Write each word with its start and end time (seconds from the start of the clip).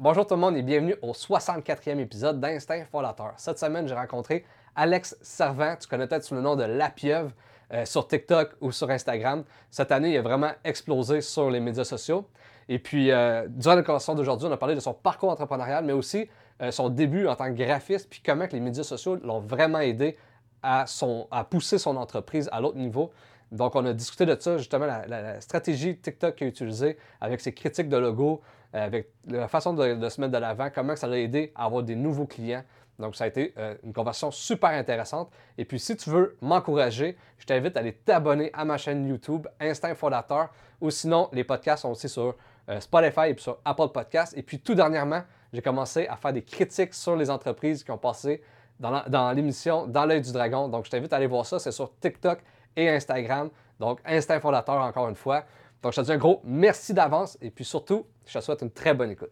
Bonjour 0.00 0.26
tout 0.26 0.34
le 0.34 0.40
monde 0.40 0.56
et 0.56 0.62
bienvenue 0.62 0.96
au 1.02 1.12
64e 1.12 2.00
épisode 2.00 2.40
d'Instinct 2.40 2.84
Fondateur. 2.90 3.32
Cette 3.36 3.60
semaine, 3.60 3.86
j'ai 3.86 3.94
rencontré 3.94 4.44
Alex 4.74 5.16
Servant, 5.22 5.76
tu 5.80 5.86
connais 5.86 6.08
peut-être 6.08 6.24
sous 6.24 6.34
le 6.34 6.40
nom 6.40 6.56
de 6.56 6.64
La 6.64 6.90
Pieuvre, 6.90 7.30
euh, 7.72 7.84
sur 7.84 8.08
TikTok 8.08 8.56
ou 8.60 8.72
sur 8.72 8.90
Instagram. 8.90 9.44
Cette 9.70 9.92
année, 9.92 10.10
il 10.10 10.18
a 10.18 10.22
vraiment 10.22 10.50
explosé 10.64 11.20
sur 11.20 11.48
les 11.48 11.60
médias 11.60 11.84
sociaux. 11.84 12.26
Et 12.68 12.80
puis, 12.80 13.12
euh, 13.12 13.46
durant 13.48 13.76
la 13.76 13.84
conversation 13.84 14.16
d'aujourd'hui, 14.16 14.48
on 14.48 14.52
a 14.52 14.56
parlé 14.56 14.74
de 14.74 14.80
son 14.80 14.94
parcours 14.94 15.30
entrepreneurial, 15.30 15.84
mais 15.84 15.92
aussi 15.92 16.28
euh, 16.60 16.72
son 16.72 16.88
début 16.88 17.28
en 17.28 17.36
tant 17.36 17.46
que 17.46 17.56
graphiste, 17.56 18.10
puis 18.10 18.20
comment 18.20 18.48
que 18.48 18.54
les 18.54 18.60
médias 18.60 18.82
sociaux 18.82 19.14
l'ont 19.22 19.38
vraiment 19.38 19.78
aidé 19.78 20.18
à, 20.64 20.86
pousser 21.48 21.78
son 21.78 21.96
entreprise 21.96 22.48
à 22.50 22.60
l'autre 22.60 22.78
niveau. 22.78 23.12
Donc, 23.52 23.76
on 23.76 23.86
a 23.86 23.92
discuté 23.92 24.26
de 24.26 24.36
ça, 24.40 24.58
justement, 24.58 24.86
la, 24.86 25.06
la 25.06 25.40
stratégie 25.40 25.96
TikTok 25.96 26.34
qu'il 26.34 26.48
a 26.48 26.50
utilisée 26.50 26.98
avec 27.20 27.40
ses 27.40 27.54
critiques 27.54 27.88
de 27.88 27.96
logo, 27.96 28.42
avec 28.80 29.08
la 29.26 29.48
façon 29.48 29.72
de, 29.72 30.08
se 30.08 30.20
mettre 30.20 30.32
de 30.32 30.38
l'avant, 30.38 30.68
comment 30.74 30.96
ça 30.96 31.06
l'a 31.06 31.18
aidé 31.18 31.52
à 31.54 31.64
avoir 31.64 31.82
des 31.82 31.94
nouveaux 31.94 32.26
clients. 32.26 32.64
Donc, 32.98 33.16
ça 33.16 33.24
a 33.24 33.26
été 33.26 33.52
euh, 33.58 33.74
une 33.82 33.92
conversation 33.92 34.30
super 34.30 34.70
intéressante. 34.70 35.30
Et 35.58 35.64
puis, 35.64 35.80
si 35.80 35.96
tu 35.96 36.10
veux 36.10 36.36
m'encourager, 36.40 37.16
je 37.38 37.46
t'invite 37.46 37.76
à 37.76 37.80
aller 37.80 37.92
t'abonner 37.92 38.50
à 38.52 38.64
ma 38.64 38.76
chaîne 38.76 39.06
YouTube, 39.06 39.48
Instinct 39.60 39.94
Fondateur, 39.94 40.50
ou 40.80 40.90
sinon, 40.90 41.28
les 41.32 41.44
podcasts 41.44 41.82
sont 41.82 41.90
aussi 41.90 42.08
sur 42.08 42.36
euh, 42.68 42.80
Spotify 42.80 43.30
et 43.30 43.36
sur 43.38 43.58
Apple 43.64 43.88
Podcasts. 43.92 44.36
Et 44.36 44.42
puis, 44.42 44.60
tout 44.60 44.74
dernièrement, 44.74 45.22
j'ai 45.52 45.62
commencé 45.62 46.06
à 46.06 46.16
faire 46.16 46.32
des 46.32 46.42
critiques 46.42 46.94
sur 46.94 47.16
les 47.16 47.30
entreprises 47.30 47.82
qui 47.82 47.90
ont 47.90 47.98
passé 47.98 48.42
dans 48.78 49.32
l'émission 49.32 49.86
Dans 49.86 50.04
l'œil 50.04 50.20
du 50.20 50.32
dragon. 50.32 50.68
Donc, 50.68 50.84
je 50.84 50.90
t'invite 50.90 51.12
à 51.12 51.16
aller 51.16 51.26
voir 51.26 51.46
ça. 51.46 51.58
C'est 51.58 51.72
sur 51.72 51.96
TikTok 51.98 52.40
et 52.76 52.88
Instagram. 52.88 53.50
Donc, 53.78 54.00
Instinct 54.04 54.40
Fondateur, 54.40 54.80
encore 54.82 55.08
une 55.08 55.14
fois. 55.14 55.44
Donc, 55.84 55.92
je 55.92 56.00
te 56.00 56.06
dis 56.06 56.12
un 56.12 56.16
gros 56.16 56.40
merci 56.44 56.94
d'avance 56.94 57.36
et 57.42 57.50
puis 57.50 57.64
surtout, 57.64 58.06
je 58.26 58.38
te 58.38 58.42
souhaite 58.42 58.62
une 58.62 58.70
très 58.70 58.94
bonne 58.94 59.10
écoute. 59.10 59.30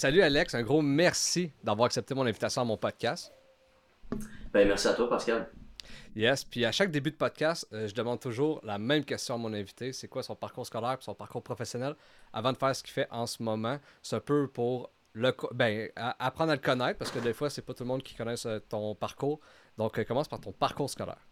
Salut 0.00 0.22
Alex, 0.22 0.54
un 0.54 0.62
gros 0.62 0.80
merci 0.80 1.52
d'avoir 1.62 1.84
accepté 1.84 2.14
mon 2.14 2.24
invitation 2.24 2.62
à 2.62 2.64
mon 2.64 2.78
podcast. 2.78 3.30
Ben, 4.50 4.66
merci 4.66 4.88
à 4.88 4.94
toi, 4.94 5.10
Pascal. 5.10 5.50
Yes, 6.16 6.42
puis 6.42 6.64
à 6.64 6.72
chaque 6.72 6.90
début 6.90 7.10
de 7.10 7.16
podcast, 7.16 7.68
euh, 7.74 7.86
je 7.86 7.94
demande 7.94 8.18
toujours 8.18 8.62
la 8.64 8.78
même 8.78 9.04
question 9.04 9.34
à 9.34 9.36
mon 9.36 9.52
invité 9.52 9.92
c'est 9.92 10.08
quoi 10.08 10.22
son 10.22 10.34
parcours 10.34 10.64
scolaire 10.64 10.96
son 11.00 11.12
parcours 11.14 11.42
professionnel 11.42 11.96
avant 12.32 12.50
de 12.50 12.56
faire 12.56 12.74
ce 12.74 12.82
qu'il 12.82 12.94
fait 12.94 13.08
en 13.10 13.26
ce 13.26 13.42
moment? 13.42 13.78
C'est 14.00 14.16
un 14.16 14.20
peu 14.20 14.48
pour 14.48 14.88
le, 15.12 15.34
ben, 15.52 15.90
apprendre 15.94 16.52
à 16.52 16.54
le 16.54 16.62
connaître 16.62 16.98
parce 16.98 17.10
que 17.10 17.18
des 17.18 17.34
fois, 17.34 17.50
c'est 17.50 17.60
pas 17.60 17.74
tout 17.74 17.82
le 17.82 17.88
monde 17.88 18.02
qui 18.02 18.14
connaît 18.14 18.46
euh, 18.46 18.58
ton 18.58 18.94
parcours. 18.94 19.38
Donc, 19.76 19.98
euh, 19.98 20.04
commence 20.04 20.28
par 20.28 20.40
ton 20.40 20.52
parcours 20.52 20.88
scolaire. 20.88 21.28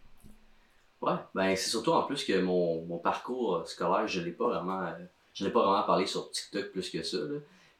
Ouais, 1.00 1.16
ben, 1.34 1.56
c'est 1.56 1.70
surtout 1.70 1.92
en 1.92 2.02
plus 2.02 2.22
que 2.22 2.38
mon, 2.38 2.98
parcours 2.98 3.66
scolaire, 3.66 4.06
je 4.06 4.20
l'ai 4.20 4.32
pas 4.32 4.48
vraiment. 4.48 4.92
je 5.32 5.46
l'ai 5.46 5.52
pas 5.52 5.62
vraiment 5.62 5.84
parlé 5.84 6.04
sur 6.04 6.30
TikTok 6.30 6.70
plus 6.72 6.90
que 6.90 7.02
ça. 7.02 7.16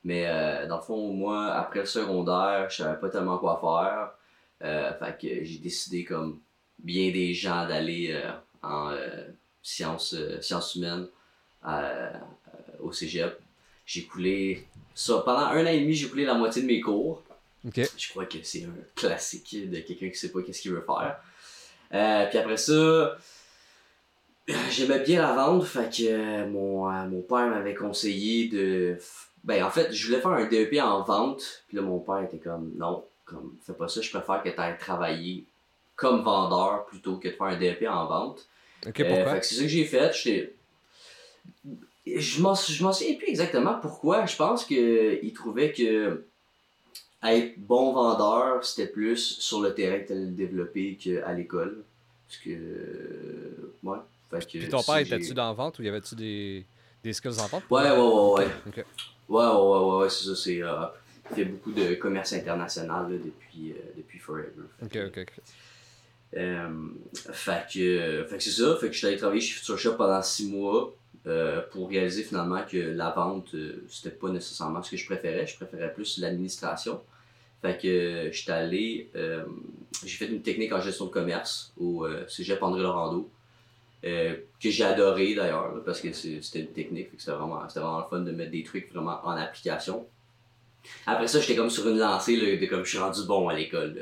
Mais 0.09 0.25
euh, 0.27 0.67
dans 0.67 0.77
le 0.77 0.83
fond, 0.83 1.13
moi, 1.13 1.53
après 1.53 1.81
le 1.81 1.85
secondaire, 1.85 2.71
je 2.71 2.77
savais 2.77 2.99
pas 2.99 3.11
tellement 3.11 3.37
quoi 3.37 3.61
faire. 3.61 4.13
Euh, 4.67 4.91
fait 4.95 5.19
que 5.21 5.45
j'ai 5.45 5.59
décidé, 5.59 6.03
comme 6.03 6.41
bien 6.79 7.13
des 7.13 7.35
gens, 7.35 7.69
d'aller 7.69 8.13
euh, 8.13 8.33
en 8.63 8.97
sciences, 9.63 10.17
sciences 10.41 10.77
humaines 10.77 11.09
au 12.81 12.91
cégep. 12.91 13.39
J'ai 13.85 14.05
coulé 14.05 14.67
ça. 14.95 15.19
Pendant 15.27 15.41
un 15.41 15.67
an 15.67 15.69
et 15.69 15.81
demi, 15.81 15.93
j'ai 15.93 16.09
coulé 16.09 16.25
la 16.25 16.33
moitié 16.33 16.63
de 16.63 16.67
mes 16.69 16.81
cours. 16.81 17.23
Je 17.63 18.09
crois 18.09 18.25
que 18.25 18.39
c'est 18.43 18.65
un 18.65 18.75
classique 18.95 19.71
de 19.71 19.81
quelqu'un 19.81 20.09
qui 20.09 20.17
sait 20.17 20.33
pas 20.33 20.41
qu'est-ce 20.41 20.63
qu'il 20.63 20.73
veut 20.73 20.87
faire. 20.87 21.21
puis 22.31 22.39
après 22.39 22.57
ça, 22.57 23.19
j'aimais 24.71 25.01
bien 25.01 25.21
la 25.21 25.35
vente, 25.35 25.67
fait 25.67 25.95
que 25.95 26.47
mon, 26.47 26.91
mon 27.09 27.21
père 27.21 27.49
m'avait 27.49 27.75
conseillé 27.75 28.49
de 28.49 28.97
ben, 29.45 29.65
en 29.65 29.71
fait, 29.71 29.93
je 29.93 30.07
voulais 30.07 30.21
faire 30.21 30.31
un 30.31 30.47
DEP 30.47 30.81
en 30.83 31.03
vente. 31.03 31.65
Puis 31.69 31.77
là, 31.77 31.83
mon 31.83 31.99
père 31.99 32.23
était 32.23 32.39
comme, 32.39 32.73
non, 32.77 33.05
comme, 33.25 33.57
fais 33.63 33.73
pas 33.73 33.89
ça, 33.89 34.01
je 34.01 34.11
préfère 34.11 34.43
que 34.43 34.49
tu 34.49 34.61
ailles 34.61 34.79
travailler 34.79 35.45
comme 35.97 36.23
vendeur 36.23 36.87
plutôt 36.87 37.17
que 37.17 37.29
de 37.29 37.33
faire 37.33 37.47
un 37.47 37.59
DEP 37.59 37.87
en 37.89 38.07
vente. 38.07 38.47
Ok, 38.87 39.05
pourquoi? 39.07 39.35
Euh, 39.35 39.39
c'est 39.43 39.57
ça 39.57 39.63
que 39.63 39.69
j'ai 39.69 39.85
fait. 39.85 40.13
J'étais. 40.15 40.55
Je 42.07 42.41
m'en 42.41 42.55
souviens 42.55 43.15
plus 43.17 43.29
exactement 43.29 43.79
pourquoi. 43.81 44.25
Je 44.27 44.37
pense 44.37 44.65
qu'il 44.65 45.33
trouvait 45.35 45.73
que 45.73 46.25
être 47.25 47.59
bon 47.59 47.93
vendeur, 47.93 48.65
c'était 48.65 48.87
plus 48.87 49.39
sur 49.41 49.61
le 49.61 49.75
terrain 49.75 49.99
que 49.99 50.07
tu 50.07 50.13
allais 50.13 50.23
le 50.23 50.31
développer 50.31 50.97
qu'à 50.97 51.33
l'école. 51.33 51.83
Parce 52.27 52.41
que. 52.41 53.73
Ouais. 53.83 53.99
Fait 54.31 54.47
que, 54.47 54.59
Puis 54.59 54.69
ton 54.69 54.83
père, 54.83 54.99
était-tu 54.99 55.35
dans 55.35 55.49
la 55.49 55.53
vente 55.53 55.79
ou 55.79 55.83
y 55.83 55.89
avait-tu 55.89 56.15
des, 56.15 56.67
des 57.03 57.13
skills 57.13 57.41
en 57.41 57.47
vente? 57.47 57.65
Ouais, 57.71 57.91
ouais, 57.91 57.97
ouais, 57.97 58.47
ouais. 58.77 58.85
Ouais, 59.29 59.45
ouais, 59.45 59.53
ouais, 59.53 59.97
ouais, 60.01 60.09
c'est 60.09 60.25
ça. 60.25 60.37
C'est, 60.37 60.63
euh, 60.63 60.87
il 61.31 61.37
fait 61.37 61.45
beaucoup 61.45 61.73
de 61.73 61.95
commerce 61.95 62.33
international 62.33 63.07
depuis, 63.11 63.73
euh, 63.73 63.93
depuis 63.97 64.19
Forever. 64.19 64.51
ok, 64.83 64.99
ok, 65.07 65.19
ok. 65.19 65.33
Euh, 66.37 66.69
fait 67.33 67.67
que, 67.73 68.27
fait 68.29 68.37
que 68.37 68.43
c'est 68.43 68.63
ça. 68.63 68.77
Fait 68.77 68.89
que 68.89 68.93
je 68.93 68.99
suis 68.99 69.07
allé 69.07 69.17
travailler 69.17 69.41
chez 69.41 69.55
Future 69.55 69.79
Shop 69.79 69.95
pendant 69.95 70.23
six 70.23 70.51
mois 70.51 70.95
pour 71.73 71.91
réaliser 71.91 72.23
finalement 72.23 72.63
que 72.67 72.79
la 72.79 73.11
vente, 73.11 73.55
c'était 73.91 74.17
pas 74.17 74.31
nécessairement 74.31 74.83
ce 74.83 74.93
que 74.93 74.97
je 74.97 75.05
préférais. 75.05 75.47
Je 75.47 75.57
préférais 75.57 75.93
plus 75.93 76.19
l'administration. 76.19 77.03
Fait 77.61 77.77
que 77.77 78.31
j'étais 78.33 78.53
allé, 78.53 79.11
j'ai 80.07 80.17
fait 80.17 80.29
une 80.33 80.41
technique 80.41 80.73
en 80.73 80.81
gestion 80.81 81.05
de 81.05 81.11
commerce 81.11 81.75
au 81.79 82.07
cégep 82.29 82.63
André 82.63 82.81
Laurando. 82.81 83.29
Euh, 84.05 84.37
que 84.63 84.71
j'ai 84.71 84.85
adoré 84.85 85.35
d'ailleurs, 85.35 85.83
parce 85.85 86.01
que 86.01 86.13
c'était 86.13 86.61
une 86.61 86.69
technique, 86.69 87.09
c'était 87.19 87.33
vraiment, 87.33 87.67
vraiment 87.67 87.99
le 87.99 88.05
fun 88.09 88.21
de 88.21 88.31
mettre 88.31 88.53
des 88.53 88.63
trucs 88.63 88.93
vraiment 88.93 89.21
en 89.25 89.33
application. 89.33 90.07
Après 91.05 91.27
ça, 91.27 91.41
j'étais 91.41 91.57
comme 91.57 91.69
sur 91.69 91.89
une 91.89 91.99
lancée 91.99 92.57
de 92.57 92.67
comme 92.67 92.85
je 92.85 92.91
suis 92.91 92.99
rendu 92.99 93.27
bon 93.27 93.49
à 93.49 93.55
l'école. 93.55 93.99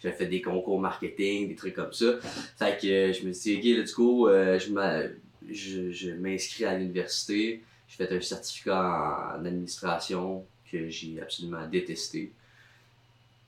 J'avais 0.00 0.16
fait 0.16 0.26
des 0.26 0.40
concours 0.40 0.80
marketing, 0.80 1.48
des 1.48 1.56
trucs 1.56 1.74
comme 1.74 1.92
ça. 1.92 2.18
Fait 2.56 2.80
que 2.80 2.86
euh, 2.86 3.12
je 3.12 3.26
me 3.26 3.32
suis 3.32 3.58
dit, 3.58 3.80
ok, 3.80 3.94
go, 3.96 4.28
euh, 4.28 4.60
je 4.60 6.10
m'inscris 6.12 6.64
à 6.64 6.78
l'université. 6.78 7.62
J'ai 7.88 7.96
fait 7.96 8.14
un 8.14 8.20
certificat 8.20 9.34
en, 9.38 9.44
administration 9.44 10.44
que 10.70 10.88
j'ai 10.88 11.20
absolument 11.20 11.66
détesté. 11.66 12.30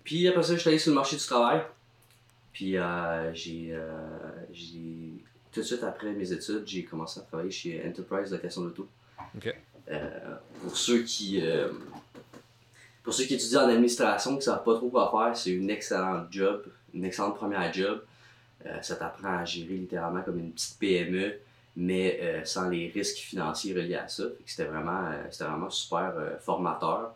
Puis 0.02 0.26
après 0.26 0.42
ça, 0.42 0.54
je 0.54 0.58
suis 0.58 0.68
allé 0.68 0.78
sur 0.78 0.90
le 0.90 0.96
marché 0.96 1.16
du 1.16 1.22
travail. 1.22 1.62
Puis 2.52 2.76
j'ai 3.32 3.72
tout 5.54 5.60
de 5.60 5.64
suite 5.64 5.84
après 5.84 6.12
mes 6.12 6.32
études, 6.32 6.64
j'ai 6.66 6.84
commencé 6.84 7.20
à 7.20 7.22
travailler 7.22 7.50
chez 7.50 7.80
Enterprise 7.86 8.32
Location 8.32 8.62
d'auto. 8.62 8.88
Euh, 9.88 10.36
pour 10.60 10.76
ceux 10.76 11.02
qui 11.02 11.40
euh, 11.40 11.68
pour 13.02 13.14
ceux 13.14 13.24
qui 13.24 13.34
étudient 13.34 13.64
en 13.64 13.68
administration, 13.68 14.32
qui 14.32 14.38
ne 14.38 14.42
savent 14.42 14.64
pas 14.64 14.74
trop 14.74 14.88
quoi 14.88 15.10
faire, 15.10 15.36
c'est 15.36 15.50
une 15.50 15.70
excellente 15.70 16.26
job, 16.32 16.64
une 16.92 17.04
excellente 17.04 17.36
première 17.36 17.72
job. 17.72 18.02
Euh, 18.66 18.80
ça 18.82 18.96
t'apprend 18.96 19.38
à 19.38 19.44
gérer 19.44 19.74
littéralement 19.74 20.22
comme 20.22 20.38
une 20.38 20.52
petite 20.52 20.78
PME, 20.78 21.38
mais 21.76 22.42
sans 22.44 22.68
les 22.68 22.88
risques 22.88 23.18
financiers 23.18 23.74
reliés 23.74 23.96
à 23.96 24.08
ça. 24.08 24.24
C'était 24.46 24.64
vraiment, 24.64 25.10
vraiment 25.38 25.70
super 25.70 26.14
formateur. 26.40 27.14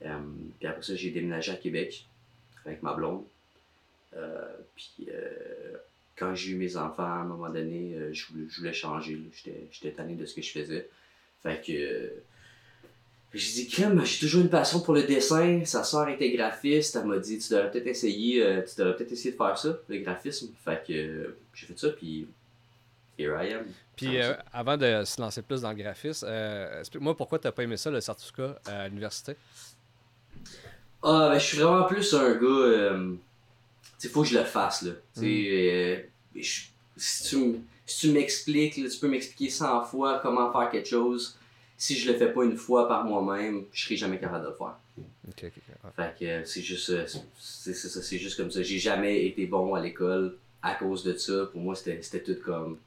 puis 0.00 0.66
après 0.66 0.82
ça, 0.82 0.94
j'ai 0.94 1.10
déménagé 1.10 1.52
à 1.52 1.56
Québec 1.56 2.06
avec 2.64 2.82
ma 2.82 2.94
blonde. 2.94 3.22
puis 4.74 5.08
quand 6.16 6.34
j'ai 6.34 6.52
eu 6.52 6.56
mes 6.56 6.76
enfants, 6.76 7.04
à 7.04 7.20
un 7.20 7.24
moment 7.24 7.48
donné, 7.48 7.94
euh, 7.94 8.12
je, 8.12 8.26
voulais, 8.56 8.72
changer. 8.72 9.18
J'étais 9.70 9.92
tanné 9.92 10.14
de 10.14 10.26
ce 10.26 10.34
que 10.34 10.42
je 10.42 10.50
faisais. 10.50 10.88
Fait 11.42 11.60
que. 11.64 11.72
Euh, 11.72 12.22
j'ai 13.34 13.62
dit, 13.62 13.68
crème, 13.68 14.04
j'ai 14.04 14.20
toujours 14.20 14.42
une 14.42 14.50
passion 14.50 14.80
pour 14.80 14.92
le 14.92 15.04
dessin. 15.04 15.64
Sa 15.64 15.84
soeur 15.84 16.06
était 16.10 16.30
graphiste. 16.30 16.96
Elle 16.96 17.06
m'a 17.06 17.18
dit, 17.18 17.38
tu 17.38 17.54
devrais 17.54 17.70
peut-être 17.70 17.86
essayer, 17.86 18.42
euh, 18.42 18.60
tu 18.60 18.78
devrais 18.78 18.94
peut-être 18.94 19.12
essayer 19.12 19.32
de 19.32 19.36
faire 19.38 19.56
ça, 19.56 19.78
le 19.88 19.98
graphisme. 20.00 20.52
Fait 20.62 20.84
que 20.86 21.34
j'ai 21.54 21.66
fait 21.66 21.78
ça, 21.78 21.88
puis 21.88 22.28
here 23.18 23.34
I 23.42 23.54
am. 23.54 23.64
Puis 23.96 24.18
avant 24.52 24.76
de 24.76 25.02
se 25.04 25.18
lancer 25.18 25.40
plus 25.40 25.62
dans 25.62 25.70
le 25.70 25.76
graphisme, 25.76 26.28
explique-moi 26.78 27.16
pourquoi 27.16 27.38
tu 27.38 27.46
n'as 27.46 27.52
pas 27.52 27.62
aimé 27.62 27.78
ça, 27.78 27.90
le 27.90 28.02
certificat 28.02 28.60
à 28.66 28.86
l'université? 28.88 29.34
Ah, 31.02 31.30
ben, 31.32 31.38
je 31.38 31.46
suis 31.46 31.56
vraiment 31.56 31.84
plus 31.84 32.12
un 32.12 32.34
gars. 32.34 32.98
Il 34.04 34.10
faut 34.10 34.22
que 34.22 34.28
je 34.28 34.38
le 34.38 34.44
fasse, 34.44 34.82
là. 34.82 34.92
Tu 35.14 35.20
sais, 35.20 36.10
si 36.96 37.28
tu, 37.28 37.60
si 37.86 38.06
tu 38.08 38.12
m'expliques, 38.12 38.74
tu 38.74 38.98
peux 39.00 39.08
m'expliquer 39.08 39.50
100 39.50 39.84
fois 39.84 40.18
comment 40.20 40.52
faire 40.52 40.70
quelque 40.70 40.88
chose. 40.88 41.36
Si 41.76 41.96
je 41.96 42.10
le 42.12 42.16
fais 42.18 42.32
pas 42.32 42.44
une 42.44 42.56
fois 42.56 42.86
par 42.86 43.04
moi-même, 43.04 43.64
je 43.72 43.84
serai 43.84 43.96
jamais 43.96 44.18
capable 44.20 44.44
de 44.44 44.50
le 44.50 44.54
faire. 44.56 44.76
Fait 45.96 46.14
que 46.18 46.24
euh, 46.24 46.44
c'est 46.44 46.62
juste, 46.62 46.90
euh, 46.90 47.06
c'est 47.38 47.74
c'est 47.74 47.88
ça, 47.88 48.02
c'est 48.02 48.18
juste 48.18 48.36
comme 48.36 48.50
ça. 48.50 48.62
J'ai 48.62 48.78
jamais 48.78 49.24
été 49.26 49.46
bon 49.46 49.74
à 49.74 49.80
l'école 49.80 50.36
à 50.62 50.74
cause 50.74 51.02
de 51.02 51.16
ça. 51.16 51.46
Pour 51.50 51.60
moi, 51.60 51.74
c'était 51.74 52.00
c'était 52.02 52.22
tout 52.22 52.40
comme. 52.44 52.78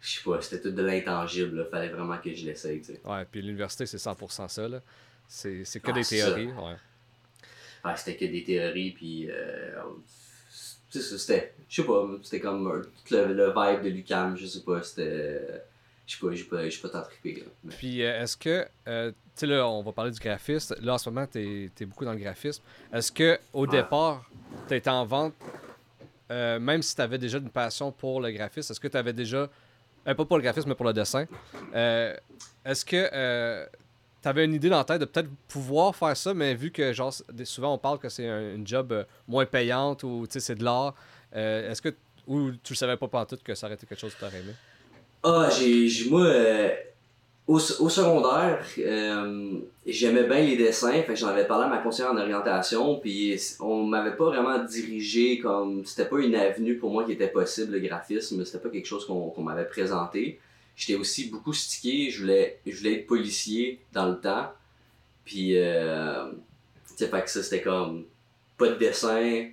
Je 0.00 0.16
sais 0.16 0.22
pas, 0.24 0.40
c'était 0.40 0.60
tout 0.62 0.70
de 0.70 0.82
l'intangible. 0.82 1.56
là. 1.58 1.64
Fallait 1.70 1.88
vraiment 1.88 2.16
que 2.18 2.32
je 2.34 2.44
l'essaye. 2.46 2.82
Ouais, 3.04 3.24
puis 3.30 3.42
l'université, 3.42 3.84
c'est 3.86 3.98
100% 3.98 4.48
ça, 4.48 4.68
là. 4.68 4.80
C'est 5.28 5.64
c'est 5.64 5.80
que 5.80 5.90
Ah, 5.90 5.94
des 5.94 6.04
théories, 6.04 6.46
ouais. 6.46 6.76
Ouais, 7.84 7.92
c'était 7.96 8.16
que 8.16 8.30
des 8.30 8.44
théories, 8.44 8.90
puis. 8.92 9.30
Euh, 9.30 9.72
c'était. 10.90 11.54
Je 11.68 11.82
sais 11.82 11.86
pas, 11.86 12.08
c'était 12.22 12.40
comme 12.40 12.82
le, 13.10 13.32
le 13.32 13.46
vibe 13.48 13.82
de 13.84 13.88
l'UCAM, 13.90 14.36
je 14.36 14.46
sais 14.46 14.60
pas, 14.62 14.82
c'était. 14.82 15.62
Je 16.06 16.16
sais 16.16 16.26
pas, 16.26 16.34
j'ai 16.34 16.44
pas, 16.44 16.68
j'ai 16.68 16.80
pas 16.82 16.88
tant 16.88 17.02
trippé. 17.02 17.44
Mais- 17.62 17.72
Puis 17.76 18.02
euh, 18.02 18.22
est-ce 18.22 18.36
que, 18.36 18.66
euh, 18.88 19.12
tu 19.12 19.16
sais 19.36 19.46
là, 19.46 19.68
on 19.68 19.82
va 19.84 19.92
parler 19.92 20.10
du 20.10 20.18
graphiste. 20.18 20.76
Là, 20.80 20.94
en 20.94 20.98
ce 20.98 21.08
moment, 21.08 21.24
tu 21.28 21.70
es, 21.80 21.84
beaucoup 21.86 22.04
dans 22.04 22.12
le 22.12 22.18
graphisme. 22.18 22.62
Est-ce 22.92 23.12
que 23.12 23.38
au 23.52 23.64
Ouais. 23.66 23.70
départ, 23.82 24.28
été 24.68 24.90
en 24.90 25.04
vente, 25.06 25.34
euh, 26.32 26.58
même 26.58 26.82
si 26.82 26.96
tu 26.96 27.02
avais 27.02 27.18
déjà 27.18 27.38
une 27.38 27.50
passion 27.50 27.92
pour 27.92 28.20
le 28.20 28.32
graphisme, 28.32 28.72
est-ce 28.72 28.80
que 28.80 28.88
tu 28.88 28.96
avais 28.96 29.12
déjà, 29.12 29.48
euh, 30.08 30.14
pas 30.14 30.24
pour 30.24 30.36
le 30.36 30.42
graphisme, 30.42 30.68
mais 30.70 30.74
pour 30.74 30.86
le 30.86 30.92
dessin, 30.92 31.26
est-ce 31.72 32.84
que 32.84 33.68
tu 34.22 34.28
avais 34.28 34.44
une 34.44 34.54
idée 34.54 34.68
dans 34.68 34.78
la 34.78 34.84
tête 34.84 35.00
de 35.00 35.06
peut-être 35.06 35.28
pouvoir 35.48 35.94
faire 35.96 36.16
ça, 36.16 36.34
mais 36.34 36.54
vu 36.54 36.70
que 36.70 36.92
genre, 36.92 37.14
souvent 37.44 37.74
on 37.74 37.78
parle 37.78 37.98
que 37.98 38.08
c'est 38.08 38.28
un, 38.28 38.54
une 38.54 38.66
job 38.66 38.92
euh, 38.92 39.04
moins 39.26 39.46
payante 39.46 40.02
ou 40.02 40.26
c'est 40.28 40.54
de 40.56 40.64
l'art, 40.64 40.94
euh, 41.34 41.70
est-ce 41.70 41.80
que, 41.80 41.90
ou 42.26 42.50
tu 42.62 42.72
le 42.72 42.76
savais 42.76 42.96
pas 42.96 43.08
pantoute 43.08 43.42
que 43.42 43.54
ça 43.54 43.66
aurait 43.66 43.76
été 43.76 43.86
quelque 43.86 44.00
chose 44.00 44.14
que 44.14 44.18
tu 44.20 44.24
aurais 44.24 44.38
aimé? 44.38 44.52
Ah, 45.22 45.48
j'ai, 45.50 45.88
moi, 46.08 46.24
euh, 46.24 46.70
au, 47.46 47.56
au 47.56 47.88
secondaire, 47.88 48.64
j'aimais 49.86 50.24
bien 50.24 50.40
les 50.40 50.56
dessins, 50.56 51.02
j'en 51.14 51.28
avais 51.28 51.46
parlé 51.46 51.64
à 51.64 51.68
ma 51.68 51.78
conseillère 51.78 52.12
en 52.12 52.16
orientation, 52.16 52.96
puis 52.96 53.40
on 53.58 53.84
m'avait 53.84 54.16
pas 54.16 54.26
vraiment 54.26 54.62
dirigé 54.64 55.38
comme, 55.38 55.84
c'était 55.84 56.08
pas 56.08 56.20
une 56.20 56.34
avenue 56.34 56.76
pour 56.76 56.90
moi 56.90 57.04
qui 57.04 57.12
était 57.12 57.28
possible, 57.28 57.72
le 57.72 57.80
graphisme, 57.80 58.44
c'était 58.44 58.58
pas 58.58 58.68
quelque 58.68 58.86
chose 58.86 59.06
qu'on 59.06 59.42
m'avait 59.42 59.66
présenté. 59.66 60.38
J'étais 60.80 60.94
aussi 60.98 61.28
beaucoup 61.28 61.52
stické, 61.52 62.10
je 62.10 62.20
voulais, 62.22 62.58
je 62.66 62.74
voulais 62.78 62.94
être 63.00 63.06
policier 63.06 63.80
dans 63.92 64.06
le 64.08 64.18
temps, 64.18 64.50
puis, 65.26 65.58
euh, 65.58 66.30
tu 66.88 66.94
sais, 66.96 67.06
fait 67.08 67.22
que 67.22 67.28
ça, 67.30 67.42
c'était 67.42 67.60
comme, 67.60 68.06
pas 68.56 68.68
de 68.70 68.76
dessin, 68.76 69.50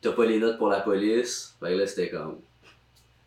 t'as 0.00 0.12
pas 0.12 0.24
les 0.24 0.38
notes 0.38 0.56
pour 0.56 0.68
la 0.68 0.80
police, 0.80 1.54
fait 1.60 1.68
que 1.68 1.74
là, 1.74 1.86
c'était 1.86 2.08
comme, 2.08 2.38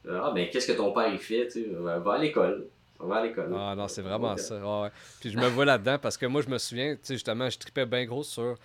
ah, 0.09 0.31
ben, 0.33 0.49
qu'est-ce 0.49 0.71
que 0.71 0.75
ton 0.75 0.91
père 0.91 1.07
il 1.13 1.19
fait, 1.19 1.45
tu 1.47 1.65
sais? 1.65 1.69
Va 1.69 2.13
à 2.13 2.17
l'école. 2.17 2.65
Va 2.99 3.17
à 3.17 3.23
l'école. 3.27 3.53
Ah 3.55 3.75
non, 3.77 3.87
c'est 3.87 4.01
vraiment 4.01 4.31
Ok. 4.31 4.39
ça. 4.39 4.55
ouais, 4.59 4.81
ouais. 4.85 4.91
Puis 5.19 5.29
je 5.29 5.37
me 5.37 5.47
vois 5.49 5.65
là-dedans 5.65 5.99
parce 6.01 6.17
que 6.17 6.25
moi, 6.25 6.41
je 6.41 6.49
me 6.49 6.57
souviens, 6.57 6.93
tu 6.95 7.01
sais, 7.03 7.13
justement, 7.13 7.47
je 7.47 7.59
tripais 7.59 7.85
bien 7.85 8.05
gros 8.05 8.23
sur 8.23 8.41
euh, 8.43 8.55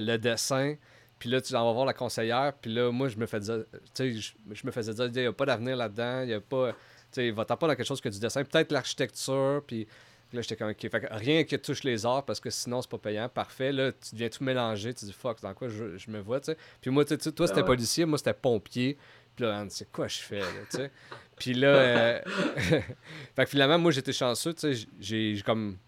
le 0.00 0.16
dessin. 0.16 0.76
Puis 1.18 1.28
là, 1.28 1.40
tu 1.40 1.52
vas 1.52 1.60
voir 1.72 1.84
la 1.84 1.92
conseillère. 1.92 2.52
Puis 2.60 2.72
là, 2.72 2.90
moi, 2.92 3.08
je 3.08 3.16
me 3.16 3.26
faisais, 3.26 3.58
tu 3.72 3.78
sais, 3.94 4.14
je, 4.14 4.32
je 4.52 4.66
me 4.66 4.70
faisais 4.70 4.94
dire, 4.94 5.06
il 5.06 5.12
n'y 5.12 5.26
a 5.26 5.32
pas 5.32 5.44
d'avenir 5.46 5.76
là-dedans. 5.76 6.22
Il 6.22 6.30
y 6.30 6.34
a 6.34 6.40
pas, 6.40 6.72
tu 7.12 7.20
sais, 7.20 7.30
va-t'en 7.30 7.56
pas 7.56 7.68
dans 7.68 7.74
quelque 7.74 7.86
chose 7.86 8.00
que 8.00 8.08
du 8.08 8.18
dessin. 8.18 8.44
Peut-être 8.44 8.72
l'architecture. 8.72 9.62
Puis 9.66 9.86
là, 10.32 10.40
j'étais 10.42 10.56
comme, 10.56 10.70
OK. 10.70 10.80
Fait 10.80 11.00
que 11.00 11.06
rien 11.10 11.44
qui 11.44 11.58
touche 11.58 11.84
les 11.84 12.04
arts 12.06 12.24
parce 12.24 12.40
que 12.40 12.50
sinon, 12.50 12.82
c'est 12.82 12.90
pas 12.90 12.98
payant. 12.98 13.28
Parfait. 13.28 13.72
Là, 13.72 13.92
tu 13.92 14.14
deviens 14.14 14.28
tout 14.28 14.42
mélangé. 14.44 14.94
Tu 14.94 15.04
dis, 15.04 15.12
fuck, 15.12 15.40
dans 15.42 15.54
quoi 15.54 15.68
je, 15.68 15.96
je 15.96 16.10
me 16.10 16.20
vois, 16.20 16.40
tu 16.40 16.46
sais. 16.46 16.56
Puis 16.80 16.90
moi, 16.90 17.04
tu 17.04 17.16
toi, 17.18 17.46
c'était 17.46 17.60
Ah 17.60 17.62
ouais. 17.62 17.66
policier. 17.66 18.04
Moi, 18.04 18.18
c'était 18.18 18.34
pompier. 18.34 18.98
Puis 19.36 19.44
là, 19.44 19.64
c'est 19.68 19.90
quoi 19.90 20.08
je 20.08 20.18
fais, 20.18 20.40
là, 20.40 20.46
tu 20.70 20.76
sais. 20.76 20.90
Puis 21.36 21.54
là, 21.54 21.68
euh, 21.68 22.20
fait 22.56 23.44
que 23.44 23.46
finalement, 23.46 23.78
moi, 23.78 23.90
j'étais 23.90 24.12
chanceux, 24.12 24.52
tu 24.54 24.74
sais, 24.74 24.86
j'ai 25.00 25.34
j'ai 25.34 25.42
comme... 25.42 25.78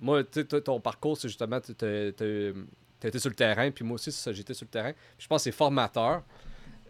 Moi, 0.00 0.22
tu 0.24 0.44
sais, 0.48 0.60
ton 0.60 0.80
parcours, 0.80 1.16
c'est 1.16 1.28
justement, 1.28 1.60
tu 1.60 1.72
été 3.08 3.18
sur 3.18 3.30
le 3.30 3.34
terrain, 3.34 3.70
puis 3.70 3.84
moi 3.84 3.94
aussi, 3.94 4.12
c'est 4.12 4.22
ça, 4.22 4.32
j'étais 4.32 4.54
sur 4.54 4.64
le 4.64 4.70
terrain. 4.70 4.92
Puis 4.92 5.24
je 5.24 5.28
pense 5.28 5.40
que 5.40 5.44
c'est 5.44 5.56
formateur. 5.56 6.22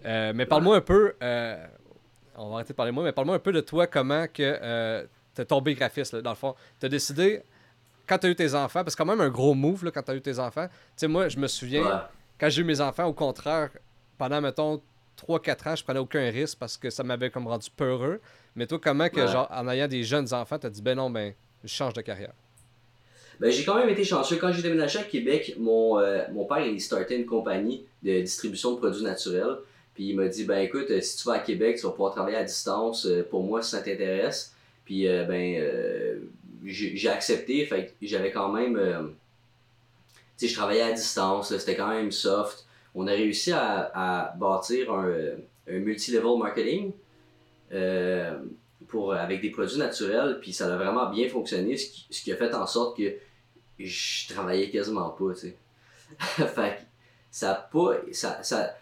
Euh, 0.05 0.32
mais 0.34 0.46
parle-moi 0.46 0.76
un 0.76 0.81
peu, 0.81 1.14
euh, 1.23 1.67
on 2.37 2.49
va 2.49 2.55
arrêter 2.56 2.73
de 2.73 2.76
parler 2.76 2.90
de 2.90 2.94
moi, 2.94 3.05
mais 3.05 3.12
parle-moi 3.12 3.37
un 3.37 3.40
peu 3.40 3.52
de 3.52 3.61
toi, 3.61 3.87
comment 3.87 4.26
que 4.26 4.43
euh, 4.43 5.05
t'es 5.34 5.44
tombé 5.44 5.75
graphiste, 5.75 6.14
là, 6.14 6.23
dans 6.23 6.31
le 6.31 6.37
fond. 6.37 6.55
T'as 6.81 6.88
décidé, 6.88 7.43
quand 8.06 8.19
t'as 8.19 8.29
eu 8.29 8.34
tes 8.34 8.55
enfants, 8.55 8.81
parce 8.84 8.87
que 8.87 8.90
c'est 8.93 8.96
quand 8.99 9.06
même 9.17 9.20
un 9.20 9.31
gros 9.31 9.55
move, 9.55 9.84
là, 9.84 9.90
quand 9.90 10.02
t'as 10.02 10.14
eu 10.14 10.20
tes 10.20 10.38
enfants. 10.38 10.67
Tu 10.69 10.73
sais, 10.96 11.08
moi, 11.08 11.29
je 11.29 11.38
me 11.38 11.46
souviens, 11.46 11.84
Ouais. 11.84 12.02
quand 12.40 12.49
j'ai 12.50 12.62
eu 12.62 12.64
mes 12.64 12.81
enfants, 12.81 13.05
au 13.06 13.12
contraire, 13.12 13.70
pendant, 14.19 14.40
mettons, 14.40 14.81
3-4 15.17 15.69
ans, 15.69 15.76
je 15.76 15.84
prenais 15.84 16.00
aucun 16.00 16.31
risque 16.31 16.58
parce 16.58 16.76
que 16.76 16.90
ça 16.90 17.05
m'avait 17.05 17.31
comme 17.31 17.46
rendu 17.46 17.69
peureux. 17.70 18.20
Mais 18.56 18.67
toi, 18.67 18.79
comment 18.82 19.08
que, 19.08 19.20
Ouais. 19.20 19.29
genre, 19.29 19.49
en 19.50 19.69
ayant 19.69 19.88
des 19.88 20.02
jeunes 20.05 20.32
enfants, 20.34 20.58
t'as 20.58 20.70
dit, 20.70 20.82
ben 20.82 20.96
non, 20.96 21.11
ben, 21.11 21.32
je 21.62 21.69
change 21.73 21.93
de 21.94 22.00
carrière? 22.00 22.32
Ben, 23.40 23.50
j'ai 23.50 23.64
quand 23.64 23.76
même 23.76 23.88
été 23.88 24.05
chanceux. 24.05 24.37
Quand 24.37 24.52
j'ai 24.52 24.62
déménagé 24.62 24.99
à 24.99 25.02
Québec, 25.05 25.55
mon, 25.58 25.99
euh, 25.99 26.23
mon 26.32 26.44
père 26.44 26.61
il 26.67 26.81
startait 26.81 27.17
une 27.19 27.26
compagnie 27.26 27.84
de 28.02 28.20
distribution 28.20 28.73
de 28.75 28.79
produits 28.79 29.02
naturels. 29.02 29.56
Puis 29.94 30.08
il 30.08 30.16
m'a 30.16 30.28
dit 30.28 30.44
ben 30.44 30.58
écoute, 30.58 30.90
euh, 30.90 31.00
si 31.00 31.18
tu 31.18 31.24
vas 31.24 31.34
à 31.34 31.38
Québec, 31.38 31.76
tu 31.76 31.82
vas 31.82 31.90
pouvoir 31.90 32.12
travailler 32.12 32.36
à 32.36 32.44
distance 32.44 33.06
euh, 33.06 33.26
pour 33.28 33.42
moi 33.42 33.62
si 33.62 33.70
ça 33.70 33.82
t'intéresse. 33.82 34.54
Puis 34.84 35.06
euh, 35.06 35.24
ben 35.24 35.56
euh, 35.58 36.18
j'ai 36.64 37.08
accepté, 37.08 37.64
fait 37.66 37.94
j'avais 38.02 38.30
quand 38.30 38.52
même 38.52 38.76
euh, 38.76 39.02
tu 40.38 40.46
sais 40.46 40.48
je 40.48 40.54
travaillais 40.54 40.82
à 40.82 40.92
distance, 40.92 41.56
c'était 41.56 41.76
quand 41.76 41.88
même 41.88 42.10
soft. 42.10 42.66
On 42.94 43.06
a 43.06 43.12
réussi 43.12 43.52
à, 43.52 43.90
à 43.94 44.34
bâtir 44.36 44.92
un, 44.92 45.12
un 45.68 45.78
multi-level 45.78 46.38
marketing 46.38 46.92
pour, 48.86 49.14
avec 49.14 49.40
des 49.40 49.50
produits 49.50 49.78
naturels, 49.78 50.38
puis 50.42 50.52
ça 50.52 50.72
a 50.72 50.76
vraiment 50.76 51.08
bien 51.08 51.26
fonctionné, 51.26 51.78
ce 51.78 51.90
qui, 51.90 52.06
ce 52.10 52.22
qui 52.22 52.30
a 52.30 52.36
fait 52.36 52.54
en 52.54 52.66
sorte 52.66 52.98
que 52.98 53.14
je 53.78 54.28
travaillais 54.28 54.68
quasiment 54.68 55.08
pas, 55.08 55.32
tu 55.32 55.40
sais. 55.40 55.56
fait 56.18 56.76
que 56.76 56.82
ça 57.30 57.52
a 57.52 57.54
pas. 57.54 57.94
Ça, 58.12 58.42
ça, 58.42 58.76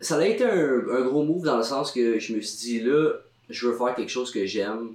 ça 0.00 0.16
a 0.16 0.24
été 0.24 0.44
un, 0.44 1.02
gros 1.02 1.24
move 1.24 1.44
dans 1.44 1.56
le 1.56 1.62
sens 1.62 1.92
que 1.92 2.18
je 2.18 2.34
me 2.34 2.40
suis 2.40 2.58
dit 2.58 2.80
là, 2.80 3.14
je 3.48 3.66
veux 3.66 3.76
faire 3.76 3.94
quelque 3.94 4.10
chose 4.10 4.30
que 4.30 4.44
j'aime. 4.46 4.94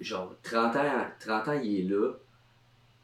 Genre, 0.00 0.34
30 0.42 0.76
ans, 0.76 1.06
30 1.20 1.48
ans, 1.48 1.60
il 1.62 1.80
est 1.80 1.88
là. 1.88 2.12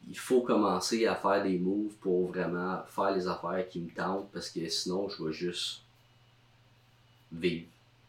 Il 0.08 0.18
faut 0.18 0.40
commencer 0.40 1.06
à 1.06 1.14
faire 1.14 1.42
des 1.42 1.58
moves 1.58 1.92
pour 2.00 2.28
vraiment 2.28 2.82
faire 2.88 3.14
les 3.14 3.28
affaires 3.28 3.68
qui 3.68 3.80
me 3.80 3.90
tentent 3.90 4.28
parce 4.32 4.48
que 4.48 4.66
sinon, 4.68 5.08
je 5.08 5.22
vais 5.22 5.32
juste 5.32 5.82
vivre. 7.30 7.66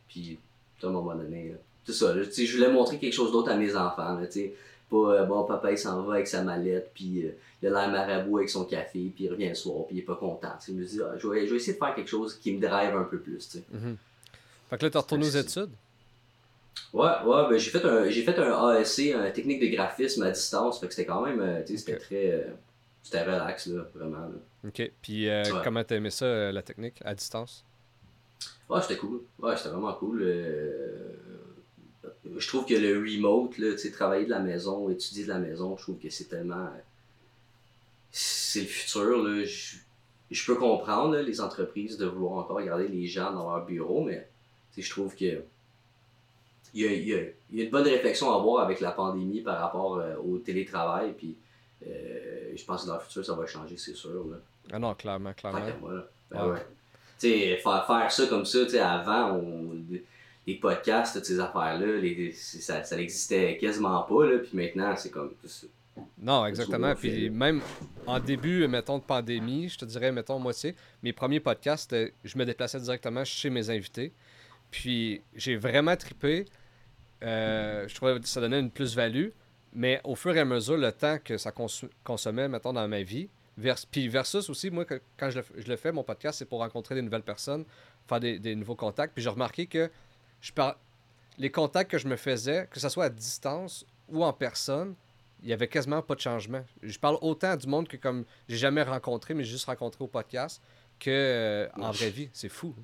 Puis, 0.08 0.40
à 0.82 0.88
un 0.88 0.90
moment 0.90 1.14
donné, 1.14 1.56
c'est 1.86 1.94
ça. 1.94 2.14
je 2.16 2.56
voulais 2.56 2.72
montrer 2.72 2.98
quelque 3.00 3.14
chose 3.14 3.32
d'autre 3.32 3.52
à 3.52 3.56
mes 3.56 3.76
enfants. 3.76 4.18
Là, 4.18 4.26
tu 4.28 4.34
sais. 4.34 4.56
Pas, 4.90 4.96
euh, 5.22 5.26
bon, 5.26 5.44
papa, 5.44 5.72
il 5.72 5.78
s'en 5.78 6.02
va 6.04 6.16
avec 6.16 6.28
sa 6.28 6.42
mallette, 6.44 6.92
puis 6.94 7.26
euh, 7.26 7.32
il 7.62 7.68
a 7.68 7.72
l'air 7.72 7.90
marabout 7.92 8.38
avec 8.38 8.50
son 8.50 8.66
café, 8.66 9.12
puis 9.16 9.26
il 9.26 9.30
revient 9.32 9.50
le 9.50 9.56
soir, 9.56 9.86
puis 9.88 9.98
il 9.98 10.00
est 10.00 10.04
pas 10.06 10.16
content. 10.16 10.52
Tu 10.60 10.68
sais, 10.68 10.72
je 10.74 10.78
me 10.78 10.84
dis, 10.86 11.00
ah, 11.04 11.18
je, 11.18 11.28
vais, 11.28 11.46
je 11.46 11.52
vais 11.52 11.58
essayer 11.58 11.74
de 11.74 11.78
faire 11.78 11.94
quelque 11.96 12.08
chose 12.10 12.36
qui 12.36 12.54
me 12.54 12.62
drive 12.62 12.96
un 12.96 13.04
peu 13.04 13.20
plus. 13.20 13.48
Tu 13.50 13.58
sais. 13.60 13.64
Mhm. 13.72 13.98
Fait 14.70 14.78
que 14.78 14.86
là, 14.86 14.90
t'es 14.92 14.98
retourné 14.98 15.26
aux 15.28 15.30
études? 15.30 15.72
Ouais, 16.94 17.08
ouais, 17.26 17.50
ben, 17.50 17.58
j'ai 17.58 17.72
fait 17.72 17.86
un 17.86 18.10
j'ai 18.10 18.24
fait 18.24 18.38
un 18.40 18.52
ASC, 18.70 19.00
un 19.16 19.30
technique 19.32 19.62
de 19.62 19.68
graphisme 19.76 20.24
à 20.24 20.32
distance, 20.32 20.80
fait 20.80 20.88
que 20.88 20.94
c'était 20.94 21.08
quand 21.08 21.22
même, 21.26 21.40
euh, 21.42 21.62
tu 21.66 21.74
sais, 21.74 21.78
c'était 21.86 21.98
très, 21.98 22.32
euh, 22.32 22.44
c'était 23.04 23.24
relax, 23.24 23.68
là, 23.68 23.84
vraiment. 23.94 24.18
Là. 24.20 24.68
OK. 24.68 24.92
Puis 25.02 25.28
euh, 25.30 25.44
Ouais. 25.44 25.62
comment 25.64 25.84
t'as 25.84 25.96
aimé 25.98 26.10
ça, 26.10 26.52
la 26.52 26.62
technique, 26.62 26.96
à 27.04 27.14
distance? 27.14 27.64
Ouais, 28.70 28.82
c'était 28.82 28.98
cool. 28.98 29.22
Ouais, 29.40 29.58
c'était 29.58 29.70
vraiment 29.70 29.94
cool. 29.94 30.22
euh, 30.22 31.14
Je 32.38 32.48
trouve 32.48 32.66
que 32.66 32.74
le 32.74 33.00
remote, 33.00 33.58
là, 33.58 33.76
travailler 33.92 34.26
de 34.26 34.30
la 34.30 34.40
maison, 34.40 34.90
étudier 34.90 35.24
de 35.24 35.30
la 35.30 35.40
maison, 35.40 35.76
je 35.78 35.84
trouve 35.84 35.98
que 35.98 36.10
c'est 36.10 36.26
tellement. 36.30 36.70
C'est 38.12 38.62
le 38.62 38.68
futur, 38.68 39.24
là. 39.24 39.44
Je, 39.44 39.76
je 40.32 40.46
peux 40.46 40.56
comprendre, 40.56 41.16
là, 41.16 41.22
les 41.22 41.42
entreprises, 41.42 41.98
de 41.98 42.06
vouloir 42.06 42.34
encore 42.34 42.62
garder 42.62 42.88
les 42.88 43.08
gens 43.08 43.32
dans 43.32 43.52
leur 43.52 43.66
bureau, 43.66 44.04
mais 44.04 44.28
je 44.78 44.90
trouve 44.90 45.16
que. 45.16 45.42
Il 46.76 46.84
y, 46.84 46.88
a, 46.88 46.92
il, 46.94 47.08
y 47.08 47.14
a, 47.16 47.22
il 47.52 47.58
y 47.58 47.62
a 47.62 47.64
une 47.64 47.72
bonne 47.72 47.88
réflexion 47.88 48.32
à 48.32 48.36
avoir 48.36 48.64
avec 48.64 48.80
la 48.80 48.92
pandémie 48.92 49.42
par 49.42 49.60
rapport 49.60 49.98
euh, 49.98 50.16
au 50.18 50.38
télétravail, 50.38 51.14
puis 51.18 51.36
euh, 51.88 52.52
je 52.56 52.64
pense 52.64 52.84
que 52.84 52.88
dans 52.88 52.94
le 52.94 53.00
futur, 53.00 53.26
ça 53.26 53.34
va 53.34 53.48
changer, 53.48 53.76
c'est 53.76 53.96
sûr. 53.96 54.24
Là. 54.30 54.38
Ah 54.72 54.78
non, 54.78 54.94
clairement, 54.94 55.34
clairement. 55.34 55.62
Moi. 55.82 56.08
Ben 56.30 56.46
Ouais. 56.48 57.58
faire, 57.58 57.88
faire 57.88 58.12
ça 58.12 58.28
comme 58.28 58.46
ça, 58.46 58.60
avant, 58.88 59.38
on, 59.38 59.76
les 60.50 60.56
podcasts, 60.60 61.16
toutes 61.16 61.26
ces 61.26 61.40
affaires-là, 61.40 61.98
les, 61.98 62.32
ça, 62.34 62.84
ça 62.84 62.96
n'existait 62.96 63.58
quasiment 63.58 64.02
pas, 64.04 64.26
là, 64.26 64.40
puis 64.40 64.52
maintenant, 64.58 64.96
c'est 64.96 65.10
comme. 65.12 65.32
Non, 66.22 66.46
exactement. 66.46 66.96
Puis 66.96 67.30
même 67.30 67.62
en 68.08 68.20
début, 68.20 68.68
mettons, 68.68 68.98
de 69.00 69.04
pandémie, 69.04 69.68
je 69.70 69.78
te 69.78 69.86
dirais, 69.86 70.12
mettons, 70.12 70.40
moitié, 70.40 70.76
mes 71.04 71.12
premiers 71.14 71.40
podcasts, 71.42 71.90
c'était- 71.92 72.14
je 72.24 72.38
me 72.38 72.46
déplaçais 72.46 72.80
directement 72.80 73.26
chez 73.26 73.50
mes 73.50 73.70
invités. 73.70 74.14
Puis 74.72 75.22
j'ai 75.36 75.56
vraiment 75.58 75.96
tripé. 75.96 76.46
Euh, 77.24 77.88
je 77.88 77.96
trouvais 77.96 78.20
que 78.20 78.28
ça 78.28 78.40
donnait 78.40 78.60
une 78.60 78.72
plus-value. 78.72 79.30
Mais 79.74 80.00
au 80.04 80.16
fur 80.16 80.36
et 80.36 80.40
à 80.40 80.46
mesure, 80.46 80.78
le 80.78 80.92
temps 80.92 81.18
que 81.24 81.38
ça 81.38 81.52
consommait, 82.04 82.48
mettons, 82.48 82.74
dans 82.74 82.88
ma 82.88 83.02
vie, 83.04 83.28
vers, 83.58 83.76
puis 83.92 84.08
versus 84.08 84.50
aussi, 84.50 84.70
moi, 84.72 84.86
que- 84.86 85.02
quand 85.18 85.30
je 85.30 85.40
le, 85.40 85.46
je 85.58 85.68
le 85.68 85.76
fais, 85.76 85.92
mon 85.92 86.04
podcast, 86.04 86.40
c'est 86.40 86.46
pour 86.46 86.60
rencontrer 86.60 86.96
des 86.96 87.02
nouvelles 87.02 87.24
personnes, 87.24 87.66
faire 88.08 88.20
des, 88.20 88.40
des 88.40 88.56
nouveaux 88.56 88.76
contacts. 88.76 89.14
Puis 89.14 89.22
j'ai 89.24 89.30
remarqué 89.30 89.66
que 89.68 89.90
je 90.42 90.52
par... 90.52 90.78
les 91.38 91.52
contacts 91.52 91.92
que 91.92 91.98
je 91.98 92.08
me 92.08 92.16
faisais, 92.16 92.68
que 92.72 92.80
ce 92.80 92.90
soit 92.90 93.06
à 93.06 93.10
distance 93.10 93.86
ou 94.10 94.24
en 94.24 94.34
personne, 94.34 94.96
il 95.42 95.50
y 95.50 95.54
avait 95.54 95.68
quasiment 95.68 96.02
pas 96.02 96.16
de 96.16 96.20
changement. 96.20 96.64
Je 96.84 97.00
parle 97.00 97.18
autant 97.22 97.56
du 97.56 97.68
monde 97.68 97.88
que 97.88 97.98
comme 97.98 98.26
j'ai 98.48 98.58
jamais 98.58 98.84
rencontré, 98.84 99.34
mais 99.34 99.44
j'ai 99.44 99.52
juste 99.52 99.66
rencontré 99.66 100.04
au 100.04 100.08
podcast, 100.08 100.62
que 101.00 101.10
euh, 101.10 101.68
en 101.78 101.92
vraie 101.92 102.10
vie. 102.10 102.30
C'est 102.34 102.50
fou. 102.50 102.76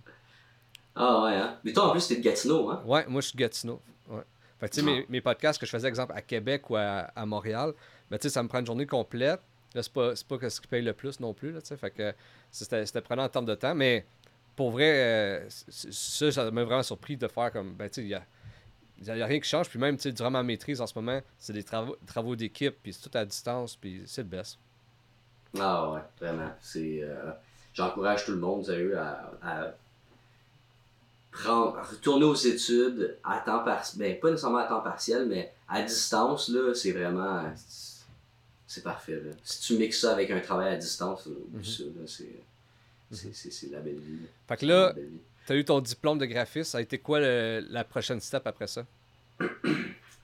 Ah 0.95 1.23
ouais, 1.23 1.35
hein? 1.35 1.59
Mais 1.65 1.73
toi, 1.73 1.89
en 1.89 1.91
plus, 1.91 2.07
t'es 2.07 2.15
de 2.15 2.21
Gatineau, 2.21 2.69
hein? 2.69 2.81
Ouais, 2.85 3.05
moi, 3.07 3.19
je 3.19 3.27
suis 3.27 3.35
de 3.35 3.41
Gatineau. 3.41 3.81
Ouais. 4.07 4.21
Fait 4.61 4.69
que, 4.69 4.75
tu 4.75 4.79
sais, 4.79 4.85
mes, 4.85 5.05
mes 5.09 5.19
podcasts 5.19 5.59
que 5.59 5.65
je 5.65 5.71
faisais, 5.71 5.89
exemple, 5.89 6.13
à 6.15 6.21
Québec 6.21 6.69
ou 6.69 6.77
à, 6.77 7.09
à 7.13 7.25
Montréal, 7.25 7.73
ben, 8.09 8.17
tu 8.17 8.23
sais, 8.23 8.29
ça 8.29 8.41
me 8.41 8.47
prend 8.47 8.59
une 8.59 8.65
journée 8.65 8.85
complète. 8.85 9.41
Là, 9.73 9.83
c'est 9.83 9.91
pas, 9.91 10.15
c'est 10.15 10.25
pas 10.25 10.49
ce 10.49 10.61
qui 10.61 10.67
paye 10.67 10.81
le 10.81 10.93
plus 10.93 11.19
non 11.19 11.33
plus, 11.33 11.51
là, 11.51 11.61
tu 11.61 11.67
sais. 11.67 11.75
Fait 11.75 11.91
que 11.91 12.13
c'était, 12.49 12.85
c'était 12.85 13.01
prenant 13.01 13.25
en 13.25 13.29
termes 13.29 13.45
de 13.45 13.55
temps, 13.55 13.75
mais 13.75 14.05
pour 14.55 14.71
vrai, 14.71 14.91
euh, 14.93 15.49
ça, 15.49 16.31
ça 16.31 16.51
m'a 16.51 16.63
vraiment 16.63 16.83
surpris 16.83 17.17
de 17.17 17.27
faire 17.27 17.51
comme, 17.51 17.73
ben, 17.73 17.89
tu 17.89 18.01
sais, 18.01 18.07
il 18.07 18.13
a, 18.13 18.23
il 18.99 19.05
y 19.05 19.21
a 19.21 19.25
rien 19.25 19.39
qui 19.39 19.49
change. 19.49 19.69
Puis 19.69 19.79
même, 19.79 19.97
tu 19.97 20.03
sais, 20.03 20.11
durant 20.11 20.31
ma 20.31 20.43
maîtrise 20.43 20.81
en 20.81 20.87
ce 20.87 20.93
moment, 20.95 21.19
c'est 21.37 21.53
des 21.53 21.63
travaux, 21.63 21.97
travaux 22.05 22.35
d'équipe, 22.35 22.75
puis 22.81 22.93
c'est 22.93 23.09
tout 23.09 23.17
à 23.17 23.25
distance, 23.25 23.75
puis 23.75 24.03
c'est 24.05 24.23
le 24.23 24.29
best. 24.29 24.57
Ah 25.59 25.91
ouais, 25.91 26.01
vraiment. 26.19 26.51
C'est, 26.61 26.99
euh, 27.01 27.31
j'encourage 27.73 28.25
tout 28.25 28.31
le 28.31 28.39
monde, 28.39 28.65
sérieux, 28.65 28.97
à, 28.97 29.31
à 29.41 29.73
prendre, 31.31 31.77
retourner 31.89 32.25
aux 32.25 32.35
études 32.35 33.17
à 33.23 33.39
temps 33.39 33.63
partiel. 33.63 33.99
Ben, 33.99 34.19
pas 34.19 34.31
nécessairement 34.31 34.59
à 34.59 34.65
temps 34.65 34.81
partiel, 34.81 35.27
mais 35.27 35.53
à 35.67 35.81
distance, 35.81 36.49
là, 36.49 36.73
c'est 36.73 36.91
vraiment. 36.91 37.43
C'est 38.67 38.83
parfait. 38.83 39.21
Là. 39.23 39.31
Si 39.43 39.61
tu 39.61 39.79
mixes 39.79 40.01
ça 40.01 40.11
avec 40.11 40.31
un 40.31 40.39
travail 40.39 40.73
à 40.73 40.77
distance, 40.77 41.27
là, 41.27 41.33
c'est, 42.05 42.43
c'est, 43.15 43.71
la 43.71 43.79
belle 43.79 43.99
vie. 43.99 44.19
Fait 44.47 44.57
que 44.57 44.65
là, 44.65 44.93
tu 45.47 45.53
as 45.53 45.55
eu 45.55 45.65
ton 45.65 45.79
diplôme 45.79 46.17
de 46.17 46.25
graphiste. 46.25 46.71
Ça 46.71 46.79
a 46.79 46.81
été 46.81 46.97
quoi 46.97 47.19
le- 47.19 47.65
la 47.69 47.83
prochaine 47.83 48.19
step 48.19 48.45
après 48.45 48.67
ça? 48.67 48.85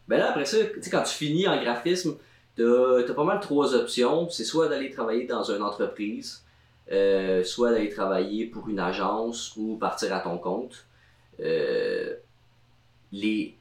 Ben 0.08 0.18
là, 0.18 0.32
après 0.32 0.44
ça, 0.44 0.58
tu 0.58 0.82
sais, 0.82 0.90
quand 0.90 1.04
tu 1.04 1.14
finis 1.14 1.48
en 1.48 1.62
graphisme, 1.62 2.18
t'as 2.58 3.00
as 3.00 3.14
pas 3.14 3.24
mal 3.24 3.40
trois 3.40 3.74
options. 3.76 4.30
C'est 4.30 4.44
soit 4.44 4.68
d'aller 4.68 4.90
travailler 4.90 5.26
dans 5.26 5.44
une 5.44 5.62
entreprise, 5.62 6.44
euh, 6.92 7.46
soit 7.46 7.72
d'aller 7.72 7.88
travailler 7.90 8.46
pour 8.48 8.68
une 8.68 8.80
agence 8.80 9.54
ou 9.56 9.78
partir 9.78 10.14
à 10.14 10.20
ton 10.20 10.38
compte. 10.38 10.86
Euh, 11.40 12.16
les... 13.14 13.56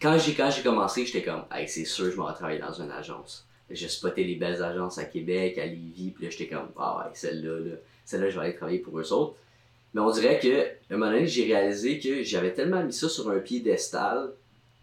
Quand 0.00 0.16
j'ai 0.18 0.62
commencé, 0.62 1.04
j'étais 1.04 1.24
comme, 1.24 1.44
hey, 1.50 1.68
c'est 1.68 1.84
sûr, 1.84 2.10
je 2.10 2.16
m'en 2.16 2.28
vais 2.28 2.34
travailler 2.34 2.60
dans 2.60 2.72
une 2.72 2.92
agence. 2.92 3.46
J'ai 3.68 3.88
spoté 3.88 4.24
les 4.24 4.36
belles 4.36 4.62
agences 4.62 4.98
à 4.98 5.04
Québec, 5.04 5.58
à 5.58 5.66
Lévis, 5.66 6.12
puis 6.12 6.24
là, 6.24 6.30
j'étais 6.30 6.48
comme, 6.48 6.68
ah 6.78 6.98
ouais, 6.98 7.10
celle-là, 7.14 7.58
là, 7.58 7.76
celle-là, 8.10 8.30
je 8.30 8.38
vais 8.38 8.46
aller 8.46 8.54
travailler 8.56 8.78
pour 8.78 8.98
eux 8.98 9.12
autres. 9.12 9.36
Mais 9.94 10.00
on 10.00 10.10
dirait 10.10 10.38
que, 10.38 10.62
à 10.66 10.94
un 10.94 10.98
moment 10.98 11.10
donné, 11.10 11.26
j'ai 11.26 11.44
réalisé 11.46 11.98
que 11.98 12.22
j'avais 12.22 12.52
tellement 12.52 12.82
mis 12.84 12.92
ça 12.92 13.08
sur 13.08 13.28
un 13.30 13.38
piédestal 13.38 14.30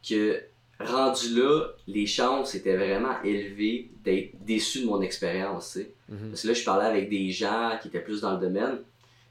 que 0.07 0.41
rendu 0.79 1.33
là, 1.39 1.69
les 1.87 2.05
chances 2.05 2.53
étaient 2.55 2.75
vraiment 2.77 3.21
élevées 3.23 3.89
d'être 4.03 4.31
déçu 4.45 4.81
de 4.81 4.85
mon 4.85 5.01
expérience, 5.01 5.71
tu 5.73 5.79
sais. 5.79 5.91
Mhm. 6.09 6.29
Parce 6.29 6.41
que 6.43 6.47
là, 6.49 6.53
je 6.53 6.63
parlais 6.63 6.85
avec 6.85 7.09
des 7.09 7.31
gens 7.31 7.77
qui 7.81 7.87
étaient 7.87 8.01
plus 8.03 8.21
dans 8.21 8.33
le 8.33 8.39
domaine, 8.39 8.79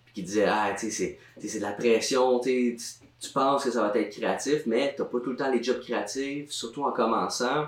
puis 0.06 0.14
qui 0.14 0.22
disaient, 0.22 0.46
ah, 0.48 0.74
tu 0.78 0.90
sais, 0.90 1.18
c'est- 1.40 1.58
de 1.58 1.62
la 1.62 1.72
pression, 1.72 2.40
tu 2.40 2.76
tu 2.76 2.84
tu 3.18 3.30
penses 3.32 3.64
que 3.64 3.70
ça 3.70 3.80
va 3.80 3.98
être 3.98 4.10
créatif, 4.14 4.66
mais 4.66 4.94
t'as 4.94 5.04
pas 5.06 5.20
tout 5.20 5.30
le 5.30 5.36
temps 5.36 5.50
les 5.50 5.62
jobs 5.62 5.80
créatifs, 5.80 6.50
surtout 6.50 6.82
en 6.84 6.92
commençant. 6.92 7.64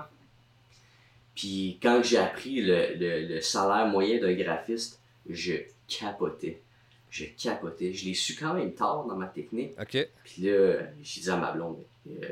Puis 1.35 1.79
quand 1.81 2.01
j'ai 2.03 2.17
appris 2.17 2.61
le, 2.61 2.93
le, 2.95 3.27
le 3.35 3.41
salaire 3.41 3.87
moyen 3.87 4.19
d'un 4.19 4.33
graphiste, 4.33 4.99
je 5.27 5.53
capotais. 5.89 6.61
Je 7.09 7.25
capotais. 7.25 7.91
Je 7.93 8.05
l'ai 8.05 8.13
su 8.13 8.35
quand 8.35 8.53
même 8.53 8.73
tard 8.73 9.05
dans 9.05 9.15
ma 9.15 9.27
technique. 9.27 9.73
OK. 9.79 10.07
Puis 10.23 10.43
là, 10.43 10.81
j'ai 11.01 11.21
dit 11.21 11.29
à 11.29 11.37
ma 11.37 11.51
blonde, 11.51 11.77
euh, 12.07 12.27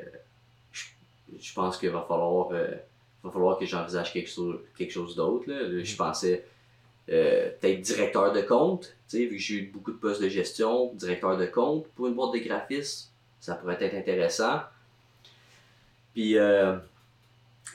je, 0.71 0.85
je 1.39 1.53
pense 1.53 1.77
qu'il 1.77 1.89
va 1.89 2.05
falloir, 2.07 2.49
euh, 2.51 2.75
va 3.23 3.31
falloir 3.31 3.57
que 3.57 3.65
j'envisage 3.65 4.13
quelque 4.13 4.29
chose, 4.29 4.59
quelque 4.77 4.91
chose 4.91 5.15
d'autre. 5.15 5.49
Là. 5.49 5.63
Là, 5.63 5.83
je 5.83 5.95
pensais 5.95 6.45
euh, 7.09 7.51
peut-être 7.59 7.81
directeur 7.81 8.33
de 8.33 8.41
compte, 8.41 8.95
tu 9.07 9.17
sais, 9.17 9.25
vu 9.25 9.37
que 9.37 9.41
j'ai 9.41 9.55
eu 9.55 9.67
beaucoup 9.67 9.93
de 9.93 9.97
postes 9.97 10.21
de 10.21 10.27
gestion, 10.27 10.93
directeur 10.93 11.37
de 11.37 11.45
compte 11.45 11.87
pour 11.95 12.07
une 12.07 12.15
boîte 12.15 12.33
de 12.33 12.39
graphisme, 12.39 13.09
ça 13.39 13.55
pourrait 13.55 13.77
être 13.79 13.95
intéressant. 13.95 14.59
Puis 16.13 16.37
euh, 16.37 16.75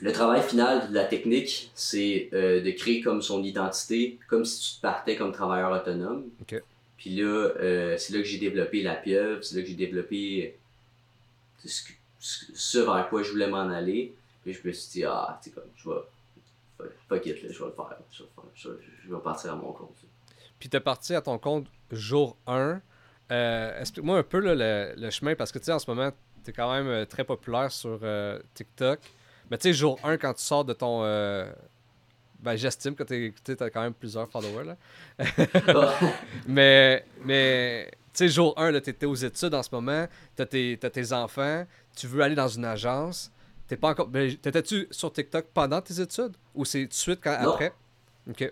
le 0.01 0.11
travail 0.11 0.41
final 0.41 0.89
de 0.89 0.93
la 0.93 1.05
technique, 1.05 1.71
c'est 1.75 2.29
euh, 2.33 2.61
de 2.61 2.71
créer 2.71 3.01
comme 3.01 3.21
son 3.21 3.43
identité, 3.43 4.19
comme 4.27 4.43
si 4.45 4.75
tu 4.75 4.81
partais 4.81 5.15
comme 5.15 5.31
travailleur 5.31 5.71
autonome. 5.71 6.25
Puis 6.97 7.15
là, 7.15 7.23
euh, 7.59 7.97
c'est 7.97 8.13
là 8.13 8.19
que 8.19 8.25
j'ai 8.25 8.37
développé 8.39 8.81
la 8.81 8.95
pieuvre, 8.95 9.43
c'est 9.43 9.55
là 9.55 9.61
que 9.61 9.67
j'ai 9.67 9.73
développé 9.75 10.55
ce, 11.65 11.83
que- 11.83 11.93
ce- 12.19 12.79
vers 12.79 13.07
quoi 13.09 13.23
je 13.23 13.31
voulais 13.31 13.47
m'en 13.47 13.69
aller. 13.69 14.13
Puis 14.43 14.53
je 14.53 14.67
me 14.67 14.73
suis 14.73 14.91
dit, 14.91 15.03
ah, 15.05 15.39
tu 15.43 15.51
comme, 15.51 15.63
je 15.77 15.89
vais. 15.89 15.95
fuck- 17.09 17.25
it, 17.25 17.43
là, 17.43 17.49
je 17.51 17.59
vais 17.59 17.65
le 17.65 17.71
faire. 17.71 17.97
Je 18.11 18.23
vais, 18.23 18.29
le 18.29 18.41
faire, 18.41 18.51
je 18.55 18.69
vais- 18.69 18.77
je 19.07 19.13
vais 19.15 19.21
partir 19.21 19.53
à 19.53 19.55
mon 19.55 19.71
compte. 19.71 19.95
Puis 20.59 20.69
t'es 20.69 20.79
parti 20.79 21.13
à 21.15 21.21
ton 21.21 21.37
compte 21.37 21.67
jour 21.91 22.37
1. 22.47 22.81
Euh, 23.31 23.79
Explique-moi 23.79 24.17
un 24.19 24.23
peu 24.23 24.39
là, 24.39 24.53
le, 24.55 24.99
le 25.01 25.09
chemin, 25.09 25.35
parce 25.35 25.51
que 25.51 25.59
tu 25.59 25.65
sais, 25.65 25.71
en 25.71 25.79
ce 25.79 25.89
moment, 25.89 26.11
t'es 26.43 26.51
quand 26.51 26.71
même 26.73 26.87
euh, 26.87 27.05
très 27.05 27.23
populaire 27.23 27.71
sur 27.71 27.99
euh, 28.03 28.39
TikTok. 28.53 28.99
Mais 29.53 29.59
tu 29.59 29.69
sais, 29.69 29.73
jour 29.75 29.99
1, 30.03 30.17
quand 30.17 30.33
tu 30.33 30.41
sors 30.41 30.65
de 30.65 30.73
ton. 30.73 31.01
euh, 31.03 31.45
Ben, 32.39 32.55
j'estime 32.55 32.95
que 32.95 33.03
t'es- 33.03 33.31
tu 33.45 33.51
as 33.63 33.69
quand 33.69 33.81
même 33.83 33.93
plusieurs 33.93 34.27
followers. 34.27 34.65
Là. 34.65 34.77
Mais, 36.47 37.05
mais 37.23 37.87
tu 37.91 37.99
sais, 38.13 38.27
jour 38.29 38.53
1, 38.57 38.79
tu 38.81 38.89
étais 38.89 39.05
aux 39.05 39.13
études 39.15 39.53
en 39.53 39.61
ce 39.61 39.69
moment, 39.71 40.07
t'as 40.35 40.47
tes, 40.47 40.77
t'as 40.81 40.89
tes 40.89 41.13
enfants, 41.13 41.65
tu 41.95 42.07
veux 42.07 42.21
aller 42.21 42.33
dans 42.35 42.47
une 42.47 42.65
agence. 42.65 43.31
T'es 43.67 43.77
pas 43.77 43.89
encore. 43.89 44.07
ben, 44.07 44.35
T'étais-tu 44.35 44.87
sur 44.91 45.13
TikTok 45.13 45.45
pendant 45.53 45.81
tes 45.81 46.01
études 46.01 46.33
ou 46.55 46.65
c'est 46.65 46.81
tout 46.81 46.87
de 46.89 46.93
suite 46.93 47.19
quand, 47.23 47.39
Non. 47.41 47.53
après? 47.53 47.71
Ok. 48.29 48.51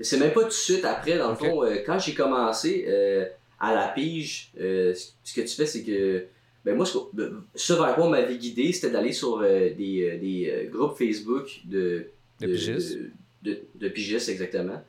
C'est 0.00 0.18
même 0.18 0.32
pas 0.34 0.42
tout 0.42 0.46
de 0.48 0.52
suite 0.52 0.84
après, 0.84 1.16
dans 1.16 1.30
le 1.30 1.36
fond, 1.36 1.64
euh, 1.64 1.78
quand 1.86 1.98
j'ai 1.98 2.12
commencé 2.14 2.84
euh, 2.86 3.26
à 3.58 3.72
la 3.72 3.88
pige, 3.88 4.50
euh, 4.60 4.94
ce 5.24 5.34
que 5.34 5.40
tu 5.40 5.48
fais, 5.56 5.66
c'est 5.66 5.82
que. 5.82 6.26
Ben 6.64 6.74
moi, 6.74 6.86
ce, 6.86 7.72
vers 7.74 7.94
quoi 7.94 8.06
on 8.06 8.10
m'avait 8.10 8.38
guidé, 8.38 8.72
c'était 8.72 8.90
d'aller 8.90 9.12
sur 9.12 9.40
euh, 9.40 9.74
des, 9.74 10.08
euh, 10.08 10.18
des 10.18 10.50
euh, 10.50 10.70
groupes 10.70 10.96
Facebook 10.96 11.60
de. 11.66 12.06
De 12.40 12.46
pigistes. 12.46 12.98
De, 13.42 13.88
pigistes, 13.90 14.30
exactement. 14.30 14.82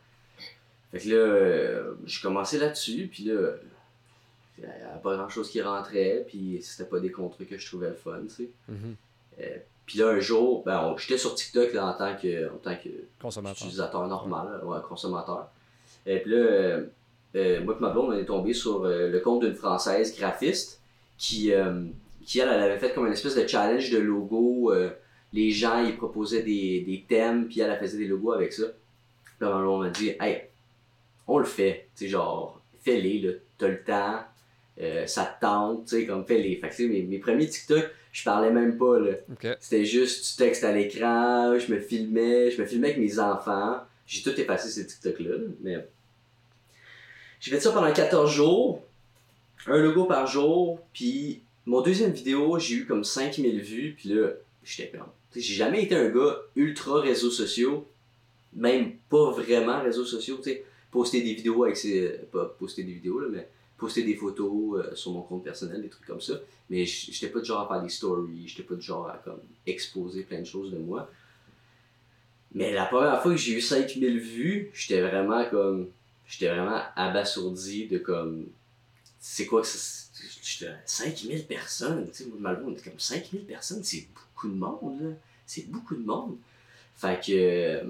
Fait 0.92 1.00
que 1.00 1.10
là, 1.10 1.16
euh, 1.16 1.94
j'ai 2.06 2.22
commencé 2.22 2.58
là-dessus, 2.58 3.10
puis 3.12 3.26
là, 3.26 3.52
il 4.58 4.64
n'y 4.64 4.70
avait 4.70 5.02
pas 5.04 5.18
grand-chose 5.18 5.50
qui 5.50 5.62
rentrait, 5.62 6.24
puis 6.26 6.60
c'était 6.62 6.90
pas 6.90 7.02
des 7.02 7.12
contrats 7.12 7.44
que 7.44 7.58
je 7.58 7.68
trouvais 7.68 7.90
le 7.90 7.96
fun, 7.96 8.22
tu 8.24 8.30
sais. 8.30 8.50
Mhm. 8.70 8.96
Puis 9.86 10.00
là, 10.00 10.08
un 10.08 10.20
jour, 10.20 10.64
ben, 10.64 10.96
j'étais 10.98 11.18
sur 11.18 11.36
TikTok 11.36 11.74
là, 11.74 11.88
en 11.88 11.94
tant 11.94 12.16
que, 12.16 12.50
en 12.50 12.58
tant 12.58 12.76
que 12.76 12.90
Consommateur. 13.22 13.58
utilisateur 13.58 14.08
normal, 14.08 14.48
là, 14.62 14.66
ouais, 14.66 14.80
consommateur. 14.88 15.50
Et 16.06 16.20
puis 16.20 16.32
là, 16.32 16.80
moi 17.34 17.76
et 17.78 17.82
ma 17.82 17.90
blonde, 17.90 18.14
on 18.14 18.14
est 18.14 18.26
tombé 18.26 18.54
sur 18.54 18.86
le 18.86 19.20
compte 19.20 19.44
d'une 19.44 19.56
Française 19.56 20.18
graphiste 20.18 20.80
qui, 21.18 21.54
euh, 21.54 21.86
qui 22.26 22.40
elle, 22.40 22.50
elle 22.50 22.64
avait 22.64 22.80
fait 22.80 22.94
comme 22.94 23.08
une 23.08 23.14
espèce 23.14 23.36
de 23.36 23.48
challenge 23.48 23.90
de 23.92 23.98
logo. 23.98 24.72
euh, 24.72 24.90
les 25.34 25.52
gens, 25.52 25.84
ils 25.84 25.98
proposaient 25.98 26.44
des, 26.44 26.82
des 26.82 27.04
thèmes, 27.08 27.48
puis 27.48 27.60
elle, 27.60 27.72
elle 27.72 27.80
faisait 27.80 27.98
des 27.98 28.08
logos 28.08 28.32
avec 28.32 28.54
ça. 28.54 28.64
Puis 29.26 29.34
là, 29.42 29.58
blonde 29.58 29.84
m'a 29.84 29.90
dit, 29.90 30.14
hey, 30.20 30.44
on 31.28 31.40
le 31.40 31.46
fait. 31.46 31.88
Tu 31.96 32.06
sais, 32.06 32.10
genre, 32.10 32.62
fais-les, 32.84 33.40
t'as 33.58 33.68
le 33.68 33.84
temps, 33.84 34.24
euh, 34.80 35.06
ça 35.08 35.26
te 35.26 35.42
tente, 35.46 35.88
tu 35.88 35.98
sais, 35.98 36.06
comme 36.06 36.26
fais-les. 36.26 36.56
Fait 36.56 36.70
que, 36.70 36.76
tu 36.76 36.84
sais, 36.84 36.88
mes, 36.88 37.02
mes 37.02 37.20
premiers 37.20 37.48
TikTok, 37.50 37.86
je 38.14 38.24
parlais 38.24 38.52
même 38.52 38.78
pas, 38.78 38.98
là. 38.98 39.12
C'était 39.60 39.84
juste 39.84 40.32
du 40.32 40.46
texte 40.46 40.64
à 40.64 40.72
l'écran, 40.72 41.60
je 41.60 41.74
me 41.74 41.80
filmais, 41.80 42.52
je 42.52 42.62
me 42.62 42.66
filmais 42.66 42.92
avec 42.92 43.00
mes 43.02 43.20
enfants. 43.20 43.82
J'ai 44.08 44.22
tout 44.22 44.40
effacé 44.40 44.70
ces 44.70 44.88
TikTok-là, 44.88 45.32
là, 45.38 45.48
mais. 45.62 45.86
J'ai 47.42 47.52
fait 47.52 47.60
ça 47.60 47.72
pendant 47.72 47.92
14 47.92 48.32
jours, 48.32 48.82
un 49.68 49.78
logo 49.78 50.06
par 50.06 50.28
jour, 50.28 50.80
puis 50.94 51.42
mon 51.66 51.82
deuxième 51.82 52.12
vidéo, 52.12 52.60
j'ai 52.60 52.76
eu 52.76 52.86
comme 52.86 53.04
5000 53.04 53.62
vues, 53.62 53.96
puis 53.98 54.10
là, 54.10 54.30
j'étais 54.64 54.98
comme. 54.98 55.08
J'ai 55.36 55.56
jamais 55.56 55.84
été 55.84 55.96
un 55.96 56.10
gars 56.10 56.38
ultra 56.56 57.02
réseaux 57.02 57.32
sociaux, 57.32 57.86
même 58.54 58.94
pas 59.10 59.32
vraiment 59.32 59.82
réseaux 59.82 60.06
sociaux, 60.06 60.38
tu 60.38 60.44
sais, 60.44 60.64
poster 60.92 61.22
des 61.22 61.34
vidéos 61.34 61.64
avec 61.64 61.76
ses. 61.76 62.20
Pas 62.32 62.46
poster 62.58 62.84
des 62.84 62.94
vidéos, 62.94 63.20
là, 63.20 63.28
mais 63.30 63.48
poster 63.78 64.04
des 64.04 64.16
photos 64.16 64.80
euh, 64.80 64.96
sur 64.96 65.12
mon 65.12 65.22
compte 65.22 65.44
personnel, 65.44 65.82
des 65.82 65.90
trucs 65.90 66.06
comme 66.06 66.22
ça. 66.22 66.36
Mais 66.70 66.86
j'étais 66.86 67.28
pas 67.28 67.40
du 67.40 67.46
genre 67.46 67.62
à 67.62 67.68
faire 67.68 67.84
des 67.84 67.90
stories, 67.90 68.48
j'étais 68.48 68.64
pas 68.64 68.76
du 68.76 68.82
genre 68.82 69.08
à 69.08 69.18
comme 69.18 69.40
exposer 69.68 70.24
plein 70.24 70.40
de 70.40 70.46
choses 70.46 70.72
de 70.72 70.78
moi. 70.78 71.10
Mais 72.54 72.72
la 72.72 72.86
première 72.86 73.22
fois 73.22 73.32
que 73.32 73.38
j'ai 73.38 73.54
eu 73.54 73.62
5000 73.62 74.20
vues, 74.20 74.72
j'étais 74.74 75.02
vraiment 75.02 75.44
comme. 75.50 75.90
J'étais 76.28 76.48
vraiment 76.48 76.82
abasourdi 76.96 77.88
de 77.88 77.98
comme. 77.98 78.46
C'est 79.28 79.48
quoi 79.48 79.62
que 79.62 79.68
ça. 79.68 80.06
J'étais 80.44 80.72
5000 80.86 81.46
personnes, 81.48 82.08
tu 82.12 82.24
sais, 82.24 82.30
Malvo, 82.40 82.68
on 82.70 82.72
était 82.74 82.90
comme 82.90 83.00
5000 83.00 83.44
personnes, 83.46 83.84
c'est 83.84 84.08
beaucoup 84.14 84.48
de 84.50 84.54
monde, 84.54 85.02
là. 85.02 85.10
C'est 85.48 85.68
beaucoup 85.70 85.96
de 85.96 86.06
monde. 86.06 86.38
Fait 86.96 87.20
que. 87.26 87.32
euh, 87.32 87.84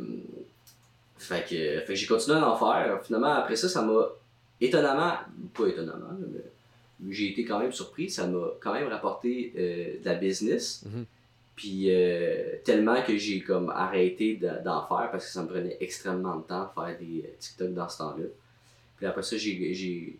fait 1.17 1.43
que, 1.43 1.79
fait 1.81 1.85
que 1.87 1.95
j'ai 1.95 2.07
continué 2.07 2.37
à 2.37 2.49
en 2.49 2.57
faire. 2.57 3.01
Finalement, 3.05 3.33
après 3.33 3.55
ça, 3.57 3.67
ça 3.69 3.81
m'a 3.81 4.07
étonnamment, 4.61 5.13
pas 5.53 5.67
étonnamment, 5.67 6.11
mais 6.99 7.13
j'ai 7.13 7.31
été 7.31 7.43
quand 7.45 7.59
même 7.59 7.71
surpris. 7.73 8.09
Ça 8.09 8.27
m'a 8.27 8.47
quand 8.61 8.73
même 8.73 8.87
rapporté 8.87 9.53
euh, 9.57 9.99
de 10.01 10.05
la 10.05 10.15
business. 10.15 10.83
Mhm. 10.85 11.05
Puis 11.55 11.85
euh, 11.89 12.55
tellement 12.63 13.01
que 13.03 13.17
j'ai 13.17 13.41
comme 13.41 13.69
arrêté 13.69 14.35
de- 14.37 14.63
d'en 14.63 14.85
faire 14.87 15.09
parce 15.11 15.25
que 15.25 15.31
ça 15.31 15.43
me 15.43 15.47
prenait 15.47 15.77
extrêmement 15.79 16.37
de 16.37 16.43
temps 16.43 16.63
de 16.65 16.69
faire 16.73 16.97
des 16.99 17.23
euh, 17.25 17.29
TikTok 17.39 17.73
dans 17.73 17.87
ce 17.89 17.97
temps-là. 17.99 18.25
Puis 18.97 19.05
après 19.05 19.23
ça, 19.23 19.37
j'ai, 19.37 19.73
j'ai, 19.73 20.17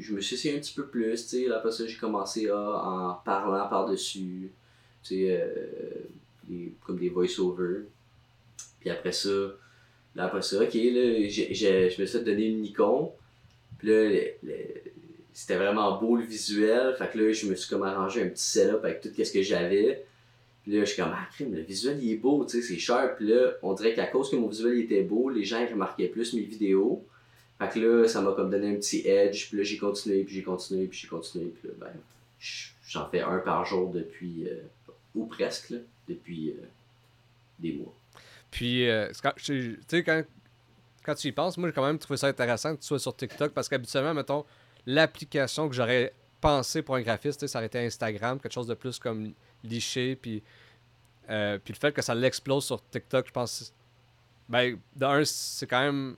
je 0.00 0.14
me 0.14 0.20
suis 0.20 0.34
essayé 0.34 0.56
un 0.56 0.60
petit 0.60 0.74
peu 0.74 0.86
plus, 0.86 1.26
tu 1.28 1.44
sais. 1.44 1.50
Après 1.50 1.72
ça, 1.72 1.86
j'ai 1.86 1.96
commencé 1.96 2.48
à, 2.48 2.56
en 2.56 3.14
parlant 3.24 3.68
par-dessus, 3.68 4.50
tu 5.02 5.08
sais, 5.08 5.40
euh, 5.40 6.76
comme 6.84 6.98
des 6.98 7.08
voice-over. 7.08 7.82
Puis 8.80 8.90
après 8.90 9.12
ça, 9.12 9.28
là, 10.14 10.24
après 10.24 10.42
ça, 10.42 10.56
ok, 10.56 10.74
là, 10.74 11.28
je 11.28 12.00
me 12.00 12.06
suis 12.06 12.20
donner 12.20 12.46
une 12.46 12.62
Nikon. 12.62 13.12
Puis 13.78 13.88
là, 13.88 14.20
c'était 15.32 15.56
vraiment 15.56 15.98
beau 15.98 16.16
le 16.16 16.24
visuel. 16.24 16.94
Fait 16.96 17.10
que 17.10 17.18
là, 17.18 17.32
je 17.32 17.46
me 17.46 17.54
suis 17.54 17.68
comme 17.68 17.82
arrangé 17.82 18.22
un 18.22 18.28
petit 18.28 18.42
setup 18.42 18.84
avec 18.84 19.00
tout 19.00 19.08
ce 19.16 19.32
que 19.32 19.42
j'avais. 19.42 20.04
Puis 20.62 20.72
là, 20.72 20.80
je 20.80 20.92
suis 20.92 21.02
comme, 21.02 21.12
ah, 21.14 21.26
crime, 21.32 21.54
le 21.54 21.62
visuel, 21.62 21.98
il 22.02 22.12
est 22.12 22.16
beau, 22.16 22.44
tu 22.44 22.60
sais, 22.60 22.66
c'est 22.66 22.78
cher. 22.78 23.16
Puis 23.16 23.28
là, 23.28 23.52
on 23.62 23.72
dirait 23.72 23.94
qu'à 23.94 24.06
cause 24.06 24.30
que 24.30 24.36
mon 24.36 24.48
visuel 24.48 24.74
il 24.74 24.84
était 24.84 25.02
beau, 25.02 25.30
les 25.30 25.44
gens 25.44 25.60
ils 25.60 25.72
remarquaient 25.72 26.08
plus 26.08 26.34
mes 26.34 26.42
vidéos. 26.42 27.04
Fait 27.60 27.68
que 27.68 27.78
là, 27.78 28.08
ça 28.08 28.20
m'a 28.20 28.32
comme 28.32 28.50
donné 28.50 28.70
un 28.70 28.76
petit 28.76 29.06
edge. 29.06 29.48
Puis 29.48 29.58
là, 29.58 29.62
j'ai 29.62 29.78
continué, 29.78 30.24
puis 30.24 30.34
j'ai 30.34 30.42
continué, 30.42 30.86
puis 30.86 30.98
j'ai 30.98 31.08
continué. 31.08 31.46
Puis 31.46 31.68
là, 31.68 31.74
ben, 31.78 31.92
j'en 32.88 33.08
fais 33.08 33.20
un 33.20 33.38
par 33.38 33.64
jour 33.64 33.90
depuis, 33.90 34.48
euh, 34.48 34.62
ou 35.14 35.26
presque, 35.26 35.74
depuis 36.08 36.50
euh, 36.50 36.66
des 37.58 37.74
mois. 37.74 37.94
Puis, 38.50 38.88
euh, 38.88 39.08
tu 39.36 39.78
sais, 39.86 40.02
quand, 40.02 40.24
quand 41.04 41.14
tu 41.14 41.28
y 41.28 41.32
penses, 41.32 41.56
moi, 41.56 41.68
j'ai 41.68 41.74
quand 41.74 41.86
même 41.86 41.98
trouvé 41.98 42.16
ça 42.16 42.26
intéressant 42.26 42.74
que 42.74 42.80
tu 42.80 42.86
sois 42.86 42.98
sur 42.98 43.14
TikTok 43.14 43.52
parce 43.52 43.68
qu'habituellement, 43.68 44.14
mettons, 44.14 44.44
l'application 44.86 45.68
que 45.68 45.74
j'aurais 45.74 46.12
pensé 46.40 46.82
pour 46.82 46.96
un 46.96 47.02
graphiste, 47.02 47.46
ça 47.46 47.58
aurait 47.58 47.66
été 47.66 47.78
Instagram, 47.78 48.40
quelque 48.40 48.52
chose 48.52 48.66
de 48.66 48.74
plus 48.74 48.98
comme 48.98 49.32
liché. 49.62 50.16
Puis, 50.16 50.42
euh, 51.28 51.58
puis 51.62 51.74
le 51.74 51.78
fait 51.78 51.92
que 51.92 52.02
ça 52.02 52.14
l'explose 52.14 52.64
sur 52.64 52.82
TikTok, 52.88 53.26
je 53.28 53.32
pense. 53.32 53.74
Ben, 54.48 54.78
d'un, 54.96 55.24
c'est 55.24 55.66
quand 55.66 55.80
même. 55.80 56.16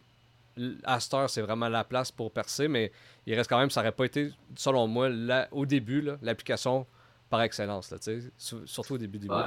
À 0.84 1.00
cette 1.00 1.14
heure, 1.14 1.30
c'est 1.30 1.42
vraiment 1.42 1.68
la 1.68 1.84
place 1.84 2.10
pour 2.12 2.30
percer, 2.30 2.68
mais 2.68 2.92
il 3.26 3.34
reste 3.34 3.48
quand 3.48 3.58
même, 3.58 3.70
ça 3.70 3.80
aurait 3.80 3.92
pas 3.92 4.04
été, 4.04 4.30
selon 4.56 4.86
moi, 4.86 5.08
au 5.50 5.64
début, 5.66 6.06
l'application 6.20 6.86
par 7.30 7.42
excellence, 7.42 7.90
là, 7.90 7.98
surtout 8.36 8.94
au 8.94 8.98
début 8.98 9.18
début. 9.18 9.32
Ouais. 9.32 9.42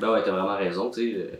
Ben 0.00 0.12
ouais, 0.12 0.22
t'as 0.24 0.30
vraiment 0.30 0.56
raison, 0.56 0.90
tu 0.90 1.12
sais. 1.12 1.18
euh, 1.18 1.36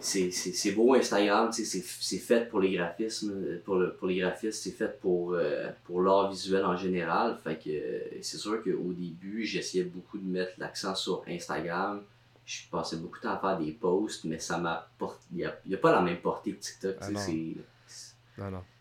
C'est, 0.00 0.72
beau 0.72 0.94
Instagram, 0.94 1.50
c'est, 1.52 2.18
fait 2.18 2.48
pour 2.48 2.60
les 2.60 2.72
graphismes, 2.72 3.58
pour, 3.64 3.76
le, 3.76 3.94
pour 3.94 4.08
les 4.08 4.18
graphistes, 4.18 4.62
c'est 4.62 4.72
fait 4.72 4.98
pour, 5.00 5.32
euh, 5.34 5.68
pour 5.84 6.02
l'art 6.02 6.30
visuel 6.30 6.64
en 6.64 6.76
général. 6.76 7.38
Fait 7.42 7.56
que 7.56 7.70
euh, 7.70 8.00
c'est 8.20 8.38
sûr 8.38 8.62
qu'au 8.62 8.92
début, 8.92 9.44
j'essayais 9.44 9.84
beaucoup 9.84 10.18
de 10.18 10.26
mettre 10.26 10.52
l'accent 10.58 10.94
sur 10.94 11.22
Instagram. 11.28 12.02
Je 12.50 12.68
passais 12.68 12.96
beaucoup 12.96 13.18
de 13.18 13.22
temps 13.22 13.34
à 13.34 13.38
faire 13.38 13.58
des 13.58 13.70
posts, 13.70 14.24
mais 14.24 14.40
ça 14.40 14.58
m'a 14.58 14.90
Il 15.30 15.36
n'y 15.36 15.44
a, 15.44 15.50
a 15.72 15.76
pas 15.76 15.92
la 15.92 16.00
même 16.00 16.20
portée 16.20 16.52
que 16.52 16.60
TikTok. 16.60 16.96
Ah 17.00 17.06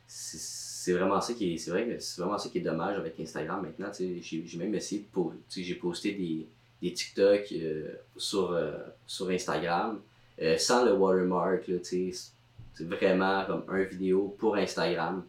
c'est, 0.08 0.94
vraiment 0.94 1.22
ça 1.22 1.34
qui 1.36 1.54
est 1.54 1.58
c'est 1.60 1.70
vrai 1.70 1.86
que 1.86 2.00
c'est 2.00 2.20
vraiment 2.20 2.40
ça 2.40 2.50
qui 2.50 2.58
est 2.58 2.62
dommage 2.62 2.98
avec 2.98 3.20
Instagram 3.20 3.62
maintenant 3.62 3.92
j'ai 3.94 4.58
même 4.58 4.74
essayé 4.74 5.02
de 5.02 5.08
po- 5.08 5.34
j'ai 5.48 5.76
posté 5.76 6.14
des, 6.14 6.48
des 6.82 6.94
TikTok 6.94 7.44
euh, 7.52 7.94
sur 8.18 8.52
euh, 8.52 8.80
sur 9.06 9.30
Instagram 9.30 10.02
euh, 10.42 10.58
sans 10.58 10.84
le 10.86 10.94
watermark 10.94 11.68
là 11.68 11.78
tu 11.78 12.12
sais 12.12 12.32
c'est 12.74 12.86
vraiment 12.86 13.46
comme 13.46 13.66
un 13.68 13.84
vidéo 13.84 14.36
pour 14.40 14.56
Instagram 14.56 15.24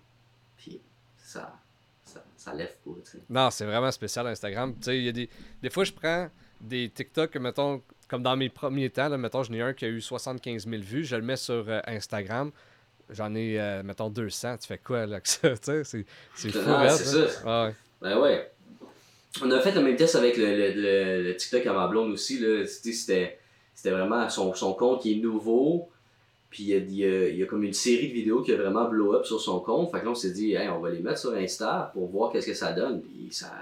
puis 0.57 0.81
ça 1.19 1.55
ça, 2.07 2.25
ça 2.39 2.55
lève 2.55 2.75
pas 2.83 2.93
Non, 3.29 3.51
c'est 3.51 3.67
vraiment 3.67 3.91
spécial 3.93 4.27
Instagram. 4.29 4.75
Tu 4.77 4.85
sais, 4.85 4.99
il 4.99 5.05
y 5.05 5.09
a 5.09 5.13
des... 5.13 5.29
des 5.63 5.71
fois, 5.71 5.85
je 5.85 5.93
prends 5.93 6.29
des 6.61 6.89
TikTok, 6.91 7.37
mettons, 7.37 7.81
comme 8.11 8.25
dans 8.25 8.37
mes 8.37 8.49
premiers 8.49 8.91
temps, 8.91 9.09
là, 9.09 9.17
mettons, 9.17 9.45
j'en 9.45 9.55
ai 9.55 9.61
un 9.63 9.73
qui 9.73 9.85
a 9.85 9.89
eu 9.89 10.01
75 10.01 10.67
000 10.67 10.83
vues, 10.83 11.05
je 11.05 11.15
le 11.15 11.23
mets 11.23 11.37
sur 11.37 11.65
euh, 11.69 11.81
Instagram. 11.87 12.51
J'en 13.09 13.33
ai, 13.37 13.61
euh, 13.61 13.85
mettons, 13.85 14.11
200. 14.11 14.59
Tu 14.59 14.67
fais 14.67 14.79
quoi, 14.79 15.07
là, 15.07 15.21
que 15.21 15.29
ça? 15.29 15.51
Tu 15.57 15.57
sais, 15.63 15.85
c'est 15.85 16.07
c'est 16.35 16.51
fou, 16.51 16.69
Non, 16.69 16.79
raide, 16.79 16.91
c'est 16.91 17.29
ça? 17.29 17.43
Ah. 17.47 17.71
Ben 18.03 18.19
ouais. 18.19 18.51
On 19.43 19.51
a 19.53 19.61
fait 19.61 19.73
le 19.73 19.83
même 19.83 19.95
test 19.95 20.17
avec 20.17 20.37
le, 20.37 20.45
le, 20.45 20.73
le, 20.75 21.23
le 21.23 21.37
TikTok 21.37 21.65
à 21.67 21.73
ma 21.73 21.87
blonde 21.87 22.11
aussi. 22.11 22.41
Là. 22.41 22.67
C'était, 22.67 22.93
c'était, 22.93 23.39
c'était 23.75 23.91
vraiment 23.91 24.29
son, 24.29 24.55
son 24.55 24.75
compte 24.75 25.03
qui 25.03 25.13
est 25.13 25.23
nouveau. 25.23 25.89
Puis 26.51 26.65
il 26.65 26.69
y, 26.71 26.75
a, 26.75 26.79
il, 26.79 26.95
y 26.95 27.05
a, 27.05 27.29
il 27.29 27.37
y 27.37 27.43
a 27.45 27.47
comme 27.47 27.63
une 27.63 27.73
série 27.73 28.09
de 28.09 28.13
vidéos 28.13 28.43
qui 28.43 28.53
a 28.53 28.57
vraiment 28.57 28.89
blow 28.89 29.15
up 29.15 29.25
sur 29.25 29.41
son 29.41 29.61
compte. 29.61 29.93
Fait 29.93 30.01
que 30.01 30.07
là, 30.07 30.11
on 30.11 30.17
s'est 30.17 30.33
dit, 30.33 30.55
hey, 30.55 30.69
on 30.69 30.81
va 30.81 30.91
les 30.91 30.99
mettre 30.99 31.19
sur 31.19 31.33
Insta 31.33 31.93
pour 31.95 32.09
voir 32.09 32.33
qu'est-ce 32.33 32.49
que 32.49 32.55
ça 32.55 32.73
donne. 32.73 33.03
Puis 33.03 33.29
ça, 33.31 33.53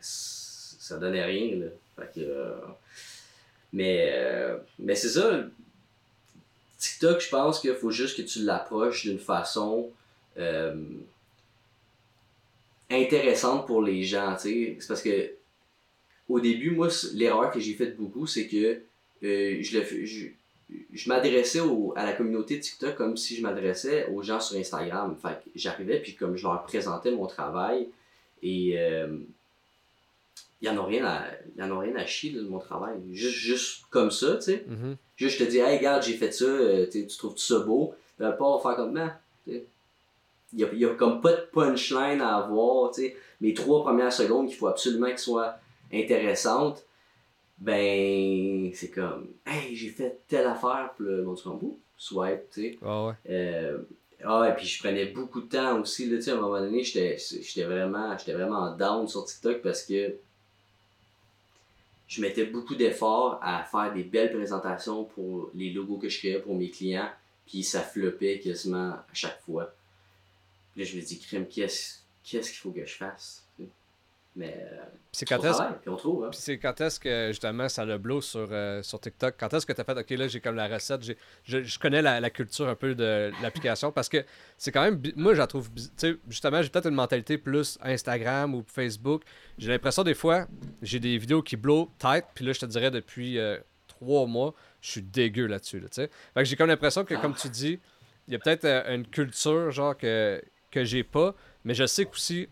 ça 0.00 0.98
donnait 0.98 1.24
rien. 1.24 1.56
Là. 1.56 1.66
Fait 1.96 2.20
que, 2.20 2.26
euh, 2.26 2.54
mais 3.72 4.10
euh, 4.14 4.58
mais 4.78 4.94
c'est 4.94 5.10
ça. 5.10 5.44
TikTok, 6.78 7.20
je 7.20 7.28
pense 7.28 7.60
qu'il 7.60 7.74
faut 7.74 7.90
juste 7.90 8.16
que 8.16 8.22
tu 8.22 8.44
l'approches 8.44 9.02
d'une 9.04 9.18
façon. 9.18 9.90
euh, 10.38 10.74
intéressante 12.90 13.66
pour 13.66 13.82
les 13.82 14.02
gens. 14.04 14.36
C'est 14.38 14.78
parce 14.86 15.02
que 15.02 15.32
au 16.28 16.40
début, 16.40 16.70
moi, 16.70 16.88
l'erreur 17.14 17.50
que 17.50 17.60
j'ai 17.60 17.74
faite 17.74 17.96
beaucoup, 17.96 18.26
c'est 18.26 18.46
que 18.48 18.80
euh, 19.24 19.58
je, 19.60 19.78
le 19.78 20.06
je, 20.06 20.26
je 20.92 21.08
m'adressais 21.08 21.60
à 21.96 22.04
la 22.04 22.12
communauté 22.12 22.60
TikTok 22.60 22.94
comme 22.96 23.16
si 23.16 23.36
je 23.36 23.42
m'adressais 23.42 24.06
aux 24.06 24.22
gens 24.22 24.40
sur 24.40 24.58
Instagram. 24.58 25.16
Fait 25.20 25.40
que 25.44 25.50
j'arrivais, 25.54 26.00
puis 26.00 26.14
comme 26.14 26.36
je 26.36 26.44
leur 26.44 26.62
présentais 26.64 27.10
mon 27.10 27.26
travail, 27.26 27.88
et 28.42 28.78
ils 30.60 30.68
en 30.68 30.78
ont 30.78 30.86
rien 30.86 31.04
à, 31.04 31.24
ils 31.56 31.62
en 31.62 31.70
ont 31.70 31.78
rien 31.78 31.94
à 31.96 32.06
chier 32.06 32.32
de 32.32 32.42
mon 32.42 32.58
travail. 32.58 32.96
Juste, 33.12 33.36
juste 33.36 33.82
comme 33.90 34.10
ça, 34.10 34.36
tu 34.36 34.42
sais. 34.42 34.64
Mhm. 34.66 34.96
Juste, 35.16 35.38
je 35.38 35.44
te 35.44 35.50
dis, 35.50 35.58
hey, 35.58 35.78
regarde, 35.78 36.02
j'ai 36.02 36.14
fait 36.14 36.32
ça, 36.32 36.44
euh, 36.44 36.86
tu 36.90 37.06
trouves 37.06 37.38
ça 37.38 37.60
beau? 37.60 37.94
Le 38.18 38.36
pas 38.36 38.58
faire 38.60 38.76
comme, 38.76 38.92
non, 38.92 39.10
sais. 39.46 39.64
Il 40.54 40.60
y 40.60 40.64
a, 40.64 40.72
y 40.72 40.84
a 40.84 40.94
comme 40.94 41.20
pas 41.20 41.32
de 41.32 41.42
punchline 41.52 42.20
à 42.20 42.36
avoir, 42.36 42.90
tu 42.90 43.02
sais. 43.02 43.16
Mes 43.40 43.54
trois 43.54 43.82
premières 43.82 44.12
secondes 44.12 44.48
qu'il 44.48 44.56
faut 44.56 44.66
absolument 44.66 45.06
qu'elles 45.06 45.18
soient 45.18 45.58
intéressantes, 45.92 46.84
ben, 47.58 48.70
c'est 48.74 48.90
comme, 48.90 49.28
hey, 49.46 49.74
j'ai 49.76 49.88
fait 49.88 50.20
telle 50.28 50.46
affaire, 50.46 50.92
puis 50.96 51.06
le 51.06 51.22
monde 51.22 51.38
Ouh, 51.62 51.78
swipe, 51.96 52.50
tu 52.52 52.62
sais. 52.62 52.78
Ah 52.82 53.06
ouais. 53.06 53.14
Euh, 53.28 53.78
ah, 54.24 54.48
et 54.50 54.56
puis 54.56 54.66
je 54.66 54.82
prenais 54.82 55.06
beaucoup 55.06 55.40
de 55.40 55.48
temps 55.48 55.80
aussi, 55.80 56.08
là, 56.08 56.16
tu 56.16 56.22
sais, 56.22 56.30
à 56.32 56.34
un 56.34 56.40
moment 56.40 56.60
donné, 56.60 56.82
j'étais 56.82 57.16
j'étais 57.18 57.64
vraiment, 57.64 58.16
j'étais 58.18 58.32
vraiment 58.32 58.74
down 58.74 59.06
sur 59.06 59.24
TikTok 59.24 59.62
parce 59.62 59.82
que 59.82 60.14
je 62.08 62.22
mettais 62.22 62.46
beaucoup 62.46 62.74
d'efforts 62.74 63.38
à 63.42 63.62
faire 63.64 63.92
des 63.92 64.02
belles 64.02 64.32
présentations 64.32 65.04
pour 65.04 65.50
les 65.54 65.70
logos 65.70 65.98
que 65.98 66.08
je 66.08 66.18
créais 66.18 66.40
pour 66.40 66.56
mes 66.56 66.70
clients, 66.70 67.10
puis 67.46 67.62
ça 67.62 67.82
floppait 67.82 68.40
quasiment 68.40 68.92
à 68.92 69.06
chaque 69.12 69.40
fois. 69.42 69.74
Là, 70.76 70.84
je 70.84 70.96
me 70.96 71.02
dis, 71.02 71.18
crème, 71.18 71.46
qu'est-ce 71.46 71.98
qu'est-ce 72.24 72.50
qu'il 72.50 72.58
faut 72.58 72.70
que 72.70 72.84
je 72.84 72.94
fasse? 72.94 73.44
Mais 74.38 74.54
euh, 74.56 74.76
Puis 74.84 74.94
c'est 75.12 75.24
quand 75.26 75.42
est-ce. 75.44 75.60
Hein. 75.60 76.58
Quand 76.62 76.80
est-ce 76.80 77.00
que 77.00 77.28
justement 77.28 77.68
ça 77.68 77.84
le 77.84 77.98
blow 77.98 78.20
sur, 78.20 78.46
euh, 78.52 78.82
sur 78.84 79.00
TikTok? 79.00 79.34
Quand 79.38 79.52
est-ce 79.52 79.66
que 79.66 79.72
tu 79.72 79.80
as 79.80 79.84
fait, 79.84 79.98
ok, 79.98 80.10
là 80.10 80.28
j'ai 80.28 80.40
comme 80.40 80.54
la 80.54 80.68
recette, 80.68 81.02
j'ai- 81.02 81.16
je, 81.42 81.62
je 81.64 81.78
connais 81.78 82.00
la, 82.02 82.20
la 82.20 82.30
culture 82.30 82.68
un 82.68 82.76
peu 82.76 82.94
de 82.94 83.32
l'application 83.42 83.90
parce 83.90 84.08
que 84.08 84.24
c'est 84.56 84.70
quand 84.70 84.82
même, 84.82 85.02
moi 85.16 85.34
je 85.34 85.38
la 85.38 85.48
trouve, 85.48 85.68
justement 86.28 86.62
j'ai 86.62 86.68
peut-être 86.68 86.88
une 86.88 86.94
mentalité 86.94 87.36
plus 87.36 87.78
Instagram 87.82 88.54
ou 88.54 88.62
Facebook. 88.66 89.22
J'ai 89.58 89.68
l'impression 89.70 90.04
des 90.04 90.14
fois, 90.14 90.46
j'ai 90.82 91.00
des 91.00 91.18
vidéos 91.18 91.42
qui 91.42 91.56
blow 91.56 91.90
tête, 91.98 92.26
puis 92.34 92.44
là 92.44 92.52
je 92.52 92.60
te 92.60 92.66
dirais 92.66 92.92
depuis 92.92 93.38
euh, 93.38 93.58
trois 93.88 94.26
mois, 94.26 94.54
je 94.80 94.92
suis 94.92 95.02
dégueu 95.02 95.46
là-dessus, 95.46 95.80
là. 95.80 95.88
Fait 95.92 96.08
que 96.36 96.44
j'ai 96.44 96.54
comme 96.54 96.68
l'impression 96.68 97.04
que 97.04 97.14
comme 97.14 97.34
tu 97.34 97.48
dis, 97.48 97.80
il 98.28 98.34
y 98.34 98.36
a 98.36 98.38
peut-être 98.38 98.64
euh, 98.66 98.94
une 98.94 99.06
culture 99.06 99.72
genre 99.72 99.96
que, 99.96 100.40
que 100.70 100.84
j'ai 100.84 101.02
pas, 101.02 101.34
mais 101.64 101.74
je 101.74 101.86
sais 101.86 102.04
qu'aussi 102.04 102.48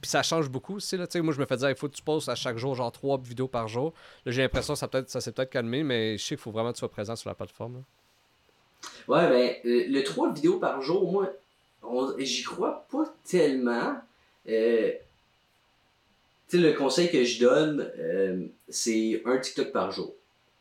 puis 0.00 0.10
ça 0.10 0.22
change 0.22 0.48
beaucoup 0.48 0.76
aussi. 0.76 0.96
Là, 0.96 1.06
moi, 1.16 1.34
je 1.34 1.40
me 1.40 1.46
fais 1.46 1.56
dire, 1.56 1.68
il 1.68 1.76
faut 1.76 1.88
que 1.88 1.94
tu 1.94 2.02
postes 2.02 2.28
à 2.28 2.34
chaque 2.34 2.56
jour, 2.56 2.74
genre 2.74 2.90
trois 2.90 3.18
vidéos 3.18 3.48
par 3.48 3.68
jour. 3.68 3.92
Là, 4.24 4.32
j'ai 4.32 4.42
l'impression 4.42 4.72
que 4.72 4.78
ça, 4.78 4.88
peut 4.88 5.04
ça 5.06 5.20
s'est 5.20 5.32
peut-être 5.32 5.50
calmé, 5.50 5.82
mais 5.82 6.16
je 6.16 6.22
sais 6.22 6.28
qu'il 6.36 6.38
faut 6.38 6.50
vraiment 6.50 6.70
que 6.70 6.76
tu 6.76 6.80
sois 6.80 6.90
présent 6.90 7.16
sur 7.16 7.28
la 7.28 7.34
plateforme. 7.34 7.82
Ouais, 9.08 9.28
ben, 9.28 9.54
euh, 9.66 9.84
le 9.88 10.02
3 10.02 10.32
vidéos 10.32 10.58
par 10.58 10.80
jour, 10.80 11.10
moi, 11.10 11.32
j'y 12.18 12.42
crois 12.42 12.86
pas 12.90 13.14
tellement. 13.28 13.96
Euh, 14.48 14.92
tu 16.48 16.56
sais, 16.56 16.58
le 16.58 16.72
conseil 16.72 17.10
que 17.10 17.22
je 17.24 17.40
donne, 17.40 17.92
euh, 17.98 18.46
c'est 18.68 19.22
un 19.26 19.38
TikTok 19.38 19.72
par 19.72 19.90
jour. 19.92 20.14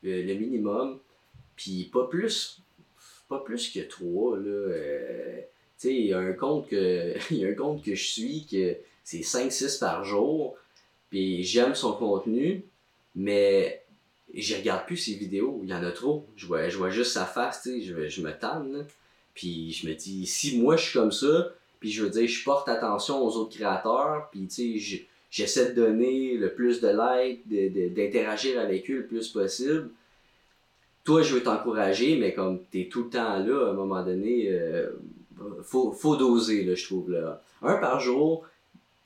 Le 0.03 0.33
minimum. 0.33 0.99
Puis 1.55 1.89
pas 1.93 2.07
plus. 2.07 2.61
Pas 3.29 3.39
plus 3.39 3.69
que 3.69 3.79
3, 3.79 4.37
là. 4.37 4.75
Tu 5.79 5.87
sais, 5.87 5.95
il 5.95 6.07
y 6.07 6.13
a 6.13 6.19
un 6.19 6.33
compte 6.33 6.67
que. 6.67 7.13
Il 7.31 7.37
y 7.37 7.45
a 7.45 7.49
un 7.49 7.53
compte 7.53 7.83
que 7.83 7.95
je 7.95 8.03
suis 8.03 8.45
que 8.45 8.75
c'est 9.09 9.21
5-6 9.21 9.79
par 9.79 10.03
jour. 10.03 10.55
Puis 11.09 11.43
j'aime 11.43 11.73
son 11.73 11.93
contenu, 11.93 12.63
mais 13.15 13.81
je 14.35 14.55
regarde 14.55 14.85
plus 14.85 14.97
ses 14.97 15.15
vidéos, 15.15 15.61
il 15.63 15.69
y 15.69 15.73
en 15.73 15.83
a 15.83 15.91
trop. 15.91 16.27
Je 16.35 16.45
vois, 16.45 16.69
je 16.69 16.77
vois 16.77 16.91
juste 16.91 17.13
sa 17.13 17.25
face, 17.25 17.67
je, 17.67 18.07
je 18.07 18.21
me 18.21 18.31
tanne. 18.31 18.85
Puis 19.33 19.71
je 19.71 19.87
me 19.87 19.95
dis, 19.95 20.27
si 20.27 20.59
moi 20.59 20.75
je 20.77 20.83
suis 20.83 20.99
comme 20.99 21.11
ça, 21.11 21.51
puis 21.79 21.91
je 21.91 22.03
veux 22.03 22.11
dire, 22.11 22.27
je 22.27 22.43
porte 22.43 22.69
attention 22.69 23.25
aux 23.25 23.35
autres 23.37 23.55
créateurs, 23.57 24.29
puis 24.31 24.47
j'essaie 25.31 25.69
de 25.71 25.81
donner 25.81 26.37
le 26.37 26.53
plus 26.53 26.79
de 26.79 26.89
like, 26.89 27.47
de- 27.47 27.69
de- 27.69 27.89
d'interagir 27.89 28.59
avec 28.59 28.91
eux 28.91 28.97
le 28.97 29.07
plus 29.07 29.29
possible. 29.29 29.89
Toi, 31.03 31.23
je 31.23 31.33
veux 31.33 31.41
t'encourager, 31.41 32.15
mais 32.17 32.35
comme 32.35 32.59
tu 32.71 32.81
es 32.81 32.89
tout 32.89 33.05
le 33.05 33.09
temps 33.09 33.39
là, 33.39 33.67
à 33.67 33.69
un 33.71 33.73
moment 33.73 34.03
donné, 34.03 34.49
euh, 34.51 34.91
faut, 35.63 35.93
faut 35.93 36.15
doser, 36.15 36.75
je 36.75 36.85
trouve. 36.85 37.09
Là. 37.09 37.41
Un 37.63 37.77
par 37.77 37.99
jour, 37.99 38.45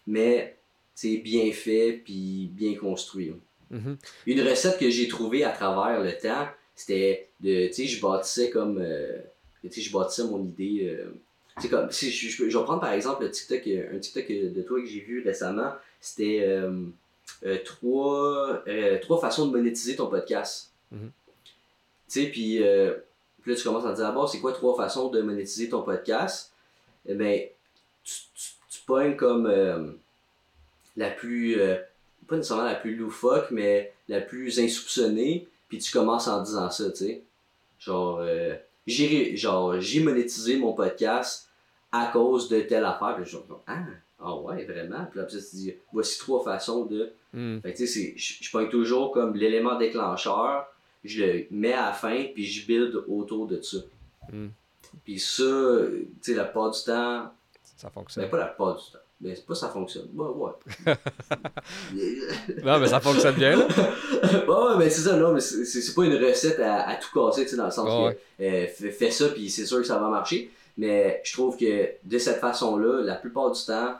mais 0.07 0.57
c'est 0.95 1.17
bien 1.17 1.51
fait 1.51 2.01
puis 2.03 2.49
bien 2.53 2.75
construit. 2.75 3.33
Mhm. 3.71 3.97
Une 4.27 4.41
recette 4.41 4.77
que 4.77 4.89
j'ai 4.89 5.07
trouvée 5.07 5.43
à 5.43 5.49
travers 5.51 6.01
le 6.01 6.15
temps, 6.17 6.47
c'était 6.75 7.29
de, 7.39 7.67
tu 7.67 7.73
sais, 7.73 7.85
je 7.87 8.01
bâtissais 8.01 8.49
comme, 8.49 8.79
euh, 8.79 9.19
tu 9.63 9.71
sais, 9.71 9.81
je 9.81 9.91
bâtissais 9.91 10.23
mon 10.25 10.43
idée. 10.43 10.87
euh, 10.87 11.13
tu 11.57 11.63
sais, 11.63 11.69
comme, 11.69 11.91
si 11.91 12.11
je, 12.11 12.29
je, 12.29 12.49
je 12.49 12.57
vais 12.57 12.63
prendre 12.63 12.81
par 12.81 12.93
exemple 12.93 13.23
le 13.23 13.31
TikTok, 13.31 13.67
euh, 13.67 13.95
un 13.95 13.99
TikTok 13.99 14.27
de 14.27 14.61
toi 14.61 14.79
que 14.79 14.85
j'ai 14.87 14.99
vu 14.99 15.23
récemment, 15.23 15.71
c'était 15.99 16.41
euh, 16.41 16.85
euh, 17.45 17.57
trois, 17.63 18.63
euh, 18.67 18.99
trois 18.99 19.19
façons 19.19 19.47
de 19.47 19.51
monétiser 19.51 19.95
ton 19.95 20.07
podcast. 20.07 20.71
Mhm. 20.91 21.11
Tu 22.07 22.21
sais, 22.21 22.29
puis 22.29 22.61
euh, 22.61 22.93
là, 23.45 23.55
tu 23.55 23.63
commences 23.63 23.85
à 23.85 23.91
te 23.91 23.95
dire, 23.97 24.05
ah 24.07 24.11
bon, 24.11 24.27
c'est 24.27 24.39
quoi 24.39 24.53
trois 24.53 24.75
façons 24.75 25.09
de 25.09 25.21
monétiser 25.21 25.69
ton 25.69 25.81
podcast? 25.81 26.51
Eh 27.07 27.15
tu, 28.03 28.13
tu 28.35 28.51
pognes 28.85 29.15
comme 29.15 29.47
euh, 29.47 29.91
la 30.97 31.09
plus, 31.09 31.59
euh, 31.59 31.77
pas 32.27 32.35
nécessairement 32.35 32.65
la 32.65 32.75
plus 32.75 32.95
loufoque, 32.95 33.51
mais 33.51 33.93
la 34.07 34.21
plus 34.21 34.59
insoupçonnée, 34.59 35.47
puis 35.69 35.79
tu 35.79 35.91
commences 35.91 36.27
en 36.27 36.41
disant 36.41 36.69
ça, 36.69 36.91
tu 36.91 36.97
sais. 36.97 37.23
Genre, 37.79 38.19
euh, 38.21 38.55
j'ai 38.87 39.35
genre, 39.35 39.79
j'ai 39.79 40.01
monétisé 40.01 40.57
mon 40.57 40.73
podcast 40.73 41.49
à 41.91 42.07
cause 42.07 42.49
de 42.49 42.61
telle 42.61 42.85
affaire, 42.85 43.15
puis 43.15 43.29
genre, 43.29 43.61
ah, 43.67 43.83
ah 44.19 44.35
ouais, 44.35 44.65
vraiment? 44.65 45.05
Puis 45.09 45.19
là, 45.19 45.25
tu 45.25 45.37
te 45.37 45.55
dis, 45.55 45.73
voici 45.91 46.17
trois 46.19 46.43
façons 46.43 46.85
de. 46.85 47.11
Mhm. 47.33 47.61
Fait 47.61 47.73
que, 47.73 47.77
tu 47.77 47.87
sais, 47.87 48.13
je 48.15 48.51
pogne 48.51 48.69
toujours 48.69 49.11
comme 49.11 49.35
l'élément 49.35 49.77
déclencheur, 49.77 50.67
je 51.03 51.23
le 51.23 51.45
mets 51.51 51.73
à 51.73 51.87
la 51.87 51.93
fin, 51.93 52.25
puis 52.33 52.45
je 52.45 52.65
build 52.65 52.95
autour 53.07 53.47
de 53.47 53.61
ça. 53.61 53.77
Mm. 54.31 54.47
Puis 55.03 55.19
ça, 55.19 55.43
tu 55.43 56.07
sais, 56.21 56.33
la 56.35 56.45
plupart 56.45 56.71
du 56.71 56.83
temps, 56.83 57.31
Ça 57.75 57.89
fonctionne. 57.89 58.25
ben 58.25 58.29
pas 58.29 58.37
la 58.37 58.45
plupart 58.47 58.75
du 58.75 58.91
temps, 58.91 58.99
mais 59.21 59.35
c'est 59.35 59.45
pas 59.45 59.55
ça 59.55 59.69
fonctionne. 59.69 60.09
Ouais, 60.13 60.27
ouais. 60.27 60.51
Non, 62.63 62.79
mais 62.79 62.87
ça 62.87 62.99
fonctionne 62.99 63.35
bien, 63.35 63.55
là. 63.55 63.67
ouais, 64.23 64.47
ouais, 64.47 64.77
mais 64.77 64.89
c'est 64.89 65.01
ça, 65.01 65.17
non, 65.17 65.33
mais 65.33 65.41
c'est 65.41 65.93
pas 65.93 66.05
une 66.05 66.23
recette 66.23 66.59
à, 66.59 66.87
à 66.87 66.95
tout 66.95 67.09
casser, 67.13 67.43
tu 67.43 67.49
sais, 67.49 67.57
dans 67.57 67.65
le 67.65 67.71
sens 67.71 68.05
Ouais, 68.07 68.17
que 68.37 68.43
euh, 68.43 68.91
fais, 68.91 69.11
ça, 69.11 69.29
puis 69.29 69.49
c'est 69.49 69.65
sûr 69.65 69.79
que 69.79 69.87
ça 69.87 69.99
va 69.99 70.09
marcher. 70.09 70.51
Mais 70.77 71.21
je 71.23 71.33
trouve 71.33 71.57
que 71.57 71.89
de 72.03 72.17
cette 72.17 72.39
façon-là, 72.39 73.01
la 73.03 73.15
plupart 73.15 73.51
du 73.51 73.63
temps, 73.63 73.95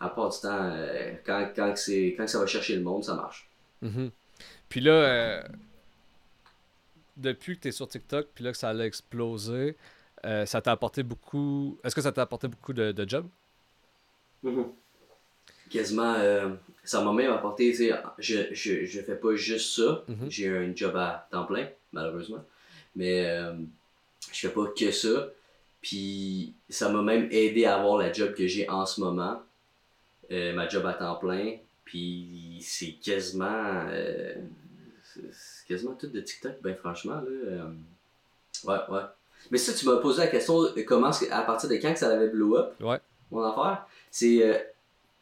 à 0.00 0.08
part 0.08 0.30
du 0.30 0.40
temps, 0.40 0.70
euh, 0.72 1.12
quand, 1.24 1.48
quand, 1.54 1.76
ça 2.26 2.38
va 2.38 2.46
chercher 2.46 2.76
le 2.76 2.82
monde, 2.82 3.04
ça 3.04 3.14
marche. 3.14 3.48
Mhm. 3.80 4.10
Puis 4.68 4.80
là, 4.80 4.92
euh, 4.92 5.42
depuis 7.16 7.56
que 7.56 7.62
tu 7.62 7.68
es 7.68 7.72
sur 7.72 7.88
TikTok, 7.88 8.28
puis 8.34 8.44
là 8.44 8.52
que 8.52 8.58
ça 8.58 8.70
a 8.70 8.78
explosé, 8.78 9.76
euh, 10.24 10.46
ça 10.46 10.60
t'a 10.60 10.72
apporté 10.72 11.02
beaucoup. 11.02 11.78
Est-ce 11.84 11.94
que 11.94 12.00
ça 12.00 12.12
t'a 12.12 12.22
apporté 12.22 12.48
beaucoup 12.48 12.72
de, 12.72 12.92
de 12.92 13.08
jobs 13.08 13.26
Quasiment, 15.70 16.14
euh, 16.18 16.50
ça 16.84 17.02
m'a 17.02 17.12
même 17.12 17.30
apporté, 17.32 17.70
tu 17.70 17.76
sais, 17.88 17.92
je, 18.18 18.52
je, 18.52 18.84
je 18.84 19.00
fais 19.00 19.16
pas 19.16 19.34
juste 19.36 19.74
ça, 19.76 20.04
Mhm. 20.08 20.30
j'ai 20.30 20.48
un 20.48 20.76
job 20.76 20.94
à 20.96 21.26
temps 21.30 21.46
plein, 21.46 21.68
malheureusement, 21.92 22.44
mais 22.94 23.24
euh, 23.26 23.54
je 24.32 24.40
fais 24.48 24.52
pas 24.52 24.66
que 24.66 24.90
ça, 24.90 25.28
puis 25.80 26.52
ça 26.68 26.90
m'a 26.90 27.00
même 27.02 27.28
aidé 27.30 27.64
à 27.64 27.76
avoir 27.78 27.96
la 27.96 28.12
job 28.12 28.34
que 28.34 28.46
j'ai 28.46 28.68
en 28.68 28.84
ce 28.84 29.00
moment, 29.00 29.40
euh, 30.30 30.52
ma 30.52 30.68
job 30.68 30.84
à 30.84 30.92
temps 30.92 31.16
plein, 31.16 31.56
puis 31.86 32.58
c'est 32.60 32.92
quasiment, 33.02 33.86
euh, 33.88 34.34
c'est 35.04 35.32
c'est 35.32 35.66
quasiment 35.68 35.94
tout 35.94 36.08
de 36.08 36.20
TikTok, 36.20 36.60
ben 36.60 36.74
franchement, 36.76 37.14
là, 37.16 37.22
euh, 37.30 37.72
ouais, 38.64 38.78
ouais. 38.90 39.02
Mais 39.50 39.58
ça, 39.58 39.72
tu 39.72 39.86
m'as 39.86 39.96
posé 39.96 40.20
la 40.22 40.28
question, 40.28 40.60
comment, 40.86 41.10
à 41.30 41.42
partir 41.42 41.68
de 41.68 41.74
quand 41.76 41.92
que 41.92 41.98
ça 41.98 42.10
avait 42.10 42.28
blow 42.28 42.56
up, 42.56 42.72
Ouais. 42.80 42.98
mon 43.30 43.42
affaire, 43.42 43.86
c'est 44.10 44.42
euh, 44.42 44.58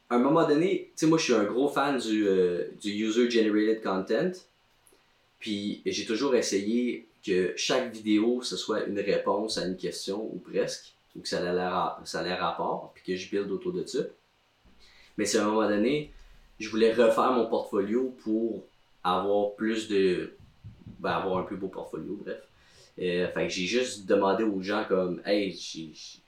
à 0.09 0.17
un 0.17 0.19
moment 0.19 0.47
donné, 0.47 0.91
tu 0.97 1.01
sais, 1.01 1.07
moi 1.07 1.19
je 1.19 1.25
suis 1.25 1.35
un 1.35 1.45
gros 1.45 1.69
fan 1.69 1.99
du, 1.99 2.27
euh, 2.29 2.65
du 2.81 2.91
user-generated 2.91 3.83
content. 3.83 4.33
Puis 5.39 5.81
j'ai 5.87 6.05
toujours 6.05 6.35
essayé 6.35 7.07
que 7.25 7.53
chaque 7.57 7.93
vidéo, 7.93 8.43
ce 8.43 8.57
soit 8.57 8.85
une 8.85 8.99
réponse 9.01 9.59
à 9.59 9.67
une 9.67 9.77
question 9.77 10.23
ou 10.23 10.39
presque, 10.39 10.93
ou 11.17 11.21
que 11.21 11.29
ça 11.29 11.41
ait 11.41 11.53
l'air 11.55 11.99
ça 12.05 12.21
ait 12.21 12.25
l'air 12.25 12.41
rapport, 12.41 12.93
puis 12.95 13.03
que 13.05 13.17
je 13.19 13.29
build 13.31 13.51
autour 13.51 13.73
de 13.73 13.85
ça. 13.87 14.01
Mais 15.17 15.25
c'est 15.25 15.39
à 15.39 15.43
un 15.45 15.51
moment 15.51 15.69
donné, 15.69 16.11
je 16.59 16.69
voulais 16.69 16.93
refaire 16.93 17.33
mon 17.33 17.47
portfolio 17.47 18.15
pour 18.23 18.63
avoir 19.03 19.53
plus 19.55 19.89
de. 19.89 20.33
Ben, 20.99 21.13
avoir 21.13 21.39
un 21.39 21.43
plus 21.45 21.57
beau 21.57 21.69
portfolio, 21.69 22.19
bref. 22.23 22.39
Euh, 23.01 23.29
fait 23.29 23.47
que 23.47 23.53
j'ai 23.53 23.65
juste 23.67 24.05
demandé 24.07 24.45
aux 24.45 24.61
gens 24.61 24.85
comme 24.87 25.23
Hey, 25.25 25.53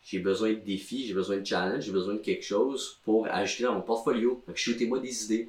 j'ai- 0.04 0.18
besoin 0.20 0.50
de 0.50 0.58
défis, 0.60 1.06
j'ai 1.06 1.14
besoin 1.14 1.38
de 1.38 1.46
challenge, 1.46 1.84
j'ai 1.84 1.92
besoin 1.92 2.14
de 2.14 2.20
quelque 2.20 2.44
chose 2.44 2.98
pour 3.04 3.26
ajouter 3.28 3.64
dans 3.64 3.74
mon 3.74 3.82
portfolio. 3.82 4.42
Fait 4.46 4.52
que 4.52 4.58
shootez-moi 4.58 4.98
des 5.00 5.24
idées. 5.24 5.48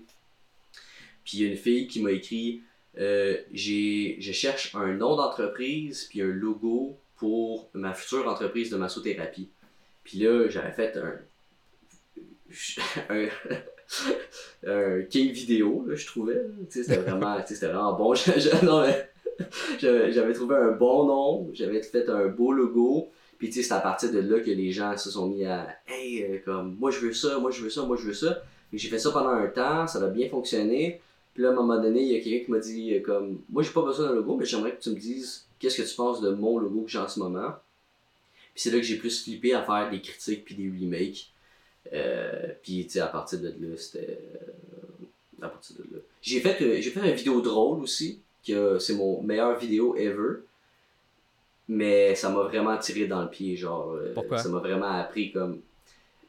Puis 1.23 1.37
il 1.37 1.43
y 1.43 1.45
a 1.47 1.51
une 1.51 1.57
fille 1.57 1.87
qui 1.87 2.01
m'a 2.01 2.11
écrit 2.11 2.61
euh, 2.97 3.37
j'ai, 3.51 4.17
Je 4.19 4.31
cherche 4.33 4.75
un 4.75 4.93
nom 4.93 5.15
d'entreprise 5.15 6.05
puis 6.09 6.21
un 6.21 6.27
logo 6.27 6.97
pour 7.15 7.69
ma 7.73 7.93
future 7.93 8.27
entreprise 8.27 8.69
de 8.69 8.75
massothérapie. 8.77 9.49
Puis 10.03 10.19
là, 10.19 10.47
j'avais 10.49 10.73
fait 10.73 10.97
un. 10.97 11.19
un, 13.09 13.27
un 14.67 15.01
king 15.03 15.31
vidéo, 15.31 15.85
là, 15.87 15.95
je 15.95 16.05
trouvais. 16.05 16.41
C'était 16.69 16.97
vraiment, 16.97 17.37
vraiment 17.39 17.93
bon. 17.93 18.13
Non, 18.63 18.85
j'avais 19.79 20.33
trouvé 20.33 20.55
un 20.55 20.71
bon 20.71 21.05
nom, 21.05 21.49
j'avais 21.53 21.81
fait 21.81 22.09
un 22.09 22.27
beau 22.27 22.51
logo. 22.51 23.09
Puis 23.37 23.49
tu 23.49 23.55
sais, 23.55 23.67
c'est 23.67 23.73
à 23.73 23.79
partir 23.79 24.11
de 24.11 24.19
là 24.19 24.39
que 24.39 24.51
les 24.51 24.71
gens 24.71 24.95
se 24.97 25.11
sont 25.11 25.27
mis 25.27 25.43
à 25.45 25.67
Hey, 25.87 26.23
euh, 26.23 26.37
comme 26.45 26.75
moi 26.79 26.91
je 26.91 26.99
veux 26.99 27.13
ça, 27.13 27.39
moi 27.39 27.51
je 27.51 27.61
veux 27.61 27.69
ça, 27.69 27.83
moi 27.83 27.97
je 27.97 28.03
veux 28.03 28.13
ça. 28.13 28.41
J'ai 28.71 28.89
fait 28.89 28.99
ça 28.99 29.11
pendant 29.11 29.29
un 29.29 29.47
temps, 29.47 29.85
ça 29.85 30.03
a 30.03 30.07
bien 30.07 30.29
fonctionné. 30.29 31.01
Puis 31.33 31.43
là, 31.43 31.49
à 31.49 31.51
un 31.51 31.55
moment 31.55 31.79
donné, 31.81 32.01
il 32.01 32.11
y 32.11 32.15
a 32.15 32.21
quelqu'un 32.21 32.45
qui 32.45 32.51
m'a 32.51 32.59
dit 32.59 32.93
euh, 32.93 33.01
comme 33.01 33.41
Moi 33.49 33.63
j'ai 33.63 33.71
pas 33.71 33.81
besoin 33.81 34.07
d'un 34.07 34.15
logo, 34.15 34.37
mais 34.37 34.45
j'aimerais 34.45 34.75
que 34.75 34.81
tu 34.81 34.91
me 34.91 34.95
dises 34.95 35.45
qu'est-ce 35.59 35.81
que 35.81 35.87
tu 35.87 35.95
penses 35.95 36.21
de 36.21 36.29
mon 36.29 36.57
logo 36.57 36.83
que 36.83 36.89
j'ai 36.89 36.99
en 36.99 37.07
ce 37.07 37.19
moment? 37.19 37.51
Puis 38.53 38.63
c'est 38.63 38.71
là 38.71 38.77
que 38.77 38.83
j'ai 38.83 38.97
plus 38.97 39.23
flippé 39.23 39.53
à 39.53 39.63
faire 39.63 39.89
des 39.91 40.01
critiques 40.01 40.45
puis 40.45 40.55
des 40.55 40.69
remakes. 40.69 41.31
Euh, 41.91 42.47
puis 42.61 42.85
tu 42.85 42.93
sais, 42.93 42.99
à 43.01 43.07
partir 43.07 43.39
de 43.41 43.47
là, 43.47 43.77
c'était. 43.77 44.19
à 45.41 45.49
partir 45.49 45.75
de 45.77 45.95
là. 45.95 46.01
J'ai 46.21 46.39
fait, 46.39 46.81
j'ai 46.81 46.89
fait 46.91 47.01
une 47.01 47.15
vidéo 47.15 47.41
drôle 47.41 47.81
aussi, 47.81 48.21
que 48.45 48.79
c'est 48.79 48.95
mon 48.95 49.21
meilleur 49.21 49.57
vidéo 49.57 49.95
ever. 49.95 50.39
Mais 51.69 52.13
ça 52.15 52.29
m'a 52.29 52.43
vraiment 52.43 52.77
tiré 52.77 53.07
dans 53.07 53.21
le 53.23 53.29
pied, 53.29 53.55
genre. 53.55 53.91
euh, 53.93 54.11
Pourquoi? 54.13 54.37
Ça 54.37 54.49
m'a 54.49 54.59
vraiment 54.59 54.91
appris 54.91 55.31
comme. 55.31 55.61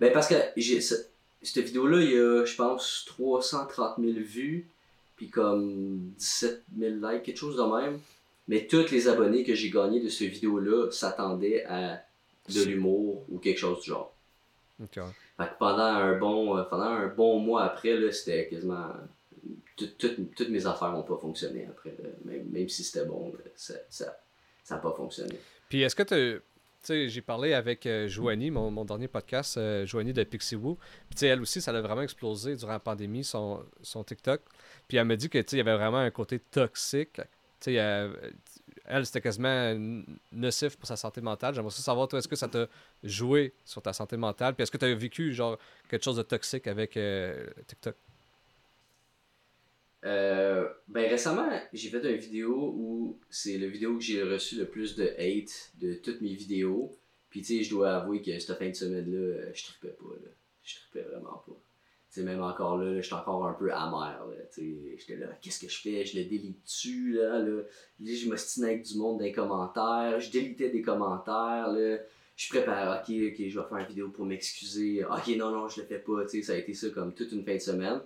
Ben 0.00 0.12
parce 0.12 0.28
que 0.28 0.34
j'ai, 0.56 0.80
ce- 0.80 1.06
cette 1.42 1.64
vidéo-là, 1.64 2.00
il 2.00 2.10
y 2.12 2.16
a, 2.18 2.44
je 2.44 2.54
pense, 2.54 3.04
330 3.06 3.96
000 3.98 4.12
vues, 4.20 4.68
puis 5.16 5.28
comme 5.28 6.12
17 6.18 6.62
000 6.78 6.94
likes, 7.02 7.24
quelque 7.24 7.36
chose 7.36 7.56
de 7.56 7.62
même. 7.62 7.98
Mais 8.46 8.66
tous 8.66 8.90
les 8.90 9.08
abonnés 9.08 9.42
que 9.42 9.54
j'ai 9.54 9.70
gagnés 9.70 10.00
de 10.00 10.08
cette 10.08 10.28
vidéo-là 10.28 10.90
s'attendaient 10.90 11.64
à 11.64 12.00
de 12.48 12.62
l'humour 12.62 13.24
ou 13.30 13.38
quelque 13.38 13.58
chose 13.58 13.80
du 13.80 13.90
genre. 13.90 14.12
Fait 15.38 15.44
que 15.46 15.58
pendant 15.58 15.82
un 15.82 16.18
bon, 16.18 16.56
euh, 16.58 16.62
pendant 16.64 16.84
un 16.84 17.06
bon 17.08 17.38
mois 17.40 17.64
après, 17.64 18.12
c'était 18.12 18.46
quasiment. 18.48 18.86
Tout- 19.76 19.86
tout- 19.98 20.28
toutes 20.36 20.48
mes 20.48 20.66
affaires 20.66 20.92
n'ont 20.92 21.02
pas 21.02 21.16
fonctionné 21.18 21.66
après. 21.66 21.96
Même, 22.24 22.48
même 22.50 22.68
si 22.68 22.84
c'était 22.84 23.06
bon, 23.06 23.32
ça 23.56 23.74
n'a 23.74 24.16
ça, 24.62 24.76
pas 24.78 24.92
fonctionné. 24.92 25.38
Puis 25.68 25.82
est-ce 25.82 25.96
que 25.96 26.02
tu. 26.02 26.40
Tu 26.82 26.88
sais, 26.88 27.08
j'ai 27.08 27.22
parlé 27.22 27.54
avec 27.54 27.86
euh, 27.86 28.08
Joanie, 28.08 28.50
mon, 28.50 28.70
mon 28.70 28.84
dernier 28.84 29.08
podcast, 29.08 29.56
euh, 29.56 29.86
Joanie 29.86 30.12
de 30.12 30.22
Pixiwoo. 30.22 30.74
Puis 31.08 31.14
tu 31.14 31.20
sais, 31.20 31.28
elle 31.28 31.40
aussi, 31.40 31.62
ça 31.62 31.70
a 31.70 31.80
vraiment 31.80 32.02
explosé 32.02 32.56
durant 32.56 32.72
la 32.72 32.78
pandémie, 32.78 33.24
son, 33.24 33.64
son 33.80 34.04
TikTok. 34.04 34.42
Puis 34.86 34.98
elle 34.98 35.06
m'a 35.06 35.16
dit 35.16 35.30
que 35.30 35.38
il 35.38 35.56
y 35.56 35.60
avait 35.62 35.76
vraiment 35.76 35.96
un 36.00 36.10
côté 36.10 36.38
toxique. 36.38 37.14
Tu 37.14 37.22
sais, 37.60 37.80
euh, 37.80 38.12
elle, 38.84 39.06
c'était 39.06 39.22
quasiment 39.22 39.74
nocif 40.30 40.76
pour 40.76 40.86
sa 40.86 40.96
santé 40.96 41.22
mentale. 41.22 41.54
J'aimerais 41.54 41.70
savoir, 41.70 42.06
toi, 42.06 42.18
est-ce 42.18 42.28
que 42.28 42.36
ça 42.36 42.48
t'a 42.48 42.66
joué 43.02 43.54
sur 43.64 43.80
ta 43.80 43.94
santé 43.94 44.18
mentale? 44.18 44.54
Puis 44.54 44.62
est-ce 44.64 44.70
que 44.70 44.76
tu 44.76 44.84
as 44.84 44.94
vécu, 44.94 45.32
genre, 45.32 45.56
quelque 45.88 46.04
chose 46.04 46.16
de 46.16 46.22
toxique 46.22 46.66
avec 46.66 46.98
euh, 46.98 47.46
TikTok? 47.66 47.96
Euh, 50.04 50.68
ben 50.88 51.08
récemment, 51.08 51.48
j'ai 51.72 51.88
fait 51.88 52.04
une 52.04 52.16
vidéo 52.16 52.74
où 52.76 53.18
c'est 53.30 53.56
la 53.56 53.68
vidéo 53.68 53.96
que 53.96 54.02
j'ai 54.02 54.22
reçu 54.22 54.56
le 54.56 54.66
plus 54.66 54.96
de 54.96 55.04
hate 55.18 55.72
de 55.80 55.94
toutes 55.94 56.20
mes 56.20 56.34
vidéos. 56.34 56.94
Puis 57.30 57.40
tu 57.40 57.56
sais, 57.56 57.62
je 57.64 57.70
dois 57.70 57.96
avouer 57.96 58.20
que 58.20 58.38
cette 58.38 58.58
fin 58.58 58.68
de 58.68 58.74
semaine-là, 58.74 59.52
je 59.54 59.64
trippais 59.64 59.96
pas. 59.96 60.14
Là. 60.22 60.30
Je 60.62 60.74
trippais 60.76 61.08
vraiment 61.08 61.42
pas. 61.46 61.54
Tu 62.12 62.20
sais, 62.20 62.22
même 62.22 62.42
encore 62.42 62.76
là, 62.76 63.00
j'étais 63.00 63.14
encore 63.14 63.46
un 63.46 63.54
peu 63.54 63.72
amer. 63.72 64.26
Là. 64.28 64.34
J'étais 64.56 65.16
là, 65.16 65.28
qu'est-ce 65.40 65.58
que 65.58 65.68
je 65.68 65.80
fais? 65.80 66.04
Je 66.04 66.18
le 66.18 66.24
délite 66.26 66.62
dessus 66.62 67.14
là, 67.14 67.38
là? 67.38 67.62
Là, 68.00 68.14
je 68.14 68.28
m'ostinais 68.28 68.68
avec 68.68 68.82
du 68.82 68.98
monde 68.98 69.18
dans 69.18 69.24
les 69.24 69.32
commentaires. 69.32 70.20
Je 70.20 70.30
délitais 70.30 70.68
des 70.68 70.82
commentaires. 70.82 71.72
Là. 71.72 71.98
je 72.36 72.48
prépare, 72.50 73.00
ok, 73.00 73.08
ok, 73.08 73.48
je 73.48 73.58
vais 73.58 73.68
faire 73.68 73.78
une 73.78 73.86
vidéo 73.86 74.10
pour 74.10 74.26
m'excuser. 74.26 75.02
Ok, 75.04 75.28
non, 75.36 75.50
non, 75.50 75.68
je 75.68 75.80
le 75.80 75.86
fais 75.86 75.98
pas. 75.98 76.24
Tu 76.24 76.28
sais, 76.28 76.42
ça 76.42 76.52
a 76.52 76.56
été 76.56 76.74
ça 76.74 76.90
comme 76.90 77.14
toute 77.14 77.32
une 77.32 77.42
fin 77.42 77.54
de 77.54 77.58
semaine. 77.58 78.00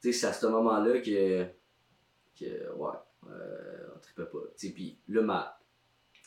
C'est 0.00 0.24
à 0.24 0.32
ce 0.32 0.46
moment-là 0.46 1.00
que, 1.00 1.46
que 2.38 2.72
ouais, 2.74 2.96
euh, 3.28 3.86
on 3.94 3.98
trippait 3.98 4.26
pas. 4.26 4.38
Puis 4.56 4.98
là, 5.08 5.22
ma, 5.22 5.58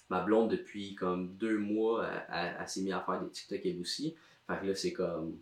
ma 0.10 0.22
blonde, 0.22 0.52
depuis 0.52 0.96
comme 0.96 1.36
deux 1.36 1.58
mois, 1.58 2.10
elle, 2.30 2.68
s'est 2.68 2.82
mise 2.82 2.94
à 2.94 3.02
faire 3.02 3.22
des 3.22 3.30
TikTok 3.30 3.62
elle 3.66 3.80
aussi. 3.80 4.16
Fait 4.48 4.60
que 4.60 4.66
là, 4.66 4.76
c'est 4.76 4.94
comme, 4.94 5.38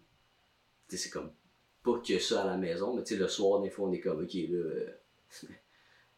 c'est 0.88 1.10
comme 1.10 1.32
pas 1.84 2.00
que 2.00 2.20
ça 2.20 2.44
à 2.44 2.48
la 2.48 2.58
maison, 2.58 2.94
mais 2.94 3.04
tu 3.04 3.16
sais, 3.16 3.20
le 3.20 3.28
soir, 3.28 3.62
des 3.62 3.70
fois, 3.70 3.88
on 3.88 3.94
est 3.94 4.00
comme, 4.00 4.24
ok, 4.24 4.34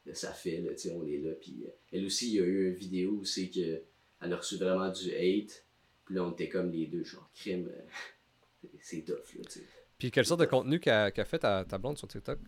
là, 0.05 0.13
ça 0.13 0.33
fait, 0.33 0.61
là, 0.61 0.71
tu 0.71 0.79
sais, 0.79 0.91
on 0.91 1.05
est 1.05 1.19
là. 1.19 1.31
Puis 1.33 1.63
euh, 1.65 1.69
elle 1.91 2.05
aussi, 2.05 2.29
il 2.29 2.35
y 2.35 2.39
a 2.39 2.43
eu 2.43 2.69
une 2.69 2.75
vidéo 2.75 3.11
où 3.11 3.25
c'est 3.25 3.49
que 3.49 3.81
elle 4.21 4.33
a 4.33 4.37
reçu 4.37 4.57
vraiment 4.57 4.89
du 4.89 5.13
hate. 5.13 5.63
Puis 6.05 6.15
là, 6.15 6.23
on 6.23 6.31
était 6.31 6.49
comme 6.49 6.71
les 6.71 6.87
deux, 6.87 7.03
genre, 7.03 7.29
crime, 7.35 7.69
euh, 7.69 8.67
c'est 8.81 9.01
tough, 9.01 9.35
là, 9.35 9.43
tu 9.45 9.59
sais. 9.59 9.65
Puis 9.99 10.11
quelle 10.11 10.25
sorte 10.25 10.39
de 10.39 10.45
contenu 10.45 10.79
qu'a 10.79 11.11
fait 11.11 11.39
ta, 11.39 11.63
ta, 11.65 11.77
blonde 11.77 11.97
sur 11.97 12.07
TikTok? 12.07 12.39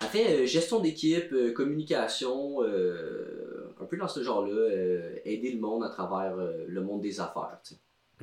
Elle 0.00 0.08
fait 0.08 0.42
euh, 0.42 0.46
gestion 0.46 0.80
d'équipe, 0.80 1.32
euh, 1.32 1.52
communication, 1.52 2.62
un 2.62 3.84
peu 3.84 3.96
dans 3.96 4.08
ce 4.08 4.22
genre-là, 4.22 5.20
aider 5.24 5.52
le 5.52 5.60
monde 5.60 5.84
à 5.84 5.90
travers 5.90 6.36
le 6.36 6.80
monde 6.80 7.02
des 7.02 7.20
affaires. 7.20 7.60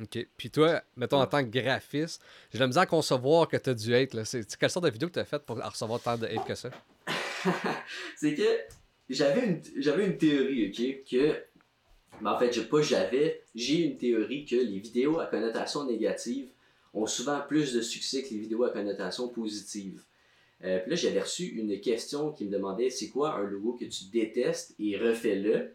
OK. 0.00 0.26
Puis 0.36 0.50
toi, 0.50 0.82
mettons, 0.96 1.20
en 1.20 1.26
tant 1.26 1.44
que 1.44 1.50
graphiste, 1.50 2.22
j'ai 2.52 2.58
la 2.58 2.66
misère 2.66 2.82
à 2.82 2.86
concevoir 2.86 3.48
que 3.48 3.56
tu 3.56 3.70
as 3.70 3.74
du 3.74 3.94
hate. 3.94 4.14
Là. 4.14 4.24
C'est, 4.24 4.56
quelle 4.56 4.70
sorte 4.70 4.86
de 4.86 4.90
vidéo 4.90 5.08
que 5.08 5.14
tu 5.14 5.20
as 5.20 5.24
faite 5.24 5.44
pour 5.44 5.56
recevoir 5.56 6.00
tant 6.00 6.18
de 6.18 6.26
hate 6.26 6.46
que 6.46 6.54
ça? 6.54 6.70
c'est 8.16 8.34
que 8.34 8.42
j'avais 9.08 9.46
une, 9.46 9.62
j'avais 9.78 10.06
une 10.06 10.18
théorie, 10.18 10.68
OK, 10.68 11.08
que 11.10 11.36
mais 12.20 12.30
en 12.30 12.38
fait, 12.38 12.68
pas 12.68 12.82
j'avais, 12.82 13.42
j'ai 13.54 13.84
une 13.84 13.96
théorie 13.96 14.44
que 14.44 14.56
les 14.56 14.78
vidéos 14.78 15.18
à 15.18 15.26
connotation 15.26 15.84
négative 15.84 16.48
ont 16.94 17.06
souvent 17.06 17.40
plus 17.40 17.72
de 17.72 17.80
succès 17.80 18.22
que 18.22 18.30
les 18.30 18.38
vidéos 18.38 18.64
à 18.64 18.70
connotation 18.70 19.28
positive. 19.28 20.04
Euh, 20.64 20.78
puis 20.80 20.90
là, 20.90 20.96
j'avais 20.96 21.20
reçu 21.20 21.44
une 21.44 21.80
question 21.80 22.32
qui 22.32 22.44
me 22.44 22.50
demandait 22.50 22.90
c'est 22.90 23.08
quoi 23.08 23.34
un 23.34 23.42
logo 23.42 23.72
que 23.72 23.84
tu 23.84 24.04
détestes 24.12 24.74
et 24.78 24.96
refais-le? 24.96 25.74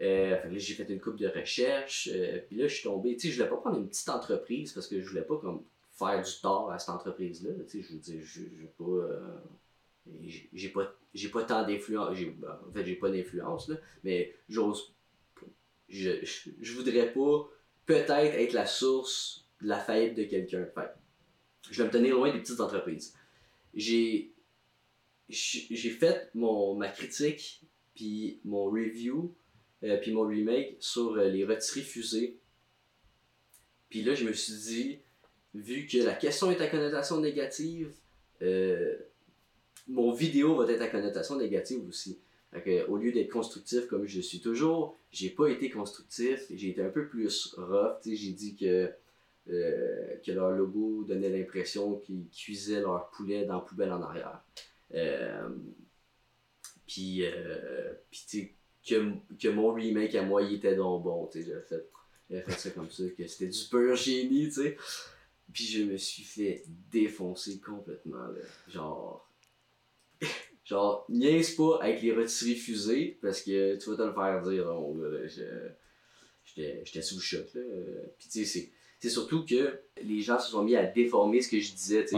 Euh, 0.00 0.36
j'ai 0.52 0.74
fait 0.74 0.88
une 0.90 1.00
coupe 1.00 1.18
de 1.18 1.28
recherche. 1.28 2.08
Euh, 2.12 2.40
puis 2.48 2.56
là, 2.56 2.66
je 2.66 2.74
suis 2.74 2.84
tombé. 2.84 3.16
Tu 3.16 3.28
sais, 3.28 3.28
je 3.28 3.36
voulais 3.36 3.50
pas 3.50 3.58
prendre 3.58 3.78
une 3.78 3.88
petite 3.88 4.08
entreprise 4.08 4.72
parce 4.72 4.88
que 4.88 5.00
je 5.00 5.08
voulais 5.08 5.22
pas 5.22 5.36
comme 5.36 5.62
faire 5.92 6.20
du 6.20 6.32
tort 6.40 6.72
à 6.72 6.78
cette 6.78 6.88
entreprise-là. 6.88 7.50
Tu 7.68 7.82
sais, 7.82 7.88
je 7.88 7.92
veux 7.92 8.00
dire, 8.00 8.20
je 8.24 8.40
n'ai 8.40 8.72
pas. 8.76 9.08
j'ai 10.52 10.68
pas, 10.70 10.96
pas 11.32 11.44
tant 11.44 11.66
d'influence. 11.66 12.18
Ben, 12.18 12.58
en 12.68 12.72
fait, 12.72 12.84
j'ai 12.84 12.96
pas 12.96 13.10
d'influence, 13.10 13.70
mais 14.02 14.34
j'ose 14.48 14.92
je, 15.92 16.10
je, 16.60 16.72
voudrais 16.72 17.12
pas 17.12 17.48
peut-être 17.86 18.34
être 18.34 18.52
la 18.54 18.66
source 18.66 19.44
de 19.62 19.68
la 19.68 19.78
faillite 19.78 20.14
de 20.14 20.24
quelqu'un. 20.24 20.66
je 21.70 21.82
vais 21.82 21.88
me 21.88 21.92
tenir 21.92 22.16
loin 22.16 22.32
des 22.32 22.40
petites 22.40 22.60
entreprises. 22.60 23.14
J'ai 23.74 24.28
j'ai 25.28 25.90
fait 25.90 26.28
mon, 26.34 26.74
ma 26.74 26.88
critique, 26.88 27.62
puis 27.94 28.40
mon 28.44 28.66
review, 28.66 29.34
euh, 29.82 29.96
puis 29.96 30.12
mon 30.12 30.26
remake 30.26 30.76
sur 30.78 31.12
euh, 31.12 31.28
les 31.28 31.46
rôtisseries 31.46 31.82
fusées. 31.82 32.36
Puis 33.88 34.02
là, 34.02 34.14
je 34.14 34.24
me 34.24 34.32
suis 34.34 34.52
dit, 34.52 34.98
vu 35.54 35.86
que 35.86 35.98
la 35.98 36.12
question 36.12 36.50
est 36.50 36.60
à 36.60 36.66
connotation 36.66 37.18
négative, 37.18 37.92
euh, 38.42 38.94
mon 39.88 40.12
vidéo 40.12 40.56
va 40.56 40.70
être 40.70 40.82
à 40.82 40.88
connotation 40.88 41.36
négative 41.36 41.88
aussi 41.88 42.18
au 42.88 42.96
lieu 42.96 43.12
d'être 43.12 43.30
constructif 43.30 43.86
comme 43.86 44.06
je 44.06 44.20
suis 44.20 44.40
toujours, 44.40 44.96
j'ai 45.10 45.30
pas 45.30 45.48
été 45.48 45.70
constructif, 45.70 46.46
j'ai 46.52 46.70
été 46.70 46.82
un 46.82 46.90
peu 46.90 47.06
plus 47.06 47.54
rough. 47.56 47.96
J'ai 48.04 48.32
dit 48.32 48.56
que, 48.56 48.92
euh, 49.48 50.16
que 50.24 50.30
leur 50.30 50.52
logo 50.52 51.04
donnait 51.04 51.28
l'impression 51.28 51.96
qu'ils 51.96 52.28
cuisaient 52.28 52.80
leur 52.80 53.10
poulet 53.10 53.44
dans 53.44 53.56
la 53.56 53.60
poubelle 53.60 53.92
en 53.92 54.00
arrière. 54.00 54.40
Euh, 54.94 55.48
puis, 56.86 57.24
euh, 57.24 57.92
que, 58.86 59.12
que 59.40 59.48
mon 59.48 59.72
remake 59.72 60.14
à 60.14 60.22
moi 60.22 60.42
il 60.42 60.54
était 60.54 60.76
donc 60.76 61.02
bon. 61.02 61.28
J'avais 61.34 61.60
fait, 61.62 61.88
fait 62.28 62.52
ça 62.52 62.70
comme 62.70 62.90
ça, 62.90 63.04
que 63.16 63.26
c'était 63.26 63.48
du 63.48 63.64
pur 63.68 63.96
génie. 63.96 64.50
sais 64.52 64.76
Puis 65.52 65.64
je 65.64 65.84
me 65.84 65.96
suis 65.96 66.22
fait 66.22 66.62
défoncer 66.90 67.60
complètement. 67.60 68.28
Genre 68.68 69.28
Genre, 70.64 71.04
niaise 71.08 71.56
pas 71.56 71.80
avec 71.82 72.02
les 72.02 72.12
rôtisseries 72.12 72.54
fusées 72.54 73.18
parce 73.20 73.42
que 73.42 73.76
tu 73.76 73.90
vas 73.90 73.96
te 73.96 74.02
le 74.02 74.12
faire 74.12 74.42
dire. 74.42 74.64
Donc, 74.66 74.96
j'étais 76.44 77.02
sous 77.02 77.16
le 77.16 77.20
choc. 77.20 77.52
Là. 77.54 77.62
Puis 78.16 78.28
tu 78.28 78.44
sais, 78.44 78.44
c'est 78.44 78.70
surtout 79.08 79.44
que 79.44 79.80
les 80.02 80.20
gens 80.20 80.38
se 80.38 80.50
sont 80.50 80.62
mis 80.62 80.76
à 80.76 80.84
déformer 80.84 81.40
ce 81.40 81.48
que 81.48 81.60
je 81.60 81.72
disais. 81.72 82.06
sais 82.06 82.16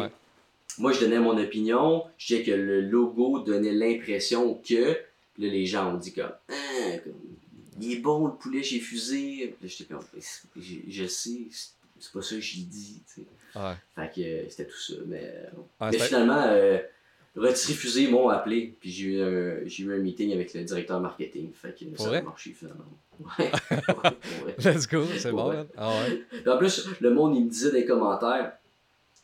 Moi, 0.79 0.93
je 0.93 1.01
donnais 1.01 1.19
mon 1.19 1.37
opinion, 1.37 2.05
je 2.19 2.27
disais 2.27 2.43
que 2.43 2.51
le 2.51 2.81
logo 2.81 3.41
donnait 3.41 3.73
l'impression 3.73 4.55
que. 4.55 4.99
Puis 5.35 5.45
là, 5.45 5.53
les 5.53 5.67
gens 5.67 5.95
ont 5.95 5.99
dit 5.99 6.13
comme. 6.13 6.33
Ah, 6.49 6.99
comme 7.03 7.15
il 7.81 7.93
est 7.93 8.01
bon 8.01 8.27
le 8.27 8.35
poulet 8.35 8.63
chez 8.63 8.79
Fusée. 8.79 9.57
Puis 9.59 9.69
j'étais 9.69 9.93
comme. 9.93 10.05
Je, 10.57 10.77
je 10.89 11.07
sais, 11.07 11.49
c'est 11.51 12.13
pas 12.13 12.23
ça 12.23 12.37
que 12.37 12.41
j'ai 12.41 12.63
dit. 12.63 13.03
Ouais. 13.55 13.75
Fait 13.97 14.13
que 14.15 14.51
c'était 14.51 14.67
tout 14.67 14.79
ça. 14.79 14.95
Mais, 15.07 15.33
mais 15.81 15.99
finalement. 15.99 16.43
Euh, 16.49 16.79
Rôtisserie 17.37 17.75
Fusée 17.75 18.09
m'ont 18.09 18.29
appelé, 18.29 18.75
puis 18.79 18.91
j'ai 18.91 19.07
eu, 19.07 19.23
un, 19.23 19.67
j'ai 19.67 19.85
eu 19.85 19.93
un 19.93 19.99
meeting 19.99 20.33
avec 20.33 20.55
le 20.55 20.63
directeur 20.63 21.01
marketing. 21.01 21.51
Fait 21.53 21.75
que 21.77 22.01
ça 22.01 22.11
a 22.11 22.23
marché 22.23 22.53
finalement. 22.53 22.85
Ouais. 23.39 23.53
Let's 24.59 24.89
go, 24.89 25.05
c'est 25.19 25.31
bon. 25.31 25.67
Ah 25.77 25.89
ouais. 25.89 26.49
en 26.49 26.59
plus, 26.59 26.85
le 27.01 27.15
monde, 27.15 27.37
il 27.37 27.45
me 27.45 27.49
disait 27.49 27.71
dans 27.71 27.77
les 27.77 27.85
commentaires, 27.85 28.55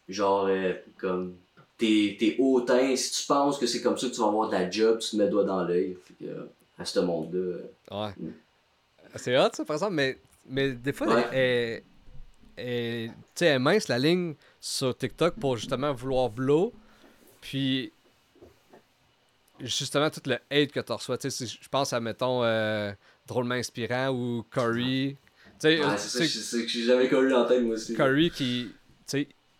genre, 0.09 0.47
euh, 0.47 0.75
comme, 0.97 1.35
t'es, 1.77 2.17
t'es 2.17 2.37
hautain, 2.39 2.95
si 2.95 3.21
tu 3.21 3.27
penses 3.27 3.59
que 3.59 3.67
c'est 3.67 3.83
comme 3.83 3.99
ça 3.99 4.07
que 4.07 4.13
tu 4.13 4.21
vas 4.21 4.29
avoir 4.29 4.49
de 4.49 4.55
la 4.55 4.71
job, 4.71 5.01
tu 5.01 5.11
te 5.11 5.17
mets 5.17 5.25
le 5.25 5.31
doigt 5.31 5.43
dans 5.43 5.65
l'œil. 5.65 5.97
Fait 6.05 6.25
que, 6.25 6.49
à 6.79 6.85
ce 6.85 7.01
monde-là. 7.01 7.39
Euh, 7.39 7.63
ouais. 7.91 8.13
Hmm. 8.17 8.33
C'est 9.17 9.37
hot, 9.37 9.49
ça, 9.53 9.65
par 9.65 9.75
exemple, 9.75 9.95
mais, 9.95 10.19
mais 10.49 10.71
des 10.71 10.93
fois, 10.93 11.09
elle, 11.33 11.83
elle, 12.57 13.11
elle, 13.41 13.47
elle 13.47 13.59
mince 13.59 13.89
la 13.89 13.99
ligne 13.99 14.35
sur 14.61 14.97
TikTok 14.97 15.35
pour 15.35 15.57
justement 15.57 15.93
vouloir 15.93 16.31
blow. 16.31 16.73
Puis 17.41 17.93
justement 19.61 20.11
tout 20.11 20.23
le 20.27 20.39
hate 20.51 20.73
que 20.73 20.81
tu 20.81 20.93
reçois. 20.93 21.19
Je 21.23 21.69
pense 21.69 21.93
à, 21.93 22.01
mettons, 22.01 22.43
euh, 22.45 22.93
Drôlement 23.27 23.55
Inspirant 23.55 24.09
ou 24.09 24.45
Curry. 24.51 25.17
c'est 25.59 25.79
ça, 25.79 26.59
que 26.59 26.69
j'ai 26.69 26.85
jamais 26.85 27.09
connu 27.09 27.33
en 27.35 27.45
tête, 27.47 27.63
moi 27.63 27.75
aussi. 27.75 27.95
Curry 27.95 28.31
qui, 28.31 28.71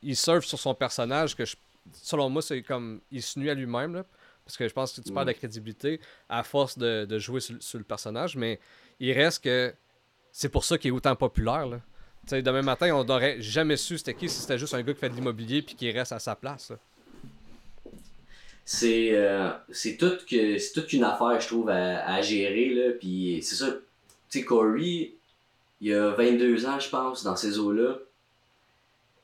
il 0.03 0.17
surfe 0.17 0.45
sur 0.45 0.59
son 0.59 0.75
personnage 0.75 1.37
que, 1.37 1.45
selon 1.93 2.31
moi, 2.31 2.43
c'est 2.43 2.63
comme, 2.63 3.01
il 3.11 3.23
se 3.23 3.39
nuit 3.39 3.51
à 3.51 3.55
lui-même, 3.55 4.03
parce 4.45 4.57
que 4.57 4.67
je 4.67 4.73
pense 4.73 4.93
que 4.93 5.01
tu 5.01 5.13
parles 5.13 5.29
de 5.29 5.33
crédibilité 5.33 6.01
à 6.29 6.43
force 6.43 6.79
de, 6.79 7.05
de 7.05 7.19
jouer 7.19 7.41
sur, 7.41 7.79
le 7.79 7.85
personnage, 7.85 8.37
mais 8.37 8.59
il 8.99 9.13
reste 9.13 9.45
que 9.45 9.73
c'est 10.33 10.49
pour 10.49 10.65
ça 10.65 10.79
qu'il 10.79 10.89
est 10.89 10.93
autant 10.93 11.17
populaire, 11.17 11.67
là. 11.67 11.81
demain 12.41 12.63
matin, 12.63 12.95
on 12.95 13.05
n'aurait 13.05 13.41
jamais 13.41 13.77
su 13.77 13.99
c'était 13.99 14.15
qui 14.15 14.29
si 14.29 14.41
c'était 14.41 14.59
juste 14.59 14.75
un 14.75 14.83
gars 14.83 14.95
qui 14.95 15.01
fait 15.01 15.11
de 15.11 15.15
l'immobilier 15.15 15.63
puis 15.63 15.75
qui 15.75 15.91
reste 15.91 16.13
à 16.13 16.19
sa 16.19 16.37
place 16.37 16.73
c'est 18.73 19.11
euh, 19.15 19.51
c'est 19.73 19.97
tout 19.97 20.17
que 20.31 20.57
c'est 20.59 20.73
toute 20.73 20.93
une 20.93 21.03
affaire 21.03 21.41
je 21.41 21.49
trouve 21.49 21.69
à, 21.71 22.23
gérer 22.23 22.69
là. 22.73 22.93
Puis 22.93 23.41
c'est 23.43 23.57
ça. 23.57 23.73
Tu 24.31 24.39
sais 24.39 24.45
Corey 24.45 25.15
il 25.81 25.93
a 25.93 26.11
22 26.11 26.67
ans 26.67 26.79
je 26.79 26.89
pense 26.89 27.25
dans 27.25 27.35
ces 27.35 27.59
eaux 27.59 27.73
là 27.73 27.99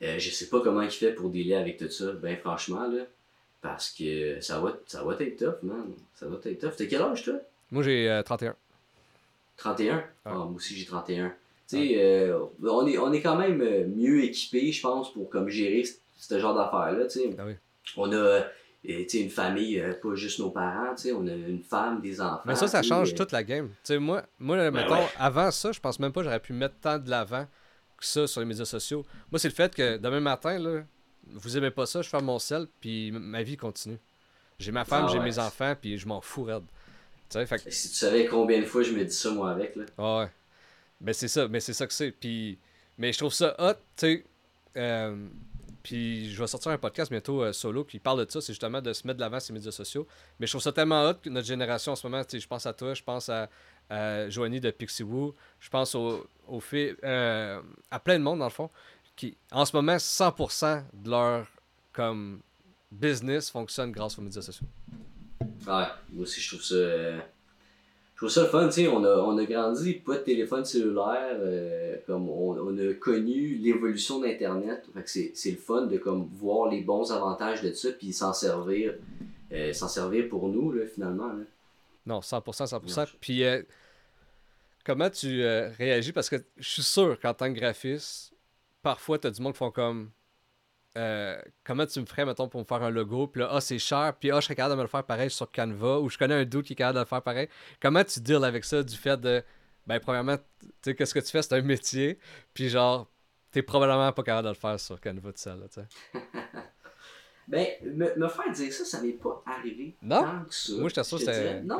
euh, 0.01 0.19
je 0.19 0.29
sais 0.31 0.49
pas 0.49 0.59
comment 0.59 0.81
il 0.81 0.91
fait 0.91 1.13
pour 1.13 1.29
dealer 1.29 1.55
avec 1.55 1.77
tout 1.77 1.89
ça 1.89 2.11
ben 2.11 2.35
franchement 2.35 2.89
là. 2.89 3.03
Parce 3.61 3.89
que 3.89 4.41
ça 4.41 4.59
va 4.59 4.77
ça 4.85 5.01
va 5.05 5.15
être 5.17 5.37
tough 5.37 5.63
man. 5.63 5.93
Ça 6.13 6.27
va 6.27 6.35
être 6.43 6.59
tough. 6.59 6.75
T'as 6.75 6.85
quel 6.85 7.01
âge 7.01 7.23
toi? 7.23 7.35
Moi 7.71 7.83
j'ai 7.83 8.21
31 8.25 8.53
31 9.55 10.03
ah, 10.25 10.33
moi 10.33 10.51
aussi 10.57 10.75
j'ai 10.75 10.85
31 10.85 11.29
tu 11.29 11.33
sais 11.67 11.93
euh, 11.95 12.37
on 12.63 12.85
est 12.85 12.97
on 12.97 13.13
est 13.13 13.21
quand 13.21 13.37
même 13.37 13.59
mieux 13.95 14.25
équipé 14.25 14.73
je 14.73 14.81
pense 14.81 15.13
pour 15.13 15.29
comme 15.29 15.47
gérer 15.47 15.85
ce 16.17 16.37
genre 16.37 16.53
d'affaires 16.53 16.91
là 16.91 17.05
tu 17.05 17.21
sais. 17.21 17.29
Ah 17.39 17.45
on 17.95 18.11
a 18.11 18.43
et, 18.83 19.19
une 19.19 19.29
famille, 19.29 19.79
euh, 19.79 19.93
pas 19.93 20.15
juste 20.15 20.39
nos 20.39 20.51
parents, 20.51 20.95
on 21.13 21.27
a 21.27 21.33
une 21.33 21.63
femme, 21.63 22.01
des 22.01 22.21
enfants. 22.21 22.41
Mais 22.45 22.55
ça, 22.55 22.67
ça 22.67 22.81
change 22.81 23.13
euh, 23.13 23.15
toute 23.15 23.31
la 23.31 23.43
game. 23.43 23.69
moi, 23.99 24.23
moi 24.39 24.57
ben 24.57 24.71
mettons, 24.71 25.05
avant 25.17 25.51
ça, 25.51 25.71
je 25.71 25.79
pense 25.79 25.99
même 25.99 26.11
pas 26.11 26.21
que 26.21 26.25
j'aurais 26.25 26.39
pu 26.39 26.53
mettre 26.53 26.75
tant 26.79 26.97
de 26.97 27.09
l'avant 27.09 27.45
que 27.97 28.05
ça 28.05 28.27
sur 28.27 28.39
les 28.41 28.45
médias 28.45 28.65
sociaux. 28.65 29.05
Moi, 29.31 29.39
c'est 29.39 29.49
le 29.49 29.53
fait 29.53 29.73
que 29.73 29.97
demain 29.97 30.19
matin, 30.19 30.59
là, 30.59 30.83
vous 31.25 31.57
aimez 31.57 31.71
pas 31.71 31.85
ça, 31.85 32.01
je 32.01 32.09
ferme 32.09 32.25
mon 32.25 32.39
sel, 32.39 32.67
puis 32.79 33.11
ma 33.11 33.43
vie 33.43 33.57
continue. 33.57 33.97
J'ai 34.59 34.71
ma 34.71 34.85
femme, 34.85 35.05
ah 35.07 35.11
j'ai 35.11 35.19
mes 35.19 35.37
enfants, 35.39 35.75
puis 35.79 35.97
je 35.97 36.07
m'en 36.07 36.21
fous 36.21 36.43
raide. 36.43 36.63
Fait 37.29 37.59
Si 37.71 37.89
tu 37.89 37.95
savais 37.95 38.25
combien 38.25 38.59
de 38.59 38.65
fois 38.65 38.83
je 38.83 38.91
me 38.93 39.03
dis 39.03 39.13
ça, 39.13 39.31
moi, 39.31 39.51
avec, 39.51 39.75
là. 39.75 39.83
Ah 39.97 40.19
ouais. 40.19 40.29
Ben, 41.01 41.13
c'est 41.13 41.27
ça, 41.27 41.47
mais 41.47 41.59
c'est 41.59 41.73
ça 41.73 41.85
que 41.85 41.93
c'est. 41.93 42.11
Puis... 42.11 42.57
Mais 42.97 43.13
je 43.13 43.17
trouve 43.19 43.33
ça 43.33 43.55
hot, 43.59 43.73
tu 43.73 43.79
sais. 43.97 44.23
Euh, 44.77 45.27
puis 45.87 46.29
je 46.29 46.37
vais 46.37 46.47
sortir 46.47 46.73
un 46.73 46.77
podcast 46.77 47.09
bientôt 47.09 47.41
euh, 47.41 47.53
solo 47.53 47.85
qui 47.85 47.97
parle 47.99 48.25
de 48.25 48.29
ça, 48.29 48.41
c'est 48.41 48.51
justement 48.51 48.81
de 48.81 48.91
se 48.91 49.07
mettre 49.07 49.19
de 49.19 49.21
l'avant 49.21 49.39
sur 49.39 49.53
les 49.53 49.59
médias 49.59 49.71
sociaux. 49.71 50.05
Mais 50.37 50.45
je 50.45 50.51
trouve 50.51 50.61
ça 50.61 50.73
tellement 50.73 51.07
hot 51.07 51.13
que 51.13 51.29
notre 51.29 51.47
génération 51.47 51.93
en 51.93 51.95
ce 51.95 52.05
moment, 52.05 52.23
je 52.29 52.45
pense 52.45 52.65
à 52.65 52.73
toi, 52.73 52.93
je 52.93 53.01
pense 53.01 53.29
à, 53.29 53.49
à 53.89 54.29
Joanie 54.29 54.59
de 54.59 54.69
Pixiwoo. 54.69 55.33
Je 55.61 55.69
pense 55.69 55.95
au, 55.95 56.27
au 56.45 56.59
fait, 56.59 56.97
euh, 57.05 57.61
à 57.89 58.01
plein 58.01 58.19
de 58.19 58.23
monde, 58.25 58.39
dans 58.39 58.47
le 58.47 58.51
fond, 58.51 58.69
qui, 59.15 59.37
en 59.49 59.63
ce 59.63 59.77
moment, 59.77 59.95
100% 59.95 60.83
de 60.91 61.09
leur 61.09 61.47
comme, 61.93 62.41
business 62.91 63.49
fonctionne 63.49 63.93
grâce 63.93 64.19
aux 64.19 64.21
médias 64.21 64.41
sociaux. 64.41 64.67
Ouais, 65.39 65.85
moi 66.11 66.23
aussi, 66.23 66.41
je 66.41 66.49
trouve 66.49 66.63
ça. 66.63 67.29
Je 68.17 68.21
trouve 68.25 68.29
ça 68.29 68.41
le 68.41 68.47
fun, 68.47 68.65
tu 68.67 68.73
sais. 68.73 68.87
On 68.87 69.03
a, 69.03 69.15
on 69.17 69.37
a 69.37 69.45
grandi, 69.45 69.93
pas 69.93 70.15
de 70.17 70.23
téléphone 70.23 70.65
cellulaire. 70.65 71.37
euh, 71.39 71.97
comme 72.07 72.27
on, 72.29 72.57
on 72.57 72.77
a 72.77 72.93
connu 72.95 73.55
l'évolution 73.55 74.19
d'Internet. 74.19 74.83
Fait 74.93 75.03
que 75.03 75.09
c'est, 75.09 75.31
c'est 75.35 75.51
le 75.51 75.57
fun 75.57 75.83
de 75.87 75.97
comme 75.97 76.27
voir 76.33 76.69
les 76.69 76.81
bons 76.81 77.11
avantages 77.11 77.61
de 77.61 77.71
ça, 77.73 77.89
puis 77.91 78.11
s'en 78.13 78.33
servir. 78.33 78.95
euh, 79.51 79.71
s'en 79.73 79.87
servir 79.87 80.27
pour 80.29 80.49
nous, 80.49 80.71
là, 80.71 80.85
finalement. 80.87 81.27
Là. 81.27 81.43
Non, 82.05 82.19
100%, 82.21 82.65
100%. 82.65 82.99
Non, 82.99 83.05
je- 83.05 83.17
Puis, 83.21 83.43
euh, 83.43 83.61
comment 84.85 85.09
tu 85.09 85.43
réagis? 85.77 86.11
Parce 86.11 86.29
que 86.29 86.37
je 86.57 86.67
suis 86.69 86.83
sûr 86.83 87.19
qu'en 87.19 87.33
tant 87.33 87.53
que 87.53 87.59
graphiste, 87.59 88.33
parfois, 88.81 89.19
tu 89.19 89.27
as 89.27 89.31
du 89.31 89.41
monde 89.41 89.53
qui 89.53 89.59
font 89.59 89.71
comme. 89.71 90.09
Euh, 90.97 91.39
comment 91.63 91.85
tu 91.85 91.99
me 92.01 92.05
ferais, 92.05 92.25
mettons, 92.25 92.47
pour 92.49 92.59
me 92.59 92.65
faire 92.65 92.83
un 92.83 92.89
logo? 92.89 93.27
Puis 93.27 93.41
là, 93.41 93.49
ah, 93.51 93.61
c'est 93.61 93.79
cher. 93.79 94.13
Puis, 94.19 94.31
ah, 94.31 94.39
je 94.39 94.45
serais 94.45 94.55
capable 94.55 94.73
de 94.73 94.77
me 94.77 94.81
le 94.83 94.87
faire 94.89 95.03
pareil 95.03 95.29
sur 95.29 95.49
Canva. 95.51 95.99
Ou 95.99 96.09
je 96.09 96.17
connais 96.17 96.33
un 96.33 96.43
doute 96.45 96.65
qui 96.65 96.73
est 96.73 96.75
capable 96.75 96.95
de 96.95 96.99
le 97.01 97.05
faire 97.05 97.21
pareil. 97.21 97.47
Comment 97.81 98.03
tu 98.03 98.19
deals 98.19 98.43
avec 98.43 98.65
ça, 98.65 98.83
du 98.83 98.95
fait 98.95 99.19
de. 99.19 99.41
Ben, 99.85 99.99
premièrement, 100.01 100.35
tu 100.37 100.67
sais, 100.81 100.95
qu'est-ce 100.95 101.13
que 101.13 101.19
tu 101.19 101.31
fais? 101.31 101.41
C'est 101.41 101.53
un 101.55 101.61
métier. 101.61 102.19
Puis, 102.53 102.67
genre, 102.69 103.07
t'es 103.51 103.61
probablement 103.61 104.11
pas 104.11 104.23
capable 104.23 104.45
de 104.47 104.53
le 104.53 104.59
faire 104.59 104.77
sur 104.79 104.99
Canva 104.99 105.31
tout 105.31 105.37
seul, 105.37 105.59
là, 105.59 105.67
tu 105.67 105.79
sais. 105.81 106.19
Ben, 107.47 107.65
me, 107.81 108.13
me 108.17 108.27
faire 108.27 108.51
dire 108.51 108.73
ça, 108.73 108.83
ça 108.83 109.01
m'est 109.01 109.13
pas 109.13 109.41
arrivé 109.45 109.95
Non? 110.01 110.21
tant 110.21 110.43
que 110.43 110.53
ça. 110.53 110.73
Moi, 110.73 110.89
Je 110.89 111.01
c'était- 111.01 111.31
dirais. 111.31 111.61
Non. 111.63 111.77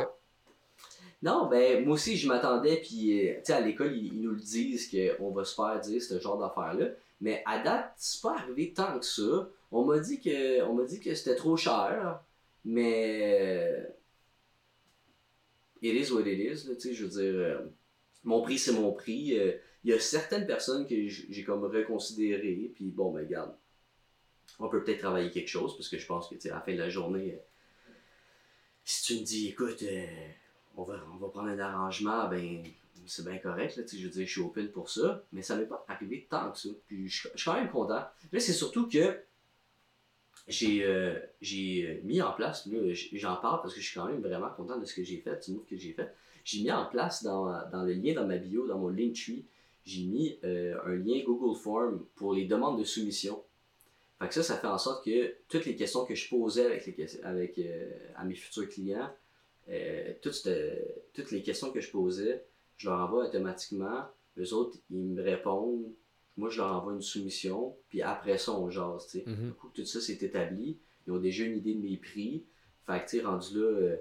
Non, 1.22 1.50
ben, 1.50 1.84
moi 1.84 1.96
aussi, 1.96 2.16
je 2.16 2.26
m'attendais, 2.28 2.78
puis, 2.78 3.28
euh, 3.30 3.34
tu 3.40 3.46
sais, 3.46 3.54
à 3.54 3.60
l'école, 3.60 3.94
ils, 3.98 4.14
ils 4.14 4.22
nous 4.22 4.32
le 4.32 4.40
disent 4.40 4.90
qu'on 4.90 5.32
va 5.32 5.44
se 5.44 5.56
faire 5.56 5.78
dire 5.82 6.02
ce 6.02 6.20
genre 6.20 6.38
d'affaires-là. 6.38 6.86
Mais 7.20 7.42
à 7.46 7.60
date, 7.60 7.94
c'est 7.98 8.22
pas 8.22 8.36
arrivé 8.36 8.74
tant 8.74 9.00
que 9.00 9.06
ça. 9.06 9.50
On 9.72 9.86
m'a 9.86 10.00
dit 10.00 10.20
que, 10.22 10.62
on 10.64 10.74
m'a 10.74 10.84
dit 10.86 11.00
que 11.00 11.14
c'était 11.16 11.36
trop 11.36 11.58
cher, 11.58 12.22
mais. 12.64 13.88
It 15.82 15.94
is 15.94 16.12
what 16.12 16.22
it 16.22 16.40
is, 16.40 16.68
là, 16.68 16.74
je 16.80 17.04
veux 17.06 17.10
dire. 17.10 17.40
euh, 17.40 17.60
mon 18.24 18.42
prix, 18.42 18.58
c'est 18.58 18.74
mon 18.74 18.92
prix. 18.94 19.38
Euh, 19.38 19.54
Il 19.84 19.92
y 19.92 19.94
a 19.94 20.00
certaines 20.00 20.48
personnes 20.48 20.88
que 20.88 20.96
j'ai 21.08 21.44
comme 21.44 21.64
reconsidérées, 21.64 22.72
puis 22.74 22.86
bon, 22.90 23.12
ben, 23.12 23.22
regarde. 23.26 23.56
On 24.60 24.70
peut 24.70 24.84
peut-être 24.84 25.00
travailler 25.00 25.30
quelque 25.30 25.50
chose, 25.50 25.76
parce 25.78 25.88
que 25.90 25.98
je 25.98 26.06
pense 26.08 26.28
que, 26.30 26.36
tu 26.36 26.42
sais, 26.42 26.50
à 26.50 26.56
la 26.56 26.62
fin 26.62 26.74
de 26.74 26.80
la 26.80 26.90
journée, 26.90 27.34
euh, 27.34 27.92
si 28.84 29.04
tu 29.06 29.20
me 29.20 29.26
dis, 29.26 29.50
écoute, 29.50 29.84
on 30.76 30.84
va, 30.84 30.96
on 31.14 31.18
va 31.18 31.30
prendre 31.30 31.50
un 31.50 31.60
arrangement, 31.60 32.28
ben 32.28 32.64
c'est 33.08 33.26
bien 33.26 33.38
correct, 33.38 33.78
là, 33.78 33.84
je 33.92 34.04
veux 34.04 34.10
dire, 34.10 34.26
je 34.26 34.32
suis 34.32 34.42
open 34.42 34.70
pour 34.70 34.90
ça, 34.90 35.24
mais 35.32 35.42
ça 35.42 35.56
m'est 35.56 35.66
pas 35.66 35.86
arrivé 35.88 36.28
tant 36.30 36.52
que 36.52 36.58
ça. 36.58 36.70
Puis 36.88 37.08
je, 37.08 37.28
suis 37.36 37.46
quand 37.46 37.56
même 37.56 37.70
content. 37.70 38.04
Là, 38.32 38.40
c'est 38.40 38.54
surtout 38.54 38.88
que 38.88 39.20
j'ai 40.48 40.86
euh, 40.86 41.20
j'ai 41.42 42.02
mis 42.04 42.22
en 42.22 42.32
place, 42.32 42.68
j'en 43.14 43.36
parle 43.38 43.62
parce 43.62 43.74
que 43.74 43.82
je 43.82 43.86
suis 43.86 44.00
quand 44.00 44.08
même 44.08 44.22
vraiment 44.22 44.50
content 44.50 44.78
de 44.78 44.86
ce 44.86 44.94
que 44.94 45.04
j'ai 45.04 45.18
fait, 45.18 45.46
du 45.46 45.54
move 45.54 45.66
que 45.66 45.78
j'ai 45.78 45.94
fait. 45.94 46.14
J'ai 46.44 46.62
mis 46.62 46.72
en 46.72 46.86
place 46.86 47.24
dans, 47.24 47.70
dans 47.70 47.84
le 47.84 47.94
lien 47.94 48.14
dans 48.14 48.26
ma 48.26 48.38
bio, 48.38 48.68
dans 48.68 48.78
mon 48.78 48.88
Linktree, 48.90 49.46
j'ai 49.88 50.04
mis 50.04 50.38
euh, 50.44 50.78
un 50.86 50.96
lien 50.96 51.24
Google 51.26 51.58
Form 51.58 52.06
pour 52.16 52.34
les 52.34 52.44
demandes 52.44 52.78
de 52.78 52.84
soumission. 52.84 53.42
Fait 54.20 54.28
que 54.28 54.34
ça, 54.34 54.44
ça 54.44 54.58
fait 54.58 54.68
en 54.68 54.78
sorte 54.78 55.06
que 55.06 55.36
toutes 55.48 55.66
les 55.66 55.78
questions 55.78 56.04
que 56.04 56.14
je 56.14 56.30
posais 56.30 56.66
avec, 56.66 56.98
les, 56.98 57.22
avec 57.22 57.58
euh, 57.58 57.90
à 58.18 58.26
mes 58.26 58.36
futurs 58.36 58.68
clients, 58.68 59.10
euh, 59.70 60.12
toutes, 60.22 60.46
toutes 61.14 61.32
les 61.32 61.42
questions 61.42 61.72
que 61.72 61.80
je 61.80 61.90
posais, 61.90 62.44
je 62.78 62.90
leur 62.90 63.00
envoie 63.00 63.26
automatiquement. 63.26 64.06
Les 64.36 64.54
autres, 64.54 64.78
ils 64.90 65.04
me 65.04 65.22
répondent. 65.22 65.92
Moi, 66.38 66.50
je 66.50 66.60
leur 66.60 66.72
envoie 66.74 66.94
une 66.94 67.02
soumission. 67.02 67.76
Puis 67.90 68.02
après 68.02 68.38
ça, 68.38 68.54
on 68.54 68.70
jase. 68.70 69.08
tu 69.08 69.20
sais. 69.20 69.24
Mhm. 69.26 69.48
Du 69.48 69.54
coup, 69.54 69.70
tout 69.74 69.86
ça, 69.86 70.00
c'est 70.00 70.22
établi. 70.22 70.78
Ils 71.06 71.14
ont 71.14 71.20
déjà 71.20 71.44
une 71.44 71.58
idée 71.58 71.74
de 71.74 71.82
mes 71.82 71.98
prix. 71.98 72.44
Fait 72.86 73.00
que, 73.00 73.10
tu 73.10 73.18
sais, 73.18 73.24
rendu 73.24 73.60
là, 73.60 73.66
euh, 73.66 73.98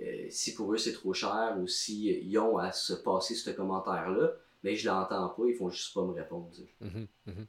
euh, 0.00 0.26
si 0.30 0.54
pour 0.54 0.72
eux 0.72 0.78
c'est 0.78 0.92
trop 0.92 1.12
cher 1.12 1.56
ou 1.60 1.66
s'ils 1.66 2.38
ont 2.38 2.56
à 2.58 2.72
se 2.72 2.92
passer 2.92 3.34
ce 3.34 3.50
commentaire-là, 3.50 4.32
mais 4.62 4.76
je 4.76 4.88
l'entends 4.88 5.28
pas, 5.30 5.42
ils 5.46 5.54
font 5.54 5.68
juste 5.68 5.92
pas 5.94 6.04
me 6.04 6.12
répondre. 6.12 6.48
Mhm, 6.80 7.06
mhm. 7.26 7.46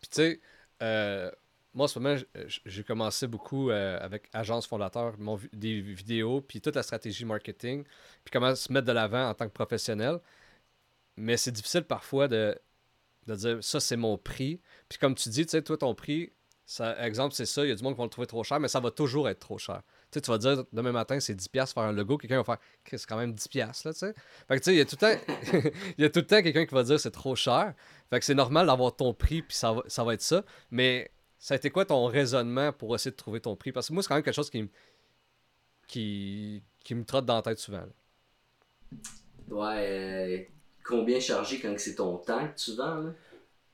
Puis 0.00 0.08
tu 0.08 0.16
sais, 0.16 0.40
euh, 0.82 1.30
moi 1.74 1.84
en 1.84 1.88
ce 1.88 1.98
moment, 1.98 2.20
j'ai 2.66 2.84
commencé 2.84 3.26
beaucoup 3.26 3.70
euh, 3.70 3.98
avec 4.00 4.28
Agence 4.32 4.66
Fondateur, 4.66 5.14
mon 5.18 5.38
des 5.52 5.80
vidéos, 5.80 6.40
puis 6.40 6.60
toute 6.60 6.74
la 6.74 6.82
stratégie 6.82 7.24
marketing, 7.24 7.84
puis 8.24 8.32
comment 8.32 8.54
se 8.54 8.72
mettre 8.72 8.86
de 8.86 8.92
l'avant 8.92 9.28
en 9.28 9.34
tant 9.34 9.46
que 9.46 9.52
professionnel. 9.52 10.18
Mais 11.16 11.36
c'est 11.36 11.52
difficile 11.52 11.82
parfois 11.84 12.28
de, 12.28 12.58
de 13.26 13.34
dire 13.36 13.58
ça, 13.60 13.80
c'est 13.80 13.96
mon 13.96 14.18
prix. 14.18 14.60
Puis 14.88 14.98
comme 14.98 15.14
tu 15.14 15.28
dis, 15.28 15.46
tu 15.46 15.50
sais, 15.50 15.62
toi, 15.62 15.76
ton 15.76 15.94
prix, 15.94 16.32
ça, 16.66 17.04
exemple, 17.04 17.34
c'est 17.34 17.46
ça, 17.46 17.64
il 17.64 17.68
y 17.68 17.72
a 17.72 17.74
du 17.74 17.82
monde 17.82 17.94
qui 17.94 17.98
va 17.98 18.04
le 18.04 18.10
trouver 18.10 18.28
trop 18.28 18.44
cher, 18.44 18.60
mais 18.60 18.68
ça 18.68 18.80
va 18.80 18.90
toujours 18.90 19.28
être 19.28 19.40
trop 19.40 19.58
cher. 19.58 19.82
Tu 20.10 20.18
sais, 20.18 20.20
tu 20.20 20.30
vas 20.30 20.38
dire 20.38 20.64
demain 20.72 20.92
matin, 20.92 21.18
c'est 21.20 21.34
10$ 21.34 21.72
faire 21.72 21.82
un 21.82 21.92
logo, 21.92 22.16
quelqu'un 22.16 22.42
va 22.42 22.44
faire, 22.44 22.58
c'est 22.84 23.06
quand 23.06 23.16
même 23.16 23.32
10$, 23.32 23.58
là, 23.58 23.72
tu 23.92 23.98
sais. 23.98 24.14
Fait 24.48 24.58
que 24.58 24.64
tu 24.64 24.64
sais, 24.64 24.74
il 24.74 24.78
y 24.78 24.80
a 24.80 24.84
tout 24.84 24.96
le 25.00 25.16
temps, 25.16 25.20
il 25.98 26.02
y 26.02 26.04
a 26.04 26.10
tout 26.10 26.20
le 26.20 26.26
temps 26.26 26.42
quelqu'un 26.42 26.66
qui 26.66 26.74
va 26.74 26.84
dire 26.84 26.98
c'est 27.00 27.10
trop 27.10 27.34
cher. 27.34 27.74
Fait 28.08 28.18
que 28.18 28.24
c'est 28.24 28.34
normal 28.34 28.66
d'avoir 28.66 28.94
ton 28.94 29.14
prix, 29.14 29.42
puis 29.42 29.56
ça 29.56 29.72
va, 29.72 29.82
ça 29.88 30.04
va 30.04 30.14
être 30.14 30.22
ça. 30.22 30.44
Mais 30.70 31.10
ça 31.40 31.54
a 31.54 31.56
été 31.56 31.70
quoi 31.70 31.84
ton 31.86 32.06
raisonnement 32.06 32.72
pour 32.72 32.94
essayer 32.94 33.10
de 33.10 33.16
trouver 33.16 33.40
ton 33.40 33.56
prix? 33.56 33.72
Parce 33.72 33.88
que 33.88 33.94
moi, 33.94 34.02
c'est 34.04 34.08
quand 34.08 34.14
même 34.16 34.22
quelque 34.24 34.34
chose 34.36 34.50
qui, 34.50 34.62
me- 34.62 34.68
qui, 35.88 36.62
qui 36.84 36.94
me 36.94 37.04
trotte 37.04 37.26
dans 37.26 37.36
la 37.36 37.42
tête 37.42 37.58
souvent. 37.58 37.78
là. 37.80 37.88
Ouais, 39.50 39.86
euh, 39.88 40.38
combien 40.84 41.18
charger 41.20 41.60
quand 41.60 41.74
c'est 41.78 41.96
ton 41.96 42.18
temps 42.18 42.46
que 42.48 42.58
tu 42.58 42.74
vends, 42.76 42.96
là? 43.00 43.10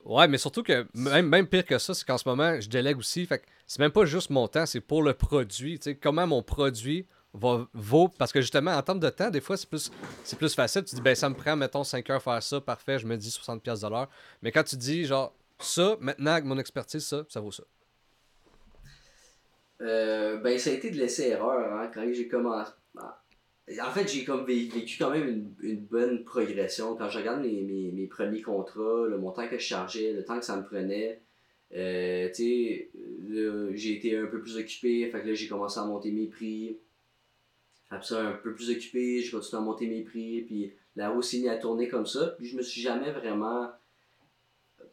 Ouais, 0.05 0.29
mais 0.29 0.39
surtout 0.39 0.63
que 0.63 0.87
même, 0.95 1.27
même 1.29 1.47
pire 1.49 1.67
que 1.67 1.79
ça, 1.79 1.93
c'est 1.93 2.07
qu'en 2.07 2.17
ce 2.17 2.29
moment, 2.29 2.61
je 2.61 2.69
délègue 2.69 2.97
aussi. 2.99 3.27
Fait 3.27 3.41
que 3.41 3.47
c'est 3.67 3.81
même 3.81 3.91
pas 3.91 4.05
juste 4.05 4.31
mon 4.31 4.47
temps, 4.47 4.65
c'est 4.65 4.81
pour 4.81 5.03
le 5.03 5.15
produit. 5.15 5.79
Tu 5.79 5.85
sais, 5.91 5.97
comment 5.97 6.27
mon 6.29 6.43
produit 6.45 7.07
va, 7.35 7.67
vaut? 7.75 8.09
Parce 8.09 8.33
que 8.33 8.41
justement, 8.41 8.71
en 8.73 8.83
termes 8.83 9.01
de 9.01 9.11
temps, 9.11 9.31
des 9.31 9.41
fois, 9.41 9.57
c'est 9.57 9.69
plus, 9.69 9.91
c'est 10.23 10.39
plus 10.39 10.55
facile. 10.55 10.85
Tu 10.85 10.95
dis, 10.95 11.01
ben 11.03 11.15
ça 11.17 11.29
me 11.29 11.35
prend, 11.35 11.57
mettons, 11.57 11.83
5 11.83 12.09
heures 12.11 12.23
faire 12.23 12.41
ça, 12.43 12.61
parfait, 12.61 13.01
je 13.01 13.07
me 13.07 13.17
dis 13.17 13.31
60$ 13.33 13.61
piastres 13.61 13.85
de 13.87 13.91
l'heure. 13.93 14.09
Mais 14.43 14.53
quand 14.53 14.63
tu 14.63 14.77
dis, 14.77 15.05
genre, 15.07 15.35
ça, 15.59 15.97
maintenant, 16.01 16.33
avec 16.33 16.45
mon 16.45 16.59
expertise, 16.59 17.05
ça, 17.05 17.25
ça 17.29 17.41
vaut 17.41 17.53
ça. 17.53 17.65
Euh, 19.83 20.39
ben, 20.39 20.59
ça 20.59 20.71
a 20.71 20.73
été 20.73 20.91
de 20.91 20.97
l'essai-erreur, 20.97 21.73
hein, 21.75 21.91
quand 21.93 22.07
j'ai 22.13 22.29
commencé. 22.29 22.73
Ah. 22.99 23.23
En 23.83 23.91
fait, 23.91 24.09
j'ai 24.09 24.25
comme 24.25 24.47
vé- 24.47 24.73
vécu 24.73 24.97
quand 24.99 25.11
même 25.11 25.29
une, 25.29 25.55
une 25.61 25.81
bonne 25.81 26.25
progression. 26.25 26.97
Quand 26.97 27.09
je 27.09 27.19
regarde 27.19 27.43
mes, 27.43 27.91
mes, 27.93 28.07
premiers 28.07 28.43
contrats, 28.43 29.07
le 29.07 29.19
montant 29.19 29.49
que 29.49 29.59
je 29.59 29.65
chargeais, 29.65 30.13
le 30.13 30.25
temps 30.25 30.39
que 30.39 30.45
ça 30.45 30.57
me 30.57 30.65
prenait, 30.65 31.21
euh, 31.75 32.31
j'ai 32.33 33.93
été 33.93 34.17
un 34.17 34.27
peu 34.27 34.41
plus 34.41 34.57
occupé, 34.57 35.11
fait 35.11 35.21
que 35.21 35.27
là, 35.27 35.35
j'ai 35.35 35.49
commencé 35.49 35.81
à 35.81 35.85
monter 35.85 36.13
mes 36.13 36.27
prix. 36.27 36.79
Après 37.91 38.07
ça, 38.07 38.21
un 38.21 38.33
peu 38.33 38.55
plus 38.55 38.71
occupé, 38.71 39.21
j'ai 39.21 39.31
continué 39.31 39.61
à 39.61 39.65
monter 39.65 39.87
mes 39.87 40.03
prix, 40.03 40.43
puis 40.43 40.73
la 40.95 41.15
mise 41.15 41.49
à 41.49 41.57
tourner 41.57 41.89
comme 41.89 42.07
ça, 42.07 42.35
puis 42.39 42.47
je 42.47 42.57
me 42.57 42.63
suis 42.63 42.81
jamais 42.81 43.11
vraiment 43.13 43.71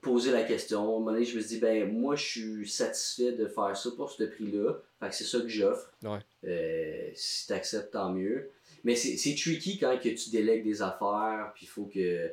posé 0.04 0.32
la 0.32 0.44
question. 0.44 0.80
À 0.80 0.82
un 0.84 0.86
moment 0.86 1.12
donné, 1.12 1.26
je 1.26 1.36
me 1.36 1.42
suis 1.42 1.56
dit, 1.56 1.60
ben, 1.60 1.92
moi, 1.92 2.16
je 2.16 2.24
suis 2.24 2.70
satisfait 2.70 3.32
de 3.32 3.48
faire 3.48 3.76
ça 3.76 3.90
pour 3.96 4.12
ce 4.12 4.24
prix-là. 4.24 4.74
Fait 5.00 5.10
que 5.10 5.16
c'est 5.16 5.24
ça 5.24 5.40
que 5.40 5.48
j'offre. 5.48 5.92
Ouais. 6.04 6.20
Euh, 6.44 7.10
si 7.16 7.48
tu 7.48 7.54
acceptes, 7.54 7.92
tant 7.94 8.12
mieux. 8.12 8.52
Mais 8.84 8.96
c'est 8.96 9.36
tricky 9.36 9.80
quand 9.80 9.98
que 9.98 10.10
tu 10.10 10.30
délègues 10.30 10.64
des 10.64 10.82
affaires, 10.82 11.52
puis 11.56 11.66
il 11.66 11.70
faut 11.70 11.86
que. 11.86 12.32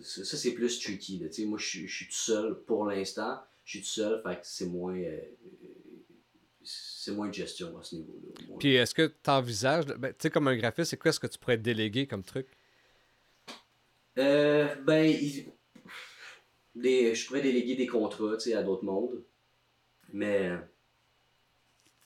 Ça, 0.00 0.24
ça, 0.24 0.36
c'est 0.36 0.52
plus 0.52 0.78
tricky. 0.80 1.18
Là. 1.18 1.28
Moi, 1.46 1.58
je 1.58 1.66
suis 1.66 1.88
je 1.88 1.96
suis 1.96 2.06
tout 2.06 2.12
seul 2.12 2.54
pour 2.66 2.86
l'instant. 2.86 3.40
Je 3.64 3.78
suis 3.78 3.80
tout 3.80 3.92
seul, 3.92 4.22
fait 4.22 4.36
que 4.36 4.40
c'est 4.44 4.66
moins. 4.66 4.96
euh, 4.96 5.20
c'est 6.62 7.12
moins 7.12 7.28
de 7.28 7.34
gestion 7.34 7.76
à 7.78 7.82
ce 7.82 7.96
niveau-là. 7.96 8.56
Puis 8.58 8.74
est-ce 8.74 8.94
que 8.94 9.06
tu 9.06 9.30
envisages, 9.30 9.86
ben, 9.86 10.10
tu 10.10 10.16
sais, 10.20 10.30
comme 10.30 10.48
un 10.48 10.56
graphiste, 10.56 10.90
c'est 10.90 10.96
quoi 10.98 11.12
ce 11.12 11.18
que 11.20 11.26
tu 11.26 11.38
pourrais 11.38 11.56
déléguer 11.56 12.06
comme 12.06 12.22
truc? 12.22 12.46
Euh, 14.18 14.74
ben, 14.84 15.04
il- 15.06 15.46
je 16.82 17.26
pourrais 17.26 17.40
déléguer 17.40 17.76
des 17.76 17.86
contrats 17.86 18.36
à 18.54 18.62
d'autres 18.62 18.84
mondes, 18.84 19.22
mais 20.12 20.52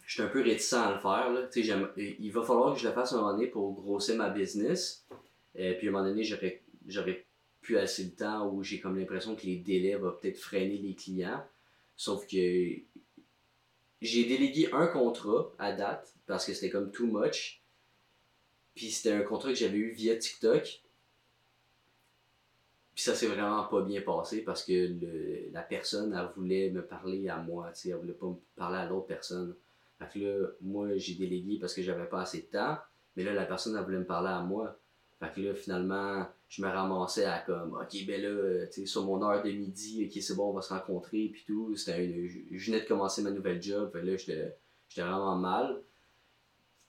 je 0.05 0.15
suis 0.15 0.23
un 0.23 0.29
peu 0.29 0.43
réticent 0.43 0.75
à 0.75 0.93
le 0.95 1.01
faire. 1.01 1.33
Là. 1.33 1.49
Il 1.97 2.33
va 2.33 2.43
falloir 2.43 2.75
que 2.75 2.81
je 2.81 2.87
le 2.87 2.93
fasse 2.93 3.13
un 3.13 3.17
moment 3.17 3.33
donné 3.33 3.47
pour 3.47 3.73
grossir 3.73 4.17
ma 4.17 4.31
business. 4.31 5.07
Et 5.55 5.75
puis 5.75 5.87
à 5.87 5.91
un 5.91 5.93
moment 5.93 6.05
donné, 6.05 6.25
j'aurais, 6.25 6.63
j'aurais 6.87 7.25
plus 7.61 7.79
assez 7.79 8.05
de 8.05 8.11
temps 8.11 8.49
où 8.51 8.63
j'ai 8.63 8.81
comme 8.81 8.99
l'impression 8.99 9.37
que 9.37 9.47
les 9.47 9.57
délais 9.57 9.95
vont 9.95 10.13
peut-être 10.13 10.39
freiner 10.39 10.77
les 10.79 10.95
clients. 10.95 11.43
Sauf 11.97 12.27
que 12.27 12.37
j'ai 14.03 14.25
délégué 14.25 14.69
un 14.73 14.87
contrat 14.87 15.53
à 15.59 15.73
date 15.73 16.15
parce 16.27 16.45
que 16.45 16.53
c'était 16.53 16.71
comme 16.71 16.91
too 16.91 17.07
much. 17.07 17.63
Puis 18.75 18.91
c'était 18.91 19.13
un 19.13 19.23
contrat 19.23 19.51
que 19.51 19.59
j'avais 19.59 19.79
eu 19.79 19.93
via 19.93 20.17
TikTok. 20.17 20.83
Puis 22.95 23.05
ça 23.05 23.15
s'est 23.15 23.27
vraiment 23.27 23.65
pas 23.65 23.83
bien 23.83 24.03
passé 24.03 24.43
parce 24.43 24.65
que 24.65 24.73
le- 24.73 25.51
la 25.53 25.63
personne, 25.63 26.13
elle 26.15 26.29
voulait 26.37 26.71
me 26.71 26.83
parler 26.87 27.29
à 27.29 27.39
moi, 27.39 27.71
tu 27.75 27.81
sais, 27.83 27.89
elle 27.91 27.97
voulait 27.97 28.13
pas 28.13 28.27
me 28.27 28.37
parler 28.57 28.79
à 28.79 28.87
l'autre 28.87 29.07
personne. 29.07 29.55
Fait 29.99 30.09
que 30.13 30.19
là, 30.25 30.49
moi, 30.61 30.97
j'ai 30.97 31.15
délégué 31.15 31.59
parce 31.59 31.75
que 31.75 31.83
j'avais 31.83 32.07
pas 32.07 32.23
assez 32.23 32.43
de 32.43 32.47
temps. 32.59 32.77
Mais 33.17 33.25
là, 33.25 33.33
la 33.33 33.45
personne, 33.47 33.77
elle 33.77 33.85
voulait 33.85 33.99
me 33.99 34.07
parler 34.07 34.29
à 34.31 34.43
moi. 34.43 34.79
Fait 35.21 35.31
que 35.35 35.41
là, 35.41 35.55
finalement, 35.55 36.27
je 36.49 36.63
me 36.63 36.69
ramassais 36.69 37.25
à 37.25 37.39
comme, 37.39 37.75
ok, 37.75 38.07
ben 38.07 38.21
là, 38.21 38.67
tu 38.67 38.81
sais, 38.83 38.87
sur 38.87 39.05
mon 39.05 39.23
heure 39.23 39.43
de 39.43 39.51
midi, 39.51 40.05
ok, 40.11 40.21
c'est 40.23 40.35
bon, 40.35 40.51
on 40.51 40.53
va 40.53 40.61
se 40.63 40.75
rencontrer, 40.75 41.29
puis 41.33 41.45
tout. 41.47 41.75
C'était 41.77 42.05
une, 42.05 42.29
je 42.29 42.67
venais 42.71 42.83
de 42.83 42.87
commencer 42.89 43.23
ma 43.23 43.31
nouvelle 43.31 43.63
job, 43.63 43.91
fait 43.93 44.01
que 44.01 44.07
là, 44.07 44.17
j'étais 44.17 44.57
vraiment 44.97 45.37
mal. 45.37 45.81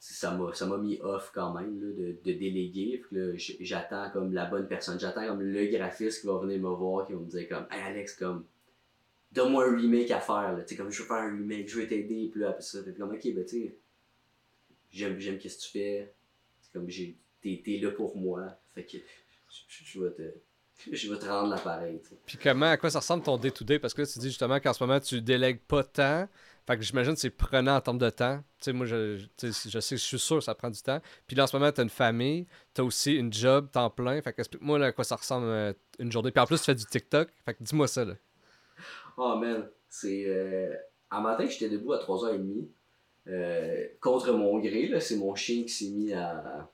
Ça 0.05 0.31
m'a, 0.31 0.53
ça 0.53 0.65
m'a 0.65 0.77
mis 0.77 0.99
off 1.01 1.31
quand 1.33 1.53
même, 1.53 1.79
là, 1.81 1.93
de, 1.93 2.17
de 2.21 2.37
déléguer. 2.37 3.01
J'attends 3.61 4.09
comme 4.11 4.33
la 4.33 4.43
bonne 4.43 4.67
personne. 4.67 4.99
J'attends 4.99 5.25
comme 5.25 5.41
le 5.41 5.65
graphiste 5.67 6.19
qui 6.19 6.27
va 6.27 6.39
venir 6.39 6.59
me 6.59 6.75
voir, 6.75 7.07
qui 7.07 7.13
va 7.13 7.19
me 7.19 7.29
dire 7.29 7.47
comme, 7.47 7.65
hey 7.71 7.81
Alex, 7.83 8.15
comme, 8.15 8.43
donne-moi 9.31 9.65
un 9.65 9.77
remake 9.77 10.11
à 10.11 10.19
faire. 10.19 10.57
Tu 10.57 10.67
sais, 10.67 10.75
comme, 10.75 10.91
je 10.91 11.01
veux 11.01 11.07
faire 11.07 11.15
un 11.15 11.31
remake, 11.31 11.69
je 11.69 11.79
veux 11.79 11.87
t'aider, 11.87 12.27
puis 12.29 12.41
là, 12.41 12.49
après 12.49 12.61
ça, 12.61 12.83
fait 12.83 12.93
comme, 12.93 13.11
ok, 13.11 13.33
ben, 13.33 13.45
tu 13.45 13.49
sais, 13.49 13.77
j'aime, 14.91 15.17
j'aime 15.19 15.37
qu'est-ce 15.37 15.59
que 15.59 15.63
tu 15.63 15.69
fais. 15.69 16.13
Comme, 16.73 16.89
j'ai, 16.89 17.15
t'es, 17.41 17.79
là 17.81 17.91
pour 17.91 18.17
moi. 18.17 18.59
Fait 18.75 18.83
que, 18.83 18.97
je, 19.69 20.01
vais 20.01 20.11
te, 20.11 20.33
je 20.91 21.13
vais 21.13 21.17
te 21.17 21.25
rendre 21.25 21.49
l'appareil. 21.49 22.01
Puis 22.25 22.37
comment, 22.43 22.65
à 22.65 22.75
quoi 22.75 22.89
ça 22.89 22.99
ressemble 22.99 23.23
ton 23.23 23.37
day-to-day? 23.37 23.79
Parce 23.79 23.93
que 23.93 24.01
tu 24.01 24.19
dis 24.19 24.27
justement 24.27 24.59
qu'en 24.59 24.73
ce 24.73 24.83
moment, 24.83 24.99
tu 24.99 25.21
délègues 25.21 25.61
pas 25.61 25.85
tant. 25.85 26.27
Fait 26.65 26.77
que 26.77 26.83
j'imagine 26.83 27.13
que 27.13 27.19
c'est 27.19 27.29
prenant 27.29 27.75
en 27.75 27.81
termes 27.81 27.97
de 27.97 28.09
temps. 28.09 28.37
Tu 28.59 28.65
sais, 28.65 28.73
moi, 28.73 28.85
je, 28.85 29.17
je- 29.41 29.51
sais, 29.51 29.97
je 29.97 30.01
suis 30.01 30.19
sûr 30.19 30.37
que 30.37 30.43
ça 30.43 30.55
prend 30.55 30.69
du 30.69 30.81
temps. 30.81 31.01
Puis 31.27 31.35
là, 31.35 31.43
en 31.43 31.47
ce 31.47 31.55
moment, 31.57 31.71
tu 31.71 31.81
as 31.81 31.83
une 31.83 31.89
famille, 31.89 32.47
tu 32.73 32.81
as 32.81 32.83
aussi 32.85 33.15
une 33.15 33.33
job, 33.33 33.69
temps 33.71 33.89
plein. 33.89 34.21
Fait 34.21 34.31
que 34.33 34.39
explique-moi 34.41 34.83
à 34.85 34.91
quoi 34.93 35.03
ça 35.03 35.15
ressemble 35.17 35.47
euh, 35.47 35.73
une 35.99 36.11
journée. 36.11 36.31
Puis 36.31 36.41
en 36.41 36.45
plus, 36.45 36.59
tu 36.59 36.65
fais 36.65 36.75
du 36.75 36.85
TikTok. 36.85 37.29
Fait 37.45 37.53
que 37.53 37.63
dis-moi 37.63 37.87
ça, 37.87 38.05
là. 38.05 38.13
Oh 39.17 39.35
man, 39.35 39.67
c'est. 39.89 40.23
Euh... 40.27 40.73
Un 41.11 41.21
matin, 41.21 41.45
j'étais 41.47 41.69
debout 41.69 41.93
à 41.93 41.99
3h30. 41.99 42.67
euh, 43.27 43.85
contre 44.01 44.31
mon 44.33 44.57
gré, 44.59 44.87
là, 44.87 44.99
c'est 44.99 45.15
mon 45.17 45.35
chien 45.35 45.61
qui 45.63 45.69
s'est 45.69 45.89
mis 45.91 46.11
à 46.11 46.71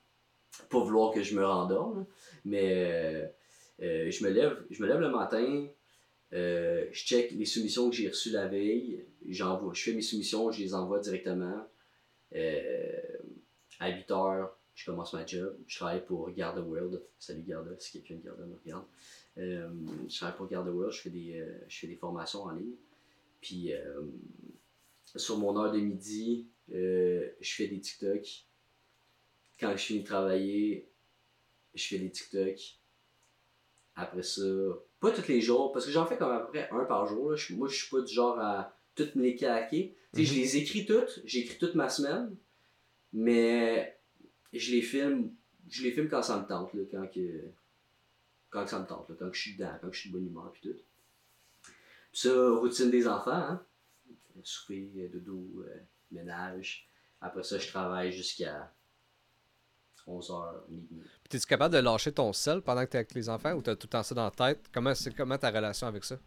pas 0.70 0.80
vouloir 0.80 1.14
que 1.14 1.22
je 1.24 1.36
me 1.36 1.46
rendorme. 1.46 2.06
Mais 2.46 2.86
euh, 2.90 3.28
euh, 3.82 4.10
je, 4.12 4.24
me 4.24 4.30
lève, 4.30 4.58
je 4.70 4.82
me 4.82 4.88
lève 4.88 5.00
le 5.00 5.10
matin, 5.10 5.68
euh, 6.34 6.86
je 6.92 7.06
check 7.06 7.32
les 7.32 7.46
soumissions 7.46 7.90
que 7.90 7.96
j'ai 7.96 8.08
reçues 8.08 8.32
la 8.32 8.48
veille, 8.48 9.04
je 9.28 9.44
fais 9.74 9.94
mes 9.94 10.02
soumissions, 10.02 10.52
je 10.52 10.60
les 10.62 10.74
envoie 10.74 11.00
directement. 11.00 11.68
Euh, 12.36 13.02
à 13.80 13.90
8h, 13.90 14.50
je 14.76 14.86
commence 14.86 15.14
ma 15.14 15.26
job. 15.26 15.58
Je 15.68 15.78
travaille 15.78 16.06
pour 16.06 16.30
Garda 16.32 16.62
World. 16.62 17.02
Salut 17.18 17.44
Garda, 17.44 17.72
si 17.80 17.94
quelqu'un 17.94 18.16
de 18.16 18.26
Garda 18.26 18.46
me 18.46 18.56
regarde. 18.56 18.86
Euh, 19.38 19.70
je 20.08 20.16
travaille 20.16 20.38
pour 20.38 20.48
Garda 20.48 20.72
World, 20.72 20.94
je 20.94 21.02
fais 21.02 21.10
des, 21.10 21.44
je 21.68 21.80
fais 21.80 21.88
des 21.88 21.96
formations 21.96 22.44
en 22.44 22.52
ligne. 22.52 22.76
Puis 23.42 23.72
sur 25.16 25.38
mon 25.38 25.58
heure 25.58 25.72
de 25.72 25.80
midi, 25.80 26.48
je 26.70 27.32
fais 27.42 27.68
des 27.68 27.80
TikTok. 27.80 28.46
Quand 29.60 29.72
je 29.72 29.84
finis 29.84 30.02
de 30.02 30.06
travailler, 30.06 30.88
je 31.74 31.88
fais 31.88 31.98
des 31.98 32.12
TikTok. 32.12 32.80
Après 34.00 34.24
ça, 34.24 34.42
pas 35.00 35.12
tous 35.12 35.28
les 35.28 35.42
jours, 35.42 35.72
parce 35.72 35.86
que 35.86 35.92
j'en 35.92 36.06
fais 36.06 36.18
comme 36.18 36.32
à 36.32 36.40
peu 36.40 36.48
près 36.48 36.70
un 36.72 36.86
par 36.86 37.06
jour. 37.06 37.32
là. 37.32 37.36
Je- 37.36 37.54
moi, 37.56 37.68
je 37.68 37.76
suis 37.76 37.90
pas 37.90 38.02
du 38.02 38.14
genre 38.14 38.40
à 38.40 38.74
toutes 38.96 39.16
me 39.16 39.24
les 39.24 39.36
Je 40.24 40.32
Mhm. 40.34 40.40
les 40.40 40.58
écris 40.58 40.86
toutes, 40.86 41.22
j'écris 41.26 41.58
toute 41.58 41.76
ma 41.76 41.90
semaine, 41.90 42.36
mais 43.14 43.98
je 44.54 44.72
les 44.72 44.82
filme, 44.82 45.32
je 45.70 45.84
les 45.84 45.92
filme 45.92 46.10
quand 46.10 46.24
ça 46.24 46.40
me 46.40 46.48
tente, 46.48 46.74
là, 46.74 46.82
quand, 46.92 47.08
que, 47.08 47.44
quand 48.50 48.64
que 48.64 48.70
ça 48.70 48.80
me 48.80 48.88
tente, 48.88 49.10
là, 49.10 49.16
quand 49.20 49.30
que 49.30 49.36
je 49.36 49.42
suis 49.42 49.54
dedans, 49.56 49.74
quand 49.82 49.90
que 49.90 49.96
je 49.96 50.02
suis 50.02 50.10
de 50.10 50.16
bonne 50.18 50.28
humeur, 50.28 50.52
puis 50.52 50.62
tout. 50.72 50.78
Puis 52.12 52.22
ça, 52.22 52.50
routine 52.52 52.90
des 52.90 53.08
enfants, 53.08 53.32
hein? 53.32 53.66
souper, 54.44 54.90
euh, 54.98 55.10
dodo, 55.10 55.64
euh, 55.68 55.76
ménage. 56.12 56.88
Après 57.22 57.44
ça, 57.44 57.58
je 57.58 57.68
travaille 57.68 58.12
jusqu'à 58.12 58.74
11h, 60.10 60.54
midi. 60.70 61.02
Puis 61.30 61.38
es-tu 61.38 61.46
capable 61.48 61.74
de 61.76 61.80
lâcher 61.80 62.12
ton 62.12 62.34
sel 62.34 62.62
pendant 62.62 62.86
que 62.86 62.90
tu 62.92 62.98
es 62.98 63.00
avec 63.00 63.14
les 63.14 63.30
enfants 63.30 63.54
ou 63.54 63.62
tu 63.62 63.70
as 63.70 63.76
tout 63.76 63.88
le 63.88 63.92
temps 63.92 64.04
ça 64.04 64.16
dans 64.16 64.26
la 64.26 64.32
tête? 64.32 64.66
Comment, 64.74 64.96
c'est, 64.96 65.16
comment 65.16 65.38
ta 65.38 65.50
relation 65.52 65.88
avec 65.88 66.04
ça? 66.04 66.18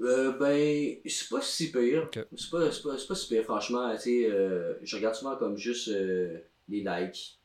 Euh, 0.00 0.36
ben, 0.38 0.96
c'est 1.06 1.28
pas 1.28 1.40
si 1.40 1.70
pire. 1.70 2.10
C'est 2.12 2.50
pas, 2.50 2.70
c'est 2.72 2.82
pas, 2.82 2.98
c'est 2.98 3.06
pas 3.06 3.14
si 3.14 3.28
pire, 3.28 3.44
franchement. 3.44 3.92
Tu 3.94 4.00
sais, 4.00 4.30
euh, 4.30 4.74
je 4.82 4.96
regarde 4.96 5.14
souvent 5.14 5.36
comme 5.36 5.56
juste 5.56 5.88
euh, 5.88 6.40
les 6.68 6.80
likes, 6.82 7.40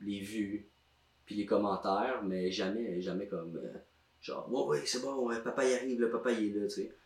les 0.00 0.20
vues, 0.20 0.70
puis 1.26 1.34
les 1.34 1.46
commentaires, 1.46 2.22
mais 2.22 2.52
jamais, 2.52 3.00
jamais 3.00 3.26
comme 3.26 3.56
euh, 3.56 3.72
genre, 4.20 4.50
ouais, 4.52 4.78
ouais, 4.78 4.86
c'est 4.86 5.02
bon, 5.02 5.28
papa 5.42 5.64
y 5.68 5.74
arrive, 5.74 6.00
le 6.00 6.10
papa 6.10 6.30
y 6.32 6.46
est 6.48 6.52
là, 6.54 6.66
tu 6.68 6.74
sais. 6.74 6.96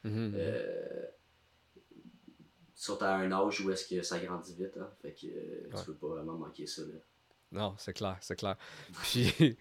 Surtout 2.76 3.04
à 3.04 3.14
un 3.14 3.32
âge 3.32 3.60
où 3.62 3.70
est-ce 3.70 3.88
que 3.88 4.02
ça 4.02 4.18
grandit 4.18 4.54
vite, 4.54 4.76
hein. 4.78 4.90
Fait 5.00 5.12
que 5.12 5.26
Ouais. 5.26 5.70
tu 5.78 5.84
peux 5.86 5.94
pas 5.94 6.08
vraiment 6.08 6.34
manquer 6.34 6.66
ça, 6.66 6.82
là. 6.82 6.98
Non, 7.54 7.74
c'est 7.78 7.92
clair, 7.92 8.16
c'est 8.20 8.36
clair. 8.36 8.56
Puis, 9.02 9.56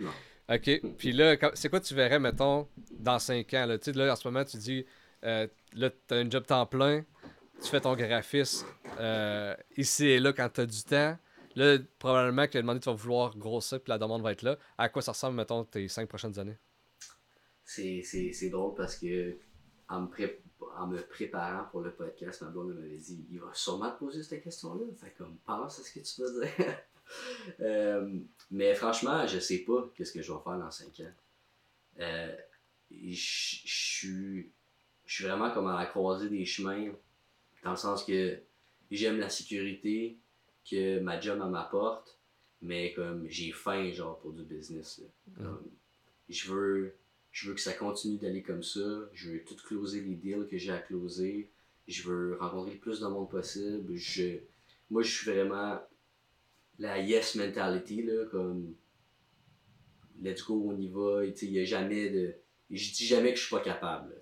ok. 0.49 0.81
Puis 0.97 1.11
là, 1.13 1.37
c'est 1.53 1.69
quoi 1.69 1.79
tu 1.79 1.93
verrais, 1.93 2.19
mettons, 2.19 2.67
dans 2.91 3.19
5 3.19 3.53
ans? 3.53 3.65
Là? 3.67 3.77
Tu 3.77 3.91
sais, 3.91 3.97
là, 3.97 4.11
en 4.11 4.15
ce 4.15 4.27
moment, 4.27 4.43
tu 4.43 4.57
dis, 4.57 4.85
euh, 5.23 5.47
là, 5.73 5.89
tu 5.89 6.13
as 6.13 6.17
un 6.17 6.29
job 6.29 6.45
temps 6.45 6.65
plein, 6.65 7.05
tu 7.61 7.69
fais 7.69 7.79
ton 7.79 7.95
graphisme 7.95 8.65
euh, 8.99 9.55
ici 9.77 10.07
et 10.07 10.19
là 10.19 10.33
quand 10.33 10.49
tu 10.49 10.61
as 10.61 10.65
du 10.65 10.83
temps. 10.83 11.17
Là, 11.55 11.77
probablement 11.99 12.47
que 12.47 12.57
donné, 12.57 12.79
tu 12.79 12.89
vas 12.89 12.95
vouloir 12.95 13.37
grossir, 13.37 13.79
puis 13.79 13.91
la 13.91 13.99
demande 13.99 14.23
va 14.23 14.31
être 14.31 14.41
là. 14.41 14.57
À 14.75 14.89
quoi 14.89 15.03
ça 15.03 15.11
ressemble, 15.11 15.37
mettons, 15.37 15.63
tes 15.63 15.87
5 15.87 16.09
prochaines 16.09 16.37
années? 16.39 16.57
C'est, 17.63 18.49
drôle 18.49 18.73
parce 18.75 18.95
que 18.97 19.37
en 19.87 20.01
me, 20.01 20.07
pré- 20.07 20.41
en 20.77 20.87
me 20.87 20.97
préparant 20.97 21.65
pour 21.69 21.81
le 21.81 21.91
podcast, 21.91 22.41
ma 22.41 22.49
blonde 22.49 22.73
m'avait 22.73 22.97
dit 22.97 23.27
il 23.29 23.39
va 23.39 23.51
sûrement 23.53 23.91
te 23.91 23.99
poser 23.99 24.23
cette 24.23 24.43
question-là. 24.43 24.85
Fait 24.99 25.13
comme 25.15 25.37
pense 25.45 25.79
à 25.79 25.83
ce 25.83 25.93
que 25.93 25.99
tu 25.99 26.21
vas 26.21 26.45
dire. 26.45 26.77
Euh, 27.59 28.19
mais 28.51 28.73
franchement, 28.75 29.27
je 29.27 29.39
sais 29.39 29.59
pas 29.59 29.91
qu'est-ce 29.95 30.11
que 30.11 30.21
je 30.21 30.31
vais 30.31 30.39
faire 30.43 30.57
dans 30.57 30.71
5 30.71 30.99
ans. 31.01 31.13
Euh, 31.99 32.35
je 32.91 33.15
suis 33.15 34.51
vraiment 35.21 35.51
comme 35.51 35.67
à 35.67 35.79
la 35.79 35.85
croisée 35.85 36.29
des 36.29 36.45
chemins, 36.45 36.91
dans 37.63 37.71
le 37.71 37.77
sens 37.77 38.03
que 38.03 38.39
j'aime 38.91 39.19
la 39.19 39.29
sécurité 39.29 40.17
que 40.69 40.99
ma 40.99 41.19
job 41.19 41.39
m'apporte, 41.49 42.19
mais 42.61 42.93
comme 42.93 43.27
j'ai 43.27 43.51
faim 43.51 43.91
genre 43.91 44.19
pour 44.19 44.31
du 44.31 44.43
business. 44.43 45.01
Comme, 45.37 45.69
je 46.29 46.51
veux 46.51 46.95
je 47.33 47.47
veux 47.47 47.55
que 47.55 47.61
ça 47.61 47.73
continue 47.73 48.17
d'aller 48.17 48.43
comme 48.43 48.63
ça. 48.63 49.09
Je 49.11 49.31
veux 49.31 49.43
tout 49.43 49.55
closer 49.65 50.01
les 50.01 50.13
deals 50.13 50.47
que 50.49 50.57
j'ai 50.57 50.71
à 50.71 50.77
closer. 50.77 51.49
Je 51.87 52.03
veux 52.03 52.37
rencontrer 52.39 52.73
le 52.73 52.79
plus 52.79 52.99
de 52.99 53.07
monde 53.07 53.27
possible. 53.29 53.95
Je, 53.95 54.37
moi, 54.91 55.01
je 55.01 55.11
suis 55.11 55.31
vraiment 55.31 55.81
la 56.79 56.99
yes 56.99 57.35
mentality, 57.35 58.03
là, 58.03 58.25
comme 58.31 58.73
let's 60.21 60.43
go, 60.43 60.63
on 60.67 60.77
y 60.77 60.87
va. 60.87 61.23
Il 61.25 61.51
n'y 61.51 61.59
a 61.59 61.65
jamais 61.65 62.09
de. 62.09 62.35
Je 62.69 62.93
dis 62.93 63.05
jamais 63.05 63.31
que 63.33 63.39
je 63.39 63.45
suis 63.45 63.55
pas 63.55 63.61
capable. 63.61 64.15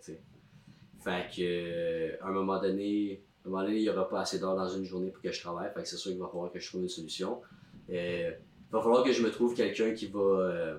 Fait 1.03 1.27
que, 1.35 1.41
euh, 1.41 2.17
à 2.21 2.27
un 2.27 2.31
moment 2.31 2.61
donné, 2.61 3.23
un 3.45 3.49
moment 3.49 3.63
donné, 3.63 3.77
il 3.77 3.81
n'y 3.83 3.89
aura 3.89 4.07
pas 4.07 4.21
assez 4.21 4.39
d'heures 4.39 4.55
dans 4.55 4.69
une 4.69 4.83
journée 4.83 5.09
pour 5.09 5.21
que 5.21 5.31
je 5.31 5.39
travaille. 5.41 5.71
Fait 5.73 5.81
que 5.81 5.87
c'est 5.87 5.97
sûr 5.97 6.11
qu'il 6.11 6.19
va 6.19 6.27
falloir 6.27 6.51
que 6.51 6.59
je 6.59 6.67
trouve 6.67 6.81
une 6.81 6.89
solution. 6.89 7.41
Euh, 7.89 8.31
il 8.31 8.71
va 8.71 8.81
falloir 8.81 9.03
que 9.03 9.11
je 9.11 9.23
me 9.23 9.31
trouve 9.31 9.55
quelqu'un 9.55 9.93
qui 9.93 10.07
va. 10.07 10.19
euh, 10.19 10.77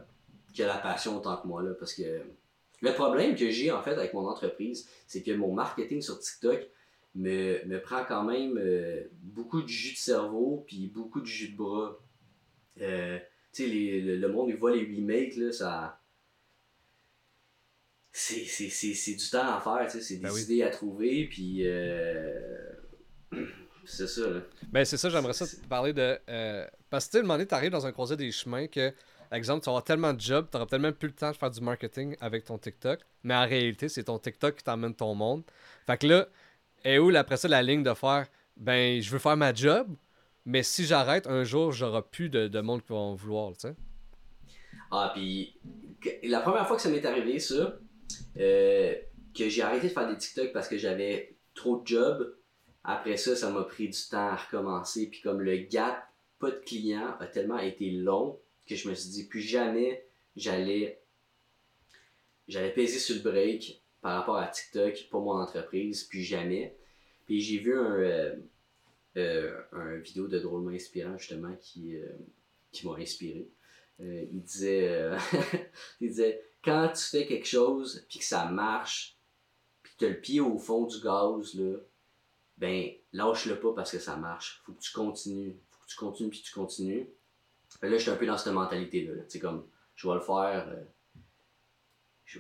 qui 0.53 0.63
a 0.63 0.67
la 0.67 0.79
passion 0.79 1.17
autant 1.17 1.37
que 1.39 1.47
moi, 1.47 1.63
là, 1.63 1.73
parce 1.75 1.95
que 1.95 2.21
le 2.83 2.93
problème 2.93 3.35
que 3.35 3.51
j'ai 3.51 3.71
en 3.71 3.83
fait 3.83 3.93
avec 3.93 4.13
mon 4.13 4.27
entreprise, 4.29 4.89
c'est 5.07 5.23
que 5.23 5.33
mon 5.33 5.53
marketing 5.53 6.03
sur 6.03 6.19
TikTok 6.19 6.69
me, 7.15 7.65
me 7.67 7.81
prend 7.81 8.05
quand 8.05 8.25
même 8.25 8.57
euh, 8.59 9.03
beaucoup 9.23 9.63
de 9.63 9.69
jus 9.69 9.93
de 9.93 9.99
cerveau 9.99 10.65
puis 10.67 10.87
beaucoup 10.87 11.21
de 11.21 11.27
jus 11.27 11.53
de 11.53 11.57
bras. 11.57 11.99
Euh, 12.81 13.19
tu 13.53 13.65
sais, 13.65 14.01
le, 14.01 14.29
monde, 14.29 14.49
il 14.49 14.57
voit 14.57 14.75
les 14.75 14.85
remakes, 14.85 15.37
là, 15.37 15.53
ça. 15.53 16.01
C'est, 18.15 18.45
c'est, 18.45 18.69
c'est, 18.69 18.93
c'est 18.95 19.15
du 19.15 19.31
temps 19.31 19.57
à 19.57 19.61
faire, 19.61 19.87
tu 19.91 19.99
sais, 19.99 20.01
c'est 20.05 20.17
des 20.17 20.23
Ben 20.23 20.33
oui. 20.33 20.43
idées 20.43 20.63
à 20.63 20.71
trouver, 20.71 21.27
puis. 21.29 21.67
euh, 21.67 22.71
c'est 23.85 24.07
ça, 24.07 24.29
là. 24.29 24.41
Ben, 24.71 24.85
c'est 24.85 24.97
ça, 24.99 25.09
j'aimerais 25.09 25.33
ça 25.33 25.47
te 25.47 25.67
parler 25.67 25.93
de. 25.93 26.19
parce 26.91 27.07
que, 27.07 27.11
tu 27.11 27.13
sais, 27.13 27.19
à 27.19 27.21
un 27.21 27.23
moment 27.25 27.35
donné, 27.35 27.47
t'arrives 27.47 27.71
dans 27.71 27.87
un 27.87 27.93
croisé 27.93 28.17
des 28.17 28.31
chemins 28.31 28.67
que, 28.67 28.91
par 29.31 29.39
exemple, 29.39 29.63
tu 29.65 29.71
avoir 29.71 29.83
tellement 29.85 30.13
de 30.13 30.21
jobs, 30.21 30.47
tu 30.53 30.59
tellement 30.67 30.93
plus 30.93 31.09
le 31.09 31.15
temps 31.15 31.31
de 31.31 31.37
faire 31.37 31.51
du 31.51 31.61
marketing 31.63 32.17
avec 32.21 32.45
ton 32.45 32.59
TikTok, 32.59 33.01
mais 33.23 33.35
en 33.35 33.47
réalité, 33.47 33.89
c'est 33.89 34.05
ton 34.05 34.19
TikTok 34.19 34.57
qui 34.57 34.65
t'emmène 34.65 34.95
ton 34.95 35.15
monde. 35.15 35.43
Fait 35.87 35.97
que 35.97 36.07
là, 36.07 36.29
est 36.85 36.99
où, 36.99 37.15
après 37.15 37.37
ça, 37.37 37.49
la 37.49 37.63
ligne 37.63 37.83
de 37.83 37.95
faire, 37.95 38.27
ben, 38.57 39.01
je 39.01 39.11
veux 39.11 39.19
faire 39.19 39.37
ma 39.37 39.55
job, 39.55 39.89
mais 40.45 40.63
si 40.63 40.85
j'arrête, 40.85 41.27
un 41.27 41.45
jour, 41.45 41.73
j'aurai 41.73 42.03
plus 42.03 42.29
de, 42.29 42.49
de 42.49 42.61
monde 42.61 42.83
qui 42.83 42.89
vont 42.89 43.15
vouloir, 43.15 43.53
tu 43.53 43.69
sais. 43.69 43.75
Ah, 44.91 45.11
puis 45.15 45.59
la 46.25 46.41
première 46.41 46.67
fois 46.67 46.77
que 46.77 46.83
ça 46.83 46.91
m'est 46.91 47.05
arrivé, 47.05 47.39
ça, 47.39 47.79
euh, 48.39 48.95
que 49.35 49.49
j'ai 49.49 49.63
arrêté 49.63 49.89
de 49.89 49.93
faire 49.93 50.09
des 50.09 50.17
TikTok 50.17 50.53
parce 50.53 50.69
que 50.69 50.77
j'avais 50.77 51.37
trop 51.55 51.81
de 51.81 51.87
jobs, 51.87 52.37
après 52.85 53.17
ça, 53.17 53.37
ça 53.37 53.51
m'a 53.51 53.63
pris 53.63 53.89
du 53.89 53.99
temps 54.11 54.29
à 54.29 54.37
recommencer. 54.37 55.09
Puis 55.09 55.21
comme 55.21 55.41
le 55.41 55.57
gap, 55.57 56.03
pas 56.39 56.51
de 56.51 56.57
clients, 56.57 57.17
a 57.21 57.27
tellement 57.27 57.59
été 57.59 57.91
long 57.91 58.39
que 58.67 58.75
je 58.75 58.89
me 58.89 58.95
suis 58.95 59.11
dit, 59.11 59.29
plus 59.29 59.41
jamais 59.41 60.05
j'allais 60.37 61.03
j'allais 62.49 62.73
peser 62.73 62.99
sur 62.99 63.17
le 63.17 63.23
break 63.23 63.82
par 64.03 64.19
rapport 64.19 64.37
à 64.37 64.49
TikTok 64.49 65.09
pour 65.11 65.23
mon 65.23 65.41
entreprise, 65.41 66.05
puis 66.05 66.25
jamais. 66.25 66.77
Puis 67.25 67.41
j'ai 67.41 67.59
vu 67.59 67.79
un, 67.79 67.95
euh, 67.95 68.37
euh, 69.17 69.63
un 69.71 69.97
vidéo 69.99 70.27
de 70.27 70.41
drôlement 70.41 70.73
inspirant, 70.73 71.17
justement, 71.17 71.55
qui, 71.61 71.97
euh, 71.97 72.09
qui 72.73 72.87
m'a 72.87 72.97
inspiré. 72.97 73.49
Il 74.01 74.43
disait, 74.43 75.13
il 76.01 76.09
disait, 76.09 76.43
quand 76.65 76.89
tu 76.93 77.05
fais 77.05 77.25
quelque 77.25 77.47
chose, 77.47 78.05
puis 78.09 78.19
que 78.19 78.25
ça 78.25 78.47
marche, 78.47 79.17
puis 79.85 79.93
que 79.93 79.99
tu 79.99 80.05
as 80.07 80.09
le 80.09 80.21
pied 80.21 80.41
au 80.41 80.59
fond 80.59 80.87
du 80.87 81.01
gaz, 81.01 81.55
là, 81.55 81.77
ben, 82.59 82.91
lâche-le 83.13 83.61
pas 83.61 83.73
parce 83.75 83.93
que 83.93 84.01
ça 84.01 84.17
marche. 84.17 84.61
Faut 84.65 84.73
que 84.73 84.81
tu 84.81 84.93
continues. 84.93 85.57
Faut 85.71 85.85
que 85.85 85.89
tu 85.89 85.97
continues, 85.97 86.31
puis 86.31 86.43
tu 86.43 86.53
continues. 86.53 87.09
Là, 87.81 87.97
je 87.97 88.03
suis 88.03 88.11
un 88.11 88.17
peu 88.17 88.27
dans 88.27 88.37
cette 88.37 88.53
mentalité-là. 88.53 89.23
Sais, 89.29 89.39
comme, 89.39 89.69
je 89.95 90.09
vais 90.09 90.15
le 90.15 90.21
faire. 90.21 90.77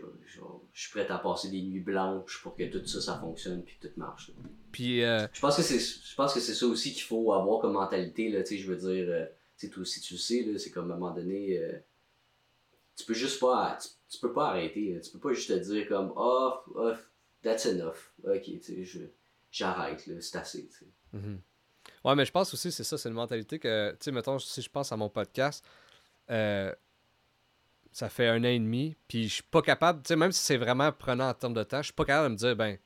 Je, 0.00 0.38
je 0.72 0.80
suis 0.80 0.90
prêt 0.90 1.06
à 1.10 1.18
passer 1.18 1.50
des 1.50 1.62
nuits 1.62 1.80
blanches 1.80 2.40
pour 2.42 2.56
que 2.56 2.64
tout 2.64 2.84
ça, 2.86 3.00
ça 3.00 3.18
fonctionne, 3.18 3.62
puis 3.62 3.76
que 3.78 3.88
tout 3.88 3.92
marche. 3.98 4.28
là. 4.28 4.34
Puis, 4.70 5.02
euh, 5.04 5.26
Je 5.32 5.40
pense 5.40 5.56
que 5.56 5.62
c'est 5.62 5.78
je 5.78 6.14
pense 6.14 6.32
que 6.34 6.40
c'est 6.40 6.54
ça 6.54 6.66
aussi 6.66 6.92
qu'il 6.92 7.02
faut 7.02 7.32
avoir 7.32 7.60
comme 7.60 7.72
mentalité 7.72 8.30
là, 8.30 8.42
tu 8.42 8.56
sais, 8.56 8.58
je 8.58 8.70
veux 8.70 8.76
dire 8.76 9.06
euh, 9.08 9.26
tu 9.58 9.68
sais, 9.68 9.78
aussi 9.78 10.00
tu 10.00 10.14
le 10.14 10.18
sais 10.18 10.42
là, 10.42 10.58
c'est 10.58 10.70
comme 10.70 10.90
à 10.90 10.94
un 10.94 10.98
moment 10.98 11.14
donné 11.14 11.58
euh, 11.58 11.78
tu 12.96 13.04
peux 13.04 13.14
juste 13.14 13.40
pas 13.40 13.78
tu, 13.80 13.88
tu 14.08 14.18
peux 14.20 14.32
pas 14.32 14.48
arrêter, 14.48 14.94
là. 14.94 15.00
tu 15.00 15.10
peux 15.10 15.18
pas 15.18 15.32
juste 15.32 15.48
te 15.48 15.58
dire 15.58 15.88
comme 15.88 16.12
oh, 16.16 16.52
oh 16.74 16.92
that's 17.42 17.66
enough. 17.66 18.12
OK, 18.24 18.42
tu 18.44 18.60
sais, 18.62 18.84
je 18.84 19.00
j'arrête 19.50 20.06
là, 20.06 20.20
c'est 20.20 20.38
assez, 20.38 20.66
tu 20.68 20.78
sais. 20.78 20.86
Mhm. 21.12 21.40
Ouais, 22.04 22.14
mais 22.14 22.24
je 22.24 22.32
pense 22.32 22.52
aussi, 22.54 22.72
c'est 22.72 22.84
ça, 22.84 22.96
c'est 22.96 23.08
une 23.08 23.14
mentalité 23.14 23.58
que, 23.58 23.90
tu 23.92 23.96
sais, 24.00 24.12
mettons, 24.12 24.38
si 24.38 24.62
je 24.62 24.70
pense 24.70 24.92
à 24.92 24.96
mon 24.96 25.08
podcast, 25.08 25.64
euh, 26.30 26.72
ça 27.92 28.08
fait 28.08 28.26
un 28.26 28.40
an 28.40 28.48
et 28.48 28.58
demi, 28.58 28.96
puis 29.06 29.28
je 29.28 29.34
suis 29.34 29.42
pas 29.42 29.62
capable, 29.62 30.02
tu 30.02 30.08
sais, 30.08 30.16
même 30.16 30.32
si 30.32 30.42
c'est 30.42 30.56
vraiment 30.56 30.90
prenant 30.92 31.28
en 31.28 31.34
termes 31.34 31.54
de 31.54 31.62
temps, 31.62 31.78
je 31.78 31.86
suis 31.86 31.92
pas 31.92 32.04
capable 32.04 32.28
de 32.28 32.32
me 32.32 32.38
dire, 32.38 32.56
ben, 32.56 32.76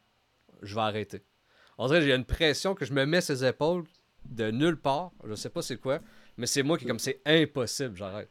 je 0.62 0.74
vais 0.74 0.80
arrêter. 0.80 1.22
On 1.78 1.86
dirait 1.86 2.00
que 2.00 2.06
j'ai 2.06 2.14
une 2.14 2.24
pression 2.24 2.74
que 2.74 2.84
je 2.84 2.92
me 2.92 3.04
mets 3.06 3.20
sur 3.20 3.34
les 3.34 3.44
épaules 3.44 3.84
de 4.24 4.50
nulle 4.50 4.76
part, 4.80 5.12
je 5.24 5.34
sais 5.34 5.50
pas 5.50 5.62
c'est 5.62 5.76
quoi, 5.76 6.00
mais 6.36 6.46
c'est 6.46 6.62
moi 6.62 6.76
qui, 6.76 6.84
comme, 6.86 6.98
c'est 6.98 7.20
impossible, 7.24 7.96
j'arrête. 7.96 8.30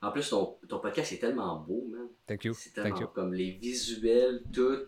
En 0.00 0.10
plus 0.10 0.28
ton, 0.28 0.58
ton 0.68 0.80
podcast 0.80 1.12
est 1.12 1.18
tellement 1.18 1.60
beau, 1.60 1.86
man. 1.88 2.08
Thank 2.26 2.44
you, 2.44 2.54
C'est 2.54 2.70
tellement 2.74 2.90
thank 2.90 3.00
you. 3.00 3.06
comme 3.08 3.32
les 3.32 3.52
visuels 3.52 4.42
tout 4.52 4.78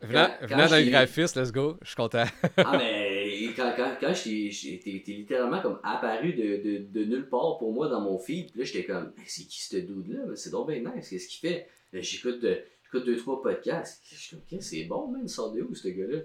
Venant, 0.00 0.28
Quand- 0.40 0.46
venant 0.46 0.64
quand 0.64 0.70
d'un 0.70 0.86
graphiste, 0.86 1.36
let's 1.36 1.50
go, 1.50 1.76
je 1.82 1.86
suis 1.88 1.96
content. 1.96 2.24
Ah, 2.58 2.76
mais 2.76 3.17
quand, 3.56 3.72
quand, 3.76 3.96
quand 4.00 4.12
j'étais- 4.14 5.02
littéralement 5.06 5.60
comme 5.60 5.78
apparu 5.82 6.32
de, 6.32 6.62
de, 6.62 6.78
de 6.90 7.04
nulle 7.04 7.28
part 7.28 7.58
pour 7.58 7.72
moi 7.72 7.88
dans 7.88 8.00
mon 8.00 8.18
feed, 8.18 8.50
puis 8.52 8.60
là 8.60 8.64
j'étais 8.64 8.84
comme, 8.84 9.12
c'est 9.26 9.44
qui 9.44 9.62
ce 9.62 9.76
dude-là? 9.76 10.34
C'est 10.36 10.50
donc 10.50 10.68
bien 10.70 10.80
nice, 10.94 11.08
qu'est-ce 11.10 11.28
qu'il 11.28 11.48
fait? 11.48 11.66
J'écoute 11.92 12.40
de- 12.40 12.58
j'écoute 12.84 13.06
deux, 13.06 13.16
trois 13.16 13.42
podcasts. 13.42 14.02
Je 14.10 14.14
suis 14.16 14.30
comme, 14.36 14.40
Ok, 14.58 14.62
c'est 14.62 14.84
bon, 14.84 15.08
man, 15.08 15.26
sort 15.28 15.52
de 15.52 15.62
où 15.62 15.74
ce 15.74 15.88
gars-là? 15.88 16.18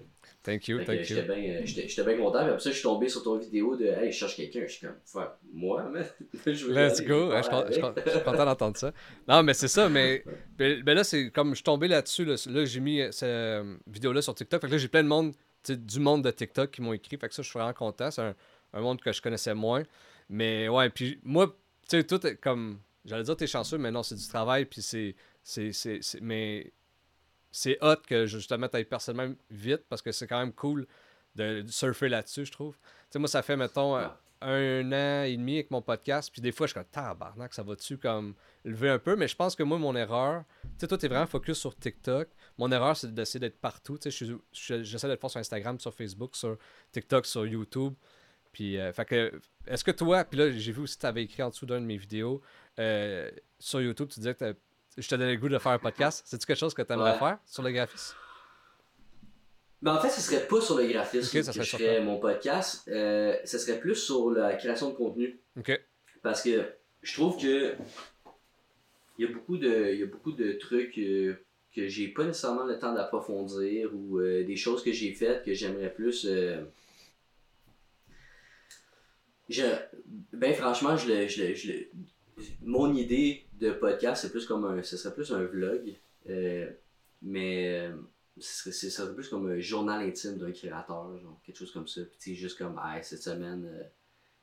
Thank 0.43 0.67
you, 0.67 0.79
Fait 0.79 0.85
thank 0.85 0.97
you. 0.99 1.03
J'étais 1.05 1.21
bien 1.23 1.35
euh, 1.55 2.05
bien 2.05 2.17
content, 2.17 2.39
puis 2.39 2.49
après 2.49 2.59
ça, 2.59 2.69
je 2.69 2.75
suis 2.75 2.83
tombé 2.83 3.07
sur 3.09 3.23
ton 3.23 3.37
vidéo 3.37 3.75
de, 3.77 3.85
hey, 3.85 4.11
je 4.11 4.17
cherche 4.17 4.35
quelqu'un. 4.35 4.61
Je 4.65 4.71
suis 4.73 4.85
comme, 4.85 4.95
Fuck, 5.05 5.31
moi, 5.53 5.83
man? 5.89 6.05
Je 6.45 6.65
veux 6.65 6.73
Let's 6.73 6.99
aller, 6.99 7.07
go. 7.07 7.31
je 7.31 7.37
Je 7.37 7.41
suis 7.73 7.81
je 8.05 8.11
je 8.19 8.23
content 8.23 8.45
d'entendre 8.45 8.77
ça. 8.77 8.91
Non, 9.27 9.43
mais 9.43 9.53
c'est 9.53 9.67
ça, 9.69 9.87
mais 9.89 10.23
ben, 10.57 10.81
ben 10.83 10.95
là, 10.95 11.03
c'est 11.03 11.31
comme 11.31 11.49
je 11.51 11.55
suis 11.55 11.63
tombé 11.63 11.87
là-dessus. 11.87 12.25
Là, 12.25 12.35
Là, 12.49 12.65
j'ai 12.65 12.79
mis 12.81 13.01
euh, 13.01 13.11
cette 13.11 13.23
euh, 13.29 13.75
vidéo-là 13.87 14.21
sur 14.21 14.35
TikTok. 14.35 14.61
Fait 14.61 14.67
que 14.67 14.71
là, 14.73 14.77
j'ai 14.77 14.87
plein 14.89 15.03
de 15.03 15.07
monde, 15.09 15.33
du 15.69 15.99
monde 15.99 16.23
de 16.23 16.31
TikTok 16.31 16.71
qui 16.71 16.81
m'ont 16.81 16.93
écrit. 16.93 17.17
Fait 17.17 17.29
que 17.29 17.35
ça, 17.35 17.41
je 17.41 17.49
suis 17.49 17.57
vraiment 17.57 17.73
content. 17.73 18.11
C'est 18.11 18.21
un, 18.21 18.35
un 18.73 18.81
monde 18.81 19.01
que 19.01 19.11
je 19.11 19.21
connaissais 19.21 19.53
moins. 19.53 19.83
Mais 20.29 20.67
ouais, 20.67 20.89
puis 20.89 21.19
moi, 21.23 21.47
tu 21.47 21.97
sais, 21.97 22.03
tout 22.03 22.25
est 22.25 22.35
comme. 22.37 22.79
J'allais 23.05 23.23
dire, 23.23 23.35
t'es 23.35 23.47
chanceux, 23.47 23.77
mais 23.77 23.91
non, 23.91 24.03
c'est 24.03 24.15
du 24.15 24.27
travail. 24.27 24.65
Puis 24.65 24.81
c'est. 24.81 25.15
mais 26.21 26.71
c'est 27.51 27.77
hot 27.81 27.97
que 28.07 28.25
justement, 28.25 28.67
t'ailles 28.67 28.85
personnellement 28.85 29.35
vite 29.51 29.83
parce 29.87 30.01
que 30.01 30.11
c'est 30.11 30.25
quand 30.27 30.39
même 30.39 30.53
cool 30.53 30.87
de, 31.35 31.61
de 31.61 31.71
surfer 31.71 32.09
là-dessus, 32.09 32.45
je 32.45 32.51
trouve. 32.51 32.75
Tu 32.75 32.81
sais, 33.11 33.19
moi, 33.19 33.27
ça 33.27 33.43
fait, 33.43 33.55
mettons, 33.55 33.95
euh, 33.95 34.07
un 34.43 34.91
an 34.91 35.23
et 35.23 35.35
demi 35.37 35.55
avec 35.55 35.71
mon 35.71 35.81
podcast, 35.81 36.29
puis 36.31 36.41
des 36.41 36.51
fois, 36.51 36.67
je 36.67 36.71
suis 36.71 36.79
comme, 36.79 36.89
tabarnak, 36.91 37.53
ça 37.53 37.63
va-tu 37.63 37.97
comme 37.97 38.35
lever 38.65 38.89
un 38.89 38.99
peu, 38.99 39.15
mais 39.15 39.27
je 39.27 39.35
pense 39.35 39.55
que 39.55 39.63
moi, 39.63 39.77
mon 39.77 39.95
erreur, 39.95 40.43
tu 40.63 40.69
sais, 40.79 40.87
toi, 40.87 40.97
t'es 40.97 41.07
vraiment 41.07 41.25
focus 41.27 41.57
sur 41.57 41.75
TikTok. 41.75 42.29
Mon 42.57 42.71
erreur, 42.71 42.95
c'est 42.97 43.13
d'essayer 43.13 43.39
d'être 43.39 43.59
partout. 43.59 43.97
Tu 43.97 44.11
sais, 44.11 44.25
j'essaie 44.83 45.07
d'être 45.07 45.21
fort 45.21 45.31
sur 45.31 45.39
Instagram, 45.39 45.79
sur 45.79 45.93
Facebook, 45.93 46.35
sur 46.35 46.57
TikTok, 46.91 47.25
sur 47.25 47.45
YouTube. 47.45 47.93
Puis, 48.51 48.77
euh, 48.79 48.93
fait 48.93 49.05
que, 49.05 49.41
est-ce 49.65 49.83
que 49.83 49.91
toi, 49.91 50.23
puis 50.23 50.37
là, 50.39 50.51
j'ai 50.51 50.71
vu 50.71 50.81
aussi 50.81 50.95
que 50.95 51.01
tu 51.01 51.07
avais 51.07 51.23
écrit 51.23 51.41
en 51.41 51.49
dessous 51.49 51.65
d'une 51.65 51.79
de 51.79 51.85
mes 51.85 51.97
vidéos 51.97 52.41
euh, 52.79 53.31
sur 53.57 53.81
YouTube, 53.81 54.09
tu 54.09 54.19
disais 54.19 54.35
que 54.35 54.55
je 54.97 55.07
te 55.07 55.15
donnais 55.15 55.33
le 55.33 55.39
goût 55.39 55.49
de 55.49 55.57
faire 55.57 55.71
un 55.71 55.79
podcast. 55.79 56.21
C'est-tu 56.25 56.45
quelque 56.45 56.59
chose 56.59 56.73
que 56.73 56.83
tu 56.83 56.93
aimerais 56.93 57.13
Ouais. 57.13 57.17
faire 57.19 57.39
sur 57.45 57.63
le 57.63 57.71
graphisme? 57.71 58.15
Mais 59.83 59.89
en 59.91 59.99
fait, 59.99 60.09
ce 60.09 60.21
serait 60.21 60.47
pas 60.47 60.61
sur 60.61 60.77
le 60.77 60.87
graphisme 60.87 61.37
Ok, 61.37 61.43
ça 61.43 61.51
que 61.51 61.57
serait 61.57 61.65
je 61.65 61.77
ferais 61.77 62.01
mon 62.01 62.17
podcast. 62.19 62.87
Euh, 62.87 63.35
ce 63.43 63.57
serait 63.57 63.79
plus 63.79 63.95
sur 63.95 64.31
la 64.31 64.53
création 64.55 64.89
de 64.89 64.95
contenu. 64.95 65.39
Parce 66.21 66.41
que 66.41 66.63
je 67.01 67.13
trouve 67.13 67.37
que 67.39 67.75
il 69.19 69.25
y 69.25 69.29
a 69.29 69.31
beaucoup 69.33 69.57
de, 69.57 69.91
il 69.93 69.99
y 69.99 70.03
a 70.03 70.05
beaucoup 70.07 70.31
de 70.31 70.53
trucs 70.53 70.97
euh, 70.97 71.35
que 71.75 71.87
j'ai 71.89 72.07
pas 72.07 72.23
nécessairement 72.23 72.63
le 72.63 72.79
temps 72.79 72.93
d'approfondir 72.93 73.91
ou 73.93 74.19
euh, 74.19 74.45
des 74.45 74.55
choses 74.55 74.81
que 74.83 74.91
j'ai 74.93 75.11
faites 75.13 75.43
que 75.43 75.53
j'aimerais 75.53 75.93
plus. 75.93 76.25
euh, 76.29 76.63
je, 79.49 79.63
ben 80.31 80.53
franchement, 80.53 80.95
je 80.95 81.09
le, 81.09 81.27
je 81.27 81.43
le- 81.43 81.55
je 81.55 81.71
le- 81.73 81.87
mon 82.61 82.93
idée 82.95 83.45
de 83.59 83.71
podcast, 83.71 84.21
c'est 84.21 84.31
plus 84.31 84.45
comme 84.45 84.63
un, 84.65 84.81
ce 84.81 84.95
serait 84.97 85.13
plus 85.13 85.31
un 85.33 85.43
vlog, 85.43 85.93
mais 87.21 87.89
euh, 88.37 88.41
ce 88.41 88.53
serait, 88.59 88.71
ce 88.71 88.89
serait 88.89 89.13
plus 89.13 89.29
comme 89.29 89.49
un 89.51 89.59
journal 89.59 90.01
intime 90.07 90.37
d'un 90.37 90.51
créateur, 90.51 91.17
genre 91.19 91.39
quelque 91.45 91.57
chose 91.57 91.71
comme 91.71 91.87
ça. 91.87 92.01
Puis 92.01 92.17
tu 92.19 92.29
sais, 92.31 92.35
juste 92.35 92.57
comme, 92.57 92.79
hey, 92.83 93.03
cette 93.03 93.23
semaine, 93.23 93.65
euh, 93.65 93.83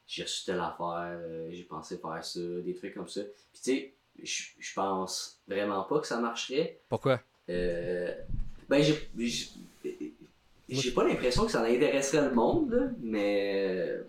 j'ai 0.07 0.22
reçu 0.24 0.45
telle 0.45 0.61
affaire, 0.61 1.18
euh, 1.20 1.49
j'ai 1.51 1.64
pensé 1.64 1.99
faire 1.99 2.24
ça, 2.24 2.41
des 2.41 2.74
trucs 2.74 2.95
comme 2.95 3.09
ça. 3.09 3.22
Puis 3.53 3.62
tu 3.62 3.95
sais, 4.22 4.53
je 4.59 4.74
pense 4.74 5.41
vraiment 5.49 5.84
pas 5.84 6.01
que 6.01 6.07
ça 6.07 6.20
marcherait. 6.20 6.80
Pourquoi? 6.88 7.20
Euh, 7.49 8.14
ben, 8.68 8.82
j'ai- 8.82 9.09
pas 10.95 11.05
l'impression 11.05 11.47
que 11.47 11.53
ça 11.53 11.62
intéresserait 11.62 12.28
le 12.28 12.34
monde, 12.34 12.70
là, 12.72 12.88
mais. 13.01 14.01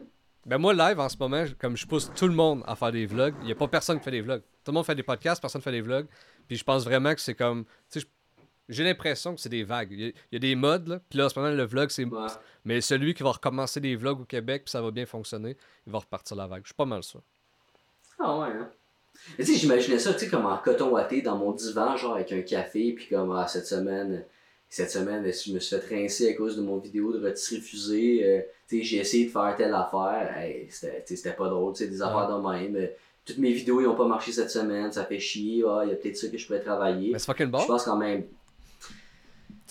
Ben 0.45 0.57
moi, 0.57 0.73
live, 0.73 0.99
en 0.99 1.07
ce 1.09 1.17
moment, 1.17 1.45
comme 1.59 1.77
je 1.77 1.85
pousse 1.85 2.11
tout 2.15 2.27
le 2.27 2.33
monde 2.33 2.63
à 2.65 2.75
faire 2.75 2.91
des 2.91 3.05
vlogs, 3.05 3.35
il 3.41 3.45
n'y 3.45 3.51
a 3.51 3.55
pas 3.55 3.67
personne 3.67 3.99
qui 3.99 4.03
fait 4.03 4.11
des 4.11 4.21
vlogs. 4.21 4.41
Tout 4.63 4.71
le 4.71 4.73
monde 4.73 4.85
fait 4.85 4.95
des 4.95 5.03
podcasts, 5.03 5.39
personne 5.39 5.61
fait 5.61 5.71
des 5.71 5.81
vlogs. 5.81 6.07
Puis 6.47 6.57
je 6.57 6.63
pense 6.63 6.83
vraiment 6.83 7.13
que 7.13 7.21
c'est 7.21 7.35
comme... 7.35 7.63
Tu 7.91 7.99
sais, 7.99 8.07
j'ai 8.71 8.83
l'impression 8.83 9.35
que 9.35 9.41
c'est 9.41 9.49
des 9.49 9.63
vagues. 9.63 9.89
Il 9.91 9.99
y, 10.01 10.05
a, 10.05 10.07
il 10.07 10.33
y 10.33 10.35
a 10.37 10.39
des 10.39 10.55
modes, 10.55 10.87
là. 10.87 10.99
Puis 11.09 11.19
là, 11.19 11.27
moment, 11.35 11.49
le 11.49 11.63
vlog, 11.63 11.89
c'est... 11.89 12.05
Ouais. 12.05 12.27
Mais 12.65 12.81
celui 12.81 13.13
qui 13.13 13.21
va 13.21 13.31
recommencer 13.31 13.79
des 13.79 13.95
vlogs 13.95 14.21
au 14.21 14.25
Québec, 14.25 14.63
puis 14.65 14.71
ça 14.71 14.81
va 14.81 14.91
bien 14.91 15.05
fonctionner, 15.05 15.57
il 15.85 15.93
va 15.93 15.99
repartir 15.99 16.37
la 16.37 16.47
vague. 16.47 16.61
Je 16.63 16.69
suis 16.69 16.75
pas 16.75 16.85
mal 16.85 17.03
sûr. 17.03 17.21
Ah 18.19 18.39
ouais, 18.39 18.47
hein. 18.47 18.69
Mais 19.37 19.45
tu 19.45 19.53
sais, 19.53 19.59
j'imaginais 19.59 19.99
ça, 19.99 20.13
tu 20.13 20.21
sais, 20.21 20.29
comme 20.29 20.45
en 20.45 20.57
coton 20.57 20.89
watté 20.89 21.21
dans 21.21 21.37
mon 21.37 21.51
divan, 21.51 21.97
genre 21.97 22.15
avec 22.15 22.31
un 22.31 22.41
café, 22.41 22.93
puis 22.93 23.07
comme 23.07 23.31
ah, 23.31 23.47
cette 23.47 23.67
semaine, 23.67 24.25
cette 24.69 24.89
semaine, 24.89 25.23
je 25.23 25.53
me 25.53 25.59
suis 25.59 25.75
fait 25.77 25.95
rincer 25.95 26.29
à 26.29 26.33
cause 26.33 26.55
de 26.55 26.61
mon 26.61 26.77
vidéo 26.77 27.11
de 27.11 27.23
rôtisserie 27.23 27.61
fusée. 27.61 28.21
euh, 28.23 28.41
tu 28.69 28.77
sais, 28.77 28.83
j'ai 28.83 28.97
essayé 28.97 29.25
de 29.25 29.31
faire 29.31 29.53
telle 29.57 29.73
affaire. 29.73 30.33
Hey, 30.37 30.67
c'était 30.69 31.33
pas 31.33 31.49
drôle, 31.49 31.73
tu 31.73 31.83
sais, 31.83 31.89
des 31.89 32.01
affaires 32.01 32.27
de 32.29 32.49
même. 32.49 32.75
euh, 32.77 32.87
Toutes 33.25 33.37
mes 33.37 33.51
vidéos, 33.51 33.81
ils 33.81 33.87
ont 33.87 33.95
pas 33.95 34.07
marché 34.07 34.31
cette 34.31 34.49
semaine, 34.49 34.91
ça 34.91 35.03
fait 35.05 35.19
chier. 35.19 35.63
Ah, 35.67 35.81
il 35.83 35.89
y 35.89 35.93
a 35.93 35.95
peut-être 35.95 36.17
ça 36.17 36.27
que 36.29 36.37
je 36.37 36.47
pourrais 36.47 36.61
travailler. 36.61 37.11
Mais 37.11 37.19
c'est 37.19 37.25
fucking 37.25 37.51
bon. 37.51 37.59
Je 37.59 37.67
pense 37.67 37.83
quand 37.83 37.97
même. 37.97 38.23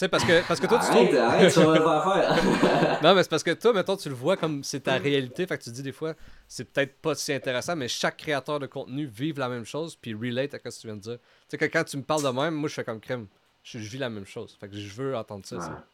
Sais, 0.00 0.08
parce 0.08 0.24
que, 0.24 0.46
parce 0.46 0.60
que 0.60 0.66
toi, 0.66 0.78
tu 0.78 0.90
trouves... 0.90 1.16
arrête, 1.16 1.50
ça 1.50 1.64
va 1.64 2.02
faire. 2.02 3.00
Non, 3.02 3.14
mais 3.14 3.22
c'est 3.22 3.28
parce 3.30 3.42
que 3.42 3.52
toi, 3.52 3.72
mettons, 3.72 3.96
tu 3.96 4.08
le 4.08 4.14
vois 4.14 4.36
comme 4.36 4.64
c'est 4.64 4.80
ta 4.80 4.96
réalité. 4.96 5.46
Fait 5.46 5.56
que 5.56 5.62
tu 5.62 5.70
te 5.70 5.74
dis 5.74 5.82
des 5.82 5.92
fois, 5.92 6.14
c'est 6.48 6.64
peut-être 6.64 6.96
pas 7.00 7.14
si 7.14 7.32
intéressant, 7.32 7.76
mais 7.76 7.88
chaque 7.88 8.16
créateur 8.16 8.58
de 8.58 8.66
contenu 8.66 9.06
vive 9.06 9.38
la 9.38 9.48
même 9.48 9.64
chose, 9.64 9.96
puis 9.96 10.14
relate 10.14 10.54
à 10.54 10.58
ce 10.58 10.62
que 10.62 10.80
tu 10.80 10.86
viens 10.86 10.96
de 10.96 11.02
dire. 11.02 11.18
Tu 11.48 11.48
sais, 11.48 11.58
que 11.58 11.64
quand 11.66 11.84
tu 11.84 11.96
me 11.96 12.02
parles 12.02 12.22
de 12.22 12.28
même, 12.28 12.54
moi, 12.54 12.68
je 12.68 12.74
fais 12.74 12.84
comme 12.84 13.00
crème. 13.00 13.26
Je, 13.62 13.78
je 13.78 13.90
vis 13.90 13.98
la 13.98 14.10
même 14.10 14.26
chose. 14.26 14.56
Fait 14.58 14.68
que 14.68 14.76
je 14.76 14.94
veux 14.94 15.16
entendre 15.16 15.44
ça. 15.44 15.60
ça. 15.60 15.84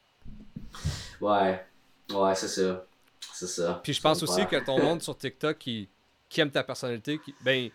Ouais. 1.21 1.61
Ouais, 2.11 2.17
ouais 2.17 2.35
c'est 2.35 2.49
ça. 2.49 2.85
C'est 3.33 3.49
ça. 3.49 3.81
Puis 3.83 3.93
je 3.93 4.01
Ça 4.01 4.09
pense 4.09 4.23
aussi 4.23 4.47
que 4.47 4.57
ton 4.65 4.81
monde 4.81 5.03
sur 5.03 5.17
TikTok 5.17 5.59
qui, 5.59 5.89
qui 6.29 6.41
aime 6.41 6.51
ta 6.51 6.65
personnalité, 6.65 7.19
qui, 7.19 7.35
ben, 7.43 7.71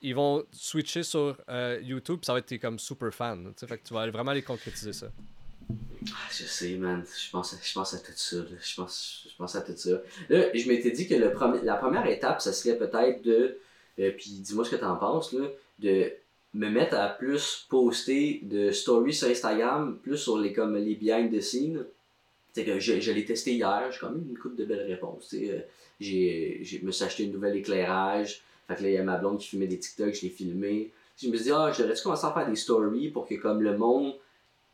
ils 0.00 0.14
vont 0.14 0.44
switcher 0.52 1.02
sur 1.02 1.36
euh, 1.48 1.80
YouTube, 1.82 2.20
ça 2.24 2.32
va 2.32 2.40
être 2.40 2.46
tes 2.46 2.58
comme 2.58 2.78
super 2.78 3.12
fan. 3.12 3.52
Fait 3.56 3.78
que 3.78 3.86
tu 3.86 3.94
vas 3.94 4.08
vraiment 4.10 4.32
les 4.32 4.42
concrétiser 4.42 4.92
ça. 4.92 5.06
Ah, 5.70 6.28
Je 6.30 6.44
sais, 6.44 6.74
man. 6.76 7.04
Je 7.04 7.30
pense, 7.30 7.54
je 7.62 7.74
pense 7.74 7.94
à 7.94 7.98
tout 7.98 8.12
ça. 8.14 8.36
Je 8.62 8.74
pense, 8.76 9.26
je 9.30 9.36
pense 9.36 9.54
à 9.56 9.60
tout 9.60 9.76
ça. 9.76 10.00
Là, 10.28 10.46
je 10.54 10.68
m'étais 10.68 10.90
dit 10.90 11.06
que 11.08 11.14
le 11.14 11.32
premier, 11.32 11.60
la 11.62 11.74
première 11.76 12.06
étape, 12.06 12.40
ça 12.40 12.52
serait 12.52 12.78
peut-être 12.78 13.22
de. 13.22 13.58
euh, 13.98 14.10
puis 14.16 14.30
dis-moi 14.40 14.64
ce 14.64 14.70
que 14.70 14.76
t'en 14.76 14.96
penses, 14.96 15.32
là. 15.32 15.46
De 15.80 16.10
me 16.54 16.68
mettre 16.70 16.96
à 16.96 17.08
plus 17.08 17.66
poster 17.68 18.40
de 18.42 18.70
stories 18.70 19.14
sur 19.14 19.28
Instagram, 19.28 19.98
plus 20.02 20.16
sur 20.16 20.38
les, 20.38 20.52
comme, 20.52 20.76
les 20.76 20.94
behind 20.94 21.30
the 21.32 21.40
scenes. 21.40 21.84
C'est 22.54 22.64
que 22.64 22.80
je, 22.80 22.98
je 23.00 23.12
l'ai 23.12 23.24
testé 23.24 23.52
hier, 23.54 23.88
j'ai 23.92 23.98
quand 24.00 24.10
même 24.10 24.24
une 24.28 24.38
coupe 24.38 24.56
de 24.56 24.64
belles 24.64 24.86
réponses. 24.86 25.34
Euh, 25.34 25.60
J'ai, 26.00 26.60
j'ai, 26.62 26.80
me 26.82 26.90
suis 26.92 27.04
acheté 27.04 27.24
un 27.26 27.28
nouvel 27.28 27.56
éclairage. 27.56 28.42
Fait 28.66 28.76
que 28.76 28.82
là, 28.82 28.88
il 28.88 28.94
y 28.94 28.98
a 28.98 29.02
ma 29.02 29.16
blonde 29.18 29.38
qui 29.38 29.48
filmait 29.48 29.66
des 29.66 29.78
TikTok, 29.78 30.14
je 30.14 30.22
l'ai 30.22 30.30
filmé. 30.30 30.90
Je 31.20 31.28
me 31.28 31.34
suis 31.36 31.44
dit, 31.44 31.50
ah, 31.52 31.70
je 31.72 31.80
devrais-tu 31.82 32.02
commencer 32.02 32.26
à 32.26 32.32
faire 32.32 32.48
des 32.48 32.56
stories 32.56 33.08
pour 33.10 33.26
que, 33.28 33.34
comme 33.34 33.62
le 33.62 33.76
monde 33.76 34.14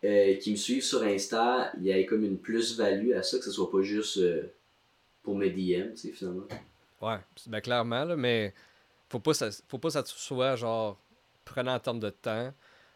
euh, 0.05 0.37
qui 0.37 0.51
me 0.53 0.57
suivent 0.57 0.85
sur 0.85 1.03
Insta, 1.03 1.73
il 1.79 1.85
y 1.85 1.91
ait 1.91 2.07
comme 2.07 2.25
une 2.25 2.39
plus-value 2.39 3.13
à 3.13 3.23
ça, 3.23 3.39
que 3.39 3.45
ce 3.45 3.51
soit 3.51 3.71
pas 3.71 3.83
juste. 3.83 4.19
euh, 4.19 4.43
pour 5.25 5.37
mes 5.37 5.51
DM, 5.51 5.95
tu 5.95 5.97
sais, 5.97 6.13
finalement. 6.13 6.47
Ouais, 7.01 7.17
ben 7.47 7.61
clairement, 7.61 8.05
là, 8.05 8.15
mais 8.15 8.55
faut 9.09 9.19
pas, 9.19 9.35
ça, 9.35 9.49
faut 9.69 9.79
pas 9.79 9.89
que 9.89 9.95
ça 9.95 10.03
soit 10.05 10.55
genre 10.57 11.01
prenant 11.45 11.75
en 11.75 11.81
termes 11.81 11.99
de 11.99 12.11
temps. 12.11 12.53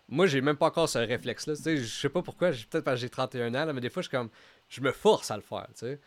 Moi, 0.08 0.26
j'ai 0.26 0.40
même 0.40 0.56
pas 0.56 0.66
encore 0.66 0.88
ce 0.88 0.98
réflexe-là. 0.98 1.56
Tu 1.56 1.62
sais, 1.62 1.76
je 1.78 1.86
sais 1.86 2.08
pas 2.08 2.22
pourquoi, 2.22 2.50
peut-être 2.50 2.84
parce 2.84 2.96
que 2.96 3.00
j'ai 3.00 3.08
31 3.10 3.54
ans, 3.54 3.64
là, 3.64 3.72
mais 3.72 3.80
des 3.80 3.90
fois, 3.90 4.02
je 4.02 4.10
comme. 4.10 4.28
Je 4.68 4.82
me 4.82 4.92
force 4.92 5.30
à 5.30 5.36
le 5.36 5.42
faire, 5.42 5.66
tu 5.68 5.86
sais. 5.86 5.98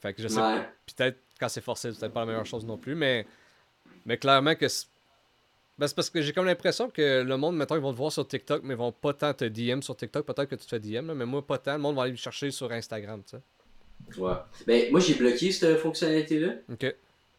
Fait 0.00 0.12
que 0.12 0.22
je 0.22 0.28
sais 0.28 0.40
Ouais. 0.40 0.68
Peut-être 0.94 1.18
quand 1.38 1.48
c'est 1.48 1.62
forcé, 1.62 1.90
c'est 1.92 1.98
peut-être 1.98 2.12
pas 2.12 2.20
la 2.20 2.26
meilleure 2.26 2.44
chose 2.46 2.66
non 2.66 2.76
plus, 2.76 2.94
mais, 2.94 3.26
mais 4.04 4.18
clairement 4.18 4.54
que. 4.54 4.66
Ben, 5.80 5.86
c'est 5.86 5.94
parce 5.96 6.10
que 6.10 6.20
j'ai 6.20 6.34
comme 6.34 6.44
l'impression 6.44 6.90
que 6.90 7.22
le 7.22 7.36
monde, 7.38 7.56
mettons, 7.56 7.74
ils 7.74 7.80
vont 7.80 7.92
te 7.92 7.96
voir 7.96 8.12
sur 8.12 8.28
TikTok, 8.28 8.62
mais 8.64 8.74
ils 8.74 8.76
vont 8.76 8.92
pas 8.92 9.14
tant 9.14 9.32
te 9.32 9.46
DM 9.46 9.80
sur 9.80 9.96
TikTok. 9.96 10.26
Peut-être 10.26 10.44
que 10.50 10.54
tu 10.54 10.66
te 10.66 10.68
fais 10.68 10.78
DM, 10.78 11.06
là, 11.06 11.14
mais 11.14 11.24
moi, 11.24 11.40
pas 11.46 11.56
tant. 11.56 11.72
Le 11.72 11.78
monde 11.78 11.96
va 11.96 12.02
aller 12.02 12.12
me 12.12 12.18
chercher 12.18 12.50
sur 12.50 12.70
Instagram, 12.70 13.22
tu 13.24 13.38
sais. 13.38 14.20
Ouais. 14.20 14.34
Ben, 14.66 14.90
moi, 14.90 15.00
j'ai 15.00 15.14
bloqué 15.14 15.50
cette 15.50 15.78
fonctionnalité-là. 15.78 16.56
Ok. 16.70 16.94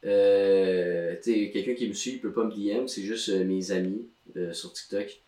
Euh, 0.06 1.16
tu 1.24 1.52
quelqu'un 1.52 1.76
qui 1.76 1.88
me 1.88 1.94
suit, 1.94 2.14
il 2.14 2.20
peut 2.20 2.32
pas 2.34 2.44
me 2.44 2.50
DM, 2.52 2.88
c'est 2.88 3.04
juste 3.04 3.30
euh, 3.30 3.44
mes 3.46 3.72
amis 3.72 4.08
euh, 4.36 4.52
sur 4.54 4.74
TikTok. 4.74 5.22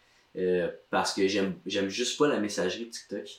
Parce 0.90 1.14
que 1.14 1.28
j'aime 1.28 1.90
juste 1.90 2.18
pas 2.18 2.28
la 2.28 2.40
messagerie 2.40 2.86
de 2.86 2.90
TikTok. 2.90 3.30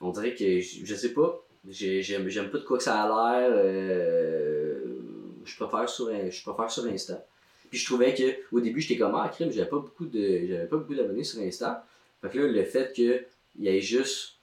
On 0.00 0.10
dirait 0.10 0.34
que, 0.34 0.58
je, 0.58 0.94
sais 0.96 1.12
pas, 1.14 1.46
j'ai- 1.68 2.02
j'aime 2.02 2.28
j'aime 2.28 2.50
pas 2.50 2.58
de 2.58 2.64
quoi 2.64 2.76
que 2.78 2.82
ça 2.82 3.00
a 3.04 3.06
l'air. 3.38 3.52
je 5.44 5.56
préfère 5.56 5.88
sur 5.88 6.08
un- 6.08 6.28
je 6.28 6.42
préfère 6.42 6.68
sur 6.72 6.84
Insta. 6.86 7.24
Puis 7.72 7.80
je 7.80 7.86
trouvais 7.86 8.12
que 8.12 8.22
au 8.54 8.60
début 8.60 8.82
j'étais 8.82 8.98
comme 8.98 9.14
ah 9.14 9.30
crime, 9.32 9.50
j'avais 9.50 9.68
pas 9.68 9.78
beaucoup 9.78 10.04
de 10.04 10.20
j'avais 10.46 10.66
pas 10.66 10.76
beaucoup 10.76 10.94
d'abonnés 10.94 11.24
sur 11.24 11.40
Insta. 11.40 11.86
Fait 12.20 12.28
que 12.28 12.38
là 12.38 12.46
le 12.46 12.64
fait 12.64 12.92
que 12.94 13.24
il 13.58 13.64
y 13.64 13.68
ait 13.68 13.80
juste 13.80 14.34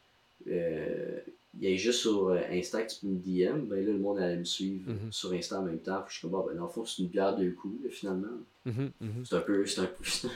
euh, 0.48 1.20
il 1.60 1.64
y 1.70 1.74
ait 1.74 1.78
juste 1.78 2.00
sur 2.00 2.30
euh, 2.30 2.40
Insta 2.52 2.82
que 2.82 2.92
tu 2.92 3.02
peux 3.02 3.08
me 3.08 3.18
DM, 3.20 3.68
ben 3.68 3.86
là 3.86 3.92
le 3.92 4.00
monde 4.00 4.18
allait 4.20 4.38
me 4.38 4.44
suivre 4.44 4.90
Mhm. 4.92 5.12
sur 5.12 5.32
Insta 5.34 5.60
en 5.60 5.64
même 5.64 5.80
temps. 5.80 6.02
Puis 6.06 6.16
je 6.16 6.20
suis 6.20 6.28
comme, 6.28 6.40
ah, 6.42 6.46
ben 6.50 6.58
dans 6.58 6.64
le 6.66 6.70
fond, 6.72 6.86
c'est 6.86 7.02
une 7.04 7.08
bière 7.10 7.36
deux 7.36 7.52
coups, 7.52 7.84
là, 7.84 7.90
finalement. 7.92 8.28
Mhm, 8.66 8.92
mhm. 9.00 9.26
C'est 9.26 9.36
un 9.36 9.42
peu. 9.42 9.66
C'est 9.66 9.82
un 9.82 9.86
peu. 9.86 10.04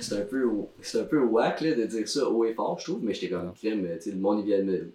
C'est 0.00 0.14
un 0.16 0.20
peu, 0.24 0.48
c'est 0.82 1.00
un 1.00 1.04
peu 1.04 1.18
whack 1.20 1.60
là, 1.60 1.74
de 1.74 1.84
dire 1.84 2.06
ça 2.08 2.30
haut 2.30 2.44
et 2.44 2.54
fort, 2.54 2.78
je 2.78 2.84
trouve, 2.84 3.02
mais 3.02 3.12
j'étais 3.12 3.28
comme 3.28 3.46
Non. 3.46 3.52
crème, 3.52 3.84
tu 3.96 4.02
sais, 4.02 4.10
le 4.12 4.18
monde 4.18 4.38
il 4.38 4.46
vient 4.46 4.58
de 4.60 4.62
me, 4.62 4.92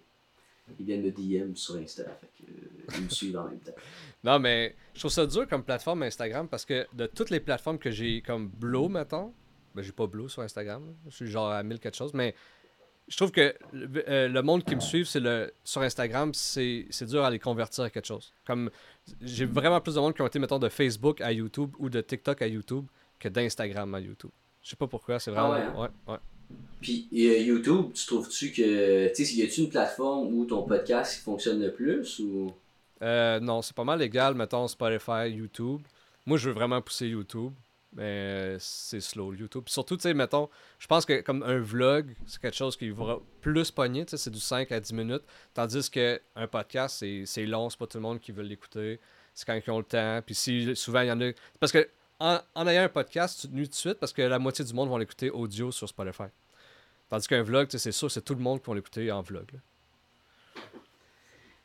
ils 0.80 0.86
viennent 0.86 1.02
me 1.02 1.12
DM 1.12 1.56
sur 1.56 1.76
Insta, 1.76 2.04
fait 2.04 2.30
que, 2.38 2.52
euh, 2.52 2.98
ils 2.98 3.04
me 3.04 3.10
suivent 3.10 3.38
en 3.38 3.46
même 3.46 3.60
temps. 3.60 3.72
Non, 4.22 4.38
mais 4.38 4.76
je 4.94 5.00
trouve 5.00 5.12
ça 5.12 5.26
dur 5.26 5.48
comme 5.48 5.64
plateforme 5.64 6.04
Instagram 6.04 6.50
parce 6.50 6.66
que 6.66 6.86
de 6.92 7.08
toutes 7.08 7.30
les 7.30 7.40
plateformes 7.40 7.80
que 7.80 7.90
j'ai 7.90 8.22
comme 8.22 8.50
Blow, 8.50 8.90
mettons, 8.90 9.34
ben 9.74 9.82
j'ai 9.82 9.94
pas 9.94 10.08
Blow 10.08 10.28
sur 10.28 10.42
Instagram, 10.42 10.94
je 11.06 11.16
suis 11.16 11.28
genre 11.28 11.50
à 11.50 11.64
1000 11.64 11.80
quelque 11.80 11.96
chose, 11.96 12.14
mais 12.14 12.36
je 13.08 13.16
trouve 13.16 13.32
que 13.32 13.56
le, 13.72 14.10
euh, 14.10 14.28
le 14.28 14.42
monde 14.42 14.66
qui 14.66 14.76
me 14.76 14.82
suit 14.82 15.06
c'est 15.06 15.22
le, 15.22 15.54
sur 15.64 15.82
Instagram, 15.82 16.34
c'est 16.34 16.86
c'est 16.90 17.06
dur 17.06 17.24
à 17.24 17.30
les 17.30 17.40
convertir 17.40 17.86
à 17.86 17.90
quelque 17.90 18.08
chose. 18.08 18.34
Comme 18.46 18.70
j'ai 19.22 19.46
vraiment 19.46 19.80
plus 19.80 19.96
de 19.96 20.00
monde 20.02 20.14
qui 20.14 20.22
ont 20.22 20.28
été, 20.28 20.38
mettons, 20.38 20.60
de 20.60 20.70
Facebook 20.70 21.22
à 21.22 21.32
YouTube 21.32 21.72
ou 21.80 21.90
de 21.90 22.02
TikTok 22.02 22.42
à 22.42 22.48
YouTube 22.48 22.86
que 23.20 23.30
d'Instagram 23.30 23.96
à 23.96 24.00
YouTube. 24.00 24.32
Je 24.62 24.70
sais 24.70 24.76
pas 24.76 24.88
pourquoi, 24.88 25.20
c'est 25.20 25.32
vraiment. 25.32 25.54
Ah 25.54 25.72
ouais, 25.72 25.82
ouais, 25.82 26.14
ouais. 26.14 26.20
Puis 26.82 27.08
euh, 27.14 27.40
YouTube, 27.40 27.92
tu 27.94 28.06
trouves-tu 28.06 28.52
que, 28.52 29.14
tu 29.14 29.26
sais, 29.26 29.34
y 29.34 29.44
a-tu 29.44 29.62
une 29.62 29.70
plateforme 29.70 30.34
où 30.34 30.46
ton 30.46 30.64
podcast 30.64 31.22
fonctionne 31.22 31.62
le 31.62 31.74
plus 31.74 32.20
ou? 32.20 32.54
Euh, 33.02 33.40
non, 33.40 33.62
c'est 33.62 33.76
pas 33.76 33.84
mal 33.84 34.00
légal, 34.00 34.34
mettons 34.36 34.68
Spotify, 34.68 35.30
YouTube. 35.30 35.82
Moi, 36.26 36.38
je 36.38 36.50
veux 36.50 36.56
vraiment 36.56 36.82
pousser 36.82 37.08
YouTube, 37.08 37.52
mais 37.94 38.04
euh, 38.04 38.58
c'est 38.60 39.02
slow, 39.02 39.34
YouTube. 39.34 39.64
Puis 39.66 39.74
surtout, 39.74 39.98
tu 39.98 40.04
sais, 40.04 40.14
mettons, 40.14 40.50
je 40.78 40.88
pense 40.88 41.06
que 41.06 41.22
comme 41.22 41.44
un 41.44 41.60
vlog, 41.60 42.16
c'est 42.26 42.42
quelque 42.42 42.58
chose 42.58 42.78
qui 42.78 42.90
va 42.90 43.20
plus 43.42 43.72
pogner, 43.72 44.06
tu 44.06 44.12
sais, 44.12 44.18
c'est 44.18 44.30
du 44.30 44.40
5 44.40 44.72
à 44.72 44.80
10 44.80 44.94
minutes. 44.94 45.24
Tandis 45.54 45.90
que 45.90 46.22
un 46.36 46.48
podcast, 46.48 46.98
c'est 47.00 47.24
c'est 47.26 47.46
long, 47.46 47.70
c'est 47.70 47.80
pas 47.80 47.88
tout 47.88 47.98
le 47.98 48.04
monde 48.04 48.20
qui 48.20 48.32
veut 48.32 48.44
l'écouter. 48.44 49.00
C'est 49.34 49.46
quand 49.46 49.60
ils 49.66 49.72
ont 49.72 49.80
le 49.80 49.84
temps. 49.84 50.22
Puis 50.26 50.36
si 50.36 50.76
souvent, 50.76 51.02
il 51.02 51.08
y 51.08 51.12
en 51.12 51.22
a. 51.22 51.32
Parce 51.60 51.72
que 51.72 51.88
en, 52.20 52.40
en 52.56 52.68
ayant 52.68 52.84
un 52.84 52.90
podcast, 52.90 53.42
tu 53.42 53.48
te 53.48 53.54
nuis 53.54 53.66
tout 53.68 53.72
de 53.72 53.76
suite 53.76 54.00
parce 54.00 54.14
que 54.14 54.22
la 54.22 54.40
moitié 54.40 54.64
du 54.66 54.74
monde 54.74 54.90
vont 54.90 54.98
l'écouter 54.98 55.30
audio 55.30 55.72
sur 55.72 55.88
Spotify. 55.88 56.24
Tandis 57.10 57.28
qu'un 57.28 57.42
vlog, 57.44 57.68
c'est 57.70 57.92
sûr, 57.92 58.12
c'est 58.12 58.22
tout 58.22 58.36
le 58.36 58.42
monde 58.42 58.62
qui 58.62 58.70
va 58.70 58.76
l'écouter 58.76 59.12
en 59.12 59.22
vlog. 59.22 59.46
là. 59.54 59.60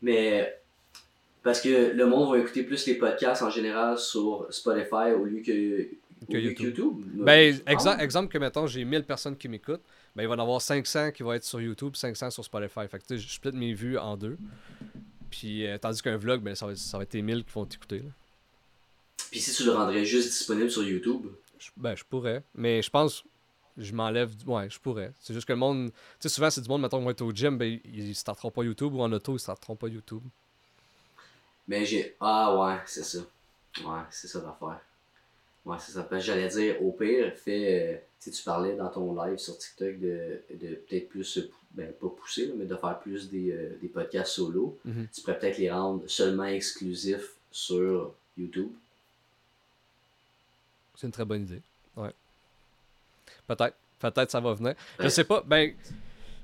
Mais. 0.03 0.55
Parce 1.43 1.61
que 1.61 1.93
le 1.93 2.07
monde 2.07 2.31
va 2.35 2.39
écouter 2.39 2.63
plus 2.63 2.87
les 2.87 2.95
podcasts 2.95 3.43
en 3.43 3.51
général 3.51 3.99
sur 3.99 4.47
Spotify 4.49 5.13
au 5.15 5.25
lieu 5.27 5.43
que, 5.43 5.83
au 6.23 6.27
Que 6.33 6.39
lieu 6.39 6.41
YouTube. 6.51 6.67
YouTube. 6.79 7.03
Ben, 7.23 7.61
Ah, 7.67 7.75
exa- 7.75 8.01
exemple 8.01 8.33
que, 8.33 8.39
mettons, 8.39 8.67
j'ai 8.67 8.83
1000 8.83 9.05
personnes 9.05 9.37
qui 9.37 9.47
m'écoutent, 9.49 9.83
ben, 10.17 10.23
il 10.23 10.27
va 10.29 10.37
y 10.37 10.39
en 10.39 10.43
avoir 10.43 10.63
500 10.63 11.11
qui 11.13 11.23
vont 11.23 11.35
être 11.35 11.45
sur 11.45 11.61
YouTube, 11.61 11.97
500 11.97 12.31
sur 12.31 12.43
Spotify. 12.43 12.89
Fait 12.91 12.99
que, 12.99 13.17
je 13.19 13.29
split 13.29 13.53
mes 13.53 13.75
vues 13.75 13.99
en 13.99 14.17
deux. 14.17 14.39
Puis, 15.31 15.67
euh, 15.67 15.77
tandis 15.77 16.01
qu'un 16.01 16.17
vlog, 16.17 16.41
ben, 16.41 16.55
ça 16.55 16.67
va, 16.67 16.75
ça 16.77 16.97
va 16.97 17.03
être 17.03 17.11
tes 17.11 17.21
1000 17.21 17.45
qui 17.45 17.53
vont 17.53 17.67
t'écouter. 17.67 18.03
Puis 19.31 19.41
si 19.41 19.53
tu 19.53 19.65
le 19.65 19.73
rendrais 19.73 20.05
juste 20.05 20.29
disponible 20.29 20.71
sur 20.71 20.83
YouTube, 20.83 21.27
Je- 21.59 21.71
Ben, 21.77 21.97
je 21.97 22.05
pourrais. 22.05 22.43
Mais 22.55 22.83
je 22.83 22.91
pense, 22.91 23.25
je 23.79 23.93
m'enlève. 23.93 24.35
du- 24.37 24.45
Ouais, 24.45 24.69
je 24.69 24.79
pourrais. 24.79 25.13
C'est 25.21 25.33
juste 25.33 25.47
que 25.47 25.53
le 25.53 25.59
monde. 25.59 25.91
Tu 25.93 25.95
sais, 26.21 26.29
souvent, 26.29 26.51
c'est 26.51 26.61
du 26.61 26.69
monde, 26.69 26.83
mettons, 26.83 27.09
être 27.09 27.23
au 27.23 27.33
gym, 27.33 27.57
ben, 27.57 27.81
ils 27.85 28.09
ils 28.09 28.15
starteront 28.15 28.51
pas 28.51 28.65
YouTube 28.65 28.93
ou 28.95 29.01
en 29.01 29.11
auto, 29.13 29.35
ils 29.37 29.41
starteront 29.41 29.77
pas 29.77 29.89
YouTube. 29.89 30.23
mais 31.67 31.87
j'ai. 31.87 32.15
Ah 32.21 32.57
ouais, 32.59 32.79
c'est 32.87 33.03
ça. 33.05 33.19
Ouais, 33.85 34.01
c'est 34.11 34.29
ça 34.29 34.41
l'affaire. 34.41 34.81
Ouais, 35.65 35.77
c'est 35.81 35.93
ça. 35.93 36.03
Parce 36.03 36.23
que 36.23 36.27
j'allais 36.27 36.49
dire, 36.49 36.83
au 36.83 36.93
pire, 36.93 37.33
fais. 37.37 37.95
euh, 37.95 37.97
tu 38.21 38.31
sais, 38.31 38.37
tu 38.39 38.45
parlais 38.45 38.77
dans 38.77 38.89
ton 38.91 39.15
live 39.25 39.39
sur 39.39 39.57
TikTok 39.57 39.99
de, 39.99 40.43
de 40.51 40.75
peut-être 40.75 41.09
plus. 41.09 41.39
euh, 41.39 41.51
Ben, 41.71 41.93
pas 41.93 42.09
pousser, 42.09 42.53
mais 42.57 42.67
de 42.67 42.77
faire 42.77 43.01
plus 43.01 43.29
des, 43.31 43.51
euh, 43.51 43.77
des 43.83 43.89
podcasts 43.89 44.35
solo. 44.35 44.79
Mhm. 44.85 45.09
Tu 45.13 45.23
pourrais 45.23 45.39
peut-être 45.41 45.59
les 45.59 45.73
rendre 45.73 46.07
seulement 46.09 46.45
exclusifs 46.45 47.33
sur 47.51 48.13
YouTube. 48.39 48.71
C'est 50.95 51.07
une 51.07 51.13
très 51.13 51.25
bonne 51.25 51.43
idée. 51.43 51.63
Ouais. 51.97 52.13
Peut-être. 53.47 53.77
Peut-être 53.99 54.31
ça 54.31 54.41
va 54.41 54.53
venir. 54.53 54.75
Je 54.99 55.09
sais 55.09 55.25
pas. 55.25 55.43
Ben, 55.47 55.73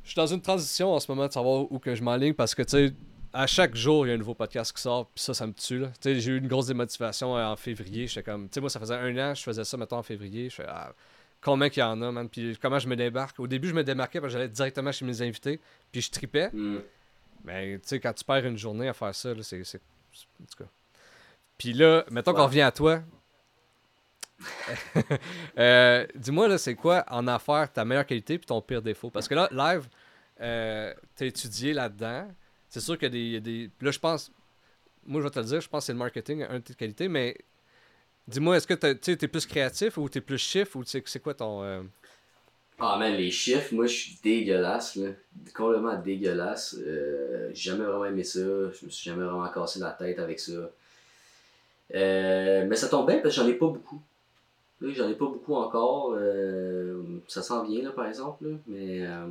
je 0.02 0.08
suis 0.08 0.16
dans 0.16 0.26
une 0.26 0.40
transition 0.40 0.94
en 0.94 1.00
ce 1.00 1.10
moment 1.10 1.26
de 1.26 1.32
savoir 1.32 1.70
où 1.70 1.78
que 1.78 1.94
je 1.94 2.02
m'enligne 2.02 2.32
parce 2.32 2.54
que, 2.54 2.62
tu 2.62 2.70
sais, 2.70 2.94
à 3.32 3.46
chaque 3.46 3.76
jour, 3.76 4.06
il 4.06 4.08
y 4.08 4.12
a 4.12 4.14
un 4.14 4.18
nouveau 4.18 4.34
podcast 4.34 4.74
qui 4.74 4.80
sort, 4.80 5.06
puis 5.06 5.22
ça, 5.22 5.34
ça 5.34 5.46
me 5.46 5.52
tue, 5.52 5.78
là. 5.78 5.88
Tu 5.88 5.94
sais, 6.00 6.20
j'ai 6.20 6.32
eu 6.32 6.38
une 6.38 6.48
grosse 6.48 6.66
démotivation 6.66 7.36
euh, 7.36 7.44
en 7.44 7.56
février. 7.56 8.06
J'étais 8.06 8.22
comme, 8.22 8.48
tu 8.48 8.54
sais, 8.54 8.60
moi, 8.60 8.70
ça 8.70 8.80
faisait 8.80 8.94
un 8.94 9.16
an, 9.18 9.34
je 9.34 9.42
faisais 9.42 9.64
ça, 9.64 9.76
mettons, 9.76 9.98
en 9.98 10.02
février. 10.02 10.48
Je 10.48 10.56
fais, 10.56 10.66
ah, 10.68 10.92
combien 11.40 11.68
qu'il 11.68 11.80
y 11.80 11.84
en 11.84 12.00
a, 12.02 12.10
man? 12.10 12.28
Puis 12.28 12.58
comment 12.60 12.78
je 12.78 12.88
me 12.88 12.96
débarque? 12.96 13.38
Au 13.38 13.46
début, 13.46 13.68
je 13.68 13.74
me 13.74 13.84
démarquais 13.84 14.20
parce 14.20 14.32
que 14.32 14.38
j'allais 14.38 14.48
directement 14.48 14.90
chez 14.90 15.04
mes 15.04 15.22
invités, 15.22 15.60
puis 15.92 16.00
je 16.00 16.10
tripais. 16.10 16.50
Hmm. 16.52 16.80
Mais 17.44 17.78
tu 17.78 17.88
sais, 17.88 18.00
quand 18.00 18.12
tu 18.12 18.24
perds 18.24 18.46
une 18.46 18.58
journée 18.58 18.88
à 18.88 18.94
faire 18.94 19.14
ça, 19.14 19.32
là, 19.32 19.42
c'est. 19.42 19.60
En 19.60 20.44
tout 20.44 20.64
cas. 20.64 20.70
Puis 21.56 21.72
là, 21.72 22.04
mettons 22.10 22.32
qu'on 22.32 22.46
revient 22.46 22.62
à 22.62 22.72
toi. 22.72 23.02
Euh, 25.58 26.06
Dis-moi, 26.14 26.48
là, 26.48 26.58
c'est 26.58 26.74
quoi 26.74 27.04
en 27.08 27.26
affaires 27.26 27.70
ta 27.72 27.84
meilleure 27.84 28.06
qualité 28.06 28.38
puis 28.38 28.46
ton 28.46 28.60
pire 28.62 28.82
défaut? 28.82 29.10
Parce 29.10 29.28
que 29.28 29.34
là, 29.34 29.48
live, 29.52 29.88
euh, 30.40 30.94
t'as 31.16 31.26
étudié 31.26 31.72
là-dedans. 31.72 32.28
C'est 32.68 32.80
sûr 32.80 32.96
qu'il 32.98 33.14
y 33.14 33.36
a 33.36 33.40
des. 33.40 33.70
Là, 33.80 33.90
je 33.90 33.98
pense. 33.98 34.30
Moi, 35.06 35.20
je 35.20 35.26
vais 35.26 35.30
te 35.30 35.38
le 35.40 35.44
dire, 35.44 35.60
je 35.60 35.68
pense 35.68 35.82
que 35.82 35.86
c'est 35.86 35.92
le 35.92 35.98
marketing, 35.98 36.42
un 36.48 36.54
de 36.54 36.64
tes 36.64 36.74
qualités, 36.74 37.08
mais. 37.08 37.36
Dis-moi, 38.28 38.56
est-ce 38.56 38.66
que 38.66 38.74
tu 38.74 39.10
es 39.10 39.28
plus 39.28 39.44
créatif 39.46 39.98
ou 39.98 40.08
t'es 40.08 40.20
plus 40.20 40.38
chiffre 40.38 40.76
ou 40.76 40.84
c'est 40.84 41.02
quoi 41.20 41.34
ton. 41.34 41.62
euh, 41.64 41.82
Ah 42.78 42.96
man, 42.96 43.12
les 43.14 43.30
chiffres, 43.30 43.74
moi 43.74 43.86
je 43.86 43.94
suis 43.94 44.18
dégueulasse. 44.22 44.98
Complètement 45.52 45.96
dégueulasse. 45.98 46.76
Euh, 46.78 47.50
j'ai 47.52 47.70
jamais 47.70 47.84
vraiment 47.84 48.04
aimé 48.04 48.22
ça. 48.22 48.38
Je 48.38 48.86
me 48.86 48.90
suis 48.90 49.10
jamais 49.10 49.24
vraiment 49.24 49.48
cassé 49.50 49.80
la 49.80 49.90
tête 49.90 50.18
avec 50.20 50.38
ça. 50.38 50.52
Mais 51.92 52.76
ça 52.76 52.88
tombe 52.88 53.06
bien 53.08 53.18
parce 53.18 53.34
que 53.34 53.42
j'en 53.42 53.48
ai 53.48 53.54
pas 53.54 53.66
beaucoup. 53.66 54.00
Là, 54.80 54.92
j'en 54.94 55.08
ai 55.08 55.14
pas 55.14 55.26
beaucoup 55.26 55.54
encore. 55.54 56.14
Euh, 56.16 57.02
ça 57.28 57.42
s'en 57.42 57.64
vient 57.64 57.82
là 57.82 57.90
par 57.90 58.06
exemple. 58.06 58.48
Là. 58.48 58.56
Mais 58.66 59.06
euh, 59.06 59.26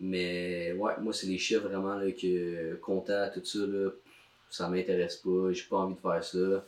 mais 0.00 0.72
ouais, 0.72 0.92
moi 1.00 1.12
c'est 1.12 1.26
les 1.26 1.38
chiffres 1.38 1.68
vraiment 1.68 1.94
là, 1.94 2.10
que 2.10 2.74
tout 2.76 3.44
ça 3.44 3.58
là, 3.66 3.90
ça 4.50 4.68
m'intéresse 4.68 5.16
pas. 5.16 5.52
J'ai 5.52 5.64
pas 5.64 5.78
envie 5.78 5.94
de 5.94 6.00
faire 6.00 6.24
ça. 6.24 6.66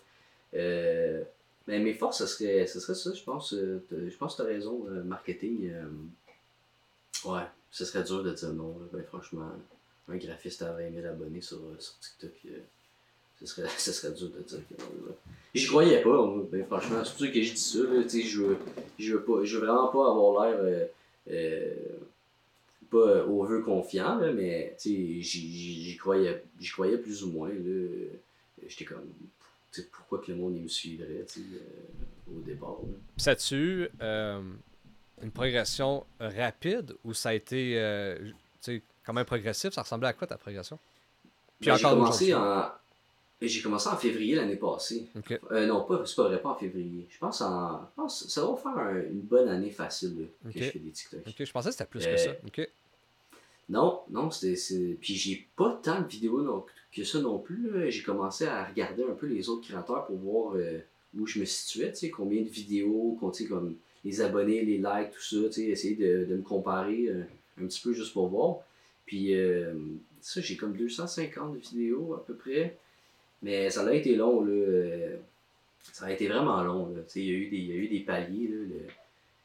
Euh, 0.54 1.24
mais 1.66 1.80
mes 1.80 1.92
forces, 1.92 2.18
ce 2.18 2.26
serait, 2.26 2.66
ce 2.66 2.80
serait 2.80 2.94
ça, 2.94 3.12
je 3.12 3.22
pense. 3.22 3.54
je 3.54 4.16
pense 4.16 4.36
que 4.36 4.42
tu 4.42 4.48
as 4.48 4.52
raison. 4.52 4.86
marketing, 5.04 5.70
ouais, 7.26 7.42
ce 7.70 7.84
serait 7.84 8.04
dur 8.04 8.22
de 8.22 8.32
dire 8.32 8.52
non. 8.54 8.74
Ben, 8.92 9.02
franchement, 9.04 9.50
un 10.08 10.16
graphiste 10.16 10.62
à 10.62 10.72
20 10.72 10.94
000 10.94 11.06
abonnés 11.06 11.42
sur, 11.42 11.60
sur 11.78 11.98
TikTok, 11.98 12.32
ce, 13.40 13.46
serait, 13.46 13.68
ce 13.78 13.92
serait 13.92 14.12
dur 14.14 14.28
de 14.30 14.42
dire 14.42 14.58
que 14.68 14.74
non. 14.82 15.14
J'y 15.54 15.66
croyais 15.66 16.02
pas, 16.02 16.10
moi, 16.26 16.44
ben, 16.50 16.64
franchement. 16.66 17.02
C'est 17.04 17.10
pour 17.12 17.20
ça 17.20 17.28
que 17.28 17.42
je 17.42 17.52
dis 17.52 17.56
ça. 17.60 17.78
Là, 17.78 18.02
je, 18.06 18.42
veux, 18.42 18.58
je, 18.98 19.14
veux 19.14 19.22
pas, 19.24 19.44
je 19.44 19.56
veux 19.58 19.66
vraiment 19.66 19.88
pas 19.88 20.10
avoir 20.10 20.44
l'air. 20.46 20.58
euh, 20.60 20.86
euh, 21.30 21.74
pas 22.90 23.22
vœu 23.24 23.62
confiant, 23.62 24.16
là, 24.18 24.32
mais 24.32 24.74
j'y- 24.82 25.96
croyais, 26.00 26.42
j'y 26.58 26.70
croyais 26.70 26.96
plus 26.98 27.22
ou 27.22 27.30
moins. 27.32 27.50
là. 27.50 27.86
J'étais 28.66 28.84
comme, 28.86 29.04
pourquoi 29.92 30.20
que 30.20 30.32
le 30.32 30.38
monde 30.38 30.56
il 30.56 30.62
me 30.62 30.68
suivrait 30.68 31.24
euh, 31.36 32.34
au 32.34 32.40
départ. 32.40 32.78
là. 32.82 32.96
Puis 33.16 33.22
ça 33.22 33.36
tu 33.36 33.88
euh, 34.00 34.40
une 35.22 35.30
progression 35.30 36.04
rapide 36.18 36.94
ou 37.04 37.12
ça 37.14 37.30
a 37.30 37.34
été 37.34 37.74
euh, 37.78 38.16
quand 39.04 39.12
même 39.12 39.24
progressif? 39.26 39.72
Ça 39.74 39.82
ressemblait 39.82 40.08
à 40.08 40.12
quoi 40.14 40.26
ta 40.26 40.38
progression? 40.38 40.78
Puis 41.60 41.68
Ben, 41.70 41.76
j'ai 41.76 41.84
encore 41.84 41.98
commencé 41.98 42.34
en. 42.34 42.68
J'ai 43.40 43.62
commencé 43.62 43.88
en 43.88 43.96
février 43.96 44.34
l'année 44.34 44.56
passée. 44.56 45.06
Euh, 45.52 45.66
non, 45.66 45.84
pas, 45.84 46.04
c'est 46.04 46.16
pas 46.16 46.24
vrai, 46.28 46.42
pas 46.42 46.48
en 46.50 46.54
février. 46.56 47.06
Je 47.08 47.18
pense 47.18 47.40
en. 47.40 47.80
Je 47.82 47.94
pense 48.02 48.24
que 48.24 48.30
ça 48.30 48.44
va 48.44 48.56
faire 48.56 48.76
un- 48.78 48.96
une 49.02 49.20
bonne 49.20 49.48
année 49.48 49.70
facile 49.70 50.16
là, 50.18 50.50
que 50.52 50.58
je 50.58 50.70
fais 50.70 50.78
des 50.80 50.90
TikTok. 50.90 51.20
Ok, 51.26 51.44
je 51.44 51.52
pensais 51.52 51.68
que 51.68 51.72
c'était 51.76 51.88
plus 51.88 52.04
Euh, 52.06 52.10
que 52.12 52.16
ça. 52.16 52.30
Ok. 52.46 52.68
Non, 53.68 54.00
non, 54.10 54.30
c'était. 54.30 54.94
Puis 55.00 55.14
j'ai 55.14 55.46
pas 55.56 55.78
tant 55.82 56.00
de 56.00 56.08
vidéos 56.08 56.42
non- 56.42 56.64
que 56.92 57.04
ça 57.04 57.20
non 57.20 57.38
plus. 57.38 57.90
J'ai 57.92 58.02
commencé 58.02 58.46
à 58.46 58.64
regarder 58.64 59.04
un 59.04 59.14
peu 59.14 59.26
les 59.26 59.48
autres 59.48 59.68
créateurs 59.68 60.06
pour 60.06 60.16
voir 60.16 60.54
euh, 60.56 60.78
où 61.16 61.26
je 61.26 61.38
me 61.38 61.44
situais, 61.44 61.90
tu 61.92 61.98
sais, 61.98 62.10
combien 62.10 62.42
de 62.42 62.48
vidéos, 62.48 63.16
comme 63.20 63.74
les 64.04 64.20
abonnés, 64.20 64.64
les 64.64 64.78
likes, 64.78 65.10
tout 65.12 65.22
ça, 65.22 65.36
tu 65.48 65.52
sais, 65.52 65.62
essayer 65.66 65.94
de, 65.96 66.24
de 66.24 66.34
me 66.36 66.42
comparer 66.42 67.08
euh, 67.08 67.22
un 67.62 67.66
petit 67.66 67.80
peu 67.80 67.92
juste 67.92 68.12
pour 68.12 68.28
voir. 68.28 68.58
Puis 69.06 69.34
euh, 69.34 69.74
ça, 70.22 70.40
j'ai 70.40 70.56
comme 70.56 70.76
250 70.76 71.56
vidéos 71.56 72.14
à 72.14 72.24
peu 72.24 72.34
près. 72.34 72.76
Mais 73.42 73.70
ça 73.70 73.86
a 73.86 73.92
été 73.92 74.16
long, 74.16 74.42
là. 74.44 74.52
euh, 74.52 75.16
Ça 75.92 76.06
a 76.06 76.12
été 76.12 76.28
vraiment 76.28 76.62
long, 76.62 76.88
là. 76.94 77.02
Il 77.16 77.24
y, 77.24 77.30
a 77.30 77.32
eu 77.34 77.48
des- 77.48 77.56
il 77.56 77.66
y 77.68 77.72
a 77.72 77.76
eu 77.76 77.88
des 77.88 78.00
paliers, 78.00 78.48
là. 78.48 78.56
Le, 78.56 78.80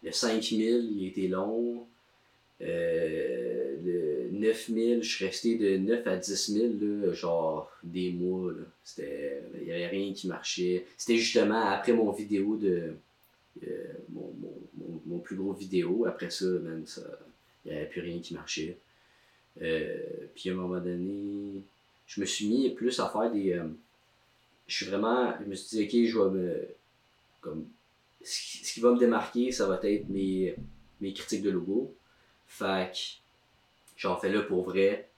le 0.04 0.12
5000, 0.12 0.92
il 0.98 1.06
a 1.06 1.08
été 1.10 1.28
long. 1.28 1.86
Euh, 2.62 3.76
le 3.84 4.30
9000, 4.32 5.04
je 5.04 5.16
suis 5.16 5.26
resté 5.26 5.58
de 5.58 5.78
9 5.78 6.06
à 6.08 6.16
10 6.18 6.54
000, 6.54 6.68
là, 6.82 7.14
genre 7.14 7.72
des 7.84 8.12
mois. 8.12 8.52
là. 8.52 8.64
C'était, 8.84 9.42
il 9.60 9.64
n'y 9.66 9.72
avait 9.72 9.88
rien 9.88 10.14
qui 10.14 10.28
marchait. 10.28 10.86
C'était 10.98 11.18
justement 11.18 11.66
après 11.66 11.94
mon 11.94 12.12
vidéo 12.12 12.56
de. 12.58 12.94
euh, 13.68 13.68
mon, 14.10 14.34
mon, 14.42 14.54
mon, 14.78 15.02
mon 15.06 15.20
plus 15.20 15.36
gros 15.36 15.54
vidéo. 15.54 16.06
Après 16.08 16.30
ça, 16.30 16.46
man, 16.46 16.84
ça, 16.86 17.02
il 17.66 17.72
n'y 17.72 17.78
avait 17.78 17.88
plus 17.88 18.02
rien 18.02 18.20
qui 18.20 18.34
marchait. 18.34 18.78
Euh, 19.62 19.98
puis 20.36 20.50
à 20.50 20.54
un 20.54 20.56
moment 20.56 20.80
donné, 20.80 21.62
je 22.08 22.22
me 22.22 22.26
suis 22.26 22.48
mis 22.48 22.70
plus 22.72 23.00
à 23.00 23.10
faire 23.10 23.32
des. 23.32 23.60
Je 24.74 24.84
suis 24.84 24.86
vraiment. 24.88 25.34
Je 25.40 25.46
me 25.46 25.56
suis 25.56 25.78
dit, 25.78 25.84
ok, 25.84 26.10
je 26.10 26.20
vais 26.20 26.30
me. 26.30 26.68
Comme, 27.42 27.66
ce 28.24 28.74
qui, 28.74 28.80
va 28.80 28.92
me 28.92 28.98
démarquer, 28.98 29.52
ça 29.52 29.68
va 29.68 29.80
être 29.84 30.10
mes, 30.10 30.56
mes 31.02 31.14
critiques 31.14 31.44
de 31.44 31.52
logo. 31.52 31.94
Fait 32.48 32.92
que 32.92 33.00
j'en 33.98 34.18
fais 34.18 34.32
là 34.32 34.42
pour 34.42 34.64
vrai. 34.64 35.10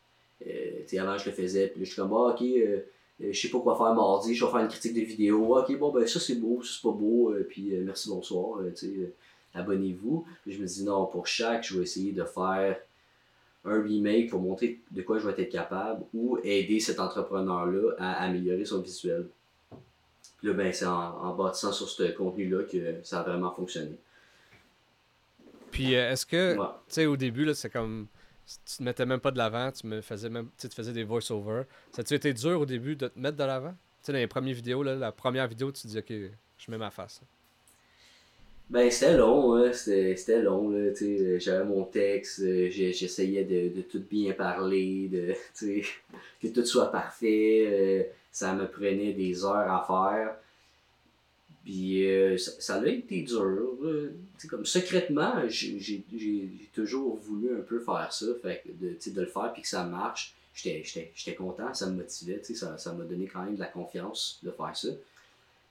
Euh, 0.46 1.00
avant, 1.00 1.18
je 1.18 1.30
le 1.30 1.36
faisais, 1.36 1.68
puis 1.68 1.86
je 1.86 1.92
suis 1.92 1.96
comme, 1.96 2.14
ah, 2.14 2.34
ok, 2.34 2.42
euh, 2.42 2.80
euh, 3.22 3.32
je 3.32 3.40
sais 3.40 3.50
pas 3.50 3.60
quoi 3.60 3.78
faire 3.78 3.94
mardi, 3.94 4.36
je 4.36 4.44
vais 4.44 4.52
faire 4.52 4.60
une 4.60 4.68
critique 4.68 4.94
de 4.94 5.02
vidéo. 5.02 5.58
Ok, 5.58 5.78
bon, 5.78 5.92
ben 5.92 6.06
ça 6.06 6.20
c'est 6.20 6.36
beau, 6.36 6.62
ça 6.62 6.72
c'est 6.74 6.82
pas 6.82 6.94
beau, 6.94 7.32
euh, 7.32 7.46
puis 7.48 7.72
merci, 7.80 8.10
bonsoir, 8.10 8.60
tu 8.76 9.14
abonnez-vous. 9.54 10.26
Je 10.46 10.58
me 10.58 10.66
dis, 10.66 10.84
non, 10.84 11.06
pour 11.06 11.28
chaque, 11.28 11.64
je 11.64 11.78
vais 11.78 11.84
essayer 11.84 12.12
de 12.12 12.26
faire 12.26 12.78
un 13.64 13.82
remake 13.82 14.30
pour 14.30 14.42
montrer 14.42 14.82
de 14.92 15.02
quoi 15.02 15.18
je 15.20 15.28
vais 15.28 15.42
être 15.42 15.52
capable 15.52 16.04
ou 16.14 16.38
aider 16.44 16.80
cet 16.82 17.00
entrepreneur-là 17.00 17.94
à 17.98 18.26
améliorer 18.26 18.66
son 18.66 18.82
visuel. 18.82 19.28
Puis 20.46 20.54
là, 20.54 20.64
ben, 20.64 20.72
c'est 20.72 20.86
en, 20.86 20.92
en 21.24 21.34
bâtissant 21.36 21.72
sur 21.72 21.90
ce 21.90 22.12
contenu-là 22.12 22.64
que 22.66 23.04
ça 23.04 23.22
a 23.22 23.24
vraiment 23.24 23.52
fonctionné. 23.52 23.98
Puis 25.72 25.96
euh, 25.96 26.12
est-ce 26.12 26.24
que, 26.26 26.56
Ouais. 26.56 26.66
tu 26.88 26.94
sais, 26.94 27.06
au 27.08 27.18
début, 27.18 27.46
là, 27.46 27.56
c'est 27.56 27.70
comme. 27.72 28.08
Tu 28.46 28.78
te 28.78 28.84
mettais 28.84 29.08
même 29.08 29.20
pas 29.20 29.32
de 29.32 29.40
l'avant, 29.40 29.72
tu 29.72 29.88
me 29.88 30.02
faisais 30.02 30.30
même. 30.30 30.50
Tu 30.60 30.68
faisais 30.70 30.94
des 30.94 31.04
voice-over. 31.04 31.64
Ça 31.92 32.02
a-tu 32.02 32.14
été 32.14 32.32
dur 32.32 32.62
au 32.62 32.66
début 32.68 32.96
de 32.96 33.08
te 33.08 33.18
mettre 33.20 33.38
de 33.38 33.44
l'avant? 33.44 33.72
Tu 33.72 33.78
sais, 34.04 34.12
dans 34.12 34.20
les 34.20 34.28
premières 34.28 34.54
vidéos, 34.54 34.84
là, 34.84 34.94
la 34.94 35.12
première 35.12 35.48
vidéo, 35.48 35.72
tu 35.72 35.82
te 35.82 35.88
dis, 35.88 35.98
ok, 35.98 36.14
je 36.60 36.72
mets 36.72 36.78
ma 36.78 36.92
face. 36.92 37.22
Ben, 38.68 38.90
c'était 38.90 39.16
long, 39.16 39.54
hein, 39.56 39.72
c'était 39.74 40.42
long, 40.42 40.70
là, 40.70 40.92
euh, 41.00 41.40
j'avais 41.40 41.66
mon 41.66 41.84
texte, 41.84 42.40
euh, 42.40 42.68
j'essayais 42.72 43.44
de, 43.44 43.76
de 43.76 43.82
tout 43.84 44.02
bien 44.10 44.34
parler, 44.34 45.08
de, 45.08 45.36
que 46.42 46.48
tout 46.48 46.66
soit 46.66 46.92
parfait, 46.92 47.68
euh, 47.68 48.04
ça 48.32 48.56
me 48.56 48.68
prenait 48.68 49.14
des 49.14 49.46
heures 49.46 49.72
à 49.72 49.86
faire, 49.86 50.36
puis 51.64 52.08
ça, 52.40 52.52
ça 52.60 52.76
a 52.82 52.88
été 52.88 53.22
dur, 53.22 53.78
comme 54.50 54.66
secrètement, 54.66 55.48
j'ai 55.48 56.04
toujours 56.74 57.18
voulu 57.18 57.56
un 57.56 57.62
peu 57.62 57.80
faire 57.80 58.12
ça, 58.12 58.26
fait 58.42 58.64
de, 58.66 58.98
de 59.12 59.22
le 59.22 59.28
faire 59.28 59.54
puis 59.54 59.62
que 59.62 59.68
ça 59.68 59.84
marche, 59.84 60.34
j'étais 60.56 61.36
content, 61.38 61.72
ça 61.76 61.88
me 61.88 61.98
motivait, 61.98 62.42
ça 62.44 62.94
m'a 62.94 63.04
donné 63.04 63.28
quand 63.28 63.44
même 63.44 63.56
de 63.56 63.60
la 63.60 63.68
confiance 63.68 64.40
de 64.42 64.50
faire 64.50 64.76
ça, 64.76 64.90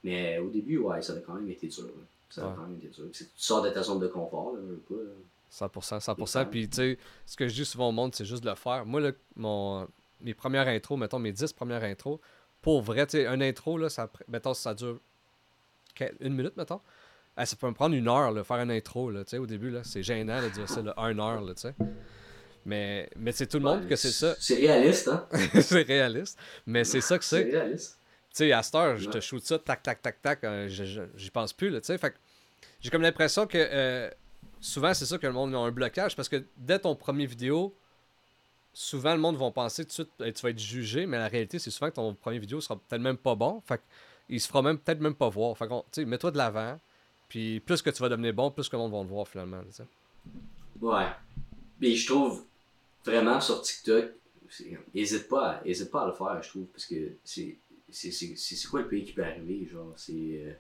mais 0.05 0.39
au 0.39 0.49
début, 0.49 0.79
ouais, 0.79 1.03
ça 1.03 1.15
a 1.15 1.17
quand 1.17 1.35
même 1.35 1.51
été 1.51 1.67
dur, 1.67 1.87
là. 1.87 2.05
Ça 2.31 2.49
Ouais. 2.49 2.91
Tu 3.13 3.25
sors 3.37 3.63
de 3.63 3.71
ta 3.71 3.83
zone 3.83 4.01
de 4.01 4.09
confort, 4.09 4.53
là, 4.55 4.61
veux 4.61 4.77
pas. 4.79 4.95
là. 4.95 5.11
100%, 5.51 6.01
100%. 6.01 6.21
Exact. 6.21 6.51
Puis, 6.51 6.69
tu 6.69 6.77
sais, 6.77 6.99
ce 7.27 7.37
que 7.37 7.47
je 7.47 7.55
dis 7.55 7.65
souvent 7.65 7.89
au 7.91 7.93
monde, 7.93 8.15
c'est 8.15 8.25
juste 8.25 8.43
de 8.43 8.51
le 8.51 8.57
faire. 8.57 8.85
Moi, 8.85 9.13
mon, 9.37 9.87
mes 10.21 10.35
premières 10.35 10.67
intros, 10.67 10.99
mettons 10.99 11.19
mes 11.21 11.31
10 11.33 11.53
premières 11.53 11.85
intros, 11.85 12.19
pour 12.61 12.83
vrai, 12.83 13.07
tu 13.07 13.19
sais, 13.19 13.27
un 13.27 13.41
intro, 13.41 13.79
là, 13.79 13.89
ça, 13.89 14.11
mettons, 14.27 14.55
ça 14.55 14.75
dure 14.75 14.99
une 16.21 16.35
minute, 16.35 16.57
mettons. 16.57 16.81
Ah, 17.37 17.47
ça 17.47 17.57
peut 17.57 17.69
me 17.69 17.75
prendre 17.75 17.95
une 17.95 18.09
heure, 18.09 18.33
là, 18.33 18.43
faire 18.43 18.57
un 18.57 18.71
intro, 18.71 19.11
là, 19.11 19.25
tu 19.25 19.31
sais, 19.31 19.39
au 19.39 19.47
début, 19.47 19.71
là. 19.71 19.83
C'est 19.85 20.03
gênant 20.03 20.43
de 20.43 20.49
dire 20.49 20.69
ça, 20.69 20.83
là, 20.83 20.95
une 20.99 21.21
heure, 21.21 21.41
là, 21.41 21.55
tu 21.55 21.63
sais. 21.63 21.75
Mais, 22.67 23.11
mais 23.17 23.31
c'est 23.33 23.47
tout 23.47 23.59
le 23.59 23.65
monde 23.65 23.83
Ouais, 23.83 23.89
que 23.89 23.97
c'est 23.97 24.11
ça. 24.11 24.35
C'est 24.41 24.57
réaliste, 24.57 25.09
hein? 25.09 25.27
c'est 25.61 25.83
réaliste. 25.83 26.39
Mais 26.67 26.85
c'est 26.85 27.03
ça 27.03 27.19
que 27.19 27.25
c'est. 27.25 27.45
C'est 27.45 27.51
réaliste. 27.51 27.99
Tu 28.35 28.39
sais, 28.39 28.53
à 28.53 28.63
cette 28.65 28.75
heure, 28.75 28.97
je 28.97 29.09
te 29.09 29.21
shoot 29.21 29.43
ça, 29.45 29.59
tac, 29.61 29.81
tac, 29.83 30.03
tac, 30.03 30.21
tac, 30.21 30.43
euh, 30.43 30.69
j'y 31.15 31.31
pense 31.31 31.53
plus, 31.53 31.71
là, 31.71 31.81
tu 31.81 31.87
sais. 31.87 31.99
Fait 31.99 32.15
j'ai 32.81 32.91
comme 32.91 33.03
l'impression 33.03 33.47
que 33.47 33.57
euh, 33.59 34.11
souvent, 34.61 34.93
c'est 34.93 35.07
ça 35.07 35.19
que 35.19 35.27
le 35.27 35.33
monde 35.33 35.55
a 35.55 35.59
un 35.59 35.71
blocage, 35.71 36.17
parce 36.17 36.29
que 36.29 36.45
dès 36.57 36.81
ton 36.81 36.97
premier 36.97 37.27
vidéo, 37.27 37.73
souvent, 38.73 39.13
le 39.15 39.21
monde 39.21 39.37
va 39.37 39.51
penser 39.53 39.85
tout 39.85 39.89
de 39.89 39.93
suite, 39.93 40.11
tu 40.35 40.43
vas 40.43 40.51
être 40.51 40.59
jugé, 40.59 41.07
mais 41.07 41.17
la 41.17 41.29
réalité, 41.29 41.61
c'est 41.61 41.71
souvent 41.71 41.91
que 41.91 41.95
ton 41.95 42.13
premier 42.15 42.41
vidéo 42.41 42.61
sera 42.61 42.77
peut-être 42.77 43.01
même 43.03 43.17
pas 43.17 43.37
bon, 43.37 43.63
fait 43.67 43.81
il 44.29 44.41
se 44.41 44.49
fera 44.49 44.63
même 44.63 44.79
peut-être 44.79 45.01
même 45.01 45.15
pas 45.15 45.29
voir. 45.29 45.57
Fait 45.57 45.69
que, 45.69 45.73
tu 45.73 45.85
sais, 45.93 46.05
mets-toi 46.05 46.31
de 46.33 46.39
l'avant, 46.39 46.81
puis 47.29 47.61
plus 47.61 47.83
que 47.83 47.91
tu 47.91 48.03
vas 48.03 48.09
devenir 48.09 48.35
bon, 48.35 48.51
plus 48.51 48.69
que 48.69 48.75
le 48.75 48.83
monde 48.83 48.93
va 48.93 49.03
te 49.03 49.09
voir, 49.09 49.29
finalement, 49.29 49.61
tu 49.65 49.73
sais. 49.73 49.85
Ouais. 50.81 51.07
Mais 51.81 51.95
je 51.95 52.07
trouve 52.11 52.45
vraiment 53.05 53.41
sur 53.41 53.61
TikTok, 53.63 54.07
c'est- 54.49 54.77
hésite 54.95 55.29
pas, 55.29 55.61
hésite 55.65 55.91
pas 55.91 56.03
à 56.03 56.07
le 56.07 56.13
faire, 56.15 56.43
je 56.43 56.49
trouve, 56.49 56.65
parce 56.67 56.87
que 56.87 57.13
c'est. 57.23 57.57
C'est 57.95 58.69
quoi 58.69 58.81
le 58.83 58.89
pays 58.89 59.05
qui 59.05 59.13
peut 59.13 59.25
arriver, 59.25 59.69
genre? 59.71 59.93
C'est. 59.97 60.13
euh, 60.13 60.53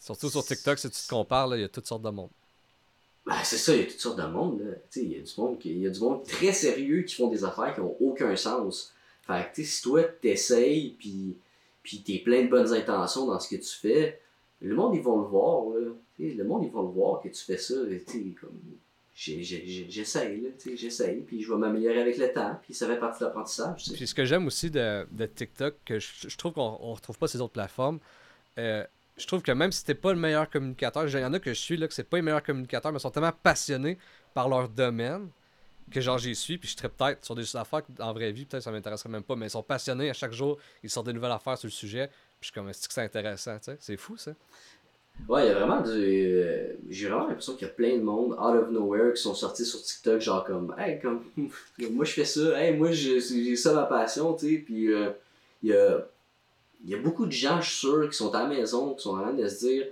Surtout 0.00 0.30
sur 0.30 0.44
TikTok, 0.44 0.78
si 0.78 0.90
tu 0.90 1.02
te 1.02 1.08
compares, 1.08 1.48
là, 1.48 1.56
il 1.56 1.62
y 1.62 1.64
a 1.64 1.68
toutes 1.68 1.86
sortes 1.86 2.02
de 2.02 2.10
monde. 2.10 2.30
Ben, 3.24 3.42
c'est 3.42 3.58
ça, 3.58 3.74
il 3.74 3.80
y 3.80 3.82
a 3.82 3.86
toutes 3.86 4.00
sortes 4.00 4.18
de 4.20 4.26
monde, 4.26 4.60
là. 4.60 4.74
Tu 4.90 5.00
sais, 5.00 5.04
il 5.04 5.12
y 5.12 5.16
a 5.16 5.20
du 5.20 5.32
monde 5.36 5.58
qui- 5.58 5.70
il 5.70 5.78
y 5.80 5.86
a 5.86 5.90
du 5.90 5.98
monde 6.00 6.24
très 6.24 6.52
sérieux 6.52 7.02
qui 7.02 7.14
font 7.16 7.28
des 7.28 7.42
affaires 7.44 7.74
qui 7.74 7.80
ont 7.80 7.96
aucun 8.00 8.36
sens. 8.36 8.92
Fait 9.26 9.48
que, 9.50 9.56
tu 9.56 9.64
sais, 9.64 9.70
si 9.70 9.82
toi, 9.82 10.04
t'essayes, 10.04 10.90
puis 10.98 11.36
puis 11.82 12.02
t'es 12.02 12.18
plein 12.18 12.42
de 12.42 12.48
bonnes 12.48 12.72
intentions 12.72 13.26
dans 13.26 13.38
ce 13.38 13.48
que 13.48 13.54
tu 13.62 13.68
fais, 13.76 14.20
le 14.60 14.74
monde, 14.74 14.96
ils 14.96 15.02
vont 15.02 15.20
le 15.20 15.26
voir, 15.28 15.68
là. 15.78 15.92
Le 16.18 16.42
monde, 16.44 16.64
ils 16.64 16.70
vont 16.70 16.82
le 16.82 16.88
voir 16.92 17.20
que 17.22 17.28
tu 17.28 17.40
fais 17.44 17.58
ça, 17.58 17.74
et 17.88 18.02
tu 18.04 18.12
sais, 18.12 18.34
comme... 18.40 18.58
J'essaye, 19.18 20.52
j'essaye, 20.74 21.22
puis 21.22 21.42
je 21.42 21.50
vais 21.50 21.56
m'améliorer 21.56 22.02
avec 22.02 22.18
le 22.18 22.30
temps, 22.34 22.60
puis 22.62 22.74
ça 22.74 22.86
fait 22.86 22.98
partie 22.98 23.20
de 23.20 23.24
l'apprentissage. 23.24 23.84
Puis 23.94 24.06
ce 24.06 24.14
que 24.14 24.26
j'aime 24.26 24.46
aussi 24.46 24.70
de, 24.70 25.06
de 25.10 25.24
TikTok, 25.24 25.74
que 25.86 25.98
je, 25.98 26.36
trouve 26.36 26.52
qu'on 26.52 26.76
on 26.82 26.92
retrouve 26.92 27.16
pas 27.16 27.26
ces 27.26 27.40
autres 27.40 27.54
plateformes, 27.54 27.98
euh, 28.58 28.84
je 29.16 29.26
trouve 29.26 29.40
que 29.40 29.52
même 29.52 29.72
si 29.72 29.86
t'es 29.86 29.94
pas 29.94 30.12
le 30.12 30.18
meilleur 30.18 30.50
communicateur, 30.50 31.08
il 31.08 31.18
y 31.18 31.24
en 31.24 31.32
a 31.32 31.38
que 31.38 31.54
je 31.54 31.58
suis 31.58 31.78
là, 31.78 31.88
que 31.88 31.94
c'est 31.94 32.04
pas 32.04 32.18
les 32.18 32.22
meilleurs 32.22 32.42
communicateurs, 32.42 32.92
mais 32.92 32.98
sont 32.98 33.10
tellement 33.10 33.32
passionnés 33.32 33.96
par 34.34 34.50
leur 34.50 34.68
domaine 34.68 35.30
que 35.90 36.00
genre 36.02 36.18
j'y 36.18 36.34
suis, 36.34 36.58
puis 36.58 36.68
je 36.68 36.76
serais 36.76 36.90
peut-être 36.90 37.24
sur 37.24 37.34
des 37.34 37.56
affaires 37.56 37.82
qu'en 37.96 38.12
vraie 38.12 38.32
vie, 38.32 38.44
peut-être 38.44 38.64
ça 38.64 38.70
m'intéresserait 38.70 39.08
même 39.08 39.22
pas, 39.22 39.34
mais 39.34 39.46
ils 39.46 39.50
sont 39.50 39.62
passionnés 39.62 40.10
à 40.10 40.12
chaque 40.12 40.32
jour, 40.32 40.58
ils 40.82 40.90
sortent 40.90 41.06
des 41.06 41.14
nouvelles 41.14 41.32
affaires 41.32 41.56
sur 41.56 41.68
le 41.68 41.72
sujet, 41.72 42.08
puis 42.08 42.16
je 42.40 42.46
suis 42.46 42.52
comme, 42.52 42.68
est-ce 42.68 42.86
que 42.86 42.92
c'est 42.92 43.04
intéressant, 43.04 43.56
tu 43.58 43.64
sais? 43.64 43.76
C'est 43.80 43.96
fou 43.96 44.18
ça. 44.18 44.32
Ouais, 45.28 45.44
il 45.44 45.48
y 45.48 45.50
a 45.50 45.54
vraiment 45.54 45.80
du. 45.80 45.90
euh, 45.90 46.74
J'ai 46.88 47.08
vraiment 47.08 47.26
l'impression 47.26 47.54
qu'il 47.56 47.66
y 47.66 47.70
a 47.70 47.74
plein 47.74 47.96
de 47.96 48.02
monde 48.02 48.32
out 48.34 48.62
of 48.62 48.70
nowhere 48.70 49.12
qui 49.14 49.20
sont 49.22 49.34
sortis 49.34 49.64
sur 49.66 49.82
TikTok, 49.82 50.20
genre 50.20 50.44
comme, 50.44 50.74
hey, 50.78 51.00
comme, 51.00 51.24
moi 51.90 52.04
je 52.04 52.12
fais 52.12 52.24
ça, 52.24 52.62
hey, 52.62 52.76
moi 52.76 52.92
j'ai 52.92 53.56
ça 53.56 53.72
ma 53.74 53.84
passion, 53.86 54.34
tu 54.34 54.48
sais, 54.48 54.58
puis 54.58 54.92
euh, 54.92 55.10
il 55.62 55.70
y 55.70 55.74
a. 55.74 56.06
Y 56.84 56.94
a 56.94 56.98
beaucoup 56.98 57.26
de 57.26 57.32
gens, 57.32 57.60
je 57.60 57.68
suis 57.70 57.78
sûr, 57.80 58.10
qui 58.10 58.16
sont 58.16 58.32
à 58.34 58.44
la 58.44 58.48
maison, 58.48 58.94
qui 58.94 59.02
sont 59.02 59.16
en 59.18 59.22
train 59.22 59.32
de 59.34 59.48
se 59.48 59.66
dire, 59.66 59.86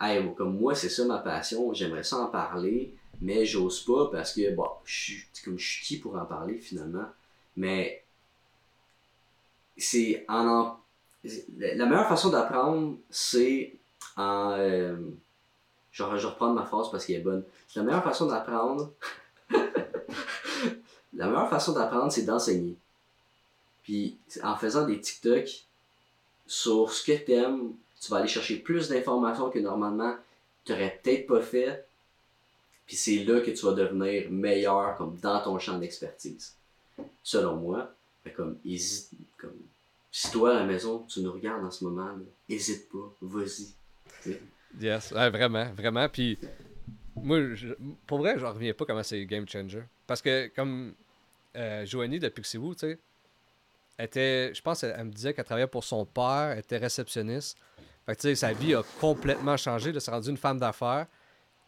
hey, 0.00 0.22
comme 0.36 0.58
moi, 0.58 0.74
c'est 0.74 0.88
ça 0.88 1.04
ma 1.04 1.18
passion, 1.18 1.72
j'aimerais 1.74 2.04
ça 2.04 2.18
en 2.18 2.26
parler, 2.28 2.94
mais 3.20 3.44
j'ose 3.46 3.80
pas 3.84 4.08
parce 4.12 4.32
que, 4.34 4.54
bon, 4.54 4.68
je 4.84 4.94
suis 4.94 5.26
comme 5.44 5.58
je 5.58 5.68
suis 5.68 5.84
qui 5.86 5.98
pour 6.00 6.16
en 6.16 6.24
parler 6.26 6.58
finalement. 6.58 7.06
Mais 7.56 8.04
c'est 9.76 10.24
en 10.28 10.46
en. 10.48 10.78
La 11.58 11.86
meilleure 11.86 12.08
façon 12.08 12.30
d'apprendre, 12.30 12.96
c'est 13.10 13.74
en. 14.16 14.52
euh, 14.58 14.96
je, 15.90 16.02
reprendre 16.02 16.54
ma 16.54 16.64
phrase 16.64 16.90
parce 16.90 17.04
qu'elle 17.04 17.16
est 17.16 17.20
bonne. 17.20 17.44
La 17.76 17.82
meilleure 17.82 18.04
façon 18.04 18.26
d'apprendre. 18.26 18.92
la 21.14 21.26
meilleure 21.26 21.50
façon 21.50 21.72
d'apprendre, 21.72 22.10
c'est 22.10 22.24
d'enseigner. 22.24 22.76
Puis 23.82 24.16
en 24.42 24.56
faisant 24.56 24.86
des 24.86 25.00
TikTok 25.00 25.48
sur 26.46 26.92
ce 26.92 27.04
que 27.04 27.16
t'aimes, 27.24 27.72
tu 28.00 28.10
vas 28.10 28.18
aller 28.18 28.28
chercher 28.28 28.56
plus 28.56 28.88
d'informations 28.88 29.50
que 29.50 29.58
normalement 29.58 30.16
tu 30.64 30.72
n'aurais 30.72 31.00
peut-être 31.02 31.26
pas 31.26 31.40
fait. 31.40 31.86
Puis 32.86 32.96
c'est 32.96 33.24
là 33.24 33.40
que 33.40 33.50
tu 33.50 33.64
vas 33.64 33.72
devenir 33.72 34.30
meilleur 34.30 34.96
comme 34.96 35.16
dans 35.18 35.42
ton 35.42 35.58
champ 35.58 35.78
d'expertise. 35.78 36.54
Selon 37.22 37.56
moi, 37.56 37.92
fait 38.24 38.32
comme 38.32 38.58
hésite, 38.64 39.10
comme 39.36 39.56
si 40.10 40.30
toi 40.30 40.50
à 40.50 40.60
la 40.60 40.66
maison, 40.66 41.04
tu 41.08 41.20
nous 41.20 41.32
regardes 41.32 41.64
en 41.64 41.70
ce 41.70 41.84
moment, 41.84 42.10
n'hésite 42.48 42.88
pas, 42.90 43.12
vas-y. 43.22 43.68
Yes, 44.80 45.12
vraiment, 45.12 45.70
vraiment. 45.72 46.08
Puis 46.08 46.38
moi, 47.16 47.38
pour 48.06 48.18
vrai, 48.18 48.38
je 48.38 48.44
reviens 48.44 48.72
pas 48.72 48.84
comment 48.84 49.02
c'est 49.02 49.24
game 49.26 49.46
changer. 49.48 49.82
Parce 50.06 50.22
que 50.22 50.48
comme 50.54 50.94
euh, 51.56 51.84
Joanie 51.84 52.18
de 52.18 52.28
Pixiwoo, 52.28 52.74
tu 52.74 52.80
sais, 52.80 52.98
était, 53.98 54.54
je 54.54 54.62
pense, 54.62 54.82
elle, 54.82 55.04
me 55.04 55.10
disait 55.10 55.34
qu'elle 55.34 55.44
travaillait 55.44 55.66
pour 55.66 55.84
son 55.84 56.04
père, 56.04 56.50
elle 56.52 56.60
était 56.60 56.78
réceptionniste. 56.78 57.58
Fait 58.06 58.16
que, 58.16 58.20
tu 58.20 58.28
sais, 58.28 58.34
sa 58.34 58.52
vie 58.52 58.74
a 58.74 58.82
complètement 59.00 59.56
changé. 59.56 59.90
Elle 59.90 60.00
s'est 60.00 60.10
rendue 60.10 60.30
une 60.30 60.36
femme 60.36 60.58
d'affaires 60.58 61.06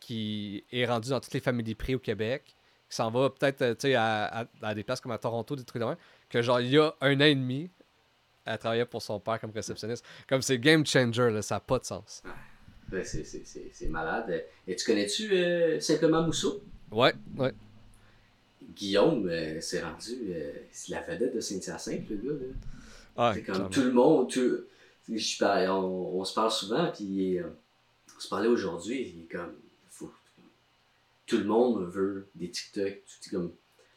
qui 0.01 0.65
est 0.73 0.85
rendue 0.85 1.11
dans 1.11 1.21
toutes 1.21 1.35
les 1.35 1.41
familles 1.41 1.75
prix 1.75 1.95
au 1.95 1.99
Québec, 1.99 2.43
qui 2.89 2.97
s'en 2.97 3.11
va 3.11 3.31
peut-être, 3.31 3.63
euh, 3.63 3.75
tu 3.75 3.89
sais, 3.89 3.95
à, 3.95 4.47
à, 4.63 4.75
des 4.75 4.83
places 4.83 5.01
comme 5.01 5.13
à 5.13 5.19
Toronto, 5.19 5.55
des 5.57 5.65
trucs 5.65 5.81
de 5.81 5.87
même, 5.87 5.97
que 6.29 6.43
genre, 6.43 6.61
il 6.61 6.71
y 6.71 6.79
a 6.79 6.95
un 7.01 7.17
an 7.17 7.25
et 7.25 7.35
demi, 7.35 7.71
elle 8.45 8.59
travaillait 8.59 8.85
pour 8.85 9.03
son 9.03 9.19
père 9.21 9.41
comme 9.41 9.51
réceptionniste. 9.51 10.05
Comme 10.29 10.43
c'est 10.43 10.59
game 10.59 10.85
changer, 10.85 11.31
là, 11.31 11.43
ça 11.43 11.57
n'a 11.57 11.61
pas 11.61 11.79
de 11.79 11.85
sens. 11.85 12.23
Ben, 12.89 13.05
c'est 13.05 13.89
malade. 13.89 14.45
Et 14.67 14.77
tu 14.77 14.85
connais-tu 14.85 15.33
euh, 15.33 15.81
Simplement 15.81 16.23
Mousseau? 16.23 16.63
Ouais, 16.91 17.15
ouais. 17.37 17.53
Guillaume 18.75 19.29
euh, 19.29 19.61
s'est 19.61 19.83
rendu. 19.83 20.13
Euh, 20.29 20.53
c'est 20.71 20.93
la 20.93 21.03
vedette 21.03 21.35
de 21.35 21.41
Saint-Hyacinthe, 21.41 22.09
le 22.11 22.17
gars. 22.17 22.33
Là. 22.33 22.53
Ah, 23.17 23.33
c'est 23.35 23.43
comme 23.43 23.71
tout 23.71 23.83
le 23.83 23.93
monde. 23.93 24.31
Tout, 24.31 24.65
je, 25.09 25.69
on, 25.71 26.21
on, 26.21 26.25
se 26.25 26.35
parle 26.35 26.51
souvent, 26.51 26.91
puis 26.91 27.39
on 27.41 28.21
se 28.21 28.29
parlait 28.29 28.49
aujourd'hui. 28.49 29.15
Il 29.15 29.23
est 29.23 29.27
comme. 29.27 29.55
Faut, 29.91 30.13
tout 31.27 31.39
le 31.39 31.45
monde 31.45 31.89
veut 31.91 32.29
des 32.35 32.51
TikTok. 32.51 33.03
Comme, 33.31 33.53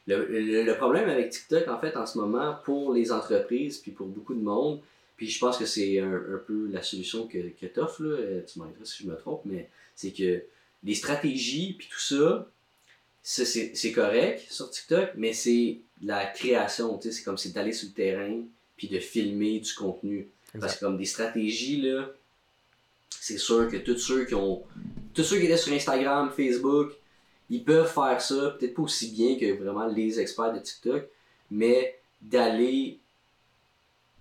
le, 0.08 0.64
le, 0.64 0.78
problème 0.78 1.10
avec 1.10 1.32
TikTok, 1.32 1.68
en 1.68 1.80
fait, 1.80 1.96
en 1.98 2.06
ce 2.06 2.18
moment, 2.18 2.56
pour 2.64 2.94
les 2.94 3.12
entreprises, 3.12 3.78
puis 3.78 3.92
pour 3.92 4.08
beaucoup 4.08 4.34
de 4.34 4.42
monde, 4.42 4.82
puis 5.18 5.30
je 5.30 5.40
pense 5.40 5.58
que 5.58 5.66
c'est 5.66 6.00
un, 6.00 6.14
un, 6.14 6.42
peu 6.46 6.70
la 6.72 6.82
solution 6.82 7.28
que, 7.28 7.38
que 7.38 7.66
tu 7.66 7.80
offres, 7.80 8.04
là, 8.04 8.16
euh, 8.16 8.42
tu 8.46 8.60
m'arrêteras 8.60 8.86
si 8.86 9.04
je 9.04 9.10
me 9.10 9.18
trompe, 9.18 9.42
mais 9.46 9.70
c'est 9.96 10.12
que 10.12 10.44
les 10.84 10.96
stratégies, 10.96 11.76
puis 11.78 11.88
tout 11.92 12.00
ça, 12.00 12.48
c'est 13.24 13.92
correct 13.92 14.46
sur 14.50 14.70
TikTok, 14.70 15.10
mais 15.16 15.34
c'est 15.34 15.80
la 16.02 16.26
création, 16.26 16.98
tu 16.98 17.10
sais, 17.10 17.18
c'est 17.18 17.24
comme 17.24 17.38
c'est 17.38 17.52
d'aller 17.52 17.74
sur 17.74 17.90
le 17.90 17.94
terrain, 17.94 18.42
puis 18.78 18.88
de 18.88 19.00
filmer 19.00 19.60
du 19.60 19.74
contenu. 19.74 20.30
Parce 20.60 20.76
que 20.76 20.86
comme 20.86 20.98
des 20.98 21.06
stratégies, 21.06 21.82
là, 21.82 22.10
c'est 23.10 23.38
sûr 23.38 23.68
que 23.70 23.78
tous 23.78 23.98
ceux 23.98 24.26
qui 24.26 24.36
ont. 24.36 24.64
Tous 25.14 25.24
ceux 25.24 25.40
qui 25.40 25.46
étaient 25.46 25.58
sur 25.58 25.74
Instagram, 25.74 26.32
Facebook, 26.36 26.94
ils 27.50 27.64
peuvent 27.64 27.92
faire 27.92 28.22
ça, 28.22 28.56
peut-être 28.58 28.74
pas 28.74 28.82
aussi 28.82 29.12
bien 29.12 29.38
que 29.38 29.58
vraiment 29.58 29.88
les 29.88 30.20
experts 30.20 30.54
de 30.54 30.60
TikTok, 30.60 31.08
mais 31.52 32.00
d'aller 32.22 33.00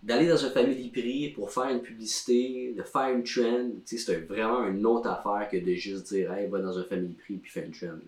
d'aller 0.03 0.29
dans 0.29 0.45
un 0.45 0.51
family 0.51 0.89
prix 0.91 1.31
pour 1.31 1.51
faire 1.51 1.69
une 1.69 1.83
publicité, 1.83 2.73
de 2.77 2.83
faire 2.85 3.09
une 3.09 3.25
trend, 3.25 3.71
c'est 3.85 4.21
vraiment 4.21 4.65
une 4.67 4.87
autre 4.87 5.09
affaire 5.09 5.49
que 5.51 5.57
de 5.57 5.75
juste 5.75 6.13
dire 6.13 6.33
hey, 6.33 6.49
va 6.49 6.61
dans 6.61 6.79
un 6.79 6.85
family 6.85 7.15
prix 7.15 7.37
puis 7.39 7.51
fais 7.51 7.67
une 7.67 7.73
trend. 7.73 7.99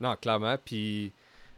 Non, 0.00 0.16
clairement. 0.16 0.56
Puis, 0.62 1.12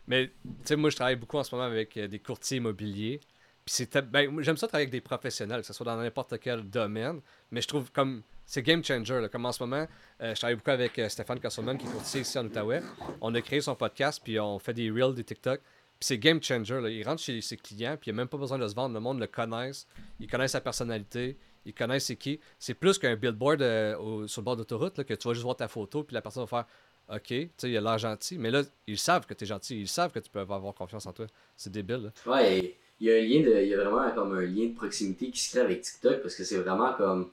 mais 0.06 0.28
tu 0.28 0.50
sais, 0.64 0.76
moi 0.76 0.90
je 0.90 0.96
travaille 0.96 1.16
beaucoup 1.16 1.38
en 1.38 1.42
ce 1.42 1.52
moment 1.54 1.66
avec 1.66 1.96
euh, 1.96 2.06
des 2.06 2.20
courtiers 2.20 2.58
immobiliers. 2.58 3.18
Puis 3.64 3.74
c'est 3.74 3.96
ben, 4.10 4.40
j'aime 4.42 4.56
ça 4.56 4.68
travailler 4.68 4.84
avec 4.84 4.92
des 4.92 5.00
professionnels, 5.00 5.60
que 5.60 5.66
ce 5.66 5.72
soit 5.72 5.86
dans 5.86 5.96
n'importe 5.96 6.38
quel 6.40 6.62
domaine. 6.62 7.20
Mais 7.50 7.60
je 7.60 7.68
trouve 7.68 7.90
comme 7.90 8.22
c'est 8.46 8.62
game 8.62 8.84
changer. 8.84 9.20
Là. 9.20 9.28
Comme 9.28 9.46
en 9.46 9.52
ce 9.52 9.62
moment, 9.62 9.86
euh, 10.20 10.34
je 10.34 10.38
travaille 10.38 10.56
beaucoup 10.56 10.70
avec 10.70 10.98
euh, 10.98 11.08
Stéphane 11.08 11.40
Castleman 11.40 11.78
qui 11.78 11.86
est 11.86 12.20
ici 12.20 12.38
en 12.38 12.46
Outaouais. 12.46 12.82
On 13.20 13.34
a 13.34 13.40
créé 13.40 13.60
son 13.60 13.74
podcast, 13.74 14.20
puis 14.22 14.38
on 14.38 14.58
fait 14.58 14.74
des 14.74 14.90
reels, 14.90 15.14
des 15.14 15.24
TikTok 15.24 15.60
c'est 16.02 16.18
game 16.18 16.42
changer. 16.42 16.80
Là. 16.80 16.90
Il 16.90 17.02
rentre 17.04 17.22
chez 17.22 17.40
ses 17.40 17.56
clients, 17.56 17.96
puis 18.00 18.10
il 18.10 18.14
n'a 18.14 18.22
même 18.22 18.28
pas 18.28 18.36
besoin 18.36 18.58
de 18.58 18.66
se 18.66 18.74
vendre. 18.74 18.94
Le 18.94 19.00
monde 19.00 19.20
le 19.20 19.26
connaisse. 19.26 19.86
Il 20.20 20.28
connaît 20.28 20.48
sa 20.48 20.60
personnalité. 20.60 21.36
Il 21.64 21.74
connaît 21.74 22.00
c'est 22.00 22.16
qui. 22.16 22.40
C'est 22.58 22.74
plus 22.74 22.98
qu'un 22.98 23.14
billboard 23.14 23.62
euh, 23.62 24.26
sur 24.26 24.40
le 24.40 24.44
bord 24.44 24.56
d'autoroute 24.56 25.04
que 25.04 25.14
tu 25.14 25.28
vas 25.28 25.34
juste 25.34 25.44
voir 25.44 25.56
ta 25.56 25.68
photo, 25.68 26.02
puis 26.02 26.14
la 26.14 26.22
personne 26.22 26.42
va 26.44 26.46
faire 26.46 26.66
OK, 27.08 27.26
tu 27.26 27.50
sais, 27.56 27.70
il 27.70 27.76
a 27.76 27.80
l'air 27.80 27.98
gentil. 27.98 28.38
Mais 28.38 28.50
là, 28.50 28.62
ils 28.86 28.98
savent 28.98 29.26
que 29.26 29.34
tu 29.34 29.44
es 29.44 29.46
gentil. 29.46 29.80
Ils 29.80 29.88
savent 29.88 30.12
que 30.12 30.18
tu 30.18 30.30
peux 30.30 30.40
avoir 30.40 30.74
confiance 30.74 31.04
en 31.06 31.12
toi. 31.12 31.26
C'est 31.56 31.70
débile. 31.70 32.10
Là. 32.26 32.32
Ouais, 32.32 32.76
il 33.00 33.06
y 33.06 33.12
a 33.12 33.16
un 33.16 33.20
lien 33.20 33.40
de, 33.40 33.62
il 33.62 33.68
y 33.68 33.74
a 33.74 33.82
vraiment 33.82 34.10
comme 34.12 34.34
un 34.34 34.42
lien 34.42 34.68
de 34.68 34.74
proximité 34.74 35.30
qui 35.30 35.40
se 35.40 35.50
crée 35.50 35.60
avec 35.60 35.82
TikTok 35.82 36.22
parce 36.22 36.34
que 36.34 36.44
c'est 36.44 36.58
vraiment 36.58 36.92
comme. 36.94 37.30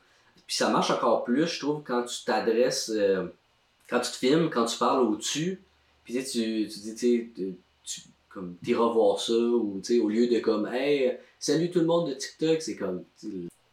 Puis 0.49 0.57
ça 0.57 0.71
marche 0.71 0.89
encore 0.89 1.25
plus, 1.25 1.45
je 1.45 1.59
trouve, 1.59 1.83
quand 1.83 2.05
tu 2.05 2.25
t'adresses, 2.25 2.89
euh, 2.91 3.27
quand 3.87 3.99
tu 3.99 4.09
te 4.09 4.15
filmes, 4.15 4.49
quand 4.49 4.65
tu 4.65 4.79
parles 4.79 5.03
au-dessus. 5.05 5.61
Puis 6.03 6.15
tu, 6.23 6.67
tu 6.67 6.79
dis, 6.79 6.95
tu 6.95 7.31
sais, 7.85 8.09
comme 8.29 8.55
t'iras 8.63 8.91
voir 8.91 9.19
ça 9.19 9.33
ou 9.33 9.79
tu 9.83 9.93
sais 9.93 9.99
au 9.99 10.09
lieu 10.09 10.25
de 10.25 10.39
comme 10.39 10.67
hey 10.67 11.17
salut 11.37 11.69
tout 11.69 11.81
le 11.81 11.85
monde 11.85 12.09
de 12.09 12.15
TikTok 12.15 12.63
c'est 12.63 12.75
comme 12.75 13.03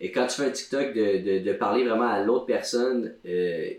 et 0.01 0.13
quand 0.13 0.27
tu 0.27 0.37
fais 0.37 0.47
un 0.47 0.51
TikTok 0.51 0.95
de, 0.95 1.19
de, 1.19 1.45
de 1.45 1.53
parler 1.55 1.85
vraiment 1.85 2.09
à 2.09 2.23
l'autre 2.23 2.45
personne 2.47 3.15
euh, 3.27 3.71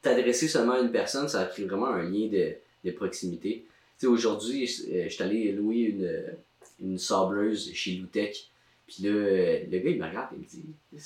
t'adresser 0.00 0.48
seulement 0.48 0.74
à 0.74 0.80
une 0.80 0.92
personne 0.92 1.28
ça 1.28 1.44
crée 1.46 1.64
vraiment 1.64 1.88
un 1.88 2.02
lien 2.02 2.28
de, 2.28 2.54
de 2.84 2.90
proximité 2.92 3.64
tu 3.98 4.00
sais 4.00 4.06
aujourd'hui 4.06 4.64
euh, 4.90 5.04
je 5.04 5.14
suis 5.14 5.22
allé 5.22 5.52
louer 5.52 5.80
une, 5.80 6.24
une 6.80 6.98
sableuse 6.98 7.72
chez 7.72 7.92
Loutech 7.92 8.50
puis 8.86 9.04
là 9.04 9.10
le 9.10 9.78
gars 9.78 9.90
il 9.90 9.98
me 9.98 10.06
regarde 10.06 10.34
et 10.34 10.38
me 10.38 10.44
dit 10.44 10.64
tu 10.92 10.98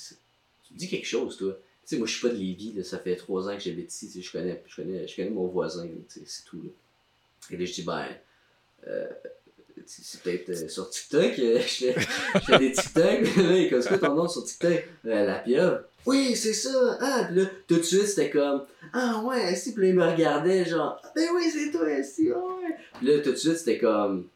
dis 0.77 0.89
quelque 0.89 1.07
chose 1.07 1.37
toi 1.37 1.53
tu 1.53 1.89
sais 1.89 1.97
moi 1.99 2.07
je 2.07 2.13
suis 2.13 2.27
pas 2.27 2.33
de 2.33 2.39
Lévis 2.39 2.85
ça 2.85 2.99
fait 2.99 3.17
trois 3.17 3.49
ans 3.49 3.57
que 3.57 3.63
j'habite 3.63 3.93
ici 3.93 4.23
je 4.23 4.33
connais 4.33 4.63
je 4.67 4.77
connais 4.77 5.07
je 5.07 5.17
connais 5.17 5.31
mon 5.31 5.47
voisin 5.47 5.89
c'est 6.09 6.45
tout 6.45 6.63
là. 6.63 6.71
et 7.51 7.57
là 7.57 7.65
je 7.65 7.73
dis 7.73 7.83
ben 7.83 8.07
euh, 8.89 9.07
c'est 9.87 10.23
peut-être 10.23 10.51
euh, 10.51 10.69
sur 10.69 10.89
TikTok, 10.91 11.39
euh, 11.39 11.59
je, 11.61 11.93
fais, 12.41 12.59
des 12.59 12.73
TikTok, 12.73 13.37
là, 13.37 13.59
il 13.59 13.71
quoi 13.71 13.99
ton 13.99 14.15
nom 14.15 14.29
sur 14.29 14.45
TikTok? 14.45 14.85
la 15.05 15.37
pieuvre. 15.37 15.81
Oui, 16.05 16.35
c'est 16.35 16.53
ça! 16.53 16.99
Ah, 17.01 17.29
pis 17.29 17.39
là, 17.39 17.47
tout 17.69 17.77
de 17.77 17.83
suite, 17.83 18.07
c'était 18.07 18.31
comme, 18.31 18.65
ah 18.93 19.23
ouais, 19.25 19.55
si, 19.55 19.73
puis 19.73 19.85
là, 19.85 19.89
il 19.89 19.95
me 19.95 20.05
regardait, 20.05 20.65
genre, 20.65 21.01
ben 21.15 21.29
oui, 21.35 21.45
c'est 21.51 21.71
toi, 21.71 22.03
si, 22.03 22.31
ouais! 22.31 22.77
Puis 22.99 23.07
là, 23.07 23.21
tout 23.21 23.31
de 23.31 23.37
suite, 23.37 23.57
c'était 23.57 23.79
comme, 23.79 24.29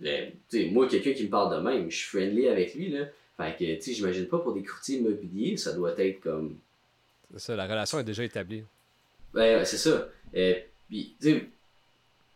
ben, 0.00 0.30
tu 0.50 0.62
sais, 0.62 0.70
moi, 0.70 0.86
quelqu'un 0.88 1.12
qui 1.12 1.24
me 1.24 1.30
parle 1.30 1.56
de 1.56 1.62
même, 1.68 1.90
je 1.90 1.96
suis 1.96 2.06
friendly 2.06 2.48
avec 2.48 2.74
lui, 2.74 2.90
là. 2.90 3.06
Fait 3.38 3.56
que, 3.56 3.76
tu 3.76 3.82
sais, 3.82 3.92
j'imagine 3.94 4.26
pas 4.26 4.40
pour 4.40 4.52
des 4.52 4.64
courtiers 4.64 4.98
immobiliers, 4.98 5.56
ça 5.56 5.72
doit 5.72 5.98
être 5.98 6.20
comme. 6.20 6.58
C'est 7.32 7.40
ça, 7.40 7.56
la 7.56 7.66
relation 7.66 7.98
est 8.00 8.04
déjà 8.04 8.24
établie. 8.24 8.64
Ben, 9.32 9.64
c'est 9.64 9.78
ça. 9.78 10.08
Et, 10.34 10.64
puis, 10.88 11.14
tu 11.20 11.30
sais, 11.30 11.46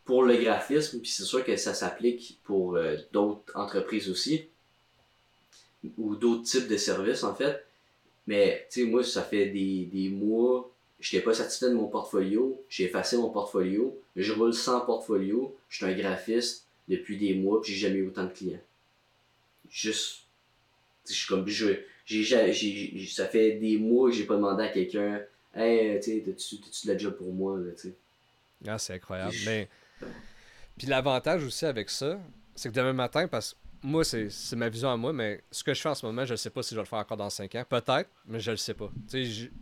pour 0.05 0.23
le 0.23 0.37
graphisme, 0.37 0.99
puis 1.01 1.09
c'est 1.09 1.23
sûr 1.23 1.43
que 1.43 1.55
ça 1.57 1.73
s'applique 1.73 2.39
pour 2.43 2.75
euh, 2.75 2.97
d'autres 3.11 3.51
entreprises 3.55 4.09
aussi, 4.09 4.45
ou 5.97 6.15
d'autres 6.15 6.43
types 6.43 6.67
de 6.67 6.77
services 6.77 7.23
en 7.23 7.35
fait. 7.35 7.65
Mais 8.27 8.65
tu 8.71 8.81
sais, 8.81 8.87
moi, 8.87 9.03
ça 9.03 9.23
fait 9.23 9.47
des, 9.47 9.85
des 9.91 10.09
mois, 10.09 10.71
je 10.99 11.13
n'étais 11.13 11.25
pas 11.25 11.33
satisfait 11.33 11.69
de 11.69 11.75
mon 11.75 11.87
portfolio, 11.87 12.63
j'ai 12.69 12.85
effacé 12.85 13.17
mon 13.17 13.29
portfolio, 13.29 13.97
je 14.15 14.31
roule 14.31 14.53
sans 14.53 14.81
portfolio, 14.81 15.55
je 15.67 15.77
suis 15.77 15.85
un 15.85 15.93
graphiste 15.93 16.65
depuis 16.87 17.17
des 17.17 17.33
mois, 17.33 17.61
puis 17.61 17.73
j'ai 17.73 17.87
jamais 17.87 17.99
eu 17.99 18.07
autant 18.07 18.23
de 18.23 18.31
clients. 18.31 18.61
Juste, 19.69 20.22
je 21.07 21.13
suis 21.13 21.27
comme, 21.27 21.47
je, 21.47 21.67
j'ai, 22.05 23.07
ça 23.07 23.27
fait 23.27 23.53
des 23.53 23.77
mois 23.77 24.09
que 24.09 24.15
j'ai 24.15 24.25
pas 24.25 24.35
demandé 24.35 24.63
à 24.63 24.69
quelqu'un, 24.69 25.21
hey, 25.55 25.99
tu 25.99 26.11
sais, 26.11 26.23
t'as-tu 26.25 26.87
de 26.87 26.91
la 26.91 26.97
job 26.97 27.15
pour 27.17 27.33
moi, 27.33 27.57
là, 27.57 27.71
tu 27.71 27.89
sais. 27.89 27.93
Ah, 28.67 28.77
c'est 28.77 28.93
incroyable. 28.93 29.35
Mais 29.45 29.67
puis 30.77 30.87
l'avantage 30.87 31.43
aussi 31.43 31.65
avec 31.65 31.89
ça, 31.89 32.19
c'est 32.55 32.69
que 32.69 32.73
demain 32.73 32.93
matin, 32.93 33.27
parce 33.27 33.53
que 33.53 33.57
moi, 33.83 34.03
c'est 34.03 34.55
ma 34.55 34.69
vision 34.69 34.89
à 34.89 34.97
moi, 34.97 35.11
mais 35.11 35.43
ce 35.51 35.63
que 35.63 35.73
je 35.73 35.81
fais 35.81 35.89
en 35.89 35.95
ce 35.95 36.05
moment, 36.05 36.25
je 36.25 36.31
ne 36.31 36.37
sais 36.37 36.49
pas 36.49 36.63
si 36.63 36.69
je 36.69 36.75
vais 36.75 36.83
le 36.83 36.87
faire 36.87 36.99
encore 36.99 37.17
dans 37.17 37.29
5 37.29 37.53
ans. 37.55 37.65
Peut-être, 37.67 38.09
mais 38.25 38.39
je 38.39 38.51
le 38.51 38.57
sais 38.57 38.73
pas. 38.73 38.89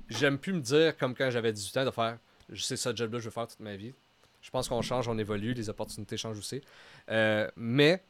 J'aime 0.09 0.37
plus 0.37 0.53
me 0.53 0.61
dire, 0.61 0.95
comme 0.95 1.15
quand 1.15 1.31
j'avais 1.31 1.51
18 1.51 1.77
ans, 1.77 1.85
de 1.85 1.91
faire 1.91 2.17
je 2.51 2.61
sais 2.63 2.75
ça 2.75 2.93
job-là, 2.93 3.19
je 3.19 3.25
veux 3.25 3.31
faire 3.31 3.47
toute 3.47 3.59
ma 3.61 3.75
vie. 3.75 3.93
Je 4.41 4.49
pense 4.49 4.67
qu'on 4.67 4.81
change, 4.81 5.07
on 5.07 5.17
évolue, 5.17 5.53
les 5.53 5.69
opportunités 5.69 6.17
changent 6.17 6.39
aussi. 6.39 6.61
Euh, 7.09 7.49
mais 7.55 8.03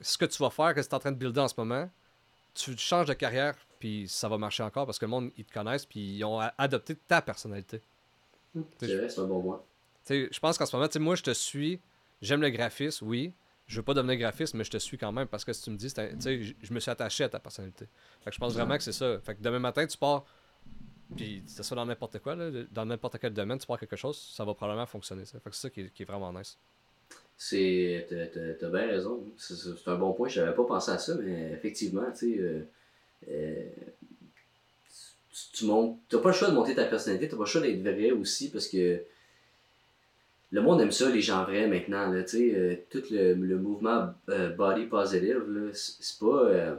ce 0.00 0.18
que 0.18 0.24
tu 0.24 0.42
vas 0.42 0.50
faire, 0.50 0.74
que 0.74 0.80
tu 0.80 0.86
es 0.86 0.94
en 0.94 0.98
train 0.98 1.12
de 1.12 1.16
builder 1.16 1.40
en 1.40 1.48
ce 1.48 1.54
moment, 1.56 1.88
tu 2.54 2.76
changes 2.76 3.06
de 3.06 3.14
carrière, 3.14 3.54
puis 3.78 4.08
ça 4.08 4.28
va 4.28 4.38
marcher 4.38 4.62
encore 4.62 4.86
parce 4.86 4.98
que 4.98 5.04
le 5.04 5.10
monde, 5.10 5.30
ils 5.36 5.44
te 5.44 5.52
connaissent, 5.52 5.86
puis 5.86 6.16
ils 6.16 6.24
ont 6.24 6.40
adopté 6.58 6.94
ta 6.94 7.20
personnalité. 7.20 7.80
C'est 8.78 8.96
vrai, 8.96 9.08
c'est 9.08 9.20
un 9.20 9.26
bon 9.26 9.42
mois 9.42 9.66
je 10.08 10.38
pense 10.38 10.58
qu'en 10.58 10.66
ce 10.66 10.76
moment, 10.76 10.88
moi, 11.00 11.14
je 11.16 11.22
te 11.22 11.32
suis. 11.32 11.80
J'aime 12.20 12.42
le 12.42 12.50
graphisme, 12.50 13.06
oui. 13.06 13.32
Je 13.66 13.76
veux 13.76 13.82
pas 13.82 13.94
devenir 13.94 14.16
graphiste, 14.16 14.54
mais 14.54 14.64
je 14.64 14.70
te 14.70 14.76
suis 14.76 14.98
quand 14.98 15.10
même 15.10 15.26
parce 15.26 15.44
que 15.44 15.52
si 15.54 15.62
tu 15.62 15.70
me 15.70 15.76
dis, 15.76 15.88
je 15.88 16.74
me 16.74 16.80
suis 16.80 16.90
attaché 16.90 17.24
à 17.24 17.30
ta 17.30 17.40
personnalité. 17.40 17.88
Fait 18.20 18.30
que 18.30 18.34
je 18.34 18.40
pense 18.40 18.52
vraiment 18.52 18.76
que 18.76 18.82
c'est 18.82 18.92
ça. 18.92 19.18
Fait 19.20 19.34
que 19.34 19.40
demain 19.40 19.58
matin, 19.58 19.86
tu 19.86 19.96
pars, 19.96 20.24
puis 21.16 21.42
que 21.42 21.50
ce 21.50 21.62
soit 21.62 21.74
dans 21.74 21.86
n'importe 21.86 22.18
quoi, 22.18 22.36
dans 22.36 22.84
n'importe 22.84 23.18
quel 23.18 23.32
domaine, 23.32 23.58
tu 23.58 23.66
pars 23.66 23.78
quelque 23.78 23.96
chose, 23.96 24.18
ça 24.18 24.44
va 24.44 24.52
probablement 24.52 24.84
fonctionner. 24.84 25.24
Ça. 25.24 25.40
Fait 25.40 25.48
que 25.48 25.56
c'est 25.56 25.62
ça 25.62 25.70
qui 25.70 25.80
est, 25.80 26.04
vraiment 26.04 26.30
nice. 26.30 26.58
C'est. 27.36 28.06
T'as 28.60 28.68
bien 28.68 28.86
raison. 28.86 29.24
C'est 29.36 29.88
un 29.88 29.96
bon 29.96 30.12
point. 30.12 30.28
Je 30.28 30.40
n'avais 30.40 30.54
pas 30.54 30.64
pensé 30.64 30.90
à 30.90 30.98
ça, 30.98 31.14
mais 31.16 31.52
effectivement, 31.52 32.10
tu 32.12 32.34
sais. 32.34 32.38
Euh, 32.38 32.60
euh, 33.30 33.68
tu, 35.52 35.64
montes. 35.64 35.98
T'as 36.08 36.18
pas 36.18 36.28
le 36.28 36.34
choix 36.34 36.48
de 36.48 36.54
monter 36.54 36.74
ta 36.74 36.84
personnalité, 36.84 37.28
t'as 37.28 37.36
pas 37.36 37.42
le 37.42 37.48
choix 37.48 37.60
d'être 37.60 37.82
vrai 37.82 38.10
aussi 38.12 38.50
parce 38.50 38.68
que 38.68 39.02
le 40.50 40.62
monde 40.62 40.80
aime 40.80 40.92
ça, 40.92 41.10
les 41.10 41.20
gens 41.20 41.44
vrais 41.44 41.66
maintenant. 41.66 42.10
Là, 42.10 42.22
euh, 42.34 42.76
tout 42.90 43.02
le, 43.10 43.34
le 43.34 43.58
mouvement 43.58 44.14
euh, 44.28 44.50
body 44.50 44.86
positive, 44.86 45.42
là, 45.48 45.70
c'est 45.72 46.18
pas. 46.20 46.44
euh, 46.44 46.76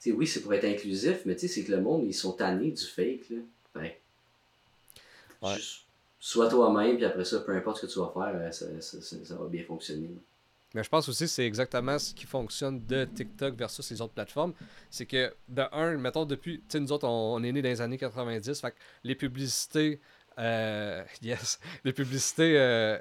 tu 0.00 0.10
sais, 0.10 0.12
oui, 0.12 0.26
c'est 0.26 0.40
pour 0.40 0.54
être 0.54 0.64
inclusif, 0.64 1.22
mais 1.26 1.34
tu 1.34 1.40
sais, 1.40 1.48
c'est 1.48 1.64
que 1.64 1.72
le 1.72 1.80
monde, 1.80 2.04
ils 2.06 2.14
sont 2.14 2.32
tannés 2.32 2.70
du 2.70 2.84
fake. 2.84 3.30
Là. 3.30 3.80
Ouais. 3.80 4.00
juste 5.56 5.85
sois 6.26 6.48
toi-même, 6.48 6.96
puis 6.96 7.04
après 7.04 7.24
ça, 7.24 7.38
peu 7.38 7.54
importe 7.54 7.78
ce 7.78 7.86
que 7.86 7.92
tu 7.92 8.00
vas 8.00 8.10
faire, 8.12 8.34
euh, 8.34 8.50
ça, 8.50 9.36
va 9.36 9.46
bien 9.46 9.62
fonctionner. 9.62 10.10
Mais 10.74 10.82
je 10.82 10.88
pense 10.88 11.08
aussi 11.08 11.24
que 11.24 11.30
c'est 11.30 11.46
exactement 11.46 12.00
ce 12.00 12.12
qui 12.12 12.26
fonctionne 12.26 12.84
de 12.84 13.04
TikTok 13.04 13.54
versus 13.54 13.88
les 13.92 14.02
autres 14.02 14.12
plateformes. 14.12 14.52
C'est 14.90 15.06
que, 15.06 15.32
de 15.48 15.62
un, 15.70 15.96
mettons, 15.96 16.24
depuis, 16.24 16.58
tu 16.58 16.64
sais, 16.68 16.80
nous 16.80 16.90
autres, 16.90 17.06
on, 17.06 17.40
est 17.44 17.52
nés 17.52 17.62
dans 17.62 17.68
les 17.68 17.80
années 17.80 17.96
90, 17.96 18.60
fait 18.60 18.72
que 18.72 18.76
les 19.04 19.14
publicités, 19.14 20.00
euh, 20.38 21.04
yes, 21.22 21.60
les 21.84 21.92
publicités 21.92 22.58
euh, 22.58 22.98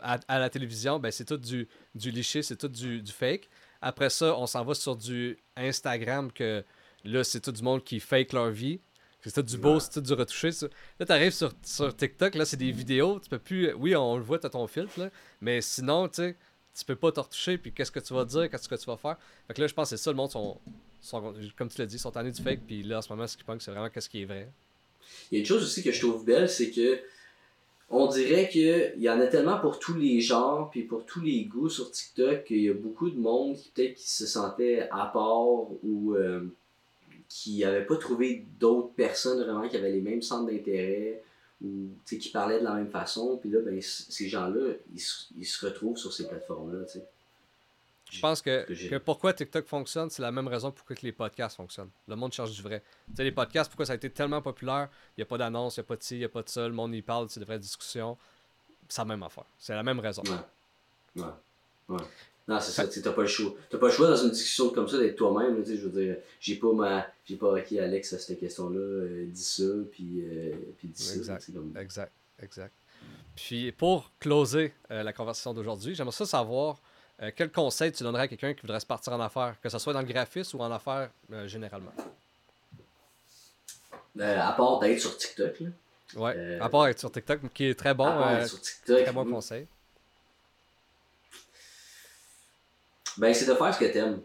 à, 0.00 0.18
à 0.26 0.38
la 0.38 0.48
télévision, 0.48 0.98
ben, 0.98 1.12
c'est 1.12 1.26
tout 1.26 1.36
du, 1.36 1.68
du 1.94 2.10
liché, 2.10 2.42
c'est 2.42 2.56
tout 2.56 2.68
du, 2.68 3.02
du 3.02 3.12
fake. 3.12 3.50
Après 3.82 4.08
ça, 4.08 4.34
on 4.38 4.46
s'en 4.46 4.64
va 4.64 4.72
sur 4.72 4.96
du 4.96 5.38
Instagram, 5.56 6.32
que 6.32 6.64
là, 7.04 7.22
c'est 7.22 7.40
tout 7.40 7.52
du 7.52 7.62
monde 7.62 7.84
qui 7.84 8.00
fake 8.00 8.32
leur 8.32 8.48
vie. 8.48 8.80
C'est 9.22 9.32
tout 9.34 9.42
du 9.42 9.58
beau, 9.58 9.74
Ouais. 9.74 9.80
c'est 9.80 10.02
du 10.02 10.12
retouché. 10.14 10.50
ça. 10.52 10.66
Là, 10.98 11.06
t'arrives 11.06 11.32
sur, 11.32 11.52
sur 11.62 11.94
TikTok, 11.94 12.34
là, 12.34 12.44
c'est 12.44 12.56
des 12.56 12.72
vidéos, 12.72 13.20
tu 13.20 13.28
peux 13.28 13.38
plus... 13.38 13.72
Oui, 13.74 13.94
on 13.94 14.16
le 14.16 14.22
voit, 14.22 14.38
t'as 14.38 14.48
ton 14.48 14.66
filtre, 14.66 14.98
là, 14.98 15.10
mais 15.40 15.60
sinon, 15.60 16.08
tu 16.08 16.16
sais, 16.22 16.36
tu 16.74 16.84
peux 16.84 16.96
pas 16.96 17.12
te 17.12 17.20
retoucher, 17.20 17.58
puis 17.58 17.72
qu'est-ce 17.72 17.90
que 17.90 18.00
tu 18.00 18.14
vas 18.14 18.24
dire, 18.24 18.48
qu'est-ce 18.50 18.68
que 18.68 18.76
tu 18.76 18.86
vas 18.86 18.96
faire? 18.96 19.16
Fait 19.46 19.54
que 19.54 19.60
là, 19.60 19.66
je 19.66 19.74
pense 19.74 19.90
que 19.90 19.96
c'est 19.96 20.02
ça, 20.02 20.10
le 20.10 20.16
monde 20.16 20.30
sont, 20.30 20.58
sont- 21.00 21.34
comme 21.56 21.68
tu 21.68 21.78
l'as 21.78 21.86
dit, 21.86 21.98
sont 21.98 22.10
tannés 22.12 22.30
du 22.32 22.42
fake, 22.42 22.60
puis 22.66 22.82
là, 22.82 22.98
en 22.98 23.02
ce 23.02 23.08
moment, 23.10 23.26
ce 23.26 23.36
qui 23.36 23.44
punk, 23.44 23.60
c'est 23.60 23.70
vraiment 23.70 23.90
qu'est-ce 23.90 24.08
qui 24.08 24.22
est 24.22 24.24
vrai. 24.26 24.50
Il 25.30 25.34
y 25.34 25.36
a 25.38 25.40
une 25.40 25.46
chose 25.46 25.62
aussi 25.62 25.82
que 25.82 25.92
je 25.92 26.00
trouve 26.00 26.24
belle, 26.24 26.48
c'est 26.48 26.70
que 26.70 27.00
on 27.92 28.06
dirait 28.06 28.48
qu'il 28.48 28.94
y 29.02 29.10
en 29.10 29.18
a 29.20 29.26
tellement 29.26 29.58
pour 29.58 29.80
tous 29.80 29.94
les 29.96 30.20
genres 30.20 30.70
puis 30.70 30.84
pour 30.84 31.04
tous 31.04 31.20
les 31.20 31.44
goûts 31.46 31.68
sur 31.68 31.90
TikTok 31.90 32.44
qu'il 32.44 32.60
y 32.62 32.68
a 32.70 32.74
beaucoup 32.74 33.10
de 33.10 33.18
monde 33.18 33.56
qui 33.56 33.70
peut-être 33.70 33.94
qui 33.94 34.08
se 34.08 34.26
sentait 34.26 34.88
à 34.92 35.06
part 35.06 35.42
ou 35.82 36.14
euh, 36.14 36.54
qui 37.30 37.60
n'avait 37.60 37.86
pas 37.86 37.96
trouvé 37.96 38.44
d'autres 38.58 38.92
personnes 38.94 39.40
vraiment 39.42 39.66
qui 39.68 39.76
avaient 39.76 39.92
les 39.92 40.02
mêmes 40.02 40.20
centres 40.20 40.50
d'intérêt 40.50 41.22
ou 41.64 41.88
qui 42.04 42.28
parlaient 42.30 42.58
de 42.58 42.64
la 42.64 42.74
même 42.74 42.90
façon. 42.90 43.38
Puis 43.40 43.48
là, 43.50 43.60
ben, 43.64 43.80
ces 43.80 44.28
gens-là, 44.28 44.74
ils, 44.92 45.00
se- 45.00 45.26
ils 45.38 45.46
se 45.46 45.64
retrouvent 45.64 45.96
sur 45.96 46.12
ces 46.12 46.26
plateformes-là. 46.28 46.84
Je 48.10 48.20
pense 48.20 48.42
que, 48.42 48.66
que 48.90 48.96
pourquoi 48.98 49.32
TikTok 49.32 49.66
fonctionne, 49.66 50.10
c'est 50.10 50.22
la 50.22 50.32
même 50.32 50.48
raison 50.48 50.72
pour 50.72 50.84
que 50.84 50.94
les 51.02 51.12
podcasts 51.12 51.56
fonctionnent. 51.56 51.90
Le 52.08 52.16
monde 52.16 52.32
cherche 52.32 52.50
du 52.50 52.62
vrai. 52.62 52.82
Tu 53.10 53.16
sais, 53.16 53.22
les 53.24 53.30
podcasts, 53.30 53.70
pourquoi 53.70 53.86
ça 53.86 53.92
a 53.92 53.96
été 53.96 54.10
tellement 54.10 54.42
populaire, 54.42 54.88
il 55.16 55.20
n'y 55.20 55.22
a 55.22 55.26
pas 55.26 55.38
d'annonce, 55.38 55.76
il 55.76 55.80
n'y 55.80 55.84
a 55.84 55.86
pas 55.86 55.96
de 55.96 56.02
ci, 56.02 56.16
il 56.16 56.18
n'y 56.18 56.24
a 56.24 56.28
pas 56.28 56.42
de 56.42 56.48
ça, 56.48 56.66
le 56.66 56.74
monde 56.74 56.92
y 56.94 57.02
parle, 57.02 57.30
c'est 57.30 57.38
de 57.38 57.44
vraies 57.44 57.60
discussions. 57.60 58.18
C'est 58.88 59.02
la 59.02 59.04
même 59.04 59.22
affaire. 59.22 59.44
C'est 59.58 59.74
la 59.74 59.84
même 59.84 60.00
raison. 60.00 60.22
Ouais. 60.24 61.22
Ouais. 61.22 61.28
Ouais. 61.90 62.02
Non, 62.50 62.58
c'est 62.58 62.72
ça, 62.72 62.88
tu 62.88 63.00
t'as 63.00 63.12
pas 63.12 63.22
le 63.22 63.28
choix. 63.28 63.54
T'as 63.70 63.78
pas 63.78 63.86
le 63.86 63.92
choix 63.92 64.08
dans 64.08 64.16
une 64.16 64.30
discussion 64.30 64.70
comme 64.70 64.88
ça 64.88 64.98
d'être 64.98 65.14
toi-même, 65.14 65.64
je 65.64 65.86
veux 65.86 66.02
dire, 66.02 66.16
j'ai 66.40 66.56
pas 66.56 66.72
ma. 66.72 67.06
J'ai 67.24 67.36
pas 67.36 67.46
ok 67.52 67.72
Alex 67.74 68.12
à 68.12 68.18
cette 68.18 68.40
question-là, 68.40 68.76
euh, 68.80 69.24
dis 69.28 69.44
ça, 69.44 69.62
puis, 69.92 70.24
euh, 70.24 70.52
puis 70.76 70.88
dis 70.88 71.00
ça. 71.00 71.14
Exact. 71.14 71.52
comme- 71.54 71.76
Exact, 71.78 72.12
exact. 72.42 72.74
Puis 73.36 73.70
pour 73.70 74.10
closer 74.18 74.72
euh, 74.90 75.04
la 75.04 75.12
conversation 75.12 75.54
d'aujourd'hui, 75.54 75.94
j'aimerais 75.94 76.10
ça 76.12 76.26
savoir 76.26 76.80
quel 77.36 77.52
conseil 77.52 77.92
tu 77.92 78.02
donnerais 78.02 78.22
à 78.22 78.28
quelqu'un 78.28 78.54
qui 78.54 78.62
voudrait 78.62 78.80
se 78.80 78.86
partir 78.86 79.12
en 79.12 79.20
affaires, 79.20 79.54
que 79.62 79.68
ce 79.68 79.78
soit 79.78 79.92
dans 79.92 80.00
le 80.00 80.06
graphisme 80.06 80.56
ou 80.56 80.60
en 80.62 80.72
affaires 80.72 81.10
généralement? 81.46 81.92
À 84.18 84.52
part 84.54 84.80
d'être 84.80 84.98
sur 84.98 85.16
TikTok, 85.16 85.60
là. 85.60 85.68
Ouais, 86.16 86.58
à 86.58 86.68
part 86.68 86.88
être 86.88 86.98
sur 86.98 87.12
TikTok, 87.12 87.52
qui 87.52 87.66
est 87.66 87.78
très 87.78 87.94
bon, 87.94 88.06
à 88.06 88.12
part 88.12 88.32
être 88.38 88.48
sur 88.48 88.60
TikTok, 88.60 89.02
très 89.04 89.12
bon 89.12 89.24
mm, 89.26 89.30
conseil. 89.30 89.66
Ben 93.18 93.34
c'est 93.34 93.46
de 93.46 93.54
faire 93.54 93.74
ce 93.74 93.80
que 93.80 93.92
t'aimes. 93.92 94.20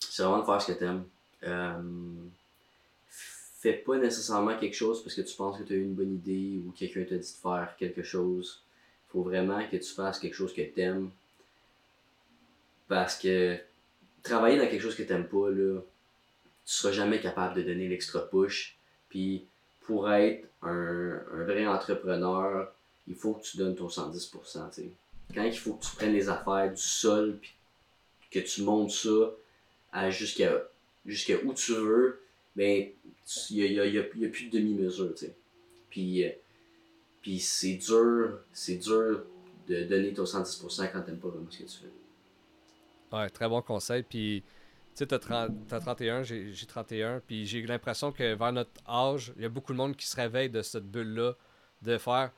C'est 0.00 0.22
vraiment 0.22 0.40
de 0.40 0.46
faire 0.46 0.60
ce 0.60 0.72
que 0.72 0.78
t'aimes. 0.78 1.04
Euh, 1.44 1.82
fais 3.58 3.74
pas 3.74 3.96
nécessairement 3.96 4.56
quelque 4.56 4.74
chose 4.74 5.02
parce 5.02 5.14
que 5.14 5.22
tu 5.22 5.34
penses 5.36 5.58
que 5.58 5.64
tu 5.64 5.72
as 5.72 5.76
eu 5.76 5.82
une 5.82 5.94
bonne 5.94 6.14
idée 6.14 6.60
ou 6.66 6.72
quelqu'un 6.72 7.04
t'a 7.04 7.16
dit 7.16 7.32
de 7.32 7.38
faire 7.42 7.74
quelque 7.78 8.02
chose. 8.02 8.62
faut 9.08 9.22
vraiment 9.22 9.60
que 9.68 9.76
tu 9.76 9.92
fasses 9.92 10.18
quelque 10.18 10.34
chose 10.34 10.54
que 10.54 10.62
t'aimes. 10.62 11.10
Parce 12.88 13.18
que 13.18 13.58
travailler 14.22 14.58
dans 14.58 14.68
quelque 14.68 14.82
chose 14.82 14.96
que 14.96 15.02
t'aimes 15.02 15.28
pas, 15.28 15.50
là, 15.50 15.80
tu 16.64 16.72
seras 16.72 16.92
jamais 16.92 17.20
capable 17.20 17.56
de 17.56 17.62
donner 17.62 17.88
l'extra 17.88 18.20
push. 18.20 18.76
Puis 19.08 19.44
pour 19.82 20.10
être 20.10 20.46
un, 20.62 21.20
un 21.32 21.44
vrai 21.44 21.66
entrepreneur, 21.66 22.72
il 23.08 23.14
faut 23.14 23.34
que 23.34 23.42
tu 23.42 23.56
donnes 23.56 23.74
ton 23.74 23.88
110%. 23.88 24.30
tu 24.30 24.82
sais. 24.82 24.90
Quand 25.34 25.42
il 25.42 25.58
faut 25.58 25.74
que 25.74 25.84
tu 25.84 25.96
prennes 25.96 26.12
les 26.12 26.28
affaires 26.28 26.70
du 26.70 26.80
sol, 26.80 27.38
puis 27.40 27.54
que 28.30 28.38
tu 28.40 28.62
montes 28.62 28.90
ça 28.90 29.30
à 29.92 30.10
jusqu'à 30.10 30.52
où 31.44 31.54
tu 31.54 31.72
veux, 31.72 32.20
ben 32.54 32.88
il 33.50 33.56
n'y 33.56 33.62
a, 33.80 33.86
y 33.86 33.98
a- 33.98 34.16
y 34.16 34.26
a 34.26 34.28
plus 34.28 34.48
de 34.48 34.58
demi-mesure. 34.58 35.14
tu 35.14 35.26
sais. 35.26 35.34
Puis, 35.90 36.24
euh, 36.24 36.30
puis 37.22 37.38
c'est 37.40 37.74
dur, 37.74 38.38
c'est 38.52 38.76
dur 38.76 39.24
de 39.68 39.84
donner 39.84 40.12
ton 40.12 40.24
110% 40.26 40.88
quand 40.92 41.02
t'aimes 41.02 41.18
pas 41.18 41.28
vraiment 41.28 41.50
ce 41.50 41.58
que 41.58 41.64
tu 41.64 41.78
fais. 41.78 43.16
Ouais, 43.16 43.28
très 43.30 43.48
bon 43.48 43.62
conseil. 43.62 44.02
Puis, 44.02 44.42
tu 44.42 44.48
sais, 44.94 45.06
t'as 45.06 45.18
30 45.18 45.52
t'as 45.68 45.80
31, 45.80 46.22
j'ai 46.22 46.52
j'ai 46.52 46.66
31. 46.66 47.20
Puis 47.26 47.46
j'ai 47.46 47.62
l'impression 47.62 48.12
que 48.12 48.34
vers 48.34 48.52
notre 48.52 48.70
âge, 48.88 49.32
il 49.36 49.42
y 49.42 49.46
a 49.46 49.48
beaucoup 49.48 49.72
de 49.72 49.78
monde 49.78 49.96
qui 49.96 50.06
se 50.06 50.16
réveille 50.16 50.50
de 50.50 50.62
cette 50.62 50.84
bulle-là, 50.90 51.34
de 51.82 51.98
faire. 51.98 52.32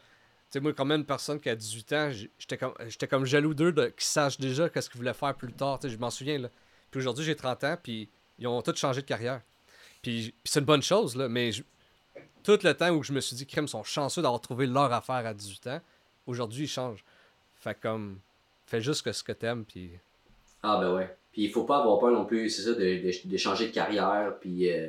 Tu 0.50 0.58
sais, 0.58 0.60
moi, 0.60 0.72
comme 0.72 0.90
une 0.92 1.04
personne 1.04 1.38
qui 1.40 1.48
a 1.48 1.54
18 1.54 1.92
ans, 1.92 2.10
j'étais 2.38 2.56
comme, 2.58 2.74
comme 3.08 3.24
jaloux 3.24 3.54
d'eux 3.54 3.72
de- 3.72 3.86
qui 3.96 4.04
sachent 4.04 4.38
déjà 4.40 4.68
qu'est-ce 4.68 4.90
qu'ils 4.90 4.98
voulaient 4.98 5.14
faire 5.14 5.34
plus 5.34 5.52
tard. 5.52 5.78
Tu 5.78 5.88
sais, 5.88 5.94
je 5.94 5.98
m'en 5.98 6.10
souviens, 6.10 6.38
là. 6.38 6.48
Puis 6.90 6.98
aujourd'hui, 7.00 7.24
j'ai 7.24 7.36
30 7.36 7.62
ans, 7.64 7.76
puis 7.80 8.08
ils 8.38 8.46
ont 8.48 8.60
tous 8.62 8.74
changé 8.76 9.00
de 9.02 9.06
carrière. 9.06 9.40
Puis, 10.02 10.34
c'est 10.44 10.58
une 10.60 10.66
bonne 10.66 10.82
chose, 10.82 11.14
là, 11.16 11.28
mais 11.28 11.50
tout 12.42 12.58
le 12.62 12.74
temps 12.74 12.90
où 12.90 13.02
je 13.02 13.12
me 13.12 13.20
suis 13.20 13.36
dit, 13.36 13.46
crème, 13.46 13.68
sont 13.68 13.84
chanceux 13.84 14.22
d'avoir 14.22 14.40
trouvé 14.40 14.66
leur 14.66 14.92
affaire 14.92 15.24
à 15.26 15.34
18 15.34 15.66
ans, 15.68 15.80
aujourd'hui, 16.26 16.64
ils 16.64 16.68
changent. 16.68 17.04
Fait 17.54 17.78
comme, 17.78 18.18
fais 18.66 18.80
juste 18.80 19.10
ce 19.12 19.22
que 19.22 19.32
t'aimes, 19.32 19.64
puis. 19.64 19.90
Ah 20.62 20.78
ben 20.80 20.94
ouais. 20.94 21.16
Puis 21.32 21.42
il 21.44 21.50
faut 21.52 21.64
pas 21.64 21.78
avoir 21.78 22.00
peur 22.00 22.10
non 22.10 22.24
plus, 22.24 22.50
c'est 22.50 22.62
ça, 22.62 22.70
de, 22.74 22.74
de, 22.74 23.28
de 23.28 23.36
changer 23.36 23.68
de 23.68 23.72
carrière. 23.72 24.34
Puis 24.40 24.70
euh, 24.72 24.88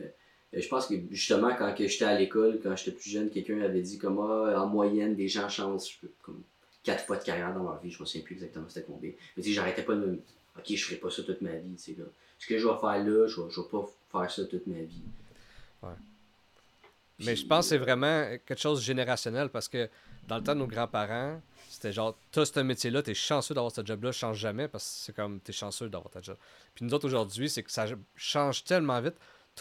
je 0.53 0.67
pense 0.67 0.87
que 0.87 0.95
justement, 1.11 1.55
quand 1.55 1.73
j'étais 1.77 2.05
à 2.05 2.17
l'école, 2.17 2.59
quand 2.61 2.75
j'étais 2.75 2.91
plus 2.91 3.09
jeune, 3.09 3.29
quelqu'un 3.29 3.61
avait 3.61 3.81
dit 3.81 3.97
comme 3.97 4.19
ah, 4.19 4.61
en 4.61 4.67
moyenne, 4.67 5.15
des 5.15 5.27
gens 5.27 5.47
changent 5.47 5.99
comme 6.21 6.43
quatre 6.83 7.05
fois 7.05 7.17
de 7.17 7.23
carrière 7.23 7.53
dans 7.53 7.63
leur 7.63 7.79
vie. 7.79 7.91
Je 7.91 7.99
me 7.99 8.05
souviens 8.05 8.23
plus 8.23 8.33
exactement 8.35 8.65
c'était 8.67 8.85
combien. 8.85 9.11
Mais 9.37 9.43
tu 9.43 9.49
sais, 9.49 9.55
j'arrêtais 9.55 9.83
pas 9.83 9.95
de 9.95 9.99
me. 9.99 10.21
Ok, 10.57 10.65
je 10.67 10.83
ferai 10.83 10.97
pas 10.97 11.09
ça 11.09 11.23
toute 11.23 11.41
ma 11.41 11.51
vie. 11.51 11.75
Tu 11.75 11.93
sais, 11.93 11.95
là. 11.97 12.05
Ce 12.37 12.47
que 12.47 12.57
je 12.57 12.67
vais 12.67 12.77
faire 12.79 13.03
là, 13.03 13.27
je 13.27 13.39
vais, 13.39 13.49
je 13.49 13.61
vais 13.61 13.67
pas 13.67 13.85
faire 14.11 14.31
ça 14.31 14.45
toute 14.45 14.67
ma 14.67 14.79
vie. 14.79 15.03
Ouais. 15.83 15.89
Puis, 17.17 17.27
Mais 17.27 17.35
je 17.35 17.45
pense 17.45 17.65
que 17.65 17.69
c'est 17.69 17.77
vraiment 17.77 18.25
quelque 18.45 18.59
chose 18.59 18.79
de 18.79 18.83
générationnel 18.83 19.49
parce 19.49 19.67
que 19.67 19.87
dans 20.27 20.37
le 20.37 20.43
temps 20.43 20.55
de 20.55 20.59
nos 20.59 20.67
grands-parents, 20.67 21.39
c'était 21.69 21.93
genre, 21.93 22.17
t'as 22.31 22.45
ce 22.45 22.59
métier-là, 22.59 23.01
t'es 23.03 23.13
chanceux 23.13 23.53
d'avoir 23.53 23.71
ce 23.71 23.85
job-là, 23.85 24.11
change 24.11 24.37
jamais 24.37 24.67
parce 24.67 24.83
que 24.83 25.05
c'est 25.05 25.15
comme, 25.15 25.39
t'es 25.39 25.53
chanceux 25.53 25.87
d'avoir 25.87 26.11
ta 26.11 26.21
job. 26.21 26.35
Puis 26.73 26.83
nous 26.83 26.93
autres 26.93 27.05
aujourd'hui, 27.05 27.49
c'est 27.49 27.63
que 27.63 27.71
ça 27.71 27.85
change 28.15 28.63
tellement 28.63 28.99
vite. 29.01 29.15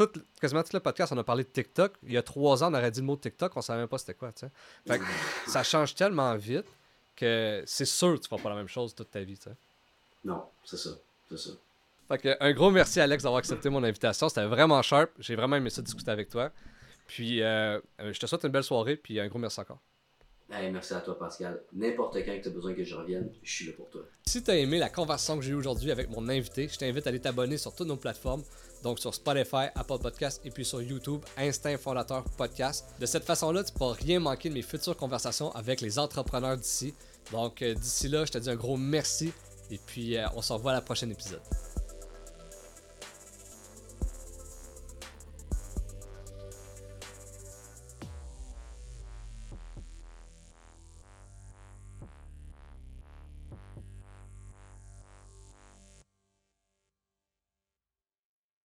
Tout, 0.07 0.23
quasiment 0.41 0.63
tout 0.63 0.71
le 0.73 0.81
podcast, 0.81 1.13
on 1.13 1.19
a 1.19 1.25
parlé 1.25 1.45
de 1.45 1.51
TikTok. 1.51 1.93
Il 2.05 2.13
y 2.13 2.17
a 2.17 2.23
trois 2.23 2.65
ans, 2.65 2.73
on 2.73 2.75
aurait 2.75 2.91
dit 2.91 3.01
le 3.01 3.07
mot 3.07 3.17
TikTok, 3.17 3.55
on 3.55 3.61
savait 3.61 3.81
même 3.81 3.89
pas 3.89 3.99
c'était 3.99 4.15
quoi. 4.15 4.31
Fait 4.33 4.99
que 4.99 5.05
ça 5.47 5.63
change 5.63 5.95
tellement 5.95 6.35
vite 6.37 6.65
que 7.15 7.63
c'est 7.67 7.85
sûr 7.85 8.15
que 8.15 8.21
tu 8.21 8.29
feras 8.29 8.41
pas 8.41 8.49
la 8.49 8.55
même 8.55 8.69
chose 8.69 8.95
toute 8.95 9.11
ta 9.11 9.21
vie. 9.21 9.39
Non, 10.25 10.45
c'est 10.65 10.79
ça. 10.79 10.91
C'est 11.29 11.37
ça. 11.37 11.51
Fait 12.09 12.17
que, 12.17 12.37
un 12.41 12.53
gros 12.53 12.71
merci 12.71 12.99
Alex 12.99 13.25
d'avoir 13.25 13.41
accepté 13.41 13.69
mon 13.69 13.85
invitation. 13.85 14.31
C'était 14.31 14.47
vraiment 14.47 14.81
sharp. 14.81 15.11
J'ai 15.19 15.37
vraiment 15.37 15.57
aimé 15.57 15.69
ça 15.69 15.83
discuter 15.83 16.11
avec 16.11 16.31
toi. 16.31 16.51
Puis 17.07 17.43
euh, 17.43 17.79
euh, 18.01 18.13
je 18.15 18.19
te 18.19 18.25
souhaite 18.25 18.43
une 18.45 18.53
belle 18.53 18.65
soirée. 18.65 18.97
Puis 18.97 19.21
un 19.21 19.29
gros 19.29 19.39
merci 19.39 19.61
encore. 19.61 19.81
Hey, 20.51 20.73
merci 20.73 20.95
à 20.95 21.01
toi, 21.01 21.17
Pascal. 21.17 21.63
N'importe 21.75 22.17
quand 22.25 22.37
que 22.37 22.43
tu 22.43 22.49
as 22.49 22.51
besoin 22.51 22.75
que 22.75 22.83
je 22.83 22.95
revienne, 22.97 23.31
je 23.43 23.53
suis 23.53 23.67
là 23.67 23.73
pour 23.77 23.89
toi. 23.91 24.03
Si 24.27 24.43
tu 24.43 24.51
as 24.51 24.57
aimé 24.57 24.79
la 24.79 24.89
conversation 24.89 25.37
que 25.37 25.43
j'ai 25.43 25.53
eue 25.53 25.57
aujourd'hui 25.57 25.93
avec 25.93 26.11
mon 26.11 26.29
invité, 26.29 26.67
je 26.67 26.77
t'invite 26.77 27.07
à 27.07 27.11
aller 27.11 27.21
t'abonner 27.21 27.57
sur 27.57 27.73
toutes 27.73 27.87
nos 27.87 27.97
plateformes, 27.97 28.43
donc 28.83 28.99
sur 28.99 29.15
Spotify, 29.15 29.67
Apple 29.75 29.99
Podcast 29.99 30.41
et 30.45 30.51
puis 30.51 30.65
sur 30.65 30.83
YouTube, 30.83 31.21
Instinct 31.37 31.79
Fondateur 31.79 32.25
Podcast. 32.37 32.87
De 32.99 33.07
cette 33.07 33.25
façon-là, 33.25 33.65
tu 33.65 33.73
ne 33.73 33.79
pourras 33.79 33.95
rien 33.95 34.21
manquer 34.21 34.49
de 34.49 34.55
mes 34.55 34.63
futures 34.63 34.97
conversations 34.97 35.51
avec 35.53 35.81
les 35.81 35.99
entrepreneurs 35.99 36.57
d'ici. 36.57 36.95
Donc 37.33 37.63
euh, 37.63 37.75
d'ici 37.75 38.09
là, 38.09 38.25
je 38.25 38.33
te 38.33 38.39
dis 38.39 38.51
un 38.51 38.57
gros 38.57 38.77
merci 38.77 39.33
et 39.71 39.79
puis 39.79 40.17
euh, 40.17 40.27
on 40.35 40.43
se 40.43 40.53
revoit 40.53 40.73
à 40.73 40.75
la 40.75 40.81
prochaine 40.81 41.11
épisode. 41.11 41.43